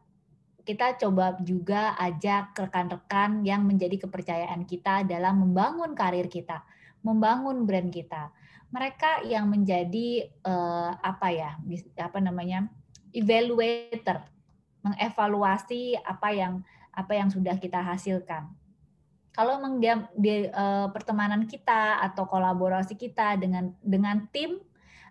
kita 0.65 0.97
coba 1.05 1.37
juga 1.45 2.01
ajak 2.01 2.57
rekan-rekan 2.57 3.45
yang 3.45 3.69
menjadi 3.69 4.09
kepercayaan 4.09 4.65
kita 4.65 5.05
dalam 5.05 5.37
membangun 5.37 5.93
karir 5.93 6.33
kita, 6.33 6.65
membangun 7.05 7.69
brand 7.69 7.93
kita. 7.93 8.33
Mereka 8.73 9.29
yang 9.29 9.53
menjadi 9.53 10.33
uh, 10.49 10.97
apa 10.97 11.29
ya, 11.29 11.61
apa 12.01 12.19
namanya, 12.25 12.73
evaluator 13.13 14.32
mengevaluasi 14.83 15.97
apa 16.03 16.29
yang 16.35 16.63
apa 16.93 17.13
yang 17.17 17.33
sudah 17.33 17.57
kita 17.57 17.81
hasilkan. 17.81 18.53
Kalau 19.33 19.57
memang 19.57 19.81
dia, 19.81 19.95
dia 20.13 20.53
uh, 20.53 20.93
pertemanan 20.93 21.49
kita 21.49 22.05
atau 22.05 22.29
kolaborasi 22.29 23.01
kita 23.01 23.41
dengan 23.41 23.73
dengan 23.81 24.29
tim 24.29 24.61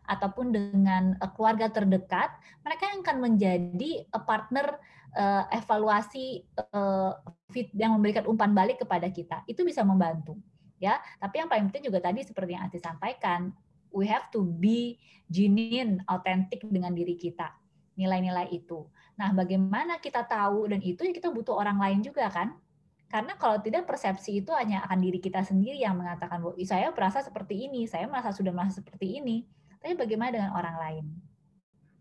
ataupun 0.05 0.53
dengan 0.53 1.17
uh, 1.17 1.31
keluarga 1.33 1.73
terdekat, 1.73 2.29
mereka 2.61 2.85
yang 2.93 3.01
akan 3.01 3.17
menjadi 3.17 3.91
uh, 4.13 4.21
partner 4.21 4.77
uh, 5.17 5.49
evaluasi 5.49 6.45
uh, 6.69 7.17
fit 7.49 7.73
yang 7.73 7.97
memberikan 7.97 8.29
umpan 8.29 8.53
balik 8.53 8.85
kepada 8.85 9.09
kita. 9.09 9.41
Itu 9.49 9.65
bisa 9.65 9.81
membantu, 9.81 10.37
ya. 10.77 11.01
Tapi 11.17 11.41
yang 11.41 11.49
paling 11.49 11.73
penting 11.73 11.89
juga 11.89 12.05
tadi 12.05 12.21
seperti 12.21 12.53
yang 12.53 12.69
Ati 12.69 12.77
sampaikan, 12.77 13.49
we 13.89 14.05
have 14.05 14.29
to 14.29 14.45
be 14.45 15.01
genuine, 15.33 15.97
autentik 16.05 16.61
dengan 16.69 16.93
diri 16.93 17.17
kita 17.17 17.57
nilai-nilai 17.97 18.53
itu. 18.53 18.85
Nah, 19.21 19.37
bagaimana 19.37 20.01
kita 20.01 20.25
tahu 20.25 20.65
dan 20.73 20.81
itu 20.81 21.05
ya 21.05 21.13
kita 21.13 21.29
butuh 21.29 21.53
orang 21.53 21.77
lain 21.77 22.01
juga 22.01 22.25
kan? 22.33 22.57
Karena 23.05 23.37
kalau 23.37 23.61
tidak 23.61 23.85
persepsi 23.85 24.41
itu 24.41 24.49
hanya 24.49 24.81
akan 24.89 24.97
diri 24.97 25.21
kita 25.21 25.45
sendiri 25.45 25.77
yang 25.77 25.93
mengatakan 25.93 26.41
bahwa 26.41 26.57
saya 26.65 26.89
merasa 26.89 27.21
seperti 27.21 27.69
ini, 27.69 27.85
saya 27.85 28.09
merasa 28.09 28.33
sudah 28.33 28.49
merasa 28.49 28.81
seperti 28.81 29.21
ini. 29.21 29.45
Tapi 29.77 29.93
bagaimana 29.93 30.33
dengan 30.33 30.51
orang 30.57 30.75
lain? 30.81 31.05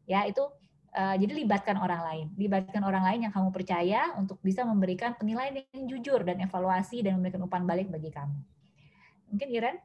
Ya, 0.08 0.24
itu 0.24 0.40
uh, 0.96 1.14
jadi 1.20 1.44
libatkan 1.44 1.76
orang 1.76 2.00
lain. 2.08 2.26
Libatkan 2.40 2.80
orang 2.88 3.04
lain 3.04 3.20
yang 3.28 3.32
kamu 3.36 3.52
percaya 3.52 4.16
untuk 4.16 4.40
bisa 4.40 4.64
memberikan 4.64 5.12
penilaian 5.12 5.60
yang 5.60 5.84
jujur 5.92 6.24
dan 6.24 6.40
evaluasi 6.40 7.04
dan 7.04 7.20
memberikan 7.20 7.44
umpan 7.44 7.68
balik 7.68 7.92
bagi 7.92 8.08
kamu. 8.08 8.38
Mungkin 9.28 9.48
Iren? 9.52 9.76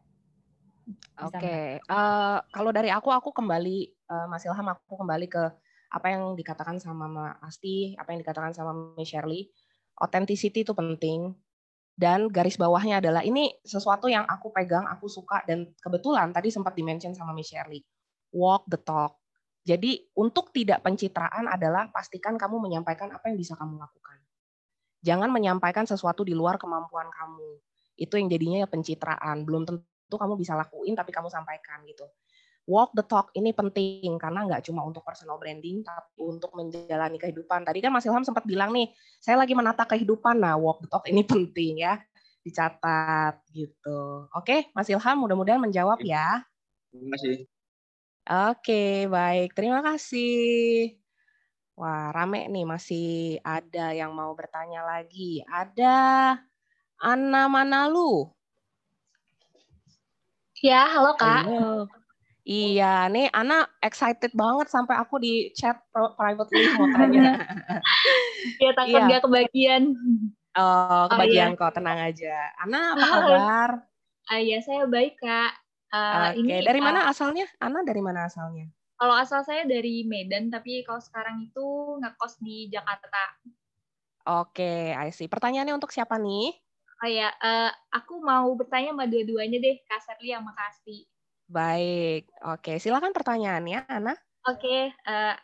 Oke, 1.26 1.42
okay. 1.42 1.66
uh, 1.90 1.98
eh, 1.98 2.38
kalau 2.54 2.70
dari 2.70 2.94
aku, 2.94 3.10
aku 3.10 3.34
kembali, 3.34 4.08
uh, 4.08 4.30
Mas 4.30 4.46
Ilham, 4.46 4.70
aku 4.70 4.94
kembali 4.94 5.26
ke 5.26 5.65
apa 5.92 6.08
yang 6.12 6.34
dikatakan 6.34 6.82
sama 6.82 7.06
Ma 7.06 7.26
Asti, 7.42 7.94
apa 7.96 8.12
yang 8.14 8.20
dikatakan 8.26 8.52
sama 8.56 8.96
Miss 8.98 9.12
Shirley, 9.12 9.50
authenticity 10.00 10.66
itu 10.66 10.74
penting. 10.76 11.34
Dan 11.96 12.28
garis 12.28 12.60
bawahnya 12.60 13.00
adalah 13.00 13.24
ini 13.24 13.56
sesuatu 13.64 14.12
yang 14.12 14.28
aku 14.28 14.52
pegang, 14.52 14.84
aku 14.84 15.08
suka 15.08 15.48
dan 15.48 15.72
kebetulan 15.80 16.36
tadi 16.36 16.52
sempat 16.52 16.76
dimention 16.76 17.16
sama 17.16 17.32
Miss 17.32 17.48
Shirley. 17.48 17.80
Walk 18.36 18.68
the 18.68 18.76
talk. 18.76 19.16
Jadi 19.64 20.04
untuk 20.20 20.52
tidak 20.52 20.84
pencitraan 20.84 21.48
adalah 21.48 21.88
pastikan 21.90 22.36
kamu 22.36 22.60
menyampaikan 22.60 23.10
apa 23.16 23.32
yang 23.32 23.40
bisa 23.40 23.56
kamu 23.56 23.80
lakukan. 23.80 24.20
Jangan 25.08 25.32
menyampaikan 25.32 25.88
sesuatu 25.88 26.28
di 26.28 26.36
luar 26.36 26.60
kemampuan 26.60 27.08
kamu. 27.08 27.64
Itu 27.96 28.20
yang 28.20 28.28
jadinya 28.28 28.68
ya 28.68 28.70
pencitraan. 28.70 29.48
Belum 29.48 29.64
tentu 29.64 30.16
kamu 30.20 30.36
bisa 30.36 30.54
lakuin 30.54 30.94
tapi 30.94 31.16
kamu 31.16 31.32
sampaikan 31.32 31.82
gitu 31.88 32.06
walk 32.66 32.92
the 32.98 33.06
talk 33.06 33.30
ini 33.38 33.54
penting 33.54 34.18
karena 34.18 34.46
nggak 34.46 34.66
cuma 34.66 34.82
untuk 34.82 35.06
personal 35.06 35.38
branding 35.38 35.86
tapi 35.86 36.22
untuk 36.22 36.52
menjalani 36.58 37.18
kehidupan. 37.22 37.62
Tadi 37.62 37.80
kan 37.82 37.94
Mas 37.94 38.06
Ilham 38.10 38.26
sempat 38.26 38.44
bilang 38.44 38.74
nih, 38.74 38.90
saya 39.22 39.38
lagi 39.38 39.54
menata 39.54 39.86
kehidupan. 39.86 40.42
Nah, 40.42 40.58
walk 40.58 40.82
the 40.82 40.90
talk 40.90 41.06
ini 41.06 41.22
penting 41.32 41.86
ya, 41.86 42.02
dicatat 42.42 43.42
gitu. 43.54 44.30
Oke, 44.34 44.70
Mas 44.74 44.90
Ilham 44.90 45.18
mudah-mudahan 45.22 45.62
menjawab 45.62 46.02
ya. 46.02 46.42
Terima 46.90 47.16
kasih. 47.18 47.38
Oke, 48.26 49.06
baik. 49.06 49.54
Terima 49.54 49.86
kasih. 49.86 50.98
Wah, 51.78 52.10
rame 52.10 52.48
nih 52.50 52.66
masih 52.66 53.38
ada 53.44 53.94
yang 53.94 54.16
mau 54.16 54.34
bertanya 54.34 54.82
lagi. 54.82 55.44
Ada 55.46 56.40
Anna 56.98 57.46
Manalu. 57.52 58.32
Ya, 60.64 60.88
halo 60.90 61.14
Kak. 61.20 61.46
Halo. 61.46 61.86
Iya, 62.46 63.10
nih 63.10 63.34
Ana 63.34 63.66
excited 63.82 64.30
banget 64.38 64.70
sampai 64.70 64.94
aku 65.02 65.18
di 65.18 65.50
chat 65.58 65.82
privately 65.90 66.70
mau 66.78 66.86
tanya. 66.94 67.42
Iya, 68.62 68.72
takut 68.78 69.02
iya. 69.02 69.10
gak 69.18 69.24
kebagian. 69.26 69.84
Oh, 70.54 71.10
kebagian 71.10 71.52
oh, 71.52 71.54
iya. 71.58 71.62
kok, 71.66 71.74
tenang 71.74 72.00
aja. 72.06 72.38
Ana, 72.62 72.94
apa 72.94 73.06
kabar? 73.10 73.70
Uh, 74.30 74.42
ya, 74.46 74.62
saya 74.62 74.86
baik, 74.86 75.18
Kak. 75.18 75.58
Uh, 75.90 76.38
Oke, 76.38 76.46
okay. 76.46 76.62
dari 76.62 76.80
uh, 76.80 76.86
mana 76.86 77.00
asalnya? 77.10 77.50
Ana 77.58 77.82
dari 77.82 78.02
mana 78.06 78.30
asalnya? 78.30 78.70
Kalau 78.96 79.16
asal 79.18 79.42
saya 79.42 79.66
dari 79.66 80.06
Medan, 80.06 80.54
tapi 80.54 80.86
kalau 80.86 81.02
sekarang 81.02 81.50
itu 81.50 81.66
ngekos 81.98 82.40
di 82.46 82.70
Jakarta. 82.70 83.42
Oke, 84.26 84.62
okay, 84.62 84.82
I 84.94 85.10
see. 85.10 85.26
Pertanyaannya 85.26 85.74
untuk 85.74 85.90
siapa 85.90 86.22
nih? 86.22 86.54
Oh 87.02 87.10
ya, 87.10 87.34
uh, 87.42 87.74
aku 87.90 88.22
mau 88.22 88.48
bertanya 88.54 88.94
sama 88.94 89.10
dua-duanya 89.10 89.58
deh, 89.58 89.82
Kak 89.90 90.00
Serli 90.06 90.30
yang 90.30 90.46
makasih. 90.46 91.10
Baik, 91.46 92.30
oke. 92.42 92.82
Silakan 92.82 93.14
pertanyaannya, 93.14 93.86
Ana. 93.86 94.14
Oke, 94.46 94.94
uh, 95.06 95.36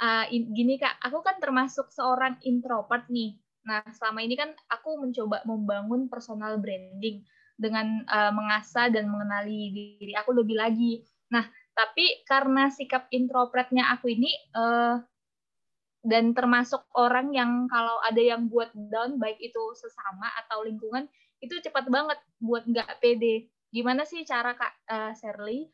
uh, 0.00 0.24
gini 0.30 0.76
kak, 0.80 1.00
aku 1.04 1.20
kan 1.20 1.36
termasuk 1.40 1.92
seorang 1.92 2.40
introvert 2.44 3.08
nih. 3.12 3.36
Nah, 3.64 3.80
selama 3.96 4.20
ini 4.20 4.36
kan 4.36 4.52
aku 4.68 5.00
mencoba 5.00 5.40
membangun 5.48 6.08
personal 6.12 6.60
branding 6.60 7.24
dengan 7.56 8.04
uh, 8.08 8.32
mengasah 8.32 8.92
dan 8.92 9.08
mengenali 9.08 9.72
diri 9.72 10.12
aku 10.16 10.36
lebih 10.36 10.56
lagi. 10.60 11.00
Nah, 11.32 11.44
tapi 11.72 12.24
karena 12.28 12.68
sikap 12.68 13.08
introvert-nya 13.08 13.88
aku 13.96 14.12
ini 14.12 14.30
uh, 14.52 15.00
dan 16.04 16.36
termasuk 16.36 16.84
orang 16.92 17.32
yang 17.32 17.64
kalau 17.72 17.96
ada 18.04 18.20
yang 18.20 18.52
buat 18.52 18.68
down 18.76 19.16
baik 19.16 19.40
itu 19.40 19.62
sesama 19.72 20.28
atau 20.44 20.60
lingkungan 20.68 21.08
itu 21.40 21.56
cepat 21.64 21.88
banget 21.88 22.20
buat 22.44 22.68
nggak 22.68 23.00
pede. 23.00 23.48
Gimana 23.74 24.06
sih 24.06 24.22
cara 24.22 24.54
Kak 24.54 24.74
uh, 24.86 25.12
Shirley 25.18 25.66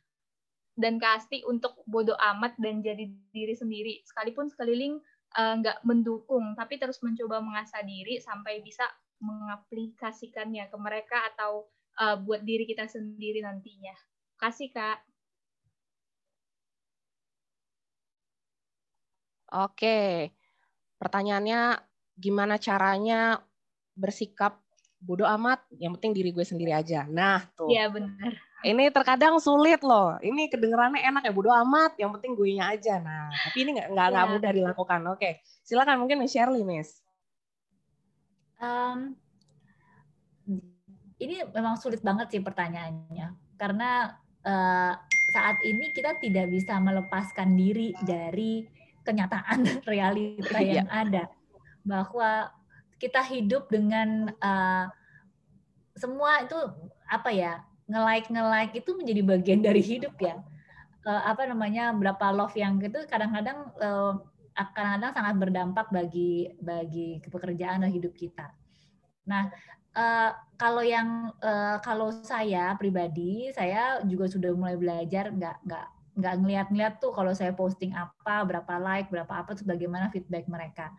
dan 0.72 0.96
Kak 0.96 1.20
Asti 1.20 1.44
untuk 1.44 1.84
bodoh 1.84 2.16
amat 2.16 2.56
dan 2.56 2.80
jadi 2.80 3.04
diri 3.28 3.52
sendiri 3.52 4.00
sekalipun 4.08 4.48
sekeliling 4.48 4.96
nggak 5.30 5.78
uh, 5.78 5.84
mendukung 5.86 6.58
tapi 6.58 6.80
terus 6.80 6.98
mencoba 7.06 7.38
mengasah 7.38 7.86
diri 7.86 8.18
sampai 8.18 8.64
bisa 8.64 8.82
mengaplikasikannya 9.20 10.72
ke 10.72 10.76
mereka 10.80 11.28
atau 11.36 11.68
uh, 12.00 12.16
buat 12.16 12.40
diri 12.40 12.64
kita 12.64 12.88
sendiri 12.88 13.44
nantinya. 13.44 13.92
Kasih 14.40 14.72
Kak. 14.72 15.04
Oke, 19.50 20.30
pertanyaannya 20.96 21.82
gimana 22.14 22.56
caranya 22.56 23.42
bersikap 23.98 24.62
bodoh 25.00 25.24
amat, 25.24 25.64
yang 25.80 25.96
penting 25.96 26.12
diri 26.12 26.30
gue 26.30 26.44
sendiri 26.44 26.76
aja. 26.76 27.08
Nah, 27.08 27.42
tuh. 27.56 27.72
Iya, 27.72 27.88
benar. 27.88 28.36
Ini 28.60 28.92
terkadang 28.92 29.40
sulit 29.40 29.80
loh. 29.80 30.20
Ini 30.20 30.52
kedengerannya 30.52 31.00
enak 31.00 31.22
ya, 31.24 31.32
bodoh 31.32 31.54
amat, 31.64 31.96
yang 31.96 32.12
penting 32.12 32.36
gue 32.36 32.60
nya 32.60 32.76
aja. 32.76 33.00
Nah, 33.00 33.32
tapi 33.32 33.64
ini 33.64 33.80
nggak 33.80 33.88
nggak 33.96 34.08
ya. 34.12 34.28
mudah 34.28 34.50
dilakukan. 34.52 35.00
Oke, 35.16 35.40
silakan 35.64 36.04
mungkin 36.04 36.20
Miss 36.20 36.36
Shirley, 36.36 36.60
Miss. 36.60 37.00
Um, 38.60 39.16
ini 41.16 41.40
memang 41.48 41.80
sulit 41.80 42.04
banget 42.04 42.28
sih 42.36 42.44
pertanyaannya, 42.44 43.56
karena 43.56 44.20
uh, 44.44 44.92
saat 45.32 45.56
ini 45.64 45.88
kita 45.96 46.20
tidak 46.20 46.52
bisa 46.52 46.76
melepaskan 46.76 47.56
diri 47.56 47.96
dari 48.04 48.68
kenyataan 49.04 49.64
realita 49.90 50.60
iya. 50.60 50.84
yang 50.84 50.88
ada 50.92 51.32
bahwa 51.80 52.52
kita 53.00 53.24
hidup 53.24 53.72
dengan 53.72 54.28
uh, 54.38 54.86
semua 55.96 56.44
itu 56.44 56.56
apa 57.08 57.32
ya 57.32 57.64
nge-like 57.90 58.28
nge-like 58.30 58.72
itu 58.78 58.90
menjadi 58.94 59.22
bagian 59.26 59.60
dari 59.64 59.82
hidup 59.82 60.14
ya 60.20 60.38
uh, 61.08 61.22
apa 61.26 61.48
namanya 61.48 61.90
berapa 61.96 62.30
love 62.30 62.54
yang 62.54 62.78
gitu 62.78 63.02
kadang-kadang 63.08 63.72
uh, 63.80 64.20
kadang-kadang 64.54 65.12
sangat 65.16 65.34
berdampak 65.40 65.86
bagi 65.88 66.52
bagi 66.60 67.16
pekerjaan 67.24 67.80
dan 67.80 67.88
hidup 67.88 68.12
kita. 68.12 68.52
Nah 69.24 69.48
uh, 69.96 70.30
kalau 70.60 70.84
yang 70.84 71.32
uh, 71.40 71.80
kalau 71.80 72.12
saya 72.12 72.76
pribadi 72.76 73.48
saya 73.56 74.04
juga 74.04 74.28
sudah 74.28 74.52
mulai 74.52 74.76
belajar 74.76 75.32
nggak 75.32 75.56
nggak 75.64 75.86
nggak 76.20 76.34
ngeliat-ngeliat 76.42 76.94
tuh 77.00 77.14
kalau 77.16 77.32
saya 77.32 77.54
posting 77.56 77.96
apa, 77.96 78.44
berapa 78.44 78.74
like, 78.76 79.08
berapa 79.08 79.30
apa, 79.30 79.56
tuh 79.56 79.64
bagaimana 79.64 80.12
feedback 80.12 80.44
mereka. 80.50 80.92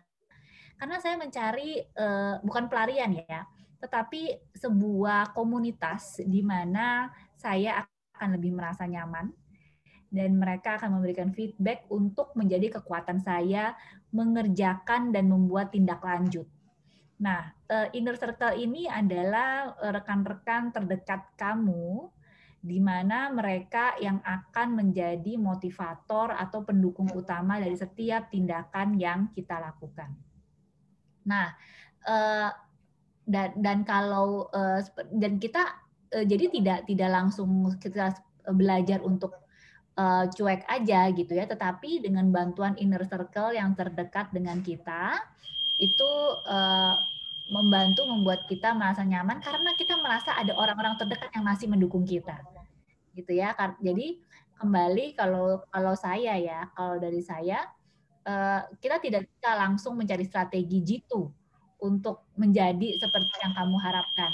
Karena 0.76 0.96
saya 0.98 1.14
mencari 1.18 1.78
uh, 1.78 2.42
bukan 2.42 2.66
pelarian 2.66 3.14
ya, 3.14 3.46
tetapi 3.82 4.52
sebuah 4.54 5.34
komunitas 5.34 6.22
di 6.22 6.42
mana 6.42 7.10
saya 7.34 7.82
akan 8.14 8.38
lebih 8.38 8.54
merasa 8.54 8.86
nyaman 8.86 9.30
dan 10.12 10.36
mereka 10.36 10.76
akan 10.76 11.00
memberikan 11.00 11.32
feedback 11.32 11.88
untuk 11.88 12.36
menjadi 12.36 12.78
kekuatan 12.78 13.18
saya 13.24 13.72
mengerjakan 14.12 15.08
dan 15.10 15.32
membuat 15.32 15.72
tindak 15.72 16.04
lanjut. 16.04 16.44
Nah, 17.22 17.54
uh, 17.70 17.88
inner 17.96 18.18
circle 18.18 18.58
ini 18.58 18.90
adalah 18.90 19.72
rekan-rekan 19.78 20.74
terdekat 20.74 21.32
kamu 21.38 22.10
di 22.62 22.78
mana 22.78 23.26
mereka 23.34 23.98
yang 23.98 24.22
akan 24.22 24.78
menjadi 24.78 25.34
motivator 25.34 26.30
atau 26.30 26.62
pendukung 26.62 27.10
utama 27.10 27.58
dari 27.58 27.74
setiap 27.74 28.30
tindakan 28.30 28.94
yang 28.94 29.34
kita 29.34 29.58
lakukan. 29.58 30.14
Nah, 31.26 31.54
eh, 32.06 32.50
dan 33.22 33.48
dan 33.58 33.78
kalau 33.86 34.50
eh, 34.50 34.82
dan 35.14 35.38
kita 35.38 35.62
eh, 36.14 36.24
jadi 36.26 36.50
tidak 36.50 36.78
tidak 36.90 37.10
langsung 37.10 37.50
kita 37.78 38.14
belajar 38.50 38.98
untuk 39.02 39.38
cuek 40.32 40.64
aja 40.72 41.12
gitu 41.12 41.36
ya, 41.36 41.44
tetapi 41.44 42.00
dengan 42.00 42.32
bantuan 42.32 42.72
inner 42.80 43.04
circle 43.04 43.52
yang 43.52 43.76
terdekat 43.76 44.32
dengan 44.32 44.64
kita 44.64 45.20
itu 45.76 46.10
membantu 47.52 48.08
membuat 48.08 48.48
kita 48.48 48.72
merasa 48.72 49.04
nyaman 49.04 49.44
karena 49.44 49.76
kita 49.76 50.00
merasa 50.00 50.32
ada 50.32 50.56
orang-orang 50.56 50.96
terdekat 50.96 51.28
yang 51.36 51.44
masih 51.44 51.68
mendukung 51.68 52.08
kita. 52.08 52.40
Gitu 53.12 53.36
ya 53.36 53.52
jadi 53.84 54.16
kembali 54.56 55.12
kalau 55.12 55.60
kalau 55.68 55.92
saya 55.92 56.40
ya 56.40 56.72
kalau 56.72 56.96
dari 56.96 57.20
saya 57.20 57.60
kita 58.78 59.02
tidak 59.02 59.26
bisa 59.26 59.50
langsung 59.58 59.98
mencari 59.98 60.22
strategi 60.22 60.78
jitu 60.82 61.26
untuk 61.82 62.30
menjadi 62.38 62.94
seperti 63.02 63.34
yang 63.42 63.52
kamu 63.58 63.76
harapkan 63.82 64.30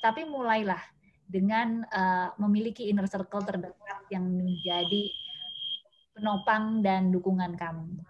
tapi 0.00 0.24
mulailah 0.24 0.80
dengan 1.26 1.82
uh, 1.90 2.32
memiliki 2.38 2.86
inner 2.88 3.10
circle 3.10 3.42
terdekat 3.42 3.98
yang 4.08 4.24
menjadi 4.24 5.10
penopang 6.16 6.80
dan 6.80 7.12
dukungan 7.12 7.58
kamu 7.58 8.00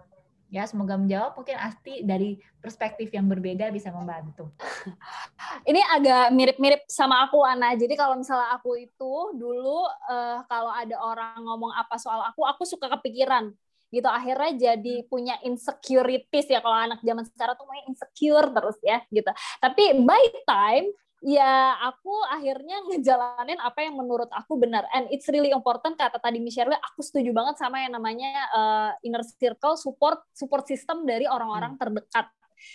Ya, 0.47 0.63
semoga 0.63 0.95
menjawab. 0.95 1.35
Mungkin 1.35 1.59
Asti 1.59 2.07
dari 2.07 2.39
perspektif 2.63 3.11
yang 3.11 3.27
berbeda 3.27 3.67
bisa 3.75 3.91
membantu. 3.91 4.55
Ini 5.69 5.83
agak 5.99 6.31
mirip-mirip 6.31 6.87
sama 6.87 7.27
aku, 7.27 7.43
Ana. 7.43 7.75
Jadi 7.75 7.99
kalau 7.99 8.15
misalnya 8.15 8.55
aku 8.55 8.79
itu 8.79 9.15
dulu 9.35 9.91
uh, 10.07 10.47
kalau 10.47 10.71
ada 10.71 10.97
orang 11.03 11.43
ngomong 11.43 11.75
apa 11.75 11.99
soal 11.99 12.23
aku, 12.31 12.47
aku 12.47 12.63
suka 12.63 12.87
kepikiran 12.95 13.51
gitu. 13.97 14.09
Akhirnya 14.09 14.53
jadi 14.77 14.95
punya 15.09 15.41
insecurities 15.41 16.47
ya 16.53 16.61
kalau 16.61 16.77
anak 16.77 17.01
zaman 17.01 17.25
sekarang 17.25 17.57
tuh 17.57 17.69
main 17.69 17.85
insecure 17.89 18.49
terus 18.53 18.77
ya 18.85 19.01
gitu. 19.09 19.31
Tapi 19.59 20.05
by 20.05 20.25
time 20.45 20.87
ya 21.25 21.75
aku 21.81 22.13
akhirnya 22.29 22.77
ngejalanin 22.93 23.59
apa 23.59 23.81
yang 23.83 23.97
menurut 23.97 24.29
aku 24.31 24.61
benar. 24.61 24.85
And 24.93 25.09
it's 25.09 25.27
really 25.33 25.51
important 25.51 25.97
kata 25.97 26.21
tadi 26.21 26.39
Michelle 26.39 26.77
aku 26.77 27.01
setuju 27.01 27.33
banget 27.33 27.57
sama 27.57 27.81
yang 27.81 27.97
namanya 27.97 28.33
uh, 28.53 28.91
inner 29.01 29.25
circle 29.25 29.81
support 29.81 30.21
support 30.37 30.69
system 30.69 31.09
dari 31.09 31.25
orang-orang 31.25 31.75
hmm. 31.75 31.81
terdekat 31.81 32.27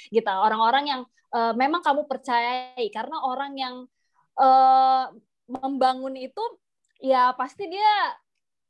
gitu. 0.09 0.29
Orang-orang 0.29 0.83
yang 0.89 1.01
uh, 1.33 1.53
memang 1.53 1.85
kamu 1.85 2.09
percayai 2.09 2.89
karena 2.89 3.17
orang 3.21 3.53
yang 3.55 3.75
uh, 4.39 5.05
membangun 5.51 6.15
itu 6.15 6.43
ya 7.01 7.33
pasti 7.33 7.67
dia 7.67 7.91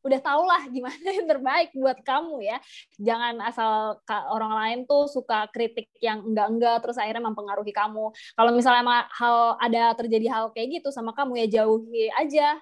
udah 0.02 0.20
tau 0.22 0.44
lah 0.46 0.66
gimana 0.74 1.08
yang 1.18 1.28
terbaik 1.30 1.70
buat 1.78 2.00
kamu 2.02 2.42
ya. 2.46 2.58
Jangan 2.98 3.42
asal 3.46 4.02
orang 4.30 4.54
lain 4.58 4.80
tuh 4.90 5.06
suka 5.08 5.48
kritik 5.54 5.90
yang 6.02 6.26
enggak-enggak 6.26 6.82
terus 6.82 6.98
akhirnya 6.98 7.24
mempengaruhi 7.30 7.74
kamu. 7.74 8.12
Kalau 8.12 8.52
misalnya 8.54 9.06
hal 9.14 9.56
ada 9.62 9.94
terjadi 9.98 10.28
hal 10.30 10.44
kayak 10.54 10.82
gitu 10.82 10.90
sama 10.90 11.14
kamu 11.14 11.46
ya 11.46 11.62
jauhi 11.62 12.10
aja 12.18 12.58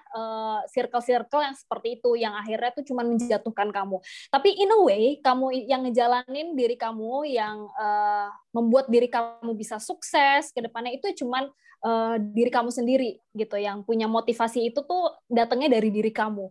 circle-circle 0.70 1.40
uh, 1.40 1.46
yang 1.50 1.56
seperti 1.56 1.88
itu 2.00 2.10
yang 2.16 2.36
akhirnya 2.36 2.70
tuh 2.76 2.84
cuma 2.84 3.02
menjatuhkan 3.02 3.68
kamu. 3.72 3.98
Tapi 4.28 4.48
in 4.60 4.70
a 4.70 4.80
way 4.84 5.18
kamu 5.24 5.66
yang 5.66 5.82
ngejalanin 5.88 6.52
diri 6.54 6.76
kamu 6.76 7.24
yang 7.28 7.68
uh, 7.76 8.28
membuat 8.52 8.90
diri 8.90 9.08
kamu 9.08 9.56
bisa 9.56 9.80
sukses 9.80 10.50
ke 10.50 10.60
depannya 10.60 10.94
itu 10.94 11.24
cuman 11.24 11.48
uh, 11.84 12.16
diri 12.18 12.50
kamu 12.52 12.70
sendiri 12.70 13.20
gitu 13.32 13.56
yang 13.56 13.82
punya 13.86 14.06
motivasi 14.10 14.72
itu 14.72 14.80
tuh 14.84 15.14
datangnya 15.30 15.80
dari 15.80 15.88
diri 15.88 16.10
kamu 16.10 16.50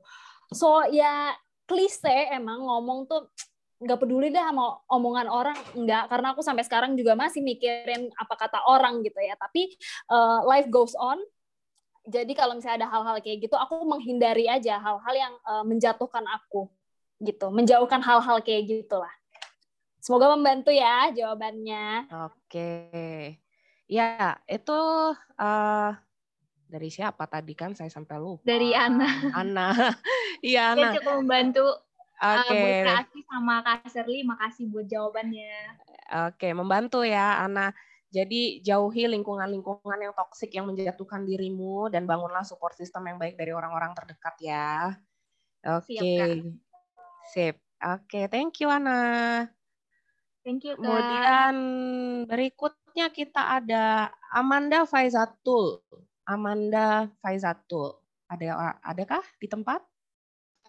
so 0.50 0.84
ya 0.90 1.34
klise 1.70 2.34
emang 2.34 2.66
ngomong 2.66 3.06
tuh 3.06 3.30
nggak 3.80 4.00
peduli 4.02 4.28
deh 4.28 4.44
sama 4.44 4.84
omongan 4.92 5.28
orang 5.32 5.58
nggak. 5.74 6.12
Karena 6.12 6.28
aku 6.36 6.42
sampai 6.44 6.68
sekarang 6.68 7.00
juga 7.00 7.16
masih 7.16 7.40
mikirin 7.40 8.12
apa 8.20 8.36
kata 8.36 8.60
orang 8.68 9.00
gitu 9.08 9.20
ya. 9.24 9.40
Tapi 9.40 9.72
uh, 10.12 10.44
life 10.44 10.68
goes 10.68 10.94
on. 11.00 11.20
Jadi 12.10 12.34
kalau 12.36 12.58
misalnya 12.58 12.86
ada 12.86 12.90
hal-hal 12.92 13.18
kayak 13.22 13.48
gitu 13.48 13.56
aku 13.56 13.86
menghindari 13.86 14.50
aja 14.50 14.82
hal-hal 14.82 15.16
yang 15.16 15.34
uh, 15.48 15.64
menjatuhkan 15.64 16.26
aku 16.28 16.68
gitu. 17.24 17.48
Menjauhkan 17.54 18.04
hal-hal 18.04 18.44
kayak 18.44 18.68
gitulah. 18.68 19.12
Semoga 20.00 20.36
membantu 20.36 20.72
ya 20.76 21.12
jawabannya. 21.16 22.08
Oke. 22.28 22.80
Ya 23.88 24.38
itu 24.48 24.80
uh, 25.40 25.92
dari 26.70 26.94
siapa 26.94 27.26
tadi 27.26 27.58
kan 27.58 27.74
saya 27.74 27.90
sampai 27.90 28.22
lupa. 28.22 28.46
Dari 28.46 28.72
Ana. 28.78 29.10
Ana. 29.34 29.68
Iya 30.40 30.72
Ana. 30.72 30.96
Dia 30.96 31.04
cukup 31.04 31.14
membantu 31.20 31.68
Oke. 32.20 32.52
Okay. 32.52 32.84
Uh, 32.84 33.00
Kak 33.00 33.16
sama 33.32 33.56
Kak 33.64 33.88
Serli, 33.88 34.28
makasih 34.28 34.68
buat 34.68 34.88
jawabannya. 34.92 35.56
Oke, 36.28 36.36
okay, 36.36 36.52
membantu 36.52 37.08
ya 37.08 37.40
Ana. 37.40 37.72
Jadi 38.12 38.60
jauhi 38.60 39.08
lingkungan-lingkungan 39.08 40.00
yang 40.02 40.12
toksik 40.12 40.52
yang 40.52 40.68
menjatuhkan 40.68 41.24
dirimu 41.24 41.88
dan 41.88 42.04
bangunlah 42.04 42.44
support 42.44 42.76
system 42.76 43.08
yang 43.08 43.22
baik 43.22 43.40
dari 43.40 43.56
orang-orang 43.56 43.96
terdekat 43.96 44.36
ya. 44.44 45.00
Oke. 45.64 45.96
Okay. 45.96 46.32
Sip. 47.32 47.56
Oke, 47.80 48.04
okay, 48.12 48.24
thank 48.28 48.60
you 48.60 48.68
Ana. 48.68 49.48
Thank 50.44 50.68
you 50.68 50.76
Kak. 50.76 50.84
Kemudian 50.84 51.56
berikutnya 52.28 53.08
kita 53.16 53.64
ada 53.64 54.12
Amanda 54.36 54.84
Faizatul. 54.84 55.80
Amanda 56.30 57.10
Faizatul. 57.26 57.98
Ada 58.30 58.78
adakah 58.86 59.26
di 59.42 59.50
tempat? 59.50 59.82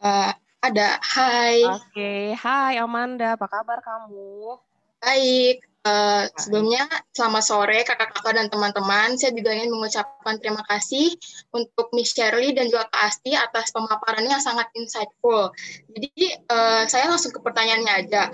Uh, 0.00 0.32
ada. 0.64 0.96
Hai. 1.04 1.60
Oke, 1.68 1.92
okay. 1.92 2.24
hai 2.40 2.80
Amanda. 2.80 3.36
Apa 3.36 3.44
kabar 3.44 3.84
kamu? 3.84 4.56
Baik. 5.04 5.68
Uh, 5.80 6.28
sebelumnya, 6.36 6.84
selamat 7.12 7.44
sore 7.44 7.80
kakak-kakak 7.84 8.36
dan 8.36 8.48
teman-teman. 8.48 9.16
Saya 9.20 9.36
juga 9.36 9.52
ingin 9.52 9.72
mengucapkan 9.72 10.40
terima 10.40 10.64
kasih 10.68 11.16
untuk 11.52 11.92
Miss 11.92 12.12
Shirley 12.12 12.56
dan 12.56 12.68
juga 12.68 12.88
Kak 12.88 13.12
Asti 13.12 13.32
atas 13.32 13.72
pemaparannya 13.72 14.32
yang 14.32 14.44
sangat 14.44 14.68
insightful. 14.76 15.52
Jadi, 15.92 16.40
uh, 16.48 16.84
saya 16.88 17.12
langsung 17.12 17.32
ke 17.36 17.40
pertanyaannya 17.40 17.92
aja. 18.08 18.32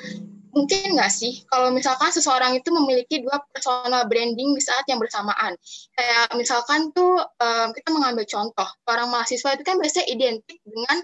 Mungkin 0.57 0.97
nggak 0.97 1.13
sih 1.13 1.45
kalau 1.53 1.69
misalkan 1.69 2.09
seseorang 2.09 2.57
itu 2.57 2.73
memiliki 2.73 3.21
dua 3.21 3.45
personal 3.53 4.09
branding 4.09 4.57
di 4.57 4.63
saat 4.65 4.89
yang 4.89 4.97
bersamaan? 4.97 5.53
Kayak 5.93 6.33
misalkan 6.33 6.97
tuh 6.97 7.21
um, 7.21 7.69
kita 7.77 7.93
mengambil 7.93 8.25
contoh, 8.25 8.65
orang 8.89 9.13
mahasiswa 9.13 9.53
itu 9.53 9.61
kan 9.69 9.77
biasanya 9.77 10.09
identik 10.09 10.57
dengan 10.65 10.97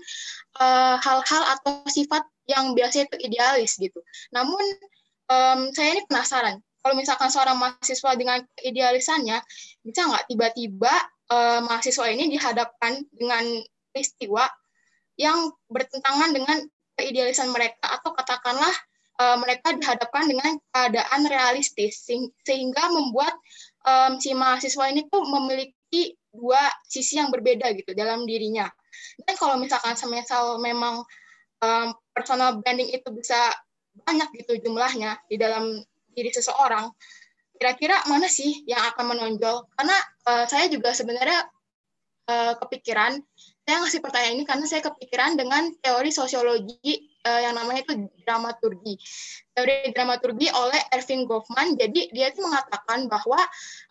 hal-hal 1.04 1.42
uh, 1.44 1.52
atau 1.52 1.84
sifat 1.84 2.24
yang 2.48 2.72
biasanya 2.72 3.12
itu 3.12 3.16
idealis 3.28 3.76
gitu. 3.76 4.00
Namun 4.32 4.64
um, 5.28 5.68
saya 5.76 6.00
ini 6.00 6.02
penasaran, 6.08 6.56
kalau 6.80 6.96
misalkan 6.96 7.28
seorang 7.28 7.60
mahasiswa 7.60 8.10
dengan 8.16 8.40
idealisannya, 8.64 9.36
bisa 9.84 10.00
nggak 10.08 10.32
tiba-tiba 10.32 10.92
uh, 11.28 11.60
mahasiswa 11.60 12.08
ini 12.08 12.32
dihadapkan 12.32 13.04
dengan 13.12 13.44
peristiwa 13.92 14.48
yang 15.20 15.52
bertentangan 15.68 16.32
dengan 16.32 16.56
keidealisan 16.96 17.52
mereka, 17.52 18.00
atau 18.00 18.16
katakanlah 18.16 18.72
uh, 19.20 19.36
mereka 19.40 19.74
dihadapkan 19.76 20.24
dengan 20.28 20.56
keadaan 20.72 21.20
realistis, 21.28 22.06
sehingga 22.46 22.84
membuat 22.88 23.34
um, 23.84 24.16
si 24.22 24.32
mahasiswa 24.32 24.88
ini 24.88 25.08
tuh 25.10 25.24
memiliki 25.26 26.16
dua 26.32 26.60
sisi 26.88 27.20
yang 27.20 27.28
berbeda 27.28 27.68
gitu 27.76 27.92
dalam 27.92 28.24
dirinya. 28.24 28.68
Dan 29.20 29.34
kalau 29.36 29.60
misalkan 29.60 29.92
semisal 29.98 30.56
memang 30.62 31.04
um, 31.60 31.88
personal 32.16 32.60
branding 32.60 32.88
itu 32.88 33.08
bisa 33.12 33.52
banyak 33.92 34.28
gitu 34.40 34.56
jumlahnya 34.64 35.20
di 35.28 35.36
dalam 35.36 35.84
diri 36.12 36.32
seseorang, 36.32 36.88
kira-kira 37.56 38.00
mana 38.08 38.28
sih 38.28 38.64
yang 38.64 38.80
akan 38.92 39.16
menonjol? 39.16 39.68
Karena 39.76 39.96
uh, 40.28 40.44
saya 40.48 40.72
juga 40.72 40.96
sebenarnya 40.96 41.44
uh, 42.28 42.56
kepikiran, 42.56 43.20
saya 43.62 43.76
ngasih 43.84 44.00
pertanyaan 44.00 44.34
ini 44.40 44.44
karena 44.48 44.64
saya 44.64 44.82
kepikiran 44.82 45.36
dengan 45.36 45.72
teori 45.84 46.08
sosiologi 46.08 47.11
uh, 47.26 47.40
yang 47.40 47.54
namanya 47.56 47.86
itu 47.86 47.94
dramaturgi. 48.22 48.94
Teori 49.54 49.90
dramaturgi 49.94 50.46
oleh 50.50 50.80
Erving 50.92 51.24
Goffman. 51.26 51.78
Jadi 51.78 52.10
dia 52.10 52.30
itu 52.30 52.42
mengatakan 52.42 53.06
bahwa 53.06 53.40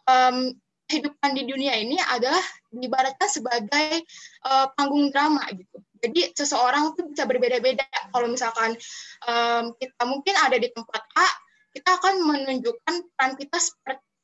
um, 0.07 0.55
kehidupan 0.91 1.31
di 1.31 1.47
dunia 1.47 1.79
ini 1.79 1.95
adalah 2.11 2.43
diibaratkan 2.67 3.29
sebagai 3.31 4.03
uh, 4.43 4.67
panggung 4.75 5.07
drama 5.09 5.47
gitu. 5.55 5.79
Jadi 6.01 6.33
seseorang 6.33 6.91
itu 6.91 7.07
bisa 7.13 7.23
berbeda-beda. 7.29 7.85
Kalau 8.11 8.27
misalkan 8.27 8.75
um, 9.29 9.71
kita 9.77 10.03
mungkin 10.03 10.35
ada 10.35 10.57
di 10.57 10.67
tempat 10.73 11.03
A, 11.15 11.27
kita 11.71 11.89
akan 12.01 12.25
menunjukkan 12.27 12.95
peran 13.15 13.33
kita 13.39 13.57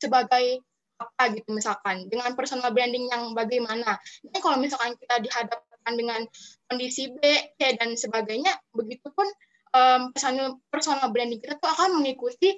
sebagai 0.01 0.59
apa 0.97 1.29
gitu 1.29 1.53
misalkan 1.53 2.09
dengan 2.09 2.34
personal 2.34 2.73
branding 2.73 3.07
yang 3.13 3.31
bagaimana. 3.38 4.01
Jadi 4.25 4.38
kalau 4.41 4.57
misalkan 4.57 4.97
kita 4.97 5.21
dihadapkan 5.21 5.93
dengan 5.93 6.25
kondisi 6.68 7.11
B, 7.11 7.22
C 7.56 7.76
dan 7.80 7.95
sebagainya, 7.95 8.53
begitupun 8.76 9.27
um, 9.73 10.02
personal 10.14 10.60
personal 10.72 11.10
branding 11.11 11.39
kita 11.39 11.57
tuh 11.60 11.72
akan 11.72 11.99
mengikuti 12.03 12.56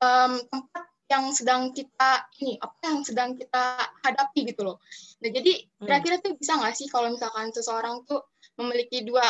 um, 0.00 0.40
tempat 0.48 0.84
yang 1.06 1.30
sedang 1.30 1.70
kita 1.70 2.26
ini 2.42 2.58
apa 2.58 2.76
yang 2.82 3.00
sedang 3.06 3.38
kita 3.38 3.78
hadapi 4.02 4.50
gitu 4.50 4.66
loh. 4.66 4.76
Nah 5.22 5.30
jadi 5.30 5.52
hmm. 5.62 5.86
kira-kira 5.86 6.16
tuh 6.18 6.34
bisa 6.34 6.58
nggak 6.58 6.74
sih 6.74 6.90
kalau 6.90 7.14
misalkan 7.14 7.54
seseorang 7.54 8.02
tuh 8.04 8.26
memiliki 8.58 9.06
dua 9.06 9.22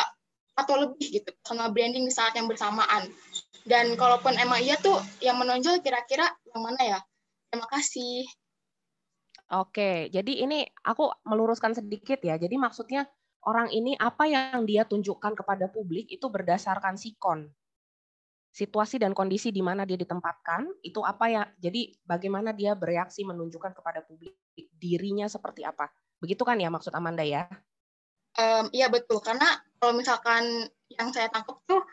atau 0.57 0.73
lebih 0.81 1.21
gitu 1.21 1.29
personal 1.37 1.69
branding 1.69 2.09
di 2.09 2.13
saat 2.13 2.33
yang 2.33 2.49
bersamaan. 2.49 3.05
Dan 3.67 3.93
kalaupun 3.99 4.33
emang 4.39 4.63
iya 4.63 4.79
tuh 4.79 4.97
yang 5.21 5.37
menonjol 5.37 5.83
kira-kira 5.85 6.25
yang 6.49 6.61
mana 6.65 6.81
ya? 6.81 6.99
Terima 7.51 7.67
kasih. 7.69 8.25
Oke, 9.53 10.11
jadi 10.11 10.43
ini 10.43 10.65
aku 10.83 11.07
meluruskan 11.23 11.77
sedikit 11.77 12.19
ya. 12.19 12.35
Jadi 12.35 12.57
maksudnya 12.59 13.07
orang 13.45 13.69
ini 13.69 13.93
apa 13.99 14.25
yang 14.25 14.65
dia 14.65 14.87
tunjukkan 14.87 15.37
kepada 15.37 15.69
publik 15.69 16.09
itu 16.09 16.25
berdasarkan 16.25 16.97
sikon. 16.97 17.51
Situasi 18.49 18.97
dan 18.97 19.13
kondisi 19.13 19.53
di 19.53 19.61
mana 19.61 19.85
dia 19.85 19.99
ditempatkan 19.99 20.65
itu 20.81 21.03
apa 21.05 21.29
ya 21.29 21.43
jadi 21.61 21.93
bagaimana 22.01 22.55
dia 22.57 22.73
bereaksi 22.73 23.21
menunjukkan 23.21 23.77
kepada 23.77 24.01
publik 24.01 24.33
dirinya 24.81 25.29
seperti 25.29 25.61
apa. 25.61 25.93
Begitu 26.17 26.41
kan 26.41 26.57
ya 26.57 26.73
maksud 26.73 26.89
Amanda 26.97 27.21
ya? 27.21 27.45
Um, 28.37 28.69
betul 28.89 29.21
karena 29.21 29.61
kalau 29.77 29.93
misalkan 29.93 30.69
yang 30.89 31.13
saya 31.13 31.29
tangkap 31.29 31.61
tuh 31.69 31.85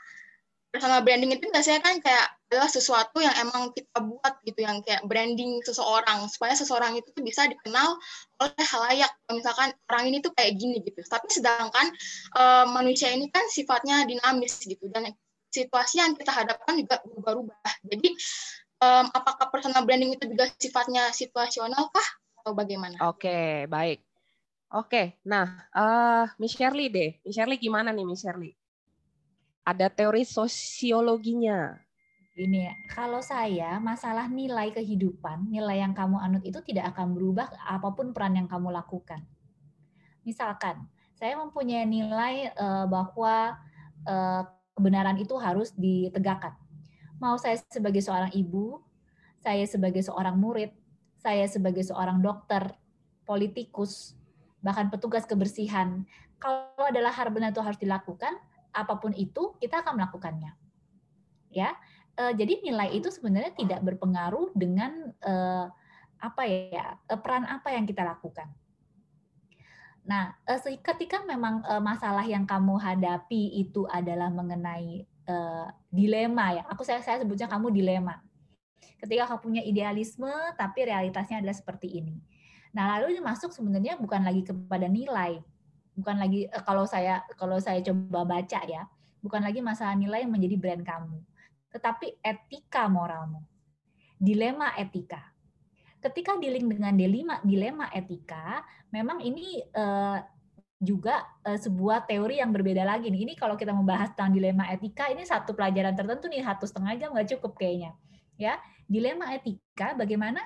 personal 0.75 1.07
branding 1.07 1.31
itu 1.31 1.47
biasanya 1.55 1.79
kan 1.87 2.03
kayak 2.03 2.27
adalah 2.51 2.67
sesuatu 2.67 3.23
yang 3.23 3.35
emang 3.39 3.71
kita 3.71 3.99
buat 4.03 4.35
gitu 4.43 4.67
yang 4.67 4.83
kayak 4.83 5.07
branding 5.07 5.63
seseorang 5.63 6.27
supaya 6.27 6.59
seseorang 6.59 6.99
itu 6.99 7.15
bisa 7.23 7.47
dikenal 7.47 7.95
oleh 8.43 8.67
halayak 8.75 9.11
misalkan 9.31 9.71
orang 9.87 10.11
ini 10.11 10.19
tuh 10.19 10.35
kayak 10.35 10.59
gini 10.59 10.83
gitu 10.83 10.99
tapi 11.07 11.31
sedangkan 11.31 11.95
um, 12.35 12.75
manusia 12.75 13.15
ini 13.15 13.31
kan 13.31 13.47
sifatnya 13.47 14.03
dinamis 14.03 14.59
gitu 14.67 14.91
dan 14.91 15.15
situasi 15.55 16.03
yang 16.03 16.19
kita 16.19 16.35
hadapkan 16.35 16.75
juga 16.75 16.99
berubah-ubah. 17.07 17.87
Jadi 17.87 18.11
um, 18.83 19.07
apakah 19.15 19.47
personal 19.55 19.87
branding 19.87 20.19
itu 20.19 20.27
juga 20.27 20.51
sifatnya 20.59 21.15
situasional 21.15 21.95
kah 21.95 22.09
atau 22.43 22.51
bagaimana? 22.59 22.99
Oke, 23.07 23.31
okay, 23.31 23.51
baik. 23.71 24.03
Oke, 24.75 24.91
okay, 24.91 25.07
nah 25.23 25.71
uh, 25.71 26.27
Miss 26.43 26.59
Shirley 26.59 26.91
deh. 26.91 27.23
Miss 27.23 27.39
Shirley 27.39 27.63
gimana 27.63 27.95
nih 27.95 28.03
Miss 28.03 28.27
Shirley? 28.27 28.59
Ada 29.65 29.89
teori 29.89 30.29
sosiologinya. 30.29 31.73
Ini 32.37 32.69
ya, 32.69 32.75
kalau 32.93 33.25
saya 33.25 33.81
masalah 33.81 34.29
nilai 34.29 34.75
kehidupan, 34.75 35.49
nilai 35.49 35.81
yang 35.81 35.97
kamu 35.97 36.21
anut 36.21 36.45
itu 36.45 36.61
tidak 36.67 36.93
akan 36.93 37.17
berubah 37.17 37.49
apa 37.65 37.89
pun 37.97 38.13
peran 38.13 38.37
yang 38.37 38.51
kamu 38.51 38.75
lakukan. 38.75 39.25
Misalkan, 40.27 40.85
saya 41.15 41.39
mempunyai 41.41 41.89
nilai 41.89 42.53
uh, 42.59 42.85
bahwa 42.91 43.57
uh, 44.05 44.43
kebenaran 44.75 45.17
itu 45.17 45.39
harus 45.39 45.73
ditegakkan. 45.79 46.53
Mau 47.23 47.39
saya 47.39 47.57
sebagai 47.71 48.03
seorang 48.03 48.35
ibu, 48.35 48.83
saya 49.41 49.65
sebagai 49.65 50.03
seorang 50.03 50.37
murid, 50.37 50.75
saya 51.23 51.47
sebagai 51.47 51.87
seorang 51.87 52.21
dokter, 52.21 52.75
politikus, 53.25 54.19
bahkan 54.61 54.91
petugas 54.91 55.25
kebersihan, 55.25 56.03
kalau 56.37 56.85
adalah 56.85 57.15
hal 57.15 57.33
benar 57.33 57.55
itu 57.55 57.63
harus 57.63 57.79
dilakukan, 57.81 58.37
apa 58.75 58.99
pun 58.99 59.15
itu 59.15 59.55
kita 59.63 59.87
akan 59.87 60.03
melakukannya. 60.03 60.53
Ya, 61.55 61.79
e, 62.19 62.35
jadi 62.35 62.61
nilai 62.67 62.99
itu 62.99 63.15
sebenarnya 63.15 63.55
tidak 63.55 63.81
berpengaruh 63.87 64.51
dengan 64.59 65.15
e, 65.23 65.35
apa 66.25 66.43
ya 66.49 66.97
eh, 67.13 67.21
peran 67.21 67.45
apa 67.45 67.69
yang 67.77 67.85
kita 67.85 68.01
lakukan. 68.01 68.49
Nah, 70.05 70.33
eh, 70.49 70.81
ketika 70.81 71.21
memang 71.25 71.61
eh, 71.65 71.83
masalah 71.85 72.25
yang 72.25 72.49
kamu 72.49 72.81
hadapi 72.81 73.61
itu 73.61 73.85
adalah 73.89 74.33
mengenai 74.33 75.05
uh, 75.29 75.69
dilema 75.89 76.61
ya, 76.61 76.63
aku 76.69 76.85
saya 76.85 77.01
saya 77.05 77.21
sebutnya 77.21 77.49
kamu 77.49 77.73
dilema. 77.73 78.21
Ketika 79.01 79.29
kamu 79.29 79.41
punya 79.41 79.63
idealisme 79.65 80.33
tapi 80.57 80.89
realitasnya 80.89 81.41
adalah 81.41 81.57
seperti 81.57 82.01
ini. 82.01 82.17
Nah, 82.73 82.97
lalu 82.97 83.17
ini 83.17 83.21
masuk 83.23 83.53
sebenarnya 83.53 83.97
bukan 84.01 84.25
lagi 84.25 84.43
kepada 84.45 84.91
nilai, 84.91 85.41
bukan 85.95 86.17
lagi 86.19 86.51
kalau 86.67 86.85
saya 86.85 87.23
kalau 87.39 87.59
saya 87.63 87.81
coba 87.83 88.27
baca 88.27 88.61
ya, 88.67 88.87
bukan 89.25 89.43
lagi 89.43 89.63
masalah 89.63 89.95
nilai 89.95 90.27
yang 90.27 90.33
menjadi 90.35 90.57
brand 90.59 90.83
kamu, 90.83 91.19
tetapi 91.71 92.19
etika 92.23 92.87
moralmu, 92.91 93.43
dilema 94.19 94.75
etika 94.79 95.35
ketika 96.05 96.37
dealing 96.37 96.69
dengan 96.69 96.93
dilema 96.93 97.41
dilema 97.41 97.87
etika, 97.97 98.61
memang 98.93 99.25
ini 99.25 99.65
uh, 99.73 100.21
juga 100.77 101.25
uh, 101.49 101.57
sebuah 101.57 102.05
teori 102.05 102.45
yang 102.45 102.53
berbeda 102.53 102.85
lagi 102.85 103.09
nih. 103.09 103.25
Ini 103.25 103.35
kalau 103.41 103.57
kita 103.57 103.73
membahas 103.73 104.13
tentang 104.13 104.37
dilema 104.37 104.69
etika, 104.69 105.09
ini 105.09 105.25
satu 105.25 105.57
pelajaran 105.57 105.97
tertentu 105.97 106.29
nih 106.29 106.45
satu 106.45 106.69
setengah 106.69 106.93
jam 107.01 107.09
nggak 107.17 107.29
cukup 107.37 107.57
kayaknya. 107.57 107.97
Ya, 108.37 108.61
dilema 108.85 109.33
etika 109.33 109.97
bagaimana 109.97 110.45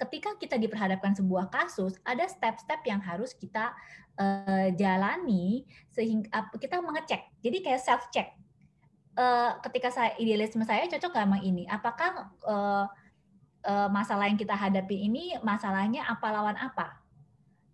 ketika 0.00 0.34
kita 0.40 0.56
diperhadapkan 0.56 1.12
sebuah 1.14 1.52
kasus, 1.52 2.00
ada 2.02 2.24
step-step 2.24 2.80
yang 2.88 3.04
harus 3.04 3.36
kita 3.36 3.76
uh, 4.18 4.68
jalani 4.74 5.64
sehingga 5.92 6.48
kita 6.56 6.80
mengecek. 6.80 7.22
Jadi 7.40 7.58
kayak 7.62 7.82
self 7.82 8.08
check. 8.12 8.34
Uh, 9.12 9.60
ketika 9.68 9.92
saya 9.92 10.16
idealisme 10.16 10.64
saya 10.64 10.88
cocok 10.88 11.12
nggak 11.12 11.26
sama 11.28 11.38
ini? 11.44 11.68
Apakah 11.68 12.32
uh, 12.48 12.86
uh, 13.66 13.88
masalah 13.88 14.28
yang 14.28 14.38
kita 14.38 14.54
hadapi 14.54 15.06
ini 15.06 15.38
masalahnya 15.40 16.06
apa 16.06 16.26
lawan 16.30 16.58
apa 16.58 16.98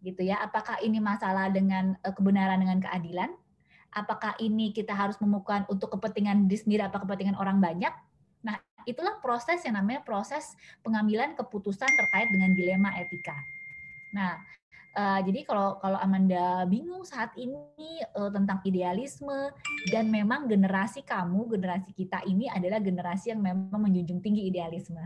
gitu 0.05 0.23
ya 0.23 0.39
apakah 0.39 0.79
ini 0.79 1.03
masalah 1.03 1.51
dengan 1.51 1.99
uh, 2.07 2.15
kebenaran 2.15 2.63
dengan 2.63 2.79
keadilan 2.79 3.31
apakah 3.91 4.37
ini 4.39 4.71
kita 4.71 4.95
harus 4.95 5.19
memukan 5.19 5.67
untuk 5.67 5.91
kepentingan 5.99 6.47
diri 6.47 6.61
sendiri 6.61 6.83
apa 6.87 7.03
kepentingan 7.03 7.35
orang 7.35 7.59
banyak 7.59 7.91
nah 8.45 8.57
itulah 8.87 9.19
proses 9.19 9.59
yang 9.67 9.75
namanya 9.75 10.05
proses 10.07 10.55
pengambilan 10.87 11.35
keputusan 11.35 11.89
terkait 11.89 12.31
dengan 12.31 12.55
dilema 12.55 12.95
etika 12.95 13.35
nah 14.15 14.39
Uh, 14.97 15.21
jadi 15.23 15.45
kalau 15.45 15.77
kalau 15.79 16.01
Amanda 16.01 16.65
bingung 16.65 17.05
saat 17.05 17.31
ini 17.37 18.03
uh, 18.17 18.33
tentang 18.33 18.59
idealisme 18.65 19.53
dan 19.93 20.09
memang 20.09 20.49
generasi 20.49 21.05
kamu, 21.05 21.45
generasi 21.55 21.93
kita 21.93 22.25
ini 22.25 22.49
adalah 22.49 22.81
generasi 22.81 23.31
yang 23.31 23.45
memang 23.45 23.79
menjunjung 23.79 24.25
tinggi 24.25 24.49
idealisme, 24.49 25.05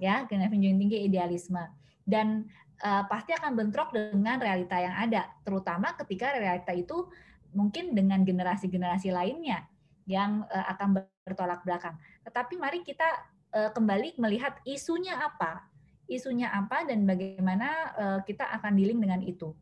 ya, 0.00 0.24
generasi 0.26 0.52
menjunjung 0.56 0.80
tinggi 0.88 0.98
idealisme 1.06 1.60
dan 2.08 2.48
uh, 2.80 3.04
pasti 3.04 3.36
akan 3.36 3.52
bentrok 3.52 3.92
dengan 3.92 4.40
realita 4.40 4.80
yang 4.80 4.96
ada, 4.96 5.28
terutama 5.44 5.92
ketika 6.00 6.32
realita 6.32 6.72
itu 6.72 7.04
mungkin 7.52 7.92
dengan 7.92 8.24
generasi-generasi 8.24 9.12
lainnya 9.12 9.68
yang 10.08 10.48
uh, 10.48 10.66
akan 10.72 11.04
bertolak 11.28 11.60
belakang. 11.68 12.00
Tetapi 12.24 12.56
mari 12.56 12.80
kita 12.80 13.04
uh, 13.52 13.70
kembali 13.76 14.16
melihat 14.16 14.56
isunya 14.64 15.20
apa 15.20 15.67
isunya 16.08 16.48
apa 16.48 16.88
dan 16.88 17.04
bagaimana 17.04 17.68
uh, 17.94 18.18
kita 18.24 18.48
akan 18.58 18.74
dealing 18.74 18.98
dengan 18.98 19.20
itu. 19.20 19.52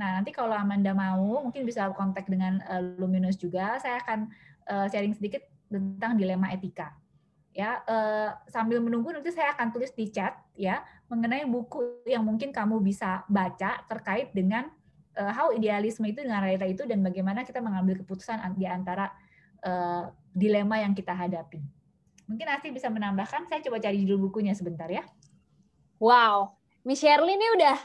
Nah, 0.00 0.16
nanti 0.16 0.32
kalau 0.32 0.56
Amanda 0.56 0.96
mau, 0.96 1.44
mungkin 1.44 1.68
bisa 1.68 1.92
kontak 1.92 2.24
dengan 2.30 2.62
uh, 2.64 2.80
Luminous 2.96 3.36
juga. 3.36 3.76
Saya 3.82 4.00
akan 4.00 4.32
uh, 4.70 4.86
sharing 4.88 5.12
sedikit 5.12 5.44
tentang 5.68 6.16
dilema 6.16 6.48
etika. 6.54 6.96
Ya, 7.50 7.82
uh, 7.84 8.30
sambil 8.46 8.78
menunggu 8.78 9.10
nanti 9.10 9.34
saya 9.34 9.52
akan 9.58 9.74
tulis 9.74 9.90
di 9.90 10.06
chat 10.08 10.38
ya 10.54 10.86
mengenai 11.10 11.42
buku 11.50 12.06
yang 12.06 12.22
mungkin 12.22 12.54
kamu 12.54 12.78
bisa 12.78 13.26
baca 13.26 13.82
terkait 13.90 14.30
dengan 14.30 14.70
uh, 15.18 15.32
how 15.34 15.50
idealisme 15.50 16.06
itu 16.06 16.22
dengan 16.22 16.46
realita 16.46 16.64
itu 16.64 16.86
dan 16.86 17.02
bagaimana 17.02 17.42
kita 17.42 17.58
mengambil 17.58 17.98
keputusan 18.06 18.38
di 18.54 18.70
antara 18.70 19.10
uh, 19.66 20.14
dilema 20.30 20.78
yang 20.78 20.94
kita 20.94 21.10
hadapi. 21.10 21.58
Mungkin 22.30 22.46
Asti 22.46 22.70
bisa 22.70 22.86
menambahkan, 22.86 23.50
saya 23.50 23.58
coba 23.66 23.82
cari 23.82 24.06
judul 24.06 24.30
bukunya 24.30 24.54
sebentar 24.54 24.86
ya. 24.86 25.02
Wow, 26.00 26.56
Miss 26.88 27.04
Shirley 27.04 27.36
ini 27.36 27.60
udah 27.60 27.76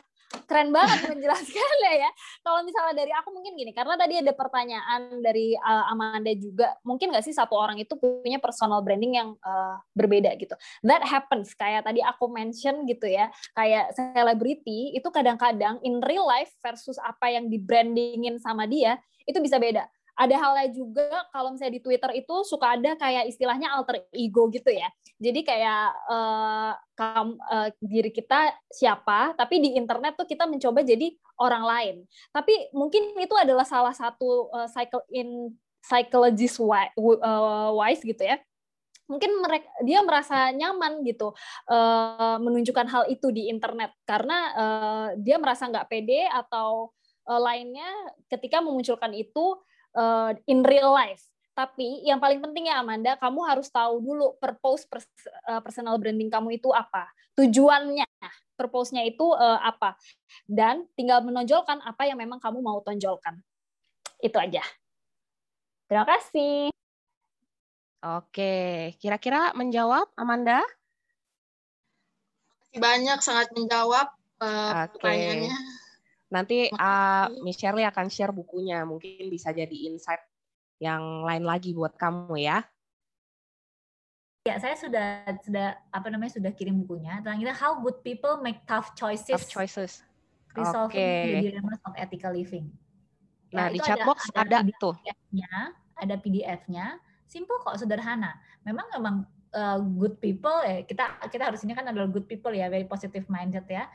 keren 0.48 0.72
banget 0.72 1.04
menjelaskannya 1.12 1.94
ya. 2.00 2.10
Kalau 2.40 2.64
misalnya 2.64 2.96
dari 3.04 3.12
aku 3.12 3.30
mungkin 3.36 3.60
gini, 3.60 3.76
karena 3.76 4.00
tadi 4.00 4.24
ada 4.24 4.32
pertanyaan 4.32 5.20
dari 5.20 5.52
uh, 5.60 5.92
Amanda 5.92 6.32
juga, 6.32 6.80
mungkin 6.88 7.12
nggak 7.12 7.28
sih 7.28 7.36
satu 7.36 7.60
orang 7.60 7.76
itu 7.76 7.92
punya 8.00 8.40
personal 8.40 8.80
branding 8.80 9.20
yang 9.20 9.30
uh, 9.44 9.76
berbeda 9.92 10.32
gitu. 10.40 10.56
That 10.88 11.04
happens, 11.04 11.52
kayak 11.60 11.84
tadi 11.84 12.00
aku 12.00 12.32
mention 12.32 12.88
gitu 12.88 13.04
ya, 13.04 13.28
kayak 13.52 13.92
selebriti 13.92 14.96
itu 14.96 15.08
kadang-kadang 15.12 15.84
in 15.84 16.00
real 16.00 16.24
life 16.24 16.56
versus 16.64 16.96
apa 17.04 17.36
yang 17.36 17.52
di 17.52 17.60
brandingin 17.60 18.40
sama 18.40 18.64
dia, 18.64 18.96
itu 19.28 19.44
bisa 19.44 19.60
beda 19.60 19.92
ada 20.16 20.36
halnya 20.40 20.72
juga 20.72 21.28
kalau 21.36 21.52
misalnya 21.52 21.76
di 21.76 21.84
Twitter 21.84 22.12
itu 22.16 22.36
suka 22.48 22.80
ada 22.80 22.96
kayak 22.96 23.28
istilahnya 23.28 23.68
alter 23.76 24.08
ego 24.16 24.48
gitu 24.48 24.72
ya. 24.72 24.88
Jadi 25.20 25.44
kayak 25.44 25.86
uh, 26.08 26.72
kam, 26.96 27.36
uh, 27.52 27.70
diri 27.84 28.16
kita 28.16 28.56
siapa, 28.72 29.36
tapi 29.36 29.60
di 29.60 29.70
internet 29.76 30.16
tuh 30.16 30.24
kita 30.24 30.48
mencoba 30.48 30.88
jadi 30.88 31.12
orang 31.36 31.64
lain. 31.68 31.96
Tapi 32.32 32.72
mungkin 32.72 33.20
itu 33.20 33.36
adalah 33.36 33.68
salah 33.68 33.92
satu 33.92 34.48
uh, 34.56 34.68
cycle 34.72 35.04
in 35.12 35.52
psychologist 35.84 36.64
wise 36.64 38.02
gitu 38.02 38.24
ya. 38.24 38.40
Mungkin 39.06 39.38
mereka 39.38 39.70
dia 39.86 40.02
merasa 40.02 40.50
nyaman 40.50 41.06
gitu 41.06 41.36
uh, 41.70 42.42
menunjukkan 42.42 42.88
hal 42.90 43.04
itu 43.12 43.30
di 43.30 43.54
internet 43.54 43.94
karena 44.02 44.38
uh, 44.58 45.08
dia 45.22 45.38
merasa 45.38 45.70
nggak 45.70 45.92
pede 45.92 46.26
atau 46.26 46.90
uh, 47.30 47.42
lainnya 47.42 47.86
ketika 48.34 48.66
memunculkan 48.66 49.14
itu 49.14 49.62
uh, 49.96 50.36
in 50.46 50.62
real 50.62 50.94
life. 50.94 51.24
Tapi 51.56 52.04
yang 52.04 52.20
paling 52.20 52.44
penting 52.44 52.68
ya 52.68 52.84
Amanda, 52.84 53.16
kamu 53.16 53.40
harus 53.48 53.72
tahu 53.72 54.04
dulu 54.04 54.36
purpose 54.44 54.84
uh, 55.48 55.64
personal 55.64 55.96
branding 55.96 56.28
kamu 56.28 56.60
itu 56.60 56.68
apa, 56.76 57.08
tujuannya, 57.40 58.04
purpose-nya 58.60 59.08
itu 59.08 59.24
uh, 59.24 59.64
apa, 59.64 59.96
dan 60.44 60.84
tinggal 61.00 61.24
menonjolkan 61.24 61.80
apa 61.80 62.12
yang 62.12 62.20
memang 62.20 62.44
kamu 62.44 62.60
mau 62.60 62.84
tonjolkan. 62.84 63.40
Itu 64.20 64.36
aja. 64.36 64.60
Terima 65.88 66.04
kasih. 66.04 66.76
Oke, 68.04 68.94
kira-kira 69.00 69.56
menjawab 69.56 70.12
Amanda? 70.20 70.60
Banyak, 72.76 73.24
sangat 73.24 73.56
menjawab 73.56 74.12
uh, 74.44 74.92
Oke. 74.92 75.00
pertanyaannya. 75.00 75.75
Nanti 76.34 76.70
uh, 76.74 77.30
Miss 77.46 77.62
Shirley 77.62 77.86
akan 77.86 78.10
share 78.10 78.34
bukunya, 78.34 78.82
mungkin 78.82 79.30
bisa 79.30 79.54
jadi 79.54 79.90
insight 79.90 80.22
yang 80.82 81.24
lain 81.24 81.46
lagi 81.46 81.72
buat 81.72 81.94
kamu 81.96 82.36
ya. 82.42 82.66
Ya, 84.46 84.62
saya 84.62 84.78
sudah 84.78 85.26
sudah 85.42 85.74
apa 85.90 86.08
namanya 86.14 86.38
sudah 86.38 86.54
kirim 86.54 86.86
bukunya 86.86 87.18
tentang 87.26 87.42
How 87.58 87.82
Good 87.82 88.06
People 88.06 88.46
Make 88.46 88.62
Tough 88.70 88.94
Choices. 88.94 89.34
Tough 89.42 89.50
Choices. 89.50 90.06
Resolving 90.54 91.02
okay. 91.02 91.22
the 91.26 91.42
Dilemmas 91.50 91.82
of 91.84 91.94
Ethical 91.98 92.32
Living. 92.38 92.70
Ya, 93.50 93.58
nah, 93.58 93.68
di 93.74 93.80
chatbox 93.82 94.30
ada, 94.38 94.46
ada, 94.46 94.58
ada 94.62 94.74
tuh. 94.78 94.94
PDF-nya, 95.02 95.54
ada 95.98 96.16
PDF-nya. 96.22 96.86
Simple 97.26 97.58
kok, 97.66 97.76
sederhana. 97.82 98.38
Memang 98.64 98.86
memang 98.94 99.16
uh, 99.58 99.82
good 99.82 100.22
people 100.22 100.56
ya 100.62 100.86
kita 100.86 101.26
kita 101.26 101.44
harus 101.50 101.66
ini 101.66 101.74
kan 101.74 101.90
adalah 101.90 102.06
good 102.06 102.30
people 102.30 102.54
ya, 102.54 102.70
very 102.70 102.86
positive 102.86 103.26
mindset 103.26 103.66
ya 103.66 103.90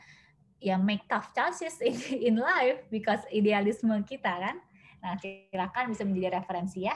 ya 0.61 0.77
make 0.77 1.03
tough 1.09 1.33
choices 1.33 1.81
in, 1.81 1.97
in 2.31 2.35
life 2.37 2.85
because 2.93 3.25
idealisme 3.33 3.91
kita 4.05 4.29
kan. 4.29 4.61
Nah, 5.01 5.17
silakan 5.17 5.91
bisa 5.91 6.05
menjadi 6.05 6.37
referensi 6.37 6.85
ya. 6.85 6.93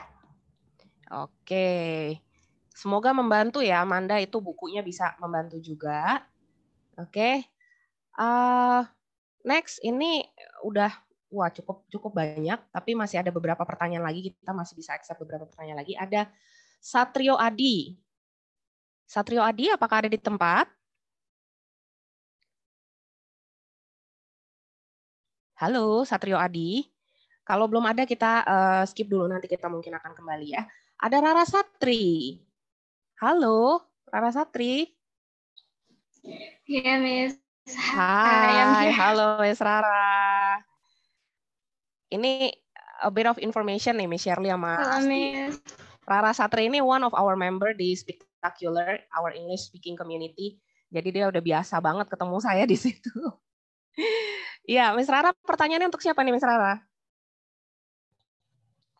Oke. 1.10 2.14
Semoga 2.70 3.10
membantu 3.10 3.58
ya 3.66 3.82
Amanda 3.82 4.14
itu 4.22 4.38
bukunya 4.38 4.86
bisa 4.86 5.18
membantu 5.18 5.58
juga. 5.58 6.22
Oke. 6.94 7.42
Uh, 8.14 8.86
next 9.42 9.82
ini 9.82 10.22
udah 10.62 10.94
wah 11.26 11.50
cukup 11.50 11.84
cukup 11.90 12.16
banyak 12.16 12.56
tapi 12.70 12.94
masih 12.94 13.20
ada 13.20 13.34
beberapa 13.34 13.60
pertanyaan 13.66 14.06
lagi 14.06 14.32
kita 14.32 14.54
masih 14.54 14.78
bisa 14.78 14.94
accept 14.94 15.18
beberapa 15.18 15.50
pertanyaan 15.50 15.82
lagi. 15.82 15.98
Ada 15.98 16.30
Satrio 16.78 17.34
Adi. 17.34 17.98
Satrio 19.06 19.42
Adi 19.42 19.74
apakah 19.74 20.06
ada 20.06 20.10
di 20.10 20.18
tempat? 20.22 20.75
Halo, 25.56 26.04
Satrio 26.04 26.36
Adi. 26.36 26.84
Kalau 27.40 27.64
belum 27.64 27.88
ada 27.88 28.04
kita 28.04 28.44
uh, 28.44 28.84
skip 28.84 29.08
dulu 29.08 29.24
nanti 29.24 29.48
kita 29.48 29.72
mungkin 29.72 29.96
akan 29.96 30.12
kembali 30.12 30.52
ya. 30.52 30.68
Ada 31.00 31.16
Rara 31.24 31.48
Satri. 31.48 32.36
Halo, 33.16 33.80
Rara 34.04 34.28
Satri. 34.36 34.84
Iya, 36.68 37.00
Miss. 37.00 37.40
Hai, 37.72 38.92
halo 38.92 39.40
Miss 39.40 39.56
Rara. 39.64 40.60
Ini 42.12 42.52
a 43.00 43.08
bit 43.08 43.24
of 43.24 43.40
information 43.40 43.96
nih 43.96 44.12
Miss 44.12 44.28
Shirley 44.28 44.52
sama 44.52 44.76
Halo, 44.76 45.08
Miss. 45.08 45.56
Rara 46.04 46.36
Satri 46.36 46.68
ini 46.68 46.84
one 46.84 47.00
of 47.00 47.16
our 47.16 47.32
member 47.32 47.72
di 47.72 47.96
Spectacular, 47.96 49.00
our 49.16 49.32
English 49.32 49.72
speaking 49.72 49.96
community. 49.96 50.60
Jadi 50.92 51.16
dia 51.16 51.32
udah 51.32 51.40
biasa 51.40 51.80
banget 51.80 52.12
ketemu 52.12 52.36
saya 52.44 52.68
di 52.68 52.76
situ. 52.76 53.16
Iya, 54.66 54.98
Miss 54.98 55.06
Rara, 55.06 55.30
pertanyaannya 55.30 55.94
untuk 55.94 56.02
siapa 56.02 56.26
nih, 56.26 56.34
Miss 56.34 56.42
Rara? 56.42 56.82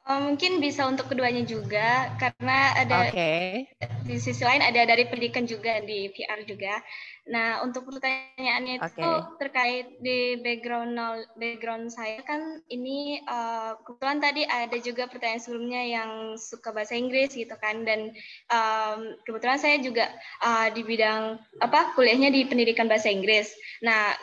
Oh, 0.06 0.22
mungkin 0.22 0.62
bisa 0.62 0.86
untuk 0.86 1.10
keduanya 1.10 1.42
juga, 1.42 2.14
karena 2.22 2.78
ada 2.78 3.10
okay. 3.10 3.66
di 4.06 4.22
sisi 4.22 4.46
lain 4.46 4.62
ada 4.62 4.86
dari 4.86 5.02
pendidikan 5.10 5.50
juga 5.50 5.82
di 5.82 6.06
PR 6.14 6.46
juga. 6.46 6.78
Nah, 7.26 7.66
untuk 7.66 7.90
pertanyaannya 7.90 8.78
okay. 8.78 9.02
itu 9.02 9.10
terkait 9.42 9.86
di 9.98 10.38
background 10.38 10.94
background 11.34 11.90
saya 11.90 12.22
kan 12.22 12.62
ini 12.70 13.18
uh, 13.26 13.74
kebetulan 13.82 14.22
tadi 14.22 14.46
ada 14.46 14.78
juga 14.78 15.10
pertanyaan 15.10 15.42
sebelumnya 15.42 15.82
yang 15.82 16.10
suka 16.38 16.70
bahasa 16.70 16.94
Inggris 16.94 17.34
gitu 17.34 17.58
kan, 17.58 17.82
dan 17.82 18.14
um, 18.46 19.10
kebetulan 19.26 19.58
saya 19.58 19.82
juga 19.82 20.06
uh, 20.38 20.70
di 20.70 20.86
bidang 20.86 21.34
apa 21.58 21.98
kuliahnya 21.98 22.30
di 22.30 22.46
pendidikan 22.46 22.86
bahasa 22.86 23.10
Inggris. 23.10 23.50
Nah, 23.82 24.14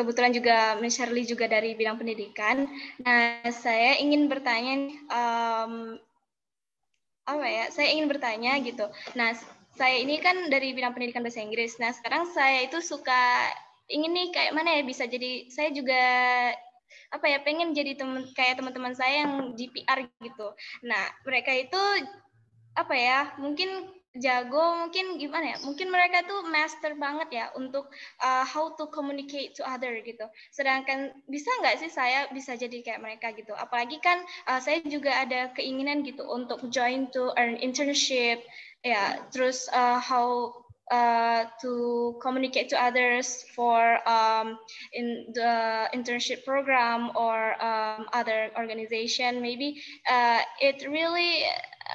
kebetulan 0.00 0.32
juga 0.32 0.80
Miss 0.80 0.96
Shirley 0.96 1.28
juga 1.28 1.44
dari 1.44 1.76
bidang 1.76 2.00
pendidikan. 2.00 2.64
Nah, 3.04 3.44
saya 3.52 4.00
ingin 4.00 4.26
bertanya, 4.32 4.88
um, 5.12 6.00
apa 7.28 7.44
ya? 7.44 7.64
Saya 7.68 7.92
ingin 7.92 8.08
bertanya 8.08 8.56
gitu. 8.64 8.88
Nah, 9.12 9.36
saya 9.76 10.00
ini 10.00 10.16
kan 10.24 10.48
dari 10.48 10.72
bidang 10.72 10.96
pendidikan 10.96 11.20
bahasa 11.20 11.44
Inggris. 11.44 11.76
Nah, 11.76 11.92
sekarang 11.92 12.32
saya 12.32 12.64
itu 12.64 12.80
suka 12.80 13.52
ingin 13.92 14.16
nih 14.16 14.28
kayak 14.32 14.52
mana 14.56 14.80
ya 14.80 14.82
bisa 14.86 15.04
jadi 15.04 15.50
saya 15.50 15.74
juga 15.74 16.02
apa 17.10 17.26
ya 17.26 17.42
pengen 17.42 17.74
jadi 17.74 17.98
temen 17.98 18.30
kayak 18.34 18.58
teman-teman 18.58 18.94
saya 18.94 19.26
yang 19.26 19.52
di 19.54 19.66
PR 19.70 20.06
gitu. 20.22 20.54
Nah, 20.86 21.04
mereka 21.26 21.50
itu 21.54 21.80
apa 22.78 22.94
ya 22.94 23.34
mungkin 23.36 23.99
jago 24.18 24.86
mungkin 24.86 25.22
gimana 25.22 25.54
ya? 25.54 25.56
Mungkin 25.62 25.86
mereka 25.86 26.26
tuh 26.26 26.42
master 26.50 26.98
banget 26.98 27.28
ya 27.30 27.46
untuk 27.54 27.86
uh, 28.18 28.42
how 28.42 28.74
to 28.74 28.90
communicate 28.90 29.54
to 29.54 29.62
other 29.62 29.94
gitu. 30.02 30.26
Sedangkan 30.50 31.14
bisa 31.30 31.50
nggak 31.62 31.78
sih 31.78 31.90
saya 31.90 32.26
bisa 32.34 32.58
jadi 32.58 32.82
kayak 32.82 33.02
mereka 33.02 33.30
gitu? 33.38 33.54
Apalagi 33.54 34.02
kan 34.02 34.18
uh, 34.50 34.58
saya 34.58 34.82
juga 34.82 35.14
ada 35.14 35.54
keinginan 35.54 36.02
gitu 36.02 36.26
untuk 36.26 36.58
join 36.74 37.06
to 37.14 37.30
earn 37.38 37.54
internship 37.62 38.42
ya. 38.82 39.22
Terus 39.30 39.70
uh, 39.70 40.02
how 40.02 40.58
uh, 40.90 41.46
to 41.62 42.18
communicate 42.18 42.68
to 42.68 42.76
others 42.76 43.46
for 43.54 44.02
um, 44.08 44.58
in 44.92 45.30
the 45.32 45.86
internship 45.94 46.44
program 46.44 47.14
or 47.14 47.54
um, 47.62 48.10
other 48.12 48.50
organization. 48.58 49.40
Maybe 49.40 49.80
uh, 50.10 50.42
it 50.58 50.82
really 50.82 51.46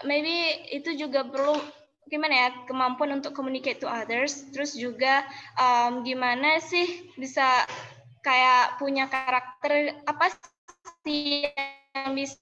maybe 0.07 0.63
itu 0.71 0.95
juga 0.95 1.27
perlu 1.27 1.59
gimana 2.05 2.33
ya 2.33 2.47
kemampuan 2.69 3.17
untuk 3.17 3.33
communicate 3.33 3.81
to 3.81 3.89
others 3.89 4.45
terus 4.53 4.77
juga 4.77 5.25
um, 5.57 6.05
gimana 6.05 6.61
sih 6.61 7.09
bisa 7.17 7.65
kayak 8.21 8.77
punya 8.77 9.09
karakter 9.09 9.97
apa 10.05 10.33
sih 11.05 11.49
yang 11.93 12.17
bisa 12.17 12.41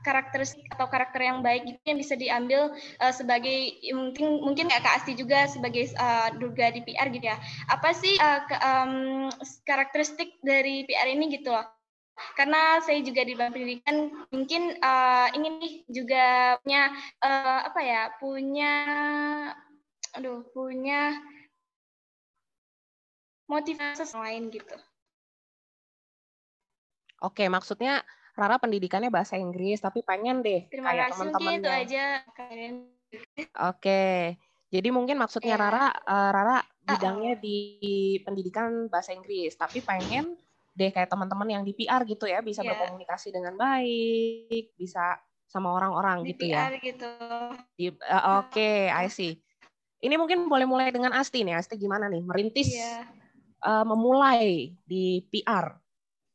karakteristik 0.00 0.64
atau 0.72 0.88
karakter 0.88 1.20
yang 1.20 1.44
baik 1.44 1.68
itu 1.68 1.80
yang 1.84 2.00
bisa 2.00 2.16
diambil 2.16 2.72
uh, 3.04 3.12
sebagai 3.12 3.76
mungkin 3.92 4.40
mungkin 4.40 4.72
kayak 4.72 4.80
Kak 4.80 4.96
Asti 5.04 5.12
juga 5.12 5.44
sebagai 5.44 5.92
uh, 6.00 6.32
durga 6.40 6.72
di 6.72 6.80
PR 6.88 7.12
gitu 7.12 7.28
ya. 7.28 7.36
Apa 7.68 7.92
sih 7.92 8.16
uh, 8.16 8.40
ke, 8.48 8.56
um, 8.64 8.94
karakteristik 9.68 10.40
dari 10.40 10.88
PR 10.88 11.12
ini 11.12 11.36
gitu 11.36 11.52
loh? 11.52 11.68
Karena 12.36 12.78
saya 12.84 13.00
juga 13.00 13.24
di 13.24 13.32
bidang 13.34 13.52
pendidikan 13.52 13.96
mungkin 14.32 14.62
uh, 14.80 15.28
ingin 15.34 15.54
nih 15.60 15.74
juga 15.88 16.56
punya 16.62 16.82
uh, 17.22 17.60
apa 17.66 17.80
ya 17.80 18.02
punya 18.18 18.74
aduh 20.16 20.42
punya 20.50 21.18
motivasi 23.50 24.14
lain 24.14 24.50
gitu. 24.54 24.76
Oke, 27.20 27.50
maksudnya 27.52 28.00
Rara 28.32 28.56
pendidikannya 28.56 29.12
bahasa 29.12 29.36
Inggris, 29.36 29.82
tapi 29.84 30.00
pengen 30.00 30.40
deh 30.40 30.64
Terima 30.72 30.96
kayak 30.96 31.12
teman-teman 31.12 31.60
itu 31.60 31.68
aja. 31.68 32.04
Oke, 33.68 34.38
jadi 34.70 34.88
mungkin 34.94 35.18
maksudnya 35.18 35.58
yeah. 35.58 35.62
Rara, 35.66 35.86
uh, 35.92 36.30
Rara 36.30 36.58
bidangnya 36.86 37.32
uh 37.34 37.36
-oh. 37.36 37.42
di 37.42 37.58
pendidikan 38.24 38.86
bahasa 38.88 39.12
Inggris, 39.12 39.52
tapi 39.58 39.82
pengen 39.84 40.38
deh 40.80 40.88
kayak 40.88 41.12
teman-teman 41.12 41.60
yang 41.60 41.62
di 41.62 41.76
PR 41.76 42.08
gitu 42.08 42.24
ya, 42.24 42.40
bisa 42.40 42.64
yeah. 42.64 42.72
berkomunikasi 42.72 43.28
dengan 43.28 43.60
baik, 43.60 44.72
bisa 44.80 45.20
sama 45.44 45.76
orang-orang 45.76 46.24
gitu 46.24 46.48
PR 46.48 46.72
ya. 46.72 46.80
gitu. 46.80 47.12
Di, 47.76 47.86
uh, 47.92 48.40
Oke, 48.40 48.56
okay, 48.56 48.78
I 48.88 49.12
see. 49.12 49.36
Ini 50.00 50.16
mungkin 50.16 50.48
boleh 50.48 50.64
mulai 50.64 50.88
dengan 50.88 51.12
Asti 51.12 51.44
nih. 51.44 51.60
Asti 51.60 51.76
gimana 51.76 52.08
nih 52.08 52.24
merintis, 52.24 52.72
yeah. 52.72 53.04
uh, 53.60 53.84
memulai 53.84 54.72
di 54.88 55.20
PR? 55.28 55.76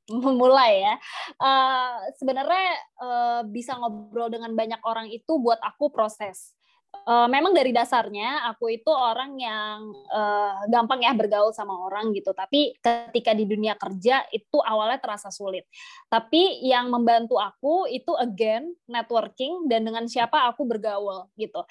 memulai 0.05 0.85
ya. 0.85 0.95
Uh, 1.41 1.97
Sebenarnya 2.17 2.73
uh, 3.01 3.41
bisa 3.49 3.73
ngobrol 3.77 4.29
dengan 4.29 4.53
banyak 4.53 4.81
orang 4.85 5.09
itu 5.09 5.37
buat 5.41 5.57
aku 5.61 5.89
proses. 5.89 6.54
Uh, 7.03 7.27
memang 7.27 7.51
dari 7.51 7.75
dasarnya 7.75 8.47
aku 8.47 8.71
itu 8.71 8.87
orang 8.87 9.35
yang 9.35 9.91
uh, 10.09 10.63
gampang 10.71 11.03
ya 11.03 11.11
bergaul 11.11 11.51
sama 11.51 11.75
orang 11.75 12.15
gitu. 12.15 12.31
Tapi 12.31 12.79
ketika 12.79 13.35
di 13.35 13.43
dunia 13.43 13.75
kerja 13.75 14.23
itu 14.31 14.57
awalnya 14.63 15.03
terasa 15.03 15.27
sulit. 15.29 15.67
Tapi 16.07 16.63
yang 16.63 16.87
membantu 16.87 17.35
aku 17.35 17.91
itu 17.91 18.15
again 18.15 18.71
networking 18.87 19.67
dan 19.67 19.83
dengan 19.83 20.07
siapa 20.07 20.47
aku 20.49 20.63
bergaul 20.63 21.27
gitu. 21.35 21.61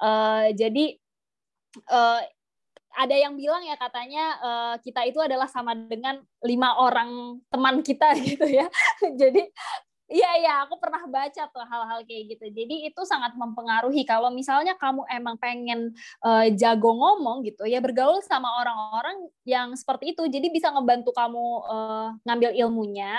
Uh, 0.00 0.48
jadi 0.56 0.96
uh, 1.92 2.20
ada 2.90 3.14
yang 3.14 3.38
bilang 3.38 3.62
ya 3.62 3.78
katanya 3.78 4.24
uh, 4.42 4.74
kita 4.82 5.06
itu 5.06 5.22
adalah 5.22 5.46
sama 5.46 5.78
dengan 5.78 6.18
lima 6.42 6.74
orang 6.82 7.38
teman 7.46 7.84
kita 7.84 8.16
gitu 8.26 8.46
ya. 8.48 8.66
Jadi 9.04 9.46
Iya 10.10 10.30
iya, 10.42 10.52
aku 10.66 10.74
pernah 10.82 11.06
baca 11.06 11.46
tuh 11.54 11.62
hal-hal 11.62 12.02
kayak 12.02 12.34
gitu. 12.34 12.50
Jadi 12.50 12.90
itu 12.90 13.02
sangat 13.06 13.30
mempengaruhi 13.38 14.02
kalau 14.02 14.34
misalnya 14.34 14.74
kamu 14.74 15.06
emang 15.06 15.38
pengen 15.38 15.94
uh, 16.26 16.50
jago 16.50 16.90
ngomong 16.98 17.46
gitu 17.46 17.62
ya 17.62 17.78
bergaul 17.78 18.18
sama 18.26 18.50
orang-orang 18.58 19.30
yang 19.46 19.70
seperti 19.78 20.10
itu. 20.18 20.26
Jadi 20.26 20.50
bisa 20.50 20.74
ngebantu 20.74 21.14
kamu 21.14 21.46
uh, 21.62 22.08
ngambil 22.26 22.50
ilmunya, 22.58 23.14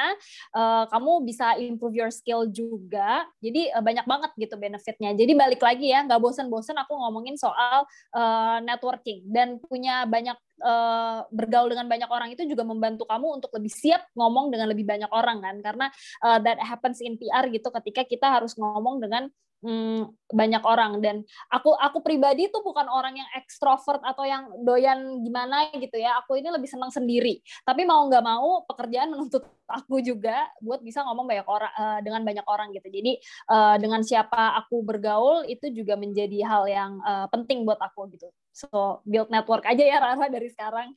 uh, 0.52 0.84
kamu 0.92 1.24
bisa 1.24 1.56
improve 1.64 1.96
your 1.96 2.12
skill 2.12 2.44
juga. 2.52 3.24
Jadi 3.40 3.72
uh, 3.72 3.80
banyak 3.80 4.04
banget 4.04 4.32
gitu 4.36 4.60
benefitnya. 4.60 5.16
Jadi 5.16 5.32
balik 5.32 5.64
lagi 5.64 5.96
ya, 5.96 6.04
nggak 6.04 6.20
bosan-bosan 6.20 6.76
aku 6.76 6.92
ngomongin 6.92 7.40
soal 7.40 7.88
uh, 8.12 8.60
networking 8.68 9.24
dan 9.32 9.64
punya 9.64 10.04
banyak 10.04 10.36
uh, 10.62 11.26
bergaul 11.34 11.68
dengan 11.68 11.90
banyak 11.90 12.10
orang 12.10 12.30
itu 12.32 12.46
juga 12.46 12.62
membantu 12.64 13.10
kamu 13.10 13.42
untuk 13.42 13.52
lebih 13.58 13.74
siap 13.74 14.08
ngomong 14.16 14.54
dengan 14.54 14.70
lebih 14.70 14.86
banyak 14.86 15.12
orang 15.12 15.42
kan. 15.42 15.56
Karena 15.60 15.88
uh, 16.24 16.40
that 16.40 16.62
happens 16.62 17.02
in 17.02 17.18
PR 17.18 17.50
gitu 17.50 17.68
ketika 17.82 18.06
kita 18.08 18.28
harus 18.30 18.56
ngomong 18.56 19.02
dengan 19.04 19.28
hmm, 19.62 20.14
banyak 20.34 20.64
orang. 20.66 21.00
Dan 21.00 21.24
aku 21.50 21.74
aku 21.78 22.02
pribadi 22.06 22.50
tuh 22.50 22.62
bukan 22.62 22.86
orang 22.90 23.18
yang 23.18 23.30
ekstrovert 23.38 24.02
atau 24.04 24.26
yang 24.26 24.50
doyan 24.62 25.22
gimana 25.22 25.70
gitu 25.74 25.98
ya. 25.98 26.20
Aku 26.26 26.38
ini 26.38 26.50
lebih 26.50 26.68
senang 26.68 26.90
sendiri. 26.94 27.40
Tapi 27.64 27.86
mau 27.86 28.06
nggak 28.10 28.26
mau 28.26 28.66
pekerjaan 28.68 29.14
menuntut 29.14 29.46
aku 29.72 30.04
juga 30.04 30.52
buat 30.60 30.84
bisa 30.84 31.06
ngomong 31.08 31.26
banyak 31.26 31.48
orang 31.48 31.74
uh, 31.80 32.00
dengan 32.04 32.22
banyak 32.28 32.46
orang 32.46 32.76
gitu. 32.76 32.88
Jadi 32.92 33.18
uh, 33.48 33.76
dengan 33.80 34.04
siapa 34.04 34.60
aku 34.60 34.84
bergaul 34.84 35.48
itu 35.48 35.72
juga 35.72 35.96
menjadi 35.96 36.44
hal 36.44 36.64
yang 36.68 36.92
uh, 37.02 37.26
penting 37.32 37.64
buat 37.64 37.80
aku 37.80 38.12
gitu. 38.12 38.28
So 38.52 39.00
build 39.08 39.32
network 39.32 39.64
aja 39.64 39.80
ya 39.80 39.98
Rara 40.04 40.28
dari 40.28 40.52
sekarang 40.52 40.92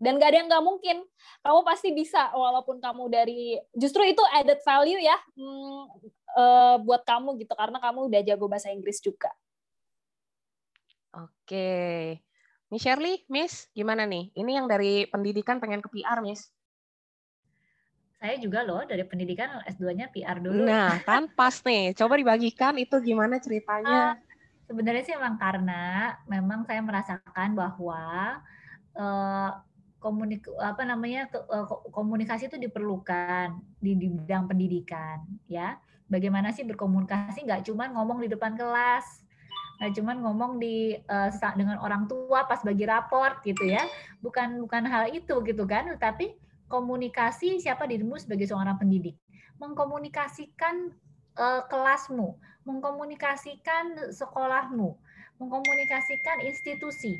dan 0.00 0.16
gak 0.16 0.32
ada 0.32 0.38
yang 0.40 0.48
nggak 0.48 0.64
mungkin 0.64 0.96
kamu 1.44 1.60
pasti 1.60 1.92
bisa 1.92 2.32
walaupun 2.32 2.80
kamu 2.80 3.12
dari 3.12 3.60
justru 3.76 4.02
itu 4.08 4.24
added 4.32 4.58
value 4.64 4.96
ya 4.96 5.16
hmm, 5.36 5.80
uh, 6.40 6.76
buat 6.80 7.04
kamu 7.04 7.36
gitu 7.44 7.52
karena 7.52 7.76
kamu 7.78 8.08
udah 8.08 8.20
jago 8.24 8.48
bahasa 8.48 8.72
Inggris 8.72 8.98
juga 9.04 9.28
oke 11.12 11.68
Miss 12.72 12.82
Shirley 12.82 13.28
Miss 13.28 13.68
gimana 13.76 14.08
nih 14.08 14.32
ini 14.32 14.56
yang 14.56 14.64
dari 14.64 15.04
pendidikan 15.04 15.60
pengen 15.60 15.84
ke 15.84 15.92
PR 15.92 16.24
Miss 16.24 16.48
saya 18.20 18.36
juga 18.36 18.60
loh 18.60 18.84
dari 18.84 19.00
pendidikan 19.08 19.64
S2-nya 19.64 20.12
PR 20.12 20.44
dulu. 20.44 20.68
Nah, 20.68 21.00
kan 21.08 21.24
pas 21.32 21.56
nih. 21.64 21.96
Coba 21.96 22.20
dibagikan 22.20 22.76
itu 22.76 23.00
gimana 23.00 23.40
ceritanya. 23.40 24.12
Uh, 24.12 24.14
sebenarnya 24.68 25.02
sih 25.08 25.16
memang 25.16 25.40
karena 25.40 26.14
memang 26.28 26.68
saya 26.68 26.84
merasakan 26.84 27.56
bahwa 27.56 28.04
uh, 28.92 29.50
komunik 30.00 30.48
apa 30.58 30.82
namanya 30.82 31.28
eh, 31.30 31.66
komunikasi 31.92 32.48
itu 32.48 32.56
diperlukan 32.56 33.60
di, 33.78 33.94
bidang 33.94 34.48
pendidikan 34.48 35.22
ya. 35.46 35.76
Bagaimana 36.10 36.50
sih 36.50 36.66
berkomunikasi? 36.66 37.46
Nggak 37.46 37.70
cuma 37.70 37.86
ngomong 37.86 38.24
di 38.24 38.28
depan 38.32 38.58
kelas 38.58 39.22
nggak 39.80 39.96
cuma 39.96 40.12
ngomong 40.12 40.60
di 40.60 40.92
uh, 41.08 41.32
dengan 41.56 41.80
orang 41.80 42.04
tua 42.04 42.44
pas 42.44 42.60
bagi 42.60 42.84
raport 42.84 43.40
gitu 43.46 43.64
ya. 43.64 43.80
Bukan 44.20 44.60
bukan 44.60 44.84
hal 44.84 45.08
itu 45.08 45.40
gitu 45.40 45.64
kan 45.64 45.96
tapi 45.96 46.36
komunikasi 46.68 47.56
siapa 47.64 47.88
dirimu 47.88 48.20
sebagai 48.20 48.44
seorang 48.44 48.76
pendidik. 48.76 49.16
Mengkomunikasikan 49.56 50.92
uh, 51.40 51.64
kelasmu 51.68 52.36
mengkomunikasikan 52.68 54.12
sekolahmu 54.12 54.92
mengkomunikasikan 55.40 56.44
institusi 56.44 57.16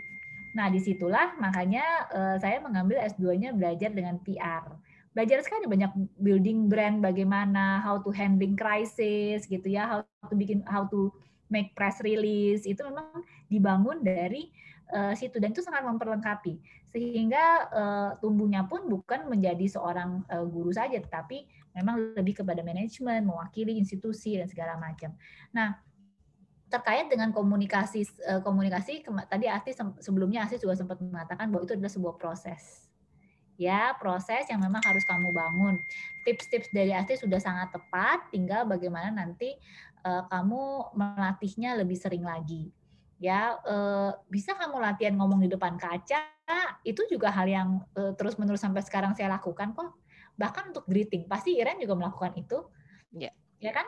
Nah, 0.57 0.67
di 0.69 0.83
situlah 0.83 1.39
makanya 1.39 1.85
uh, 2.11 2.37
saya 2.43 2.59
mengambil 2.59 2.99
S2-nya 3.07 3.55
belajar 3.55 3.91
dengan 3.95 4.19
PR. 4.23 4.67
Belajar 5.11 5.43
sekali 5.43 5.67
banyak 5.67 5.91
building 6.23 6.71
brand 6.71 7.03
bagaimana, 7.03 7.83
how 7.83 7.99
to 7.99 8.15
handling 8.15 8.55
crisis 8.55 9.47
gitu 9.47 9.67
ya, 9.67 9.87
how 9.87 9.99
to 10.27 10.35
bikin 10.39 10.63
how 10.71 10.87
to 10.87 11.11
make 11.51 11.75
press 11.75 11.99
release 12.07 12.63
itu 12.63 12.79
memang 12.87 13.27
dibangun 13.51 14.07
dari 14.07 14.55
uh, 14.95 15.11
situ 15.19 15.43
dan 15.43 15.51
itu 15.51 15.67
sangat 15.67 15.83
memperlengkapi 15.83 16.63
sehingga 16.95 17.45
uh, 17.75 18.11
tumbuhnya 18.23 18.67
pun 18.71 18.87
bukan 18.87 19.27
menjadi 19.27 19.67
seorang 19.67 20.23
uh, 20.31 20.47
guru 20.47 20.71
saja 20.71 21.03
tetapi 21.03 21.47
memang 21.75 22.19
lebih 22.19 22.43
kepada 22.43 22.67
manajemen, 22.67 23.27
mewakili 23.27 23.79
institusi 23.79 24.35
dan 24.35 24.51
segala 24.51 24.75
macam. 24.75 25.15
Nah, 25.55 25.79
terkait 26.71 27.11
dengan 27.11 27.35
komunikasi 27.35 28.07
eh, 28.25 28.41
komunikasi 28.41 29.03
tadi 29.27 29.51
Asti 29.51 29.75
sebelumnya 29.99 30.47
Asti 30.47 30.63
juga 30.63 30.79
sempat 30.79 31.03
mengatakan 31.03 31.51
bahwa 31.51 31.67
itu 31.67 31.75
adalah 31.75 31.91
sebuah 31.91 32.15
proses. 32.17 32.87
Ya 33.61 33.93
proses 34.01 34.49
yang 34.49 34.63
memang 34.63 34.81
harus 34.81 35.05
kamu 35.05 35.37
bangun. 35.37 35.77
Tips-tips 36.25 36.73
dari 36.73 36.97
Asti 36.97 37.21
sudah 37.21 37.37
sangat 37.37 37.75
tepat 37.77 38.33
tinggal 38.33 38.65
bagaimana 38.65 39.13
nanti 39.13 39.53
uh, 40.07 40.25
kamu 40.33 40.95
melatihnya 40.97 41.77
lebih 41.77 41.99
sering 41.99 42.25
lagi. 42.25 42.73
Ya 43.21 43.61
uh, 43.69 44.17
bisa 44.33 44.57
kamu 44.57 44.81
latihan 44.81 45.13
ngomong 45.21 45.45
di 45.45 45.51
depan 45.53 45.77
kaca 45.77 46.25
itu 46.89 47.05
juga 47.13 47.29
hal 47.29 47.47
yang 47.51 47.69
uh, 47.99 48.17
terus 48.17 48.41
menerus 48.41 48.65
sampai 48.65 48.81
sekarang 48.81 49.13
saya 49.13 49.29
lakukan 49.29 49.77
kok. 49.77 49.93
Bahkan 50.41 50.73
untuk 50.73 50.89
greeting 50.89 51.29
pasti 51.29 51.61
Iren 51.61 51.77
juga 51.83 51.99
melakukan 52.01 52.33
itu. 52.41 52.65
Ya. 53.13 53.35
Ya 53.61 53.77
kan 53.77 53.85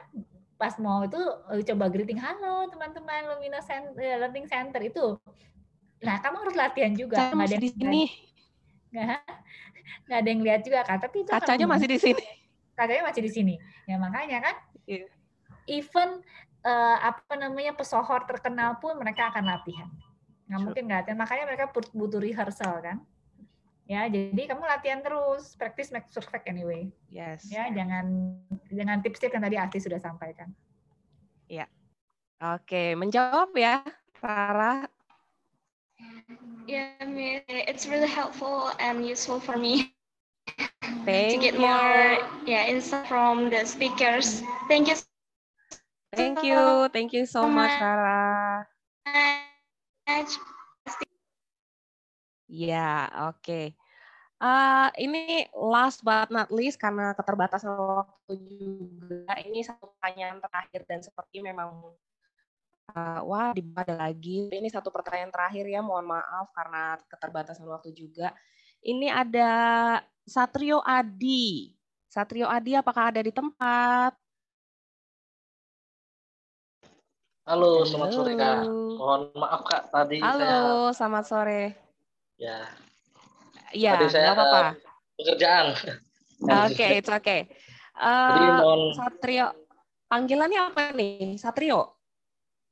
pas 0.62 0.78
mau 0.78 1.02
itu 1.02 1.18
eh, 1.50 1.66
coba 1.74 1.90
greeting 1.90 2.22
halo 2.22 2.70
teman-teman 2.70 3.34
Lumina 3.34 3.58
Center, 3.58 3.98
eh, 3.98 4.14
Learning 4.14 4.46
Center 4.46 4.78
itu. 4.78 5.18
Nah, 6.06 6.22
kamu 6.22 6.46
harus 6.46 6.54
latihan 6.54 6.94
juga. 6.94 7.34
Nggak 7.34 7.50
ada 7.50 7.58
di 7.58 7.70
sini. 7.74 8.02
Nggak, 8.94 9.18
nggak 10.06 10.18
ada 10.22 10.28
yang 10.30 10.42
lihat 10.46 10.60
juga 10.62 10.80
kan. 10.86 11.02
Tapi 11.02 11.26
itu 11.26 11.30
kacanya 11.34 11.66
masih 11.66 11.88
di 11.90 11.98
sini. 11.98 12.22
Kacanya 12.78 13.02
masih 13.10 13.22
di 13.26 13.30
sini. 13.34 13.54
Ya 13.90 13.98
makanya 13.98 14.38
kan. 14.38 14.54
Yeah. 14.86 15.10
Even 15.66 16.22
uh, 16.62 16.96
apa 17.10 17.34
namanya 17.34 17.74
pesohor 17.74 18.22
terkenal 18.30 18.78
pun 18.78 18.94
mereka 19.02 19.34
akan 19.34 19.50
latihan. 19.50 19.90
nggak 20.42 20.60
mungkin 20.68 20.82
nggak 20.84 20.98
latihan 21.06 21.18
makanya 21.22 21.44
mereka 21.48 21.64
butuh 21.96 22.20
rehearsal 22.20 22.76
kan 22.82 23.00
ya 23.90 24.06
jadi 24.06 24.42
kamu 24.54 24.62
latihan 24.62 25.00
terus 25.02 25.58
practice 25.58 25.90
makes 25.90 26.14
perfect 26.14 26.46
anyway. 26.46 26.88
Yes. 27.10 27.46
Ya 27.50 27.68
jangan 27.70 28.38
jangan 28.70 29.02
tips-tips 29.02 29.34
yang 29.34 29.44
tadi 29.44 29.56
Asti 29.58 29.78
sudah 29.82 29.98
sampaikan. 29.98 30.50
Ya. 31.50 31.66
Oke 32.42 32.98
menjawab 32.98 33.54
ya 33.54 33.82
Farah. 34.18 34.86
Yeah 36.66 36.94
it's 37.48 37.86
really 37.86 38.10
helpful 38.10 38.74
and 38.82 39.02
useful 39.06 39.38
for 39.38 39.58
me 39.58 39.94
Thank 41.02 41.34
to 41.34 41.38
get 41.38 41.54
you. 41.54 41.62
more 41.62 42.18
yeah 42.46 42.66
insight 42.66 43.06
from 43.06 43.50
the 43.50 43.66
speakers. 43.66 44.42
Thank 44.70 44.90
you 44.90 44.98
Thank 46.12 46.44
you, 46.44 46.92
thank 46.92 47.16
you 47.16 47.24
so 47.24 47.48
much, 47.48 47.72
Farah. 47.80 48.68
Ya, 52.52 53.08
oke. 53.32 53.40
Okay. 53.40 53.66
Uh, 54.36 54.92
ini 55.00 55.48
last 55.56 56.04
but 56.04 56.28
not 56.28 56.52
least 56.52 56.76
karena 56.76 57.16
keterbatasan 57.16 57.72
waktu 57.72 58.36
juga. 58.44 59.32
Ini 59.40 59.64
satu 59.64 59.88
pertanyaan 59.96 60.36
terakhir 60.36 60.84
dan 60.84 61.00
seperti 61.00 61.40
memang 61.40 61.96
uh, 62.92 63.20
wah 63.24 63.56
ada 63.56 63.94
lagi. 63.96 64.52
Ini 64.52 64.68
satu 64.68 64.92
pertanyaan 64.92 65.32
terakhir 65.32 65.64
ya. 65.64 65.80
Mohon 65.80 66.20
maaf 66.20 66.52
karena 66.52 67.00
keterbatasan 67.08 67.64
waktu 67.64 67.96
juga. 67.96 68.36
Ini 68.84 69.08
ada 69.08 69.50
Satrio 70.28 70.84
Adi. 70.84 71.72
Satrio 72.12 72.52
Adi 72.52 72.76
apakah 72.76 73.16
ada 73.16 73.24
di 73.24 73.32
tempat? 73.32 74.12
Halo, 77.48 77.88
selamat 77.88 78.08
Halo. 78.12 78.16
sore 78.20 78.32
Kak. 78.36 78.58
Mohon 79.00 79.22
maaf 79.40 79.60
Kak, 79.64 79.82
tadi 79.88 80.20
Halo, 80.20 80.92
saya... 80.92 80.94
selamat 80.94 81.24
sore. 81.24 81.91
Ya. 82.42 82.58
Iya, 83.70 83.92
tadi 83.94 84.06
saya 84.10 84.34
apa-apa. 84.34 84.58
Uh, 84.58 84.70
pekerjaan. 85.22 85.66
Oke, 86.42 86.74
okay, 86.74 86.90
it's 86.98 87.12
okay. 87.12 87.46
Uh, 87.94 88.58
mohon... 88.58 88.80
Satrio, 88.98 89.54
panggilannya 90.10 90.60
apa 90.74 90.90
nih? 90.90 91.38
Satrio? 91.38 92.02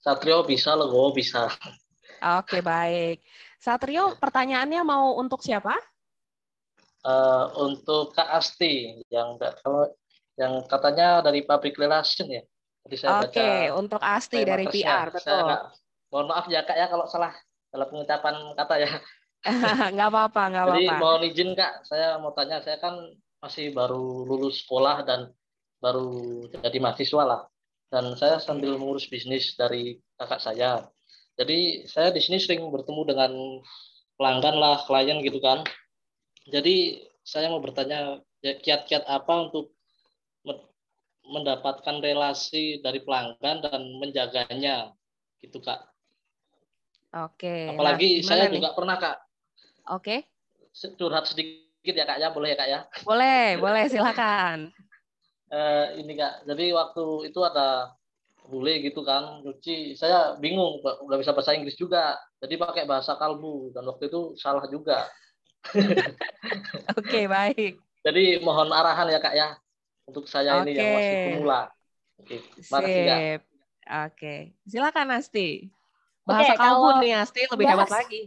Satrio 0.02 0.42
bisa 0.42 0.74
loh, 0.74 1.14
bisa. 1.14 1.46
Oke, 1.46 2.58
okay, 2.58 2.60
baik. 2.66 3.18
Satrio, 3.62 4.18
pertanyaannya 4.18 4.82
mau 4.82 5.14
untuk 5.22 5.38
siapa? 5.38 5.78
Uh, 7.06 7.48
untuk 7.70 8.12
Kak 8.12 8.28
Asti, 8.28 9.00
yang 9.08 9.38
kalau 9.38 9.88
yang 10.34 10.66
katanya 10.66 11.22
dari 11.22 11.46
public 11.46 11.78
relation 11.78 12.26
ya. 12.28 12.42
Oke, 12.84 13.38
okay, 13.38 13.70
untuk 13.70 14.02
Asti 14.02 14.42
dari 14.42 14.66
PR, 14.66 15.14
betul. 15.14 15.46
Saya, 15.46 15.70
mohon 16.10 16.26
maaf 16.28 16.50
ya 16.50 16.66
Kak 16.66 16.76
ya 16.76 16.90
kalau 16.90 17.06
salah 17.06 17.32
dalam 17.70 17.86
pengucapan 17.86 18.34
kata 18.58 18.74
ya. 18.82 18.90
nggak 19.94 20.08
apa-apa, 20.12 20.42
nggak 20.52 20.64
apa-apa. 20.64 20.78
Jadi 20.80 21.00
mohon 21.00 21.22
izin 21.24 21.50
Kak, 21.56 21.88
saya 21.88 22.20
mau 22.20 22.32
tanya, 22.36 22.60
saya 22.60 22.76
kan 22.76 22.94
masih 23.40 23.72
baru 23.72 24.28
lulus 24.28 24.64
sekolah 24.64 25.00
dan 25.08 25.32
baru 25.80 26.44
jadi 26.60 26.78
mahasiswa 26.80 27.24
lah. 27.24 27.42
Dan 27.90 28.14
saya 28.14 28.38
sambil 28.38 28.76
mengurus 28.78 29.10
bisnis 29.10 29.56
dari 29.58 29.98
kakak 30.20 30.38
saya. 30.44 30.86
Jadi 31.34 31.88
saya 31.88 32.12
di 32.12 32.20
sini 32.22 32.38
sering 32.38 32.62
bertemu 32.68 33.02
dengan 33.08 33.32
pelanggan 34.20 34.56
lah, 34.60 34.84
klien 34.84 35.18
gitu 35.24 35.40
kan. 35.40 35.64
Jadi 36.46 37.02
saya 37.24 37.48
mau 37.48 37.64
bertanya 37.64 38.20
kiat-kiat 38.40 39.08
apa 39.08 39.50
untuk 39.50 39.72
mendapatkan 41.30 42.02
relasi 42.02 42.82
dari 42.82 43.00
pelanggan 43.00 43.62
dan 43.62 43.80
menjaganya 44.02 44.90
gitu 45.38 45.62
kak. 45.62 45.86
Oke. 47.14 47.70
Apalagi 47.70 48.20
nah, 48.20 48.26
saya 48.26 48.44
nih? 48.50 48.58
juga 48.58 48.74
pernah 48.74 48.96
kak. 48.98 49.16
Oke. 49.90 50.30
Curhat 50.70 51.26
sedikit 51.26 51.94
ya 51.94 52.06
kak 52.06 52.22
ya, 52.22 52.30
boleh 52.30 52.54
ya 52.54 52.56
kak 52.56 52.68
ya? 52.70 52.80
Boleh, 53.02 53.58
boleh 53.58 53.84
silakan. 53.90 54.70
uh, 55.50 55.86
ini 56.00 56.14
kak, 56.14 56.46
jadi 56.46 56.70
waktu 56.70 57.26
itu 57.26 57.40
ada 57.42 57.90
bule 58.46 58.82
gitu 58.82 59.02
kan, 59.02 59.42
nyuci, 59.42 59.94
saya 59.98 60.38
bingung, 60.38 60.82
nggak 60.82 61.20
bisa 61.22 61.34
bahasa 61.34 61.54
Inggris 61.54 61.78
juga, 61.78 62.18
jadi 62.42 62.54
pakai 62.58 62.86
bahasa 62.86 63.14
kalbu 63.18 63.74
dan 63.74 63.86
waktu 63.86 64.10
itu 64.10 64.34
salah 64.38 64.66
juga. 64.70 65.06
Oke 66.98 67.28
baik. 67.28 67.78
Jadi 68.00 68.40
mohon 68.40 68.72
arahan 68.72 69.12
ya 69.12 69.20
kak 69.20 69.34
ya 69.36 69.58
untuk 70.08 70.24
saya 70.24 70.62
okay. 70.62 70.62
ini 70.66 70.72
yang 70.78 70.90
masih 70.96 71.16
pemula. 71.30 71.60
Oke, 72.20 72.36
okay. 72.72 73.00
ya. 73.04 73.16
Oke, 74.06 74.34
silakan 74.64 75.18
Asti. 75.18 75.68
Bahasa 76.24 76.54
okay, 76.54 76.58
kalbu 76.58 76.86
kalau 76.94 77.02
nih 77.02 77.12
Asti 77.18 77.42
lebih 77.44 77.66
hebat 77.68 77.90
lagi. 77.90 78.22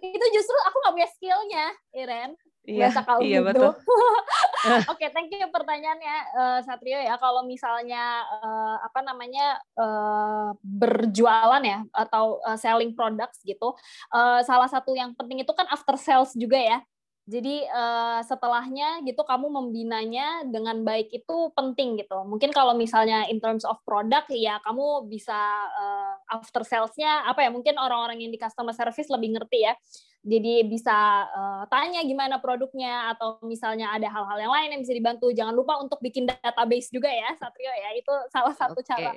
Itu 0.00 0.26
justru 0.34 0.56
aku 0.66 0.76
nggak 0.82 0.94
punya 0.94 1.10
skillnya, 1.14 1.66
Iren. 1.94 2.32
Iya, 2.62 2.86
bahasa 2.86 3.02
kalbu 3.02 3.26
iya 3.26 3.42
betul. 3.42 3.74
Oke, 3.74 4.94
okay, 4.94 5.08
thank 5.10 5.34
you 5.34 5.50
pertanyaannya 5.50 6.16
uh, 6.38 6.58
Satrio 6.62 7.02
ya. 7.02 7.18
Kalau 7.18 7.42
misalnya 7.42 8.22
uh, 8.38 8.78
apa 8.86 9.02
namanya 9.02 9.58
uh, 9.74 10.54
berjualan 10.62 11.58
ya 11.58 11.82
atau 11.90 12.38
uh, 12.46 12.54
selling 12.54 12.94
products 12.94 13.42
gitu, 13.42 13.74
uh, 14.14 14.40
salah 14.46 14.70
satu 14.70 14.94
yang 14.94 15.10
penting 15.18 15.42
itu 15.42 15.50
kan 15.50 15.66
after 15.74 15.98
sales 15.98 16.30
juga 16.38 16.54
ya. 16.54 16.78
Jadi 17.22 17.62
uh, 17.70 18.18
setelahnya 18.26 18.98
gitu 19.06 19.22
kamu 19.22 19.46
membinanya 19.46 20.42
dengan 20.42 20.82
baik 20.82 21.06
itu 21.14 21.54
penting 21.54 21.94
gitu. 22.02 22.18
Mungkin 22.26 22.50
kalau 22.50 22.74
misalnya 22.74 23.30
in 23.30 23.38
terms 23.38 23.62
of 23.62 23.78
product 23.86 24.26
ya 24.34 24.58
kamu 24.66 25.06
bisa 25.06 25.38
uh, 25.70 26.14
after 26.34 26.66
salesnya 26.66 27.22
apa 27.22 27.46
ya 27.46 27.54
mungkin 27.54 27.78
orang-orang 27.78 28.26
yang 28.26 28.34
di 28.34 28.42
customer 28.42 28.74
service 28.74 29.06
lebih 29.06 29.38
ngerti 29.38 29.70
ya. 29.70 29.74
Jadi 30.22 30.66
bisa 30.66 31.26
uh, 31.30 31.62
tanya 31.70 32.02
gimana 32.02 32.42
produknya 32.42 33.14
atau 33.14 33.38
misalnya 33.42 33.94
ada 33.94 34.06
hal-hal 34.06 34.38
yang 34.42 34.52
lain 34.54 34.68
yang 34.74 34.82
bisa 34.82 34.94
dibantu. 34.94 35.30
Jangan 35.30 35.54
lupa 35.54 35.78
untuk 35.78 36.02
bikin 36.02 36.26
database 36.26 36.90
juga 36.90 37.10
ya 37.10 37.38
Satrio 37.38 37.70
ya. 37.70 37.90
Itu 37.94 38.14
salah 38.34 38.54
satu 38.54 38.82
okay. 38.82 38.86
cara 38.86 39.10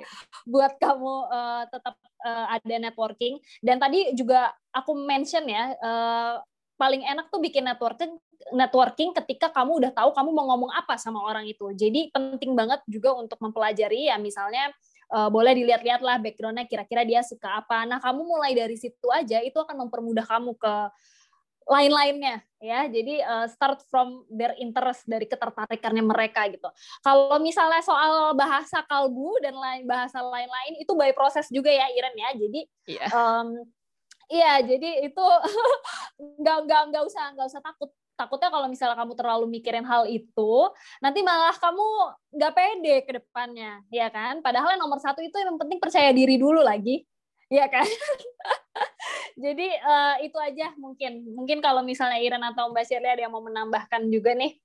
buat 0.46 0.78
kamu 0.78 1.14
uh, 1.26 1.62
tetap 1.70 1.94
uh, 2.22 2.46
ada 2.54 2.76
networking. 2.78 3.42
Dan 3.62 3.82
tadi 3.82 4.14
juga 4.14 4.54
aku 4.70 4.94
mention 4.94 5.46
ya 5.46 5.74
uh, 5.78 6.38
paling 6.76 7.02
enak 7.02 7.32
tuh 7.32 7.40
bikin 7.40 7.64
networking 7.64 8.20
networking 8.54 9.10
ketika 9.24 9.50
kamu 9.50 9.82
udah 9.82 9.92
tahu 9.92 10.14
kamu 10.14 10.30
mau 10.30 10.46
ngomong 10.54 10.70
apa 10.76 10.94
sama 11.00 11.24
orang 11.24 11.48
itu. 11.48 11.72
Jadi 11.74 12.12
penting 12.14 12.54
banget 12.54 12.84
juga 12.86 13.16
untuk 13.16 13.40
mempelajari 13.42 14.06
ya 14.12 14.20
misalnya 14.20 14.70
uh, 15.10 15.26
boleh 15.32 15.56
dilihat-lihat 15.56 16.04
lah 16.04 16.20
backgroundnya 16.22 16.68
kira-kira 16.68 17.02
dia 17.02 17.20
suka 17.26 17.64
apa. 17.64 17.82
Nah 17.88 17.98
kamu 17.98 18.22
mulai 18.22 18.54
dari 18.54 18.76
situ 18.78 19.08
aja 19.10 19.42
itu 19.42 19.56
akan 19.58 19.88
mempermudah 19.88 20.22
kamu 20.28 20.54
ke 20.54 20.74
lain-lainnya 21.66 22.46
ya. 22.62 22.86
Jadi 22.86 23.18
uh, 23.26 23.46
start 23.50 23.82
from 23.90 24.22
their 24.30 24.54
interest 24.62 25.02
dari 25.10 25.26
ketertarikannya 25.26 26.04
mereka 26.06 26.46
gitu. 26.46 26.70
Kalau 27.02 27.42
misalnya 27.42 27.82
soal 27.82 28.38
bahasa 28.38 28.86
kalbu 28.86 29.42
dan 29.42 29.58
lain 29.58 29.82
bahasa 29.90 30.22
lain-lain 30.22 30.78
itu 30.78 30.92
by 30.94 31.10
proses 31.10 31.50
juga 31.50 31.74
ya 31.74 31.90
Iren 31.90 32.14
ya. 32.14 32.30
Jadi 32.38 32.60
yeah. 32.86 33.02
Iya. 33.02 33.06
um, 33.10 33.48
Iya, 34.26 34.58
jadi 34.66 35.06
itu 35.06 35.26
nggak 36.42 36.58
nggak 36.66 36.82
nggak 36.90 37.02
usah 37.06 37.24
nggak 37.34 37.46
usah 37.46 37.62
takut. 37.62 37.90
Takutnya 38.16 38.48
kalau 38.48 38.64
misalnya 38.72 38.96
kamu 38.96 39.12
terlalu 39.12 39.44
mikirin 39.60 39.84
hal 39.84 40.08
itu, 40.08 40.52
nanti 41.04 41.20
malah 41.20 41.52
kamu 41.52 41.84
nggak 42.32 42.52
pede 42.56 42.94
ke 43.04 43.12
depannya, 43.20 43.84
ya 43.92 44.08
kan? 44.08 44.40
Padahal 44.40 44.72
yang 44.72 44.80
nomor 44.80 44.96
satu 44.96 45.20
itu 45.20 45.36
yang 45.36 45.60
penting 45.60 45.76
percaya 45.76 46.16
diri 46.16 46.40
dulu 46.40 46.64
lagi, 46.64 47.04
ya 47.52 47.68
kan? 47.68 47.84
jadi 49.44 49.68
uh, 49.84 50.16
itu 50.24 50.38
aja 50.40 50.72
mungkin. 50.80 51.28
Mungkin 51.36 51.60
kalau 51.60 51.84
misalnya 51.84 52.16
Iren 52.16 52.40
atau 52.40 52.72
Mbak 52.72 52.88
Shirley 52.88 53.12
ada 53.12 53.28
yang 53.28 53.36
mau 53.36 53.44
menambahkan 53.44 54.08
juga 54.08 54.32
nih. 54.32 54.56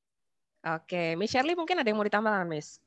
Oke, 0.72 1.20
Miss 1.20 1.36
Shirley 1.36 1.58
mungkin 1.58 1.76
ada 1.76 1.92
yang 1.92 2.00
mau 2.00 2.08
ditambahkan, 2.08 2.48
Miss? 2.48 2.80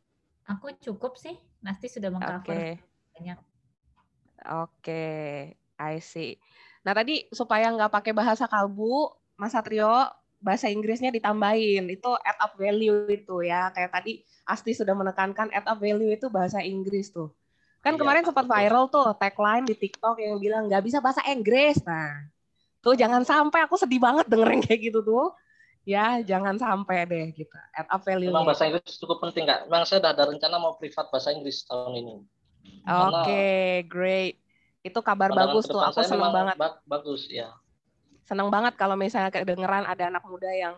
Aku 0.49 0.73
cukup 0.81 1.21
sih, 1.21 1.37
Nasti 1.61 1.93
sudah 1.93 2.09
mengcover 2.09 2.41
okay. 2.41 2.73
banyak. 3.13 3.39
Oke, 4.45 5.05
I 5.79 5.99
see. 5.99 6.39
Nah 6.85 6.93
tadi 6.93 7.25
supaya 7.33 7.73
nggak 7.73 7.91
pakai 7.91 8.13
bahasa 8.13 8.45
kalbu, 8.45 9.11
Mas 9.41 9.57
Satrio 9.57 10.13
bahasa 10.45 10.69
Inggrisnya 10.69 11.09
ditambahin. 11.09 11.89
Itu 11.89 12.13
add 12.21 12.39
up 12.39 12.53
value 12.61 13.09
itu 13.09 13.41
ya. 13.43 13.73
Kayak 13.73 13.91
tadi 13.97 14.21
Asti 14.45 14.77
sudah 14.77 14.93
menekankan 14.93 15.49
add 15.51 15.65
up 15.65 15.81
value 15.81 16.13
itu 16.13 16.29
bahasa 16.29 16.61
Inggris 16.61 17.09
tuh. 17.09 17.33
Kan 17.81 17.97
iya, 17.97 18.01
kemarin 18.01 18.25
sempat 18.25 18.45
viral 18.49 18.89
tuh 18.93 19.13
tagline 19.17 19.65
di 19.65 19.77
TikTok 19.77 20.17
yang 20.21 20.37
bilang 20.41 20.69
nggak 20.69 20.85
bisa 20.85 21.01
bahasa 21.01 21.25
Inggris. 21.25 21.81
Nah 21.89 22.29
tuh 22.85 22.93
jangan 22.93 23.25
sampai 23.25 23.65
aku 23.65 23.81
sedih 23.81 24.01
banget 24.01 24.29
dengerin 24.29 24.61
kayak 24.61 24.93
gitu 24.93 25.01
tuh. 25.01 25.33
Ya 25.85 26.21
jangan 26.25 26.57
sampai 26.57 27.05
deh 27.05 27.29
gitu 27.37 27.53
add 27.77 27.89
up 27.93 28.01
value 28.05 28.33
memang 28.33 28.49
bahasa 28.49 28.65
Inggris 28.65 28.97
cukup 28.97 29.21
penting 29.21 29.45
nggak 29.45 29.69
memang 29.69 29.85
saya 29.85 30.01
udah 30.01 30.13
ada 30.17 30.25
rencana 30.33 30.57
mau 30.57 30.77
privat 30.81 31.13
bahasa 31.13 31.29
Inggris 31.33 31.65
tahun 31.69 31.93
ini. 32.01 32.15
Oke 32.89 33.13
okay, 33.21 33.69
great 33.85 34.44
itu 34.85 35.01
kabar 35.01 35.33
bagus 35.33 35.65
tuh. 35.65 35.81
Aku 35.81 36.05
seneng 36.05 36.31
banget. 36.31 36.57
Bagus 36.85 37.27
ya. 37.33 37.57
Seneng 38.29 38.53
banget 38.53 38.77
kalau 38.77 38.95
misalnya 38.95 39.33
kedengeran 39.33 39.89
ada 39.89 40.13
anak 40.13 40.25
muda 40.29 40.49
yang 40.53 40.77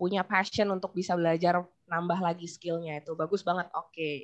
punya 0.00 0.24
passion 0.24 0.66
untuk 0.72 0.96
bisa 0.96 1.14
belajar 1.14 1.62
nambah 1.86 2.18
lagi 2.18 2.48
skillnya 2.48 3.04
itu 3.04 3.12
bagus 3.12 3.44
banget. 3.44 3.68
Oke. 3.76 3.92
Okay. 3.92 4.18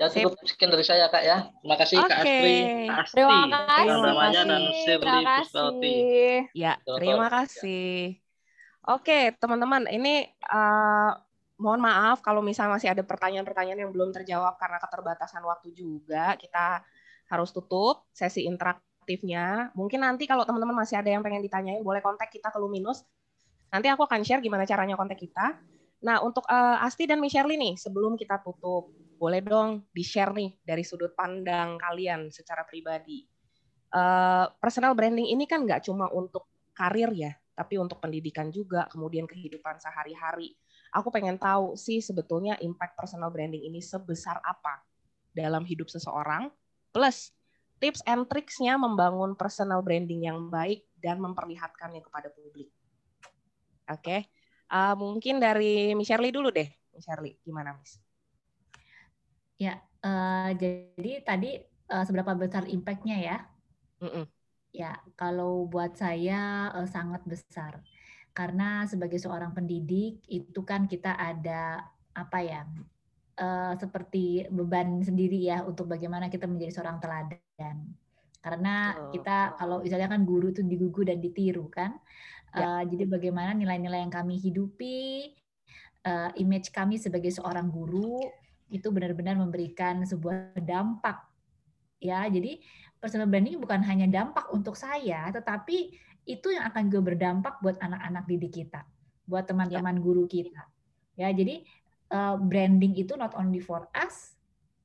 Ya 0.00 0.08
cukup 0.08 0.40
sekian 0.48 0.72
dari 0.72 0.80
saya 0.80 1.12
kak 1.12 1.20
ya. 1.20 1.52
Terima 1.60 1.76
kasih 1.76 1.96
okay. 2.00 2.08
kak 2.08 2.18
Astri, 2.24 2.56
kak 2.88 2.98
Astri, 3.04 3.20
terima 3.20 3.60
kasih. 3.68 4.00
namanya 4.00 4.40
dan 4.48 4.62
Shirley 4.80 5.20
Pusbauti. 5.28 5.98
Ya, 6.56 6.72
terima 6.80 7.26
kasih. 7.28 8.16
Oke 8.88 9.36
teman-teman, 9.36 9.84
ini 9.92 10.24
uh, 10.48 11.12
mohon 11.60 11.84
maaf 11.84 12.24
kalau 12.24 12.40
misalnya 12.40 12.80
masih 12.80 12.88
ada 12.88 13.04
pertanyaan-pertanyaan 13.04 13.84
yang 13.84 13.92
belum 13.92 14.08
terjawab 14.16 14.56
karena 14.56 14.80
keterbatasan 14.80 15.44
waktu 15.44 15.68
juga. 15.76 16.32
Kita 16.40 16.80
harus 17.30 17.54
tutup 17.54 18.10
sesi 18.10 18.44
interaktifnya. 18.44 19.70
Mungkin 19.78 20.02
nanti 20.02 20.26
kalau 20.26 20.42
teman-teman 20.42 20.82
masih 20.82 20.98
ada 20.98 21.08
yang 21.08 21.22
pengen 21.22 21.40
ditanyain, 21.40 21.80
boleh 21.80 22.02
kontak 22.02 22.28
kita 22.28 22.50
ke 22.50 22.58
Luminus. 22.58 23.06
Nanti 23.70 23.86
aku 23.86 24.02
akan 24.02 24.26
share 24.26 24.42
gimana 24.42 24.66
caranya 24.66 24.98
kontak 24.98 25.22
kita. 25.22 25.54
Nah, 26.02 26.18
untuk 26.24 26.42
uh, 26.50 26.82
Asti 26.82 27.06
dan 27.06 27.22
Shirley 27.22 27.54
nih, 27.54 27.78
sebelum 27.78 28.18
kita 28.18 28.42
tutup, 28.42 28.90
boleh 29.20 29.44
dong 29.44 29.84
di-share 29.92 30.32
nih 30.32 30.56
dari 30.64 30.80
sudut 30.80 31.12
pandang 31.12 31.76
kalian 31.76 32.32
secara 32.32 32.64
pribadi. 32.64 33.28
Uh, 33.92 34.48
personal 34.58 34.96
branding 34.96 35.28
ini 35.28 35.44
kan 35.44 35.62
nggak 35.68 35.84
cuma 35.86 36.08
untuk 36.08 36.48
karir 36.72 37.12
ya, 37.12 37.36
tapi 37.52 37.76
untuk 37.76 38.00
pendidikan 38.00 38.48
juga, 38.48 38.88
kemudian 38.88 39.28
kehidupan 39.28 39.76
sehari-hari. 39.76 40.56
Aku 40.96 41.12
pengen 41.12 41.36
tahu 41.36 41.76
sih 41.76 42.00
sebetulnya 42.00 42.56
impact 42.64 42.96
personal 42.96 43.28
branding 43.28 43.62
ini 43.62 43.78
sebesar 43.84 44.40
apa 44.40 44.82
dalam 45.36 45.62
hidup 45.68 45.86
seseorang, 45.92 46.48
plus 46.90 47.30
tips 47.80 48.04
and 48.04 48.28
tricksnya 48.28 48.76
membangun 48.76 49.34
personal 49.34 49.80
branding 49.80 50.28
yang 50.28 50.52
baik 50.52 50.84
dan 51.00 51.16
memperlihatkannya 51.18 52.04
kepada 52.04 52.28
publik. 52.28 52.68
Oke, 53.90 54.04
okay. 54.04 54.20
uh, 54.70 54.94
mungkin 54.94 55.42
dari 55.42 55.96
Miss 55.96 56.06
Shirley 56.06 56.30
dulu 56.30 56.52
deh. 56.52 56.68
Miss 56.94 57.08
Shirley, 57.08 57.40
gimana 57.42 57.74
Miss? 57.74 57.98
Ya, 59.56 59.80
uh, 60.04 60.52
jadi 60.54 61.24
tadi 61.24 61.58
uh, 61.90 62.04
seberapa 62.06 62.36
besar 62.36 62.68
impact-nya 62.70 63.16
ya? 63.18 63.36
Mm 63.98 64.10
-mm. 64.12 64.24
Ya, 64.70 65.02
kalau 65.18 65.66
buat 65.66 65.98
saya 65.98 66.70
uh, 66.70 66.86
sangat 66.86 67.26
besar. 67.26 67.82
Karena 68.30 68.86
sebagai 68.86 69.18
seorang 69.18 69.50
pendidik 69.50 70.22
itu 70.30 70.62
kan 70.62 70.86
kita 70.86 71.18
ada 71.18 71.82
apa 72.14 72.38
ya? 72.38 72.62
Uh, 73.40 73.72
seperti 73.80 74.44
beban 74.52 75.00
sendiri 75.00 75.48
ya 75.48 75.64
untuk 75.64 75.88
bagaimana 75.88 76.28
kita 76.28 76.44
menjadi 76.44 76.76
seorang 76.76 77.00
teladan. 77.00 77.76
Karena 78.44 78.92
kita 79.08 79.56
kalau 79.56 79.80
misalnya 79.80 80.12
kan 80.12 80.28
guru 80.28 80.52
itu 80.52 80.60
digugu 80.60 81.08
dan 81.08 81.24
ditiru 81.24 81.72
kan. 81.72 81.96
Uh, 82.52 82.84
Jadi 82.84 83.08
bagaimana 83.08 83.56
nilai-nilai 83.56 84.04
yang 84.04 84.12
kami 84.12 84.36
hidupi, 84.36 85.32
uh, 86.04 86.30
image 86.36 86.72
kami 86.72 86.96
sebagai 86.96 87.32
seorang 87.32 87.68
guru 87.68 88.20
itu 88.70 88.86
benar-benar 88.94 89.34
memberikan 89.36 90.06
sebuah 90.06 90.54
dampak 90.62 91.26
ya 92.00 92.24
jadi 92.30 92.62
personal 93.02 93.28
branding 93.28 93.60
bukan 93.60 93.82
hanya 93.84 94.06
dampak 94.08 94.48
untuk 94.54 94.78
saya 94.78 95.28
tetapi 95.34 95.92
itu 96.24 96.48
yang 96.54 96.64
akan 96.70 96.88
juga 96.88 97.12
berdampak 97.12 97.58
buat 97.60 97.76
anak-anak 97.82 98.24
didik 98.30 98.62
kita 98.64 98.86
buat 99.26 99.44
teman-teman 99.44 99.98
ya. 99.98 100.00
guru 100.00 100.24
kita 100.30 100.62
ya 101.18 101.28
jadi 101.34 101.66
uh, 102.10 102.36
branding 102.36 102.94
itu 102.98 103.16
not 103.16 103.32
only 103.38 103.62
for 103.62 103.88
us 103.96 104.34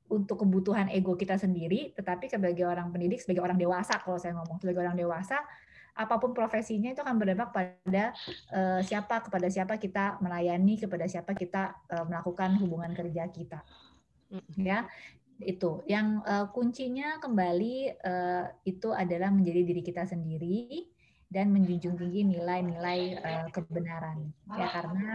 untuk 0.06 0.46
kebutuhan 0.46 0.86
ego 0.94 1.18
kita 1.18 1.34
sendiri 1.34 1.90
tetapi 1.92 2.30
sebagai 2.30 2.62
orang 2.62 2.94
pendidik 2.94 3.18
sebagai 3.18 3.42
orang 3.42 3.58
dewasa 3.58 3.98
kalau 3.98 4.16
saya 4.16 4.38
ngomong 4.38 4.62
sebagai 4.62 4.86
orang 4.86 4.94
dewasa 4.94 5.42
apa 5.96 6.20
pun 6.20 6.36
profesinya 6.36 6.92
itu 6.92 7.00
akan 7.00 7.16
berdampak 7.16 7.50
pada 7.56 8.12
uh, 8.52 8.80
siapa 8.84 9.24
kepada 9.24 9.48
siapa 9.48 9.80
kita 9.80 10.20
melayani 10.20 10.76
kepada 10.76 11.08
siapa 11.08 11.32
kita 11.32 11.72
uh, 11.88 12.04
melakukan 12.04 12.60
hubungan 12.60 12.92
kerja 12.92 13.32
kita. 13.32 13.64
Ya 14.60 14.84
itu. 15.40 15.80
Yang 15.88 16.20
uh, 16.28 16.46
kuncinya 16.52 17.16
kembali 17.16 17.96
uh, 17.96 18.44
itu 18.68 18.92
adalah 18.92 19.32
menjadi 19.32 19.60
diri 19.64 19.80
kita 19.80 20.04
sendiri 20.04 20.84
dan 21.26 21.50
menjunjung 21.50 21.98
tinggi 21.98 22.22
nilai-nilai 22.22 23.18
uh, 23.18 23.46
kebenaran. 23.50 24.30
Ya 24.54 24.66
karena 24.70 25.10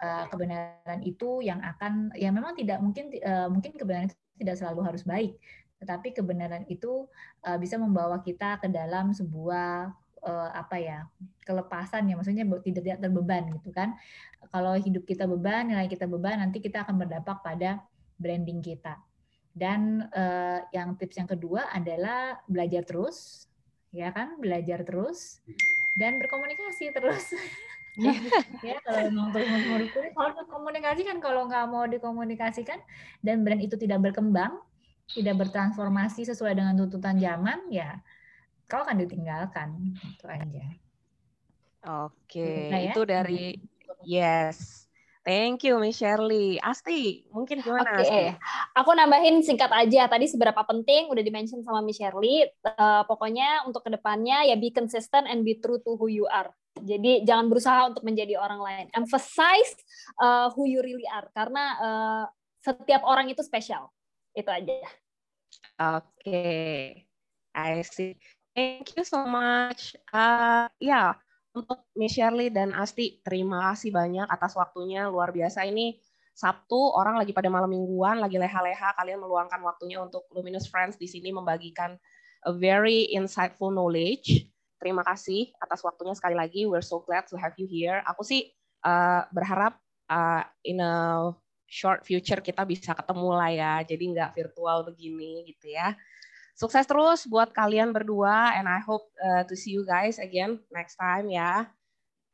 uh, 0.00 0.24
kebenaran 0.32 1.00
itu 1.04 1.44
yang 1.44 1.60
akan 1.60 2.12
ya 2.16 2.32
memang 2.32 2.56
tidak 2.56 2.80
mungkin 2.80 3.12
uh, 3.20 3.48
mungkin 3.52 3.76
kebenaran 3.76 4.08
itu 4.08 4.16
tidak 4.40 4.56
selalu 4.56 4.80
harus 4.86 5.02
baik 5.04 5.36
tetapi 5.78 6.10
kebenaran 6.10 6.66
itu 6.66 7.06
uh, 7.46 7.58
bisa 7.58 7.78
membawa 7.78 8.18
kita 8.22 8.58
ke 8.58 8.66
dalam 8.66 9.14
sebuah 9.14 9.94
uh, 10.26 10.50
apa 10.50 10.76
ya 10.78 11.06
kelepasan 11.46 12.10
ya 12.10 12.18
maksudnya 12.18 12.44
tidak 12.66 12.82
tidak 12.82 12.98
terbeban 12.98 13.42
gitu 13.54 13.70
kan. 13.70 13.94
Kalau 14.50 14.74
hidup 14.74 15.06
kita 15.06 15.24
beban 15.30 15.70
nilai 15.70 15.86
kita 15.86 16.10
beban 16.10 16.42
nanti 16.42 16.58
kita 16.58 16.82
akan 16.82 16.98
berdampak 16.98 17.40
pada 17.46 17.78
branding 18.18 18.58
kita. 18.58 18.98
Dan 19.54 20.06
uh, 20.14 20.62
yang 20.70 20.94
tips 20.98 21.18
yang 21.18 21.30
kedua 21.30 21.70
adalah 21.74 22.38
belajar 22.46 22.86
terus 22.86 23.47
ya 23.94 24.12
kan 24.12 24.36
belajar 24.36 24.84
terus 24.84 25.40
dan 25.96 26.20
berkomunikasi 26.20 26.92
terus 26.92 27.32
ya 28.66 28.78
kalau 28.86 29.10
memang 29.10 29.28
terus 29.34 29.48
kalau 30.14 30.30
berkomunikasi 30.38 31.02
kan 31.02 31.18
kalau 31.18 31.48
nggak 31.50 31.66
mau 31.66 31.84
dikomunikasikan 31.88 32.78
dan 33.24 33.42
brand 33.42 33.64
itu 33.64 33.74
tidak 33.74 34.04
berkembang 34.04 34.60
tidak 35.12 35.40
bertransformasi 35.40 36.28
sesuai 36.28 36.52
dengan 36.52 36.76
tuntutan 36.76 37.16
zaman, 37.16 37.64
ya 37.72 37.96
kau 38.68 38.84
akan 38.84 39.00
ditinggalkan. 39.00 39.96
Itu 39.96 40.24
aja. 40.28 40.66
Oke, 42.04 42.68
nah, 42.68 42.80
ya? 42.82 42.92
itu 42.92 43.00
dari 43.08 43.56
yes. 44.04 44.87
Thank 45.28 45.68
you, 45.68 45.76
Miss 45.76 46.00
Shirley. 46.00 46.56
Asti, 46.56 47.20
mungkin 47.28 47.60
gimana? 47.60 48.00
Oke, 48.00 48.08
okay. 48.08 48.26
aku 48.72 48.96
nambahin 48.96 49.44
singkat 49.44 49.68
aja. 49.68 50.08
Tadi 50.08 50.24
seberapa 50.24 50.56
penting 50.64 51.12
udah 51.12 51.20
dimention 51.20 51.60
sama 51.60 51.84
Miss 51.84 52.00
Shirley. 52.00 52.48
Uh, 52.64 53.04
pokoknya 53.04 53.68
untuk 53.68 53.84
ke 53.84 53.92
depannya 53.92 54.48
ya 54.48 54.56
be 54.56 54.72
consistent 54.72 55.28
and 55.28 55.44
be 55.44 55.60
true 55.60 55.84
to 55.84 56.00
who 56.00 56.08
you 56.08 56.24
are. 56.32 56.48
Jadi 56.80 57.28
jangan 57.28 57.52
berusaha 57.52 57.92
untuk 57.92 58.08
menjadi 58.08 58.40
orang 58.40 58.56
lain. 58.56 58.86
Emphasize 58.96 59.76
uh, 60.16 60.48
who 60.56 60.64
you 60.64 60.80
really 60.80 61.04
are 61.12 61.28
karena 61.36 61.64
uh, 61.76 62.24
setiap 62.64 63.04
orang 63.04 63.28
itu 63.28 63.44
spesial. 63.44 63.92
Itu 64.32 64.48
aja. 64.48 64.80
Oke, 65.76 66.08
okay. 66.24 67.04
I 67.52 67.84
see. 67.84 68.16
Thank 68.56 68.96
you 68.96 69.04
so 69.04 69.28
much. 69.28 69.92
Uh, 70.08 70.72
ya, 70.80 70.88
yeah. 70.88 71.08
Untuk 71.58 71.82
Miss 71.98 72.14
Shirley 72.14 72.54
dan 72.54 72.70
Asti, 72.70 73.18
terima 73.26 73.70
kasih 73.70 73.90
banyak 73.90 74.30
atas 74.30 74.54
waktunya. 74.54 75.10
Luar 75.10 75.34
biasa 75.34 75.66
ini 75.66 75.98
Sabtu, 76.38 76.78
orang 76.94 77.18
lagi 77.18 77.34
pada 77.34 77.50
malam 77.50 77.66
mingguan, 77.66 78.22
lagi 78.22 78.38
leha-leha, 78.38 78.94
kalian 78.94 79.18
meluangkan 79.18 79.58
waktunya 79.58 79.98
untuk 79.98 80.30
Luminous 80.30 80.70
Friends 80.70 80.94
di 80.94 81.10
sini 81.10 81.34
membagikan 81.34 81.98
a 82.46 82.54
very 82.54 83.10
insightful 83.10 83.74
knowledge. 83.74 84.46
Terima 84.78 85.02
kasih 85.02 85.50
atas 85.58 85.82
waktunya 85.82 86.14
sekali 86.14 86.38
lagi. 86.38 86.62
We're 86.62 86.86
so 86.86 87.02
glad 87.02 87.26
to 87.26 87.34
have 87.34 87.58
you 87.58 87.66
here. 87.66 88.06
Aku 88.06 88.22
sih 88.22 88.54
uh, 88.86 89.26
berharap 89.34 89.82
uh, 90.06 90.46
in 90.62 90.78
a 90.78 90.94
short 91.66 92.06
future 92.06 92.38
kita 92.38 92.62
bisa 92.62 92.94
ketemu 92.94 93.28
lah 93.34 93.50
ya. 93.50 93.72
Jadi 93.82 94.04
nggak 94.14 94.38
virtual 94.38 94.86
begini 94.86 95.42
gitu 95.50 95.74
ya. 95.74 95.98
Sukses 96.58 96.90
terus 96.90 97.22
buat 97.30 97.54
kalian 97.54 97.94
berdua 97.94 98.58
and 98.58 98.66
I 98.66 98.82
hope 98.82 99.06
uh, 99.22 99.46
to 99.46 99.54
see 99.54 99.78
you 99.78 99.86
guys 99.86 100.18
again 100.18 100.58
next 100.74 100.98
time 100.98 101.30
ya. 101.30 101.70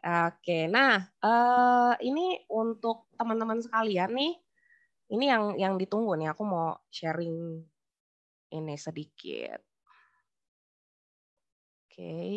Oke, 0.04 0.68
nah 0.68 1.04
uh, 1.20 1.92
ini 2.00 2.40
untuk 2.48 3.08
teman-teman 3.16 3.60
sekalian 3.60 4.12
nih, 4.16 4.32
ini 5.12 5.24
yang 5.28 5.44
yang 5.60 5.74
ditunggu 5.76 6.16
nih. 6.16 6.32
Aku 6.32 6.44
mau 6.44 6.76
sharing 6.88 7.60
ini 8.52 8.74
sedikit. 8.80 9.60
Oke. 11.84 11.92
Okay. 11.92 12.32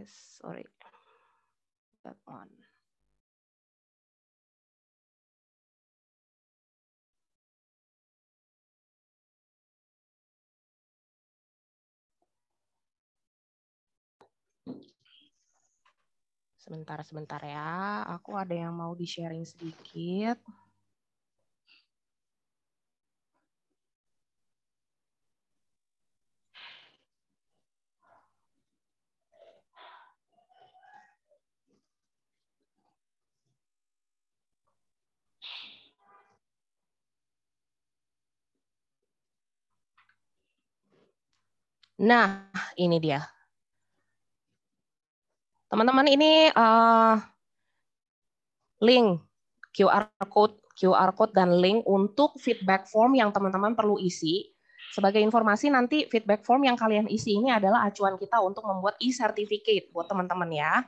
is 0.00 0.08
sorry 0.40 0.64
that 2.04 2.16
one 2.24 2.61
Sebentar, 16.62 16.98
sebentar 17.02 17.42
ya. 17.42 18.06
Aku 18.14 18.30
ada 18.38 18.54
yang 18.54 18.70
mau 18.80 18.92
di-sharing 18.94 19.42
sedikit. 19.42 20.38
Nah, 42.08 42.50
ini 42.84 42.98
dia. 43.04 43.20
Teman-teman 45.72 46.04
ini 46.04 46.52
uh, 46.52 47.16
link 48.84 49.24
QR 49.72 50.12
code 50.28 50.60
QR 50.76 51.16
code 51.16 51.32
dan 51.32 51.48
link 51.64 51.80
untuk 51.88 52.36
feedback 52.36 52.84
form 52.84 53.16
yang 53.16 53.32
teman-teman 53.32 53.72
perlu 53.72 53.96
isi. 53.96 54.52
Sebagai 54.92 55.24
informasi 55.24 55.72
nanti 55.72 56.04
feedback 56.12 56.44
form 56.44 56.68
yang 56.68 56.76
kalian 56.76 57.08
isi 57.08 57.40
ini 57.40 57.48
adalah 57.48 57.88
acuan 57.88 58.20
kita 58.20 58.44
untuk 58.44 58.68
membuat 58.68 59.00
e-certificate 59.00 59.88
buat 59.96 60.12
teman-teman 60.12 60.52
ya. 60.52 60.84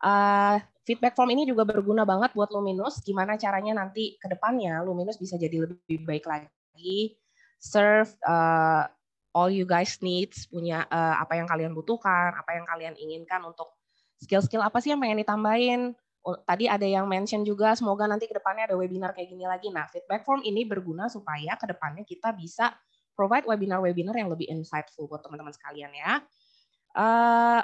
Uh, 0.00 0.56
feedback 0.88 1.12
form 1.12 1.28
ini 1.36 1.44
juga 1.44 1.68
berguna 1.68 2.08
banget 2.08 2.32
buat 2.32 2.48
Luminus. 2.48 3.04
Gimana 3.04 3.36
caranya 3.36 3.84
nanti 3.84 4.16
ke 4.16 4.24
depannya 4.32 4.80
Luminus 4.88 5.20
bisa 5.20 5.36
jadi 5.36 5.68
lebih 5.68 6.08
baik 6.08 6.24
lagi, 6.24 7.20
serve 7.60 8.08
uh, 8.24 8.88
all 9.36 9.52
you 9.52 9.68
guys 9.68 10.00
needs, 10.00 10.48
punya 10.48 10.88
uh, 10.88 11.20
apa 11.20 11.36
yang 11.36 11.44
kalian 11.44 11.76
butuhkan, 11.76 12.32
apa 12.32 12.56
yang 12.56 12.64
kalian 12.64 12.96
inginkan 12.96 13.44
untuk 13.44 13.83
skill-skill 14.24 14.64
apa 14.64 14.80
sih 14.80 14.96
yang 14.96 15.00
pengen 15.04 15.20
ditambahin 15.20 15.92
Oh, 16.24 16.40
tadi 16.40 16.64
ada 16.64 16.88
yang 16.88 17.04
mention 17.04 17.44
juga 17.44 17.76
semoga 17.76 18.08
nanti 18.08 18.24
ke 18.24 18.32
depannya 18.32 18.64
ada 18.64 18.80
webinar 18.80 19.12
kayak 19.12 19.28
gini 19.28 19.44
lagi. 19.44 19.68
Nah, 19.68 19.84
feedback 19.92 20.24
form 20.24 20.40
ini 20.40 20.64
berguna 20.64 21.04
supaya 21.12 21.52
ke 21.60 21.68
depannya 21.68 22.00
kita 22.00 22.32
bisa 22.32 22.72
provide 23.12 23.44
webinar-webinar 23.44 24.16
yang 24.16 24.32
lebih 24.32 24.48
insightful 24.48 25.04
buat 25.04 25.20
teman-teman 25.20 25.52
sekalian 25.52 25.92
ya. 25.92 26.24
Uh, 26.96 27.60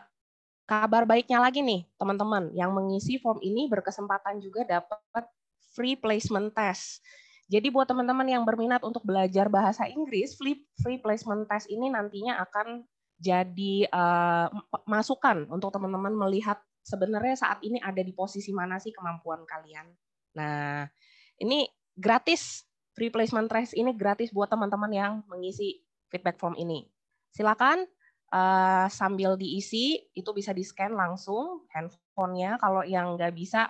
kabar 0.68 1.08
baiknya 1.08 1.40
lagi 1.40 1.64
nih, 1.64 1.88
teman-teman, 1.96 2.52
yang 2.52 2.76
mengisi 2.76 3.16
form 3.16 3.40
ini 3.40 3.64
berkesempatan 3.64 4.44
juga 4.44 4.68
dapat 4.68 5.24
free 5.72 5.96
placement 5.96 6.52
test. 6.52 7.00
Jadi 7.48 7.72
buat 7.72 7.88
teman-teman 7.88 8.28
yang 8.28 8.44
berminat 8.44 8.84
untuk 8.84 9.00
belajar 9.08 9.48
bahasa 9.48 9.88
Inggris, 9.88 10.36
free, 10.36 10.60
free 10.84 11.00
placement 11.00 11.48
test 11.48 11.64
ini 11.72 11.88
nantinya 11.88 12.36
akan 12.44 12.84
jadi 13.20 13.84
uh, 13.92 14.48
masukan 14.88 15.44
untuk 15.52 15.68
teman-teman 15.76 16.16
melihat 16.16 16.56
sebenarnya 16.80 17.36
saat 17.36 17.60
ini 17.60 17.76
ada 17.78 18.00
di 18.00 18.16
posisi 18.16 18.48
mana 18.50 18.80
sih 18.80 18.96
kemampuan 18.96 19.44
kalian. 19.44 19.92
Nah, 20.40 20.88
ini 21.36 21.68
gratis 21.92 22.64
free 22.96 23.12
placement 23.12 23.52
test 23.52 23.76
ini 23.76 23.92
gratis 23.92 24.32
buat 24.32 24.48
teman-teman 24.48 24.90
yang 24.90 25.12
mengisi 25.28 25.84
feedback 26.08 26.40
form 26.40 26.56
ini. 26.56 26.88
Silakan 27.30 27.84
uh, 28.32 28.88
sambil 28.88 29.36
diisi 29.36 30.00
itu 30.16 30.30
bisa 30.32 30.56
di 30.56 30.64
scan 30.64 30.96
langsung 30.96 31.68
handphonenya. 31.70 32.56
Kalau 32.56 32.82
yang 32.88 33.20
nggak 33.20 33.36
bisa 33.36 33.68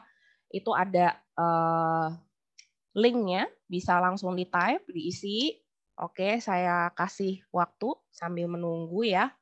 itu 0.50 0.70
ada 0.74 1.18
uh, 1.34 2.14
linknya 2.94 3.46
bisa 3.66 3.98
langsung 3.98 4.38
di 4.38 4.46
type 4.46 4.86
diisi. 4.88 5.58
Oke, 6.00 6.40
saya 6.40 6.88
kasih 6.96 7.44
waktu 7.52 7.92
sambil 8.08 8.48
menunggu 8.48 9.04
ya. 9.04 9.36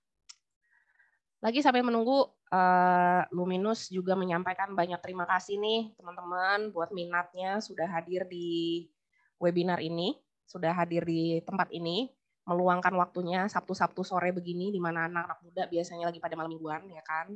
Lagi 1.39 1.63
sampai 1.63 1.87
menunggu 1.87 2.27
uh, 2.51 3.23
Luminus 3.31 3.87
juga 3.95 4.19
menyampaikan 4.19 4.75
banyak 4.75 4.99
terima 4.99 5.23
kasih 5.23 5.55
nih 5.63 5.95
teman-teman 5.95 6.75
buat 6.75 6.91
minatnya 6.91 7.63
sudah 7.63 7.87
hadir 7.87 8.27
di 8.27 8.91
webinar 9.39 9.79
ini, 9.79 10.19
sudah 10.51 10.75
hadir 10.75 11.07
di 11.07 11.39
tempat 11.47 11.71
ini, 11.71 12.11
meluangkan 12.43 12.91
waktunya 12.99 13.47
Sabtu-Sabtu 13.47 14.03
sore 14.03 14.35
begini 14.35 14.75
di 14.75 14.83
mana 14.83 15.07
anak-anak 15.07 15.39
muda 15.47 15.63
biasanya 15.71 16.11
lagi 16.11 16.19
pada 16.19 16.35
malam 16.35 16.51
mingguan 16.51 16.83
ya 16.91 17.07
kan. 17.07 17.31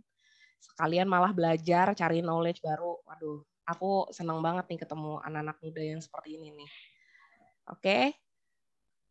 Sekalian 0.58 1.06
malah 1.06 1.30
belajar, 1.30 1.94
cari 1.94 2.22
knowledge 2.26 2.58
baru. 2.58 2.98
Waduh, 3.06 3.46
aku 3.70 4.10
senang 4.10 4.42
banget 4.42 4.66
nih 4.66 4.80
ketemu 4.82 5.22
anak-anak 5.22 5.58
muda 5.62 5.82
yang 5.82 6.00
seperti 6.02 6.42
ini 6.42 6.50
nih. 6.50 6.70
Oke. 7.70 7.98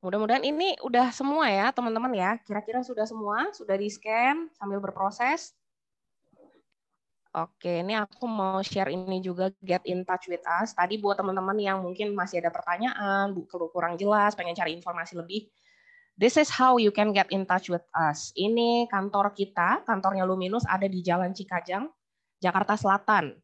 Mudah-mudahan 0.02 0.42
ini 0.42 0.74
udah 0.82 1.14
semua 1.14 1.46
ya, 1.46 1.70
teman-teman 1.70 2.10
ya. 2.18 2.38
Kira-kira 2.42 2.82
sudah 2.82 3.06
semua, 3.06 3.54
sudah 3.54 3.78
di-scan 3.78 4.50
sambil 4.58 4.82
berproses. 4.82 5.54
Oke, 7.32 7.80
ini 7.80 7.96
aku 7.96 8.28
mau 8.28 8.60
share 8.60 8.92
ini 8.92 9.24
juga 9.24 9.54
get 9.64 9.86
in 9.88 10.04
touch 10.04 10.28
with 10.28 10.44
us. 10.44 10.76
Tadi 10.76 11.00
buat 11.00 11.16
teman-teman 11.16 11.56
yang 11.56 11.80
mungkin 11.80 12.12
masih 12.12 12.44
ada 12.44 12.52
pertanyaan, 12.52 13.32
kurang 13.48 13.96
jelas, 13.96 14.36
pengen 14.36 14.52
cari 14.52 14.76
informasi 14.76 15.16
lebih, 15.16 15.48
this 16.22 16.38
is 16.38 16.54
how 16.54 16.78
you 16.78 16.94
can 16.94 17.10
get 17.10 17.26
in 17.34 17.50
touch 17.50 17.66
with 17.66 17.82
us. 17.98 18.30
Ini 18.38 18.86
kantor 18.94 19.34
kita, 19.34 19.82
kantornya 19.90 20.22
Luminus 20.22 20.62
ada 20.70 20.86
di 20.86 21.02
Jalan 21.02 21.34
Cikajang, 21.34 21.90
Jakarta 22.38 22.78
Selatan. 22.78 23.41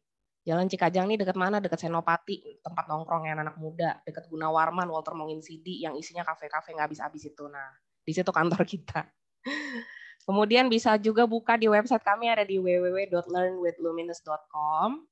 Jalan 0.48 0.64
Cikajang 0.64 1.12
ini 1.12 1.20
dekat 1.20 1.36
mana? 1.36 1.60
Dekat 1.60 1.84
Senopati, 1.84 2.40
tempat 2.64 2.88
nongkrongnya 2.88 3.36
anak 3.36 3.60
muda, 3.60 4.00
dekat 4.08 4.32
Gunawarman, 4.32 4.88
Walter 4.88 5.12
Mongin 5.12 5.44
CD, 5.44 5.84
yang 5.84 5.92
isinya 5.92 6.24
kafe-kafe 6.24 6.72
nggak 6.72 6.88
habis-habis 6.88 7.28
itu. 7.28 7.44
Nah, 7.52 7.68
di 8.00 8.16
situ 8.16 8.32
kantor 8.32 8.64
kita. 8.64 9.04
Kemudian 10.24 10.72
bisa 10.72 10.96
juga 10.96 11.28
buka 11.28 11.60
di 11.60 11.68
website 11.68 12.00
kami 12.00 12.32
ada 12.32 12.48
di 12.48 12.56
www.learnwithluminous.com. 12.56 15.04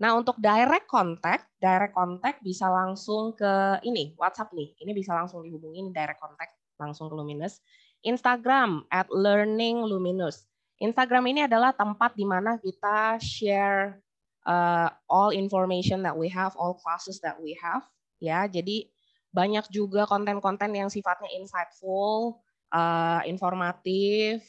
Nah, 0.00 0.10
untuk 0.16 0.40
direct 0.40 0.88
contact, 0.88 1.52
direct 1.60 1.92
contact 1.92 2.40
bisa 2.40 2.72
langsung 2.72 3.36
ke 3.36 3.76
ini, 3.84 4.16
WhatsApp 4.16 4.56
nih. 4.56 4.72
Ini 4.80 4.96
bisa 4.96 5.12
langsung 5.12 5.44
dihubungin 5.44 5.92
direct 5.92 6.16
contact 6.16 6.56
langsung 6.80 7.12
ke 7.12 7.14
Luminous. 7.20 7.60
Instagram 8.08 8.88
at 8.88 9.04
Learning 9.12 9.84
Luminous. 9.84 10.48
Instagram 10.80 11.28
ini 11.28 11.44
adalah 11.44 11.76
tempat 11.76 12.16
di 12.16 12.24
mana 12.24 12.56
kita 12.56 13.20
share 13.20 14.00
uh, 14.46 14.88
all 15.06 15.30
information 15.30 16.02
that 16.02 16.14
we 16.14 16.30
have, 16.30 16.54
all 16.58 16.74
classes 16.78 17.18
that 17.22 17.38
we 17.38 17.54
have. 17.58 17.82
Ya, 18.22 18.46
jadi 18.46 18.86
banyak 19.32 19.66
juga 19.72 20.06
konten-konten 20.06 20.70
yang 20.76 20.92
sifatnya 20.92 21.32
insightful, 21.34 22.38
uh, 22.70 23.20
informatif 23.26 24.44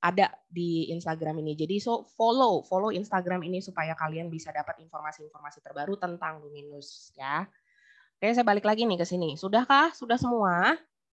ada 0.00 0.32
di 0.48 0.88
Instagram 0.88 1.44
ini. 1.44 1.52
Jadi 1.56 1.76
so 1.76 2.08
follow 2.16 2.64
follow 2.64 2.88
Instagram 2.88 3.44
ini 3.44 3.60
supaya 3.60 3.92
kalian 3.92 4.32
bisa 4.32 4.48
dapat 4.48 4.80
informasi-informasi 4.80 5.60
terbaru 5.60 6.00
tentang 6.00 6.40
Luminus 6.40 7.12
ya. 7.16 7.44
Oke, 8.20 8.32
saya 8.36 8.44
balik 8.44 8.68
lagi 8.68 8.84
nih 8.84 9.00
ke 9.00 9.06
sini. 9.08 9.36
Sudahkah? 9.36 9.96
Sudah 9.96 10.20
semua? 10.20 10.76